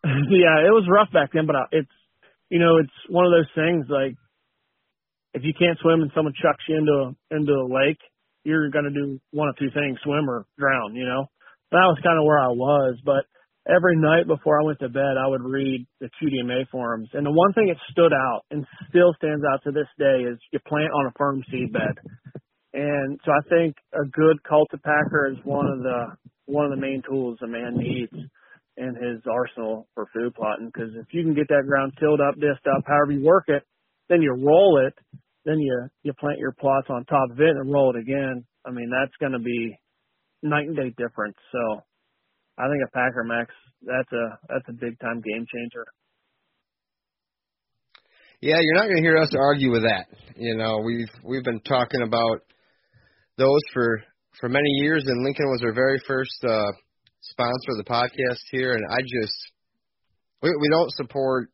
yeah, 0.04 0.64
it 0.64 0.72
was 0.72 0.88
rough 0.88 1.12
back 1.12 1.30
then, 1.32 1.46
but 1.46 1.56
uh, 1.56 1.68
it's 1.72 1.90
you 2.48 2.58
know 2.58 2.78
it's 2.78 2.98
one 3.08 3.26
of 3.26 3.32
those 3.32 3.50
things 3.54 3.84
like 3.88 4.16
if 5.34 5.44
you 5.44 5.52
can't 5.52 5.78
swim 5.78 6.00
and 6.00 6.10
someone 6.14 6.34
chucks 6.40 6.64
you 6.68 6.78
into 6.78 6.92
a, 6.92 7.36
into 7.36 7.52
a 7.52 7.68
lake, 7.68 8.00
you're 8.44 8.70
to 8.70 8.90
do 8.90 9.20
one 9.30 9.48
of 9.48 9.56
two 9.56 9.70
things: 9.74 9.98
swim 10.02 10.28
or 10.28 10.46
drown. 10.58 10.94
You 10.94 11.04
know, 11.04 11.26
that 11.70 11.84
was 11.84 12.00
kind 12.02 12.18
of 12.18 12.24
where 12.24 12.40
I 12.40 12.48
was. 12.48 12.96
But 13.04 13.28
every 13.68 13.96
night 13.96 14.26
before 14.26 14.60
I 14.60 14.64
went 14.64 14.80
to 14.80 14.88
bed, 14.88 15.20
I 15.20 15.28
would 15.28 15.44
read 15.44 15.86
the 16.00 16.08
QDMA 16.16 16.68
forums, 16.72 17.10
and 17.12 17.26
the 17.26 17.30
one 17.30 17.52
thing 17.52 17.68
that 17.68 17.76
stood 17.92 18.12
out 18.12 18.42
and 18.50 18.64
still 18.88 19.12
stands 19.20 19.44
out 19.44 19.60
to 19.64 19.70
this 19.70 19.88
day 19.98 20.24
is 20.24 20.40
you 20.50 20.58
plant 20.66 20.92
on 20.96 21.06
a 21.06 21.16
firm 21.18 21.44
seed 21.50 21.72
bed. 21.72 22.00
And 22.72 23.20
so 23.24 23.32
I 23.32 23.42
think 23.50 23.76
a 23.92 24.06
good 24.08 24.38
cultipacker 24.48 25.32
is 25.32 25.44
one 25.44 25.66
of 25.66 25.80
the 25.80 26.16
one 26.46 26.64
of 26.64 26.70
the 26.70 26.80
main 26.80 27.02
tools 27.06 27.38
a 27.42 27.46
man 27.46 27.76
needs 27.76 28.14
in 28.80 28.96
his 28.96 29.20
arsenal 29.28 29.86
for 29.94 30.08
food 30.14 30.34
plotting. 30.34 30.70
Because 30.72 30.90
if 30.96 31.12
you 31.12 31.22
can 31.22 31.34
get 31.34 31.48
that 31.48 31.68
ground 31.68 31.92
tilled 32.00 32.20
up, 32.20 32.34
dished 32.34 32.66
up, 32.66 32.82
however 32.86 33.12
you 33.12 33.22
work 33.22 33.44
it, 33.48 33.62
then 34.08 34.22
you 34.22 34.32
roll 34.32 34.80
it, 34.86 34.94
then 35.44 35.58
you 35.58 35.88
you 36.02 36.12
plant 36.18 36.38
your 36.38 36.52
plots 36.52 36.88
on 36.88 37.04
top 37.04 37.30
of 37.30 37.40
it 37.40 37.56
and 37.56 37.72
roll 37.72 37.94
it 37.94 38.00
again. 38.00 38.44
I 38.66 38.70
mean 38.70 38.90
that's 38.90 39.16
going 39.20 39.32
to 39.32 39.38
be 39.38 39.78
night 40.42 40.66
and 40.66 40.76
day 40.76 40.90
difference. 40.96 41.36
So 41.52 41.82
I 42.58 42.64
think 42.68 42.82
a 42.86 42.90
Packer 42.90 43.24
Max 43.24 43.52
that's 43.82 44.12
a 44.12 44.38
that's 44.48 44.68
a 44.68 44.72
big 44.72 44.98
time 45.00 45.20
game 45.20 45.46
changer. 45.46 45.86
Yeah, 48.40 48.56
you're 48.60 48.74
not 48.74 48.88
going 48.88 48.96
to 48.96 49.02
hear 49.02 49.18
us 49.18 49.30
argue 49.36 49.70
with 49.70 49.82
that. 49.82 50.06
You 50.36 50.56
know, 50.56 50.80
we've 50.84 51.12
we've 51.22 51.44
been 51.44 51.60
talking 51.60 52.02
about 52.02 52.40
those 53.36 53.60
for 53.72 54.02
for 54.40 54.48
many 54.48 54.70
years, 54.80 55.04
and 55.06 55.24
Lincoln 55.24 55.50
was 55.50 55.62
our 55.62 55.74
very 55.74 56.00
first 56.06 56.44
uh, 56.48 56.72
sponsor 57.40 57.72
of 57.72 57.80
the 57.80 57.88
podcast 57.88 58.44
here. 58.50 58.74
And 58.74 58.84
I 58.84 59.00
just 59.00 59.38
we 60.42 60.50
we 60.60 60.68
don't 60.68 60.92
support 60.92 61.48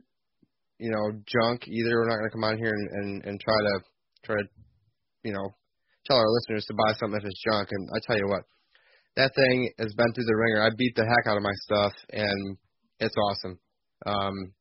you 0.78 0.90
know 0.90 1.12
junk 1.26 1.68
either. 1.68 1.94
We're 1.94 2.08
not 2.10 2.18
going 2.18 2.30
to 2.30 2.34
come 2.34 2.44
on 2.44 2.58
here 2.58 2.74
and, 2.74 2.88
and 2.90 3.24
and 3.24 3.40
try 3.40 3.54
to 3.54 3.74
try 4.24 4.34
to 4.36 4.48
you 5.22 5.32
know 5.32 5.54
tell 6.06 6.18
our 6.18 6.30
listeners 6.30 6.66
to 6.66 6.74
buy 6.74 6.92
something 6.98 7.18
if 7.18 7.26
it's 7.26 7.42
junk. 7.46 7.68
And 7.70 7.88
I 7.94 7.98
tell 8.06 8.18
you 8.18 8.28
what, 8.28 8.42
that 9.16 9.34
thing 9.34 9.70
has 9.78 9.94
been 9.94 10.12
through 10.12 10.26
the 10.26 10.36
ringer. 10.36 10.62
I 10.62 10.70
beat 10.76 10.94
the 10.96 11.06
heck 11.06 11.30
out 11.30 11.36
of 11.36 11.42
my 11.42 11.54
stuff, 11.62 11.92
and 12.10 12.56
it's 12.98 13.16
awesome. 13.16 13.58
Um, 14.06 14.52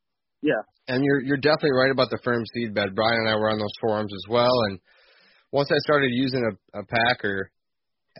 yeah. 0.41 0.61
And 0.87 1.03
you're 1.03 1.21
you're 1.21 1.41
definitely 1.41 1.73
right 1.73 1.91
about 1.91 2.09
the 2.11 2.21
firm 2.23 2.43
seed 2.53 2.75
bed. 2.75 2.93
Brian 2.93 3.25
and 3.25 3.29
I 3.29 3.35
were 3.35 3.49
on 3.49 3.57
those 3.57 3.73
forums 3.81 4.13
as 4.13 4.29
well, 4.29 4.53
and 4.69 4.79
once 5.51 5.69
I 5.71 5.77
started 5.79 6.11
using 6.13 6.43
a, 6.45 6.79
a 6.79 6.83
packer, 6.85 7.49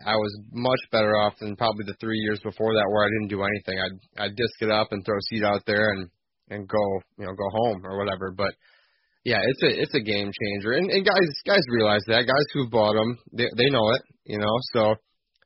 I 0.05 0.15
was 0.15 0.38
much 0.51 0.80
better 0.91 1.15
off 1.15 1.34
than 1.39 1.55
probably 1.55 1.85
the 1.85 1.95
three 1.99 2.19
years 2.19 2.39
before 2.43 2.73
that, 2.73 2.89
where 2.89 3.05
I 3.05 3.09
didn't 3.09 3.30
do 3.31 3.43
anything. 3.43 3.80
I'd 3.80 4.26
I'd 4.26 4.35
disc 4.35 4.59
it 4.61 4.69
up 4.69 4.91
and 4.91 5.05
throw 5.05 5.15
seed 5.30 5.43
out 5.43 5.63
there 5.65 5.91
and 5.91 6.09
and 6.49 6.67
go 6.67 6.84
you 7.17 7.26
know 7.26 7.34
go 7.34 7.49
home 7.51 7.85
or 7.85 7.97
whatever. 7.97 8.34
But 8.35 8.53
yeah, 9.23 9.39
it's 9.41 9.63
a 9.63 9.81
it's 9.81 9.95
a 9.95 10.01
game 10.03 10.31
changer, 10.31 10.73
and 10.73 10.91
and 10.91 11.05
guys 11.05 11.30
guys 11.45 11.63
realize 11.72 12.03
that. 12.07 12.27
Guys 12.27 12.47
who've 12.53 12.69
bought 12.69 12.93
them, 12.93 13.17
they 13.31 13.47
they 13.57 13.69
know 13.69 13.89
it, 13.95 14.01
you 14.26 14.39
know. 14.39 14.55
So 14.73 14.81
um, 14.91 14.97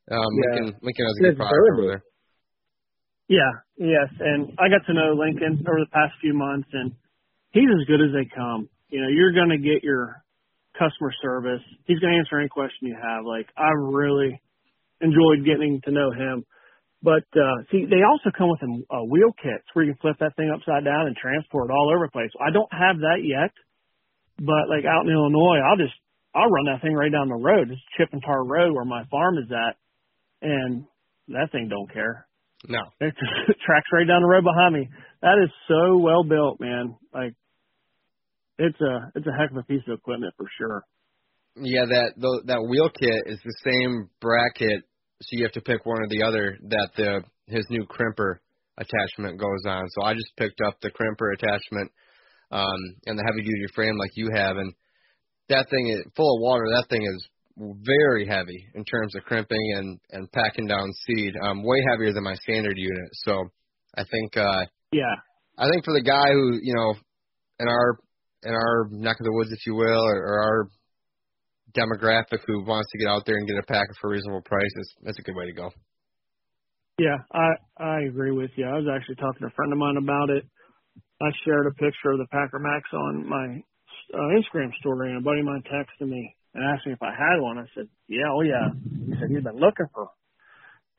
Yeah. 0.09 0.65
Lincoln 0.65 0.79
Lincoln 0.81 1.05
has 1.05 1.17
a 1.19 1.23
good 1.29 1.37
product 1.37 1.69
over 1.73 1.87
there. 1.87 2.03
Yeah, 3.29 3.53
yes, 3.77 4.09
and 4.19 4.57
I 4.57 4.69
got 4.73 4.81
to 4.87 4.93
know 4.93 5.13
Lincoln 5.13 5.63
over 5.69 5.79
the 5.85 5.93
past 5.93 6.13
few 6.19 6.33
months, 6.33 6.67
and 6.73 6.91
he's 7.51 7.69
as 7.69 7.85
good 7.85 8.01
as 8.01 8.09
they 8.11 8.25
come. 8.33 8.67
You 8.89 9.01
know, 9.01 9.07
you're 9.07 9.33
going 9.33 9.49
to 9.53 9.61
get 9.61 9.83
your 9.83 10.23
customer 10.79 11.11
service. 11.21 11.61
He's 11.83 11.99
going 11.99 12.13
to 12.13 12.19
answer 12.19 12.39
any 12.39 12.47
question 12.47 12.87
you 12.87 12.95
have. 12.95 13.25
Like, 13.25 13.47
I 13.57 13.69
really 13.75 14.39
enjoyed 15.01 15.45
getting 15.45 15.81
to 15.85 15.91
know 15.91 16.11
him. 16.11 16.45
But 17.01 17.23
uh 17.31 17.63
see, 17.71 17.87
they 17.87 18.03
also 18.03 18.27
come 18.35 18.49
with 18.51 18.59
a, 18.59 18.95
a 18.99 19.05
wheel 19.05 19.31
kits 19.31 19.63
where 19.71 19.85
you 19.85 19.93
can 19.93 20.01
flip 20.01 20.17
that 20.19 20.35
thing 20.35 20.51
upside 20.51 20.83
down 20.83 21.07
and 21.07 21.15
transport 21.15 21.69
it 21.69 21.73
all 21.73 21.91
over 21.95 22.07
the 22.07 22.11
place. 22.11 22.31
I 22.39 22.51
don't 22.51 22.71
have 22.73 22.99
that 23.07 23.23
yet, 23.23 23.55
but 24.35 24.67
like 24.67 24.83
out 24.83 25.07
in 25.07 25.11
Illinois, 25.11 25.63
I'll 25.63 25.79
just 25.79 25.95
I'll 26.35 26.51
run 26.51 26.65
that 26.65 26.81
thing 26.81 26.93
right 26.93 27.11
down 27.11 27.29
the 27.29 27.39
road, 27.39 27.69
just 27.69 27.81
Chip 27.97 28.09
and 28.11 28.21
Tar 28.21 28.43
Road 28.43 28.75
where 28.75 28.85
my 28.85 29.05
farm 29.09 29.37
is 29.37 29.49
at, 29.49 29.79
and 30.41 30.85
that 31.29 31.51
thing 31.51 31.69
don't 31.69 31.91
care. 31.91 32.27
No, 32.67 32.83
It 32.99 33.15
tracks 33.65 33.87
right 33.93 34.05
down 34.05 34.21
the 34.21 34.27
road 34.27 34.43
behind 34.43 34.75
me. 34.75 34.89
That 35.21 35.39
is 35.41 35.49
so 35.69 35.97
well 35.97 36.23
built, 36.23 36.59
man. 36.59 36.97
Like 37.13 37.33
it's 38.59 38.79
a 38.81 39.11
it's 39.15 39.25
a 39.27 39.31
heck 39.31 39.51
of 39.51 39.57
a 39.57 39.63
piece 39.63 39.81
of 39.87 39.97
equipment 39.97 40.33
for 40.37 40.45
sure. 40.57 40.83
Yeah, 41.55 41.85
that 41.85 42.13
tho- 42.17 42.43
that 42.45 42.61
wheel 42.61 42.89
kit 42.89 43.23
is 43.25 43.39
the 43.43 43.55
same 43.63 44.09
bracket, 44.21 44.83
so 45.21 45.29
you 45.31 45.43
have 45.43 45.53
to 45.53 45.61
pick 45.61 45.85
one 45.85 46.01
or 46.01 46.07
the 46.07 46.23
other. 46.23 46.57
That 46.69 46.89
the 46.95 47.23
his 47.47 47.65
new 47.69 47.85
crimper 47.85 48.35
attachment 48.77 49.39
goes 49.39 49.63
on. 49.65 49.87
So 49.89 50.03
I 50.03 50.13
just 50.13 50.31
picked 50.37 50.61
up 50.67 50.79
the 50.81 50.91
crimper 50.91 51.33
attachment 51.33 51.91
um, 52.51 52.79
and 53.05 53.17
the 53.17 53.23
heavy 53.23 53.41
duty 53.41 53.65
frame 53.73 53.97
like 53.97 54.11
you 54.15 54.29
have, 54.35 54.57
and 54.57 54.73
that 55.49 55.69
thing 55.69 55.87
is 55.89 56.03
full 56.15 56.37
of 56.37 56.41
water. 56.41 56.65
That 56.75 56.87
thing 56.89 57.03
is 57.03 57.27
very 57.57 58.25
heavy 58.25 58.67
in 58.75 58.85
terms 58.85 59.15
of 59.15 59.23
crimping 59.23 59.73
and 59.75 59.99
and 60.11 60.31
packing 60.31 60.67
down 60.67 60.87
seed. 61.05 61.33
Um, 61.43 61.63
way 61.63 61.77
heavier 61.91 62.13
than 62.13 62.23
my 62.23 62.35
standard 62.35 62.77
unit. 62.77 63.09
So 63.13 63.49
I 63.97 64.03
think 64.03 64.37
uh, 64.37 64.65
Yeah. 64.91 65.15
I 65.57 65.69
think 65.69 65.83
for 65.83 65.93
the 65.93 66.03
guy 66.03 66.31
who 66.31 66.59
you 66.61 66.75
know 66.75 66.93
in 67.59 67.67
our 67.67 67.99
in 68.43 68.53
our 68.53 68.87
neck 68.91 69.17
of 69.19 69.25
the 69.25 69.33
woods, 69.33 69.51
if 69.51 69.65
you 69.65 69.75
will, 69.75 70.03
or, 70.03 70.17
or 70.17 70.39
our 70.43 70.67
demographic 71.75 72.39
who 72.47 72.63
wants 72.63 72.89
to 72.91 72.97
get 72.97 73.07
out 73.07 73.23
there 73.25 73.35
and 73.35 73.47
get 73.47 73.57
a 73.57 73.63
packer 73.63 73.93
for 74.01 74.09
a 74.09 74.13
reasonable 74.13 74.41
price, 74.41 74.71
is 74.77 74.93
that's 75.03 75.19
a 75.19 75.21
good 75.21 75.35
way 75.35 75.45
to 75.45 75.53
go. 75.53 75.69
Yeah, 76.99 77.17
I 77.31 77.55
I 77.77 78.01
agree 78.01 78.31
with 78.31 78.51
you. 78.55 78.65
I 78.65 78.75
was 78.75 78.87
actually 78.91 79.15
talking 79.15 79.41
to 79.41 79.47
a 79.47 79.55
friend 79.55 79.71
of 79.71 79.79
mine 79.79 79.97
about 79.97 80.29
it. 80.29 80.43
I 81.21 81.31
shared 81.45 81.67
a 81.67 81.75
picture 81.75 82.11
of 82.11 82.19
the 82.19 82.27
Packer 82.31 82.59
Max 82.59 82.83
on 82.93 83.27
my 83.27 83.63
uh, 84.13 84.29
Instagram 84.35 84.73
story, 84.79 85.09
and 85.09 85.19
a 85.19 85.21
buddy 85.21 85.39
of 85.39 85.45
mine 85.45 85.63
texted 85.71 86.07
me 86.07 86.35
and 86.53 86.63
asked 86.63 86.87
me 86.87 86.93
if 86.93 87.01
I 87.01 87.11
had 87.11 87.39
one. 87.39 87.57
I 87.57 87.65
said, 87.75 87.87
"Yeah, 88.07 88.27
oh 88.31 88.41
yeah." 88.41 88.67
He 89.05 89.13
said 89.19 89.29
he's 89.29 89.43
been 89.43 89.59
looking 89.59 89.87
for 89.93 90.09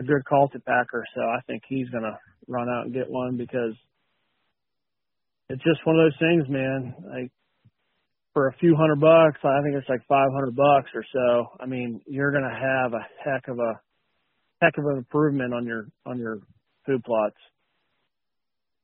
a 0.00 0.04
good 0.04 0.22
cultipacker, 0.30 1.04
so 1.14 1.20
I 1.20 1.40
think 1.46 1.62
he's 1.68 1.90
gonna 1.90 2.16
run 2.48 2.68
out 2.68 2.86
and 2.86 2.94
get 2.94 3.10
one 3.10 3.36
because 3.36 3.76
it's 5.50 5.62
just 5.64 5.84
one 5.84 5.98
of 5.98 6.06
those 6.06 6.20
things, 6.22 6.48
man. 6.48 6.94
Like 7.10 7.32
for 8.32 8.48
a 8.48 8.54
few 8.62 8.76
hundred 8.76 9.00
bucks, 9.00 9.42
I 9.42 9.58
think 9.62 9.74
it's 9.74 9.88
like 9.88 10.06
five 10.06 10.30
hundred 10.32 10.54
bucks 10.54 10.90
or 10.94 11.04
so. 11.12 11.46
I 11.58 11.66
mean, 11.66 12.00
you're 12.06 12.30
gonna 12.30 12.54
have 12.54 12.94
a 12.94 13.02
heck 13.18 13.48
of 13.48 13.58
a 13.58 13.72
heck 14.62 14.78
of 14.78 14.84
an 14.86 14.98
improvement 14.98 15.52
on 15.52 15.66
your 15.66 15.88
on 16.06 16.18
your 16.18 16.38
food 16.86 17.02
plots. 17.02 17.36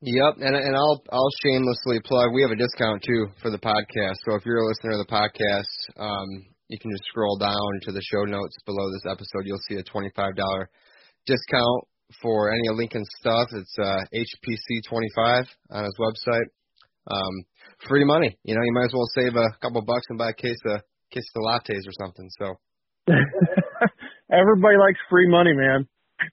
Yep, 0.03 0.43
and 0.43 0.57
and 0.57 0.75
I'll 0.75 1.03
I'll 1.13 1.35
shamelessly 1.43 2.01
plug. 2.05 2.35
We 2.35 2.43
have 2.43 2.51
a 2.51 2.59
discount 2.59 3.03
too 3.07 3.27
for 3.41 3.51
the 3.51 3.63
podcast. 3.63 4.19
So 4.27 4.35
if 4.35 4.45
you're 4.45 4.59
a 4.59 4.67
listener 4.67 4.99
of 4.99 5.07
the 5.07 5.13
podcast, 5.13 5.71
um, 6.03 6.29
you 6.69 6.79
can 6.79 6.91
just 6.91 7.05
scroll 7.09 7.39
down 7.39 7.71
to 7.83 7.93
the 7.93 8.03
show 8.03 8.25
notes 8.25 8.57
below 8.67 8.91
this 8.91 9.07
episode. 9.07 9.47
You'll 9.47 9.63
see 9.71 9.77
a 9.77 9.85
twenty 9.85 10.11
five 10.17 10.35
dollar 10.35 10.69
discount 11.27 11.85
for 12.23 12.53
any 12.53 12.69
of 12.69 12.77
Lincoln's 12.77 13.09
stuff. 13.21 13.49
It's 13.53 13.77
uh, 13.79 14.01
HPC 14.15 14.89
twenty 14.89 15.09
five 15.17 15.45
on 15.71 15.85
his 15.85 15.97
website. 15.99 16.47
um, 17.11 17.45
free 17.89 18.05
money. 18.05 18.37
You 18.45 18.55
know, 18.55 18.63
you 18.63 18.73
might 18.73 18.87
as 18.87 18.95
well 18.95 19.09
save 19.15 19.35
a 19.37 19.49
couple 19.61 19.83
bucks 19.85 20.07
and 20.09 20.19
buy 20.19 20.31
a 20.31 20.35
case 20.35 20.59
of 20.67 20.81
case 21.13 21.29
of 21.37 21.43
lattes 21.43 21.87
or 21.87 21.95
something. 22.01 22.29
So 22.39 22.55
everybody 24.33 24.77
likes 24.79 24.99
free 25.11 25.29
money, 25.29 25.53
man. 25.55 25.87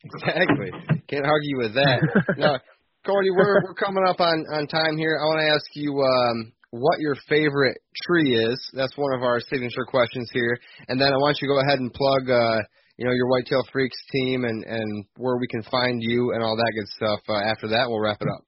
Exactly. 0.04 0.72
Can't 1.08 1.26
argue 1.26 1.58
with 1.58 1.74
that. 1.76 2.00
now, 2.38 2.58
Cody, 3.06 3.30
we're 3.32 3.62
we're 3.64 3.74
coming 3.76 4.04
up 4.08 4.20
on 4.20 4.46
on 4.54 4.68
time 4.68 4.98
here. 4.98 5.20
I 5.22 5.26
want 5.26 5.40
to 5.42 5.54
ask 5.54 5.66
you 5.76 5.92
um, 6.02 6.54
what 6.72 7.00
your 7.00 7.16
favorite 7.30 7.78
tree 8.04 8.34
is. 8.36 8.58
That's 8.74 8.96
one 8.98 9.14
of 9.14 9.22
our 9.24 9.40
signature 9.42 9.86
questions 9.88 10.30
here. 10.34 10.58
And 10.88 11.00
then 11.00 11.10
I 11.14 11.18
want 11.18 11.38
you 11.42 11.48
to 11.48 11.54
go 11.54 11.60
ahead 11.60 11.80
and 11.80 11.94
plug, 11.94 12.30
uh, 12.30 12.62
you 13.04 13.10
know, 13.10 13.16
your 13.16 13.28
Whitetail 13.28 13.68
Freaks 13.74 13.98
team 14.14 14.46
and 14.46 14.64
and 14.64 15.04
where 15.18 15.36
we 15.36 15.46
can 15.48 15.62
find 15.64 16.02
you 16.02 16.32
and 16.34 16.42
all 16.42 16.56
that 16.56 16.72
good 16.74 16.88
stuff. 16.96 17.20
Uh, 17.28 17.44
after 17.52 17.68
that, 17.68 17.90
we'll 17.90 18.00
wrap 18.00 18.22
it 18.22 18.30
up. 18.32 18.48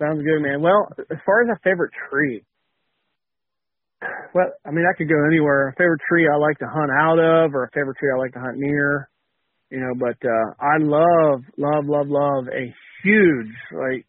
Sounds 0.00 0.24
good, 0.24 0.40
man. 0.40 0.62
Well, 0.62 0.88
as 0.98 1.18
far 1.26 1.42
as 1.42 1.48
a 1.52 1.60
favorite 1.62 1.92
tree, 2.08 2.42
well, 4.32 4.48
I 4.64 4.70
mean, 4.70 4.86
I 4.88 4.96
could 4.96 5.10
go 5.10 5.26
anywhere. 5.28 5.68
A 5.68 5.72
favorite 5.76 6.00
tree 6.08 6.26
I 6.26 6.38
like 6.38 6.58
to 6.60 6.66
hunt 6.66 6.90
out 6.90 7.18
of, 7.18 7.54
or 7.54 7.64
a 7.64 7.70
favorite 7.74 7.98
tree 7.98 8.08
I 8.16 8.18
like 8.18 8.32
to 8.32 8.40
hunt 8.40 8.56
near. 8.56 9.10
You 9.68 9.80
know, 9.80 9.92
but 10.00 10.16
uh, 10.24 10.64
I 10.64 10.80
love, 10.80 11.44
love, 11.58 11.84
love, 11.84 12.08
love 12.08 12.48
a 12.48 12.72
huge, 13.04 13.52
like 13.76 14.06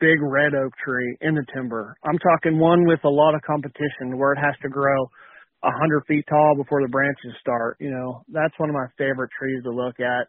big 0.00 0.18
red 0.22 0.54
oak 0.58 0.72
tree 0.84 1.16
in 1.20 1.36
the 1.36 1.46
timber. 1.54 1.94
I'm 2.02 2.18
talking 2.18 2.58
one 2.58 2.84
with 2.84 3.00
a 3.04 3.08
lot 3.08 3.36
of 3.36 3.42
competition 3.42 4.18
where 4.18 4.32
it 4.32 4.38
has 4.42 4.58
to 4.62 4.68
grow 4.68 5.06
a 5.62 5.70
hundred 5.70 6.02
feet 6.08 6.24
tall 6.28 6.54
before 6.56 6.82
the 6.82 6.88
branches 6.88 7.34
start. 7.40 7.76
You 7.80 7.90
know, 7.90 8.24
that's 8.32 8.54
one 8.58 8.70
of 8.70 8.74
my 8.74 8.86
favorite 8.96 9.30
trees 9.38 9.62
to 9.64 9.70
look 9.70 10.00
at 10.00 10.28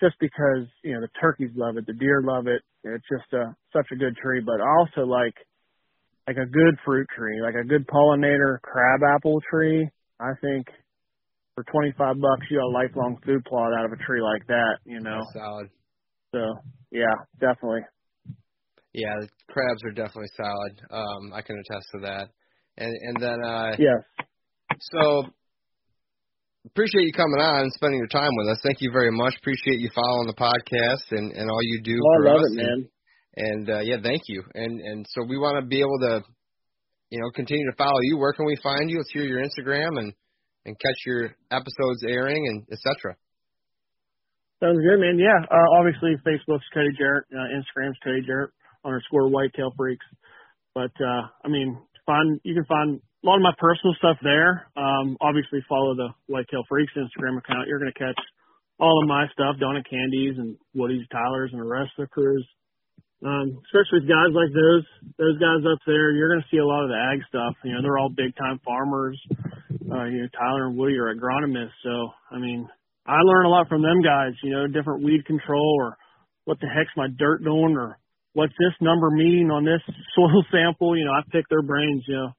just 0.00 0.16
because, 0.20 0.68
you 0.84 0.92
know, 0.92 1.00
the 1.00 1.08
turkeys 1.20 1.50
love 1.56 1.76
it, 1.76 1.86
the 1.86 1.94
deer 1.94 2.20
love 2.22 2.46
it. 2.46 2.60
It's 2.84 3.04
just 3.08 3.32
a, 3.32 3.56
such 3.72 3.86
a 3.92 3.96
good 3.96 4.16
tree, 4.16 4.42
but 4.44 4.60
I 4.60 4.68
also 4.78 5.08
like, 5.08 5.34
like 6.28 6.36
a 6.36 6.44
good 6.44 6.76
fruit 6.84 7.06
tree, 7.16 7.40
like 7.40 7.54
a 7.54 7.66
good 7.66 7.86
pollinator 7.86 8.60
crab 8.60 9.00
apple 9.16 9.40
tree. 9.50 9.88
I 10.20 10.32
think 10.40 10.66
for 11.54 11.64
25 11.64 11.96
bucks, 12.20 12.46
you 12.50 12.58
got 12.58 12.66
a 12.66 12.76
lifelong 12.76 13.16
food 13.24 13.44
plot 13.44 13.72
out 13.78 13.86
of 13.86 13.92
a 13.92 14.04
tree 14.04 14.20
like 14.20 14.46
that, 14.48 14.78
you 14.84 15.00
know. 15.00 15.20
That's 15.24 15.44
solid. 15.44 15.70
So, 16.34 16.40
yeah, 16.90 17.14
definitely. 17.40 17.80
Yeah, 18.92 19.14
the 19.20 19.28
crabs 19.48 19.84
are 19.84 19.92
definitely 19.92 20.30
solid. 20.36 20.80
Um, 20.90 21.32
I 21.32 21.40
can 21.42 21.56
attest 21.56 21.86
to 21.94 22.00
that. 22.02 22.28
And 22.78 22.92
and 23.02 23.22
then 23.22 23.44
uh 23.44 23.70
Yes. 23.78 24.26
So 24.80 25.24
appreciate 26.66 27.04
you 27.06 27.12
coming 27.12 27.40
on 27.40 27.62
and 27.62 27.72
spending 27.72 27.98
your 27.98 28.08
time 28.08 28.30
with 28.36 28.48
us. 28.52 28.58
Thank 28.62 28.78
you 28.80 28.90
very 28.92 29.10
much. 29.12 29.34
Appreciate 29.38 29.78
you 29.80 29.90
following 29.94 30.26
the 30.26 30.34
podcast 30.34 31.04
and 31.10 31.32
and 31.32 31.50
all 31.50 31.62
you 31.62 31.80
do 31.82 31.96
Oh, 31.96 32.22
for 32.22 32.28
I 32.28 32.32
love 32.32 32.40
us. 32.40 32.50
it, 32.50 32.56
man. 32.56 32.66
And, 32.66 32.88
and 33.36 33.70
uh 33.70 33.80
yeah, 33.80 33.96
thank 34.02 34.22
you. 34.26 34.42
And 34.54 34.80
and 34.80 35.06
so 35.10 35.22
we 35.28 35.38
want 35.38 35.60
to 35.60 35.66
be 35.66 35.80
able 35.80 35.98
to 36.00 36.22
you 37.10 37.20
know 37.20 37.30
continue 37.34 37.70
to 37.70 37.76
follow 37.76 38.00
you. 38.02 38.18
Where 38.18 38.32
can 38.32 38.46
we 38.46 38.56
find 38.62 38.90
you? 38.90 38.98
Let's 38.98 39.10
hear 39.12 39.24
your 39.24 39.42
Instagram 39.42 39.98
and 39.98 40.12
and 40.64 40.74
catch 40.78 40.98
your 41.06 41.34
episodes 41.50 42.02
airing 42.06 42.46
and 42.48 42.62
etc. 42.72 43.16
Sounds 44.58 44.80
good, 44.80 44.98
man. 44.98 45.18
Yeah. 45.18 45.36
Uh, 45.52 45.68
obviously, 45.78 46.16
Facebook's 46.26 46.64
Cody 46.72 46.88
Jarrett, 46.98 47.26
uh, 47.30 47.52
Instagram's 47.54 47.98
Cody 48.02 48.22
Jarrett 48.26 48.50
underscore 48.84 49.28
Whitetail 49.28 49.70
Freaks. 49.76 50.06
But 50.74 50.92
uh, 50.98 51.28
I 51.44 51.48
mean, 51.48 51.78
find 52.06 52.40
you 52.42 52.54
can 52.54 52.64
find 52.64 53.00
a 53.26 53.28
lot 53.28 53.42
of 53.42 53.42
my 53.42 53.58
personal 53.58 53.90
stuff 53.98 54.22
there. 54.22 54.70
Um, 54.78 55.18
obviously, 55.20 55.58
follow 55.68 55.98
the 55.98 56.14
Whitetail 56.30 56.62
Freaks 56.68 56.94
Instagram 56.94 57.38
account. 57.42 57.66
You're 57.66 57.82
going 57.82 57.90
to 57.90 57.98
catch 57.98 58.18
all 58.78 59.02
of 59.02 59.08
my 59.08 59.26
stuff, 59.34 59.58
Don 59.58 59.74
and 59.74 59.84
Kandi's 59.84 60.38
and 60.38 60.56
Woody's 60.74 61.08
Tyler's 61.10 61.50
and 61.50 61.60
the 61.60 61.66
rest 61.66 61.90
of 61.98 62.06
the 62.06 62.14
crews. 62.14 62.46
Um, 63.26 63.58
especially 63.66 64.06
with 64.06 64.12
guys 64.12 64.30
like 64.30 64.52
those, 64.54 64.86
those 65.18 65.38
guys 65.42 65.66
up 65.66 65.82
there, 65.88 66.12
you're 66.14 66.30
going 66.30 66.44
to 66.44 66.52
see 66.54 66.62
a 66.62 66.66
lot 66.66 66.84
of 66.84 66.90
the 66.92 67.00
ag 67.00 67.18
stuff. 67.26 67.58
You 67.64 67.74
know, 67.74 67.82
they're 67.82 67.98
all 67.98 68.12
big 68.14 68.36
time 68.36 68.60
farmers. 68.62 69.18
Uh, 69.90 70.06
you 70.06 70.22
know, 70.22 70.30
Tyler 70.30 70.70
and 70.70 70.78
Woody 70.78 70.94
are 70.94 71.10
agronomists. 71.10 71.74
So, 71.82 72.14
I 72.30 72.38
mean, 72.38 72.68
I 73.06 73.18
learn 73.24 73.46
a 73.46 73.50
lot 73.50 73.68
from 73.68 73.82
them 73.82 74.02
guys, 74.02 74.38
you 74.44 74.52
know, 74.52 74.68
different 74.68 75.02
weed 75.02 75.26
control 75.26 75.74
or 75.80 75.96
what 76.44 76.60
the 76.60 76.68
heck's 76.68 76.94
my 76.94 77.08
dirt 77.08 77.42
doing 77.42 77.74
or 77.74 77.98
what's 78.34 78.54
this 78.60 78.76
number 78.80 79.10
mean 79.10 79.50
on 79.50 79.64
this 79.64 79.82
soil 80.14 80.44
sample. 80.52 80.96
You 80.96 81.06
know, 81.06 81.12
I 81.16 81.22
pick 81.32 81.48
their 81.48 81.62
brains, 81.62 82.04
you 82.06 82.14
know. 82.14 82.30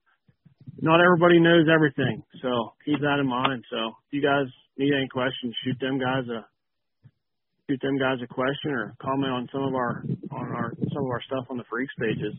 Not 0.82 1.02
everybody 1.02 1.40
knows 1.40 1.68
everything. 1.74 2.24
So 2.42 2.74
keep 2.86 3.00
that 3.00 3.20
in 3.20 3.28
mind. 3.28 3.64
So 3.70 3.78
if 4.08 4.12
you 4.12 4.22
guys 4.22 4.48
need 4.78 4.94
any 4.94 5.08
questions, 5.08 5.56
shoot 5.64 5.78
them 5.80 6.00
guys 6.00 6.28
a 6.30 6.46
shoot 7.70 7.80
them 7.82 7.98
guys 7.98 8.20
a 8.24 8.28
question 8.28 8.72
or 8.72 8.96
comment 9.02 9.32
on 9.32 9.50
some 9.52 9.64
of 9.64 9.74
our 9.76 10.04
on 10.32 10.48
our 10.56 10.74
some 10.94 11.04
of 11.04 11.10
our 11.12 11.22
stuff 11.26 11.46
on 11.50 11.58
the 11.58 11.64
freaks 11.70 11.94
pages. 12.00 12.34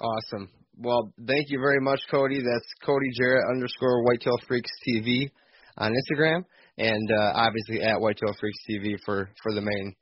Awesome. 0.00 0.50
Well, 0.76 1.12
thank 1.26 1.46
you 1.48 1.60
very 1.60 1.80
much, 1.80 2.00
Cody. 2.10 2.36
That's 2.42 2.68
Cody 2.84 3.10
Jarrett 3.16 3.44
underscore 3.48 4.04
Whitetail 4.04 4.36
Freaks 4.48 4.70
TV 4.86 5.30
on 5.78 5.92
Instagram, 5.92 6.44
and 6.78 7.10
uh, 7.10 7.32
obviously 7.34 7.80
at 7.82 8.00
Whitetail 8.00 8.34
Freaks 8.40 8.58
TV 8.68 8.96
for 9.04 9.30
for 9.42 9.54
the 9.54 9.60
main 9.60 9.94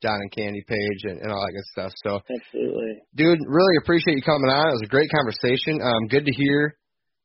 Don 0.00 0.20
and 0.20 0.30
Kandi 0.30 0.62
page 0.66 1.00
and, 1.04 1.20
and 1.20 1.32
all 1.32 1.40
that 1.40 1.52
good 1.52 1.68
stuff. 1.72 1.92
So, 2.04 2.20
Absolutely. 2.30 3.02
dude, 3.14 3.38
really 3.46 3.76
appreciate 3.82 4.16
you 4.16 4.22
coming 4.22 4.50
on. 4.50 4.68
It 4.68 4.78
was 4.78 4.86
a 4.86 4.90
great 4.94 5.10
conversation. 5.10 5.80
Um, 5.82 6.06
good 6.08 6.24
to 6.26 6.34
hear 6.34 6.76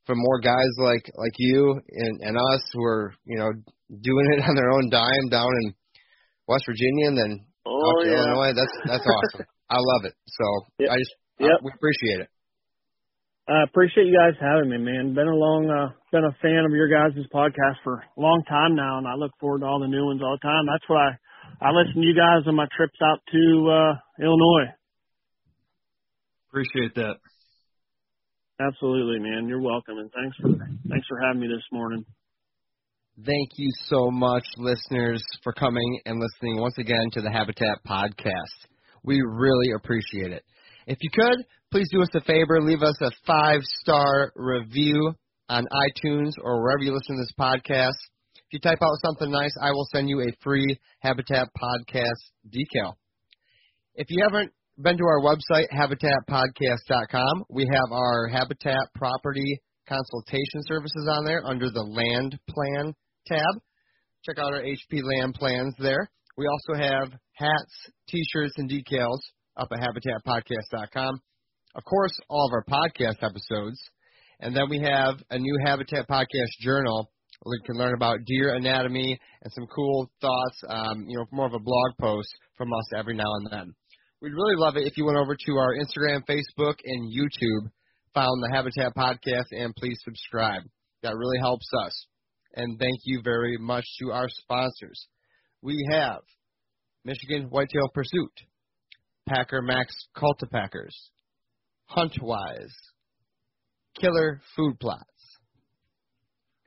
from 0.06 0.18
more 0.18 0.40
guys 0.40 0.68
like 0.78 1.04
like 1.16 1.32
you 1.38 1.80
and 1.88 2.20
and 2.20 2.36
us 2.36 2.62
who 2.72 2.84
are 2.84 3.14
you 3.24 3.38
know 3.38 3.50
doing 3.88 4.26
it 4.36 4.44
on 4.48 4.54
their 4.56 4.70
own 4.70 4.90
dime 4.90 5.28
down 5.30 5.50
in 5.64 5.74
West 6.48 6.64
Virginia 6.66 7.08
and 7.08 7.18
then 7.18 7.46
Oh 7.66 8.04
yeah. 8.04 8.12
Illinois. 8.12 8.52
That's 8.52 8.74
that's 8.86 9.06
awesome. 9.06 9.46
I 9.70 9.76
love 9.80 10.04
it. 10.04 10.14
So 10.26 10.44
Yep. 10.80 10.90
I 10.90 10.96
just 10.98 11.14
Yep. 11.40 11.50
uh, 11.50 11.58
we 11.64 11.70
appreciate 11.74 12.20
it. 12.20 12.28
I 13.48 13.62
appreciate 13.64 14.06
you 14.06 14.16
guys 14.16 14.38
having 14.40 14.70
me, 14.70 14.78
man. 14.78 15.12
Been 15.12 15.28
a 15.28 15.34
long, 15.36 15.68
uh, 15.68 15.92
been 16.12 16.24
a 16.24 16.32
fan 16.40 16.64
of 16.64 16.72
your 16.72 16.88
guys' 16.88 17.12
podcast 17.28 17.76
for 17.84 18.00
a 18.00 18.20
long 18.20 18.42
time 18.48 18.74
now, 18.74 18.96
and 18.96 19.06
I 19.06 19.14
look 19.20 19.32
forward 19.38 19.60
to 19.60 19.66
all 19.66 19.80
the 19.80 19.88
new 19.88 20.06
ones 20.06 20.22
all 20.24 20.38
the 20.40 20.46
time. 20.48 20.64
That's 20.64 20.88
why 20.88 21.10
I 21.10 21.12
listen 21.60 22.00
to 22.00 22.06
you 22.06 22.14
guys 22.14 22.46
on 22.46 22.54
my 22.54 22.66
trips 22.76 22.98
out 23.02 23.20
to 23.32 23.70
uh, 23.70 24.24
Illinois. 24.24 24.72
Appreciate 26.50 26.94
that. 26.94 27.16
Absolutely, 28.60 29.18
man. 29.18 29.48
You're 29.48 29.60
welcome, 29.60 29.98
and 29.98 30.10
thanks 30.12 30.36
for 30.36 30.48
thanks 30.88 31.06
for 31.08 31.18
having 31.20 31.40
me 31.40 31.48
this 31.48 31.64
morning. 31.72 32.04
Thank 33.24 33.50
you 33.56 33.70
so 33.86 34.10
much, 34.10 34.44
listeners, 34.58 35.22
for 35.42 35.52
coming 35.52 36.00
and 36.04 36.20
listening 36.20 36.60
once 36.60 36.78
again 36.78 37.10
to 37.12 37.20
the 37.20 37.30
Habitat 37.30 37.78
Podcast. 37.86 38.68
We 39.04 39.20
really 39.24 39.70
appreciate 39.76 40.32
it. 40.32 40.44
If 40.86 40.98
you 41.00 41.10
could, 41.12 41.44
please 41.70 41.88
do 41.92 42.02
us 42.02 42.08
a 42.14 42.20
favor, 42.22 42.60
leave 42.60 42.82
us 42.82 42.96
a 43.00 43.10
five 43.26 43.60
star 43.80 44.32
review 44.36 45.14
on 45.48 45.64
iTunes 45.64 46.32
or 46.42 46.62
wherever 46.62 46.82
you 46.82 46.92
listen 46.92 47.16
to 47.16 47.22
this 47.22 47.32
podcast. 47.38 47.98
You 48.54 48.60
type 48.60 48.78
out 48.80 48.94
something 49.04 49.32
nice, 49.32 49.50
I 49.60 49.72
will 49.72 49.88
send 49.92 50.08
you 50.08 50.20
a 50.20 50.32
free 50.40 50.78
Habitat 51.00 51.48
Podcast 51.60 52.22
decal. 52.54 52.92
If 53.96 54.06
you 54.10 54.22
haven't 54.22 54.52
been 54.80 54.96
to 54.96 55.02
our 55.02 55.20
website, 55.22 55.66
habitatpodcast.com, 55.74 57.46
we 57.50 57.66
have 57.68 57.90
our 57.90 58.28
Habitat 58.28 58.94
Property 58.94 59.60
consultation 59.88 60.62
services 60.68 61.08
on 61.10 61.24
there 61.24 61.42
under 61.44 61.68
the 61.68 61.82
Land 61.82 62.38
Plan 62.48 62.94
tab. 63.26 63.60
Check 64.24 64.38
out 64.38 64.52
our 64.52 64.62
HP 64.62 65.02
Land 65.02 65.34
Plans 65.34 65.74
there. 65.80 66.08
We 66.38 66.46
also 66.46 66.80
have 66.80 67.10
hats, 67.32 67.74
t-shirts, 68.08 68.54
and 68.58 68.70
decals 68.70 69.18
up 69.56 69.70
at 69.72 69.80
habitatpodcast.com. 69.80 71.20
Of 71.74 71.84
course, 71.84 72.16
all 72.28 72.46
of 72.46 72.52
our 72.52 72.64
podcast 72.64 73.20
episodes. 73.20 73.82
And 74.38 74.54
then 74.54 74.68
we 74.70 74.78
have 74.78 75.16
a 75.30 75.40
new 75.40 75.58
Habitat 75.64 76.08
Podcast 76.08 76.50
journal 76.60 77.10
you 77.52 77.62
can 77.64 77.76
learn 77.76 77.94
about 77.94 78.24
deer 78.24 78.54
anatomy 78.54 79.18
and 79.42 79.52
some 79.52 79.66
cool 79.66 80.10
thoughts, 80.20 80.62
um, 80.68 81.04
you 81.08 81.18
know, 81.18 81.26
more 81.30 81.46
of 81.46 81.54
a 81.54 81.58
blog 81.58 81.92
post 82.00 82.28
from 82.56 82.72
us 82.72 82.86
every 82.96 83.14
now 83.14 83.30
and 83.34 83.48
then. 83.50 83.74
We'd 84.22 84.32
really 84.32 84.56
love 84.56 84.76
it 84.76 84.86
if 84.86 84.96
you 84.96 85.04
went 85.04 85.18
over 85.18 85.36
to 85.36 85.52
our 85.56 85.74
Instagram, 85.74 86.22
Facebook, 86.26 86.76
and 86.84 87.12
YouTube, 87.12 87.70
found 88.14 88.42
the 88.42 88.50
Habitat 88.52 88.94
Podcast, 88.96 89.46
and 89.50 89.74
please 89.76 89.98
subscribe. 90.02 90.62
That 91.02 91.16
really 91.16 91.38
helps 91.38 91.68
us. 91.84 92.06
And 92.54 92.78
thank 92.78 93.00
you 93.04 93.20
very 93.22 93.58
much 93.58 93.84
to 94.00 94.12
our 94.12 94.28
sponsors. 94.28 95.08
We 95.60 95.86
have 95.90 96.20
Michigan 97.04 97.48
Whitetail 97.50 97.90
Pursuit, 97.92 98.32
Packer 99.28 99.60
Max 99.60 99.94
Cultipackers, 100.16 100.94
Huntwise, 101.90 102.72
Killer 104.00 104.40
Food 104.56 104.78
Plots, 104.80 105.02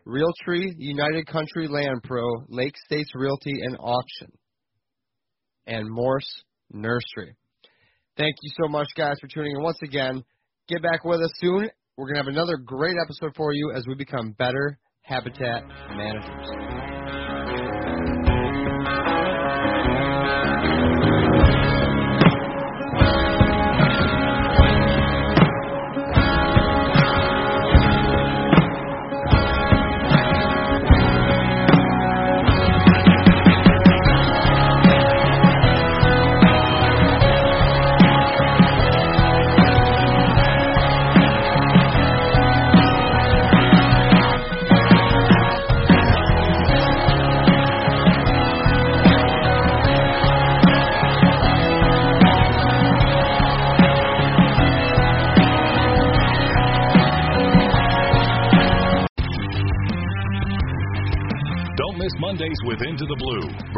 Realtree 0.08 0.74
United 0.78 1.28
Country 1.28 1.68
Land 1.68 2.02
Pro, 2.04 2.24
Lake 2.48 2.76
States 2.86 3.12
Realty 3.14 3.52
and 3.64 3.76
Auction, 3.78 4.32
and 5.66 5.86
Morse 5.90 6.44
Nursery. 6.72 7.36
Thank 8.16 8.36
you 8.42 8.52
so 8.62 8.70
much, 8.70 8.88
guys, 8.98 9.18
for 9.20 9.28
tuning 9.28 9.52
in 9.58 9.62
once 9.62 9.80
again. 9.84 10.24
Get 10.70 10.82
back 10.82 11.04
with 11.04 11.20
us 11.22 11.32
soon. 11.40 11.70
We're 11.98 12.06
going 12.06 12.16
to 12.16 12.22
have 12.22 12.34
another 12.34 12.58
great 12.58 12.96
episode 13.04 13.36
for 13.36 13.54
you 13.54 13.74
as 13.76 13.84
we 13.86 13.96
become 13.96 14.32
better 14.40 14.80
habitat 15.02 15.64
managers. 15.90 16.97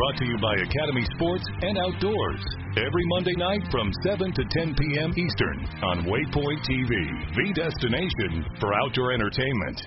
Brought 0.09 0.17
to 0.17 0.25
you 0.25 0.37
by 0.41 0.55
Academy 0.55 1.05
Sports 1.15 1.43
and 1.61 1.77
Outdoors. 1.77 2.41
Every 2.77 3.03
Monday 3.09 3.35
night 3.35 3.61
from 3.69 3.91
7 4.03 4.33
to 4.33 4.43
10 4.49 4.75
p.m. 4.75 5.13
Eastern 5.15 5.59
on 5.83 6.05
Waypoint 6.05 6.65
TV, 6.65 6.89
the 7.35 7.53
destination 7.53 8.45
for 8.59 8.73
outdoor 8.73 9.11
entertainment. 9.11 9.81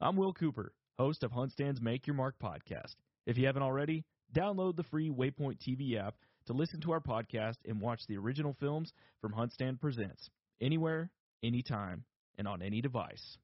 I'm 0.00 0.16
Will 0.16 0.32
Cooper, 0.32 0.72
host 0.98 1.24
of 1.24 1.32
HuntStand's 1.32 1.82
Make 1.82 2.06
Your 2.06 2.16
Mark 2.16 2.36
podcast. 2.42 2.94
If 3.26 3.36
you 3.36 3.46
haven't 3.46 3.64
already, 3.64 4.04
download 4.34 4.76
the 4.76 4.84
free 4.84 5.10
Waypoint 5.10 5.58
TV 5.58 5.98
app 5.98 6.14
to 6.46 6.54
listen 6.54 6.80
to 6.82 6.92
our 6.92 7.00
podcast 7.00 7.56
and 7.68 7.80
watch 7.80 8.00
the 8.08 8.16
original 8.16 8.56
films 8.58 8.92
from 9.20 9.32
HuntStand 9.32 9.78
Presents 9.78 10.30
anywhere, 10.62 11.10
anytime, 11.42 12.04
and 12.38 12.48
on 12.48 12.62
any 12.62 12.80
device. 12.80 13.36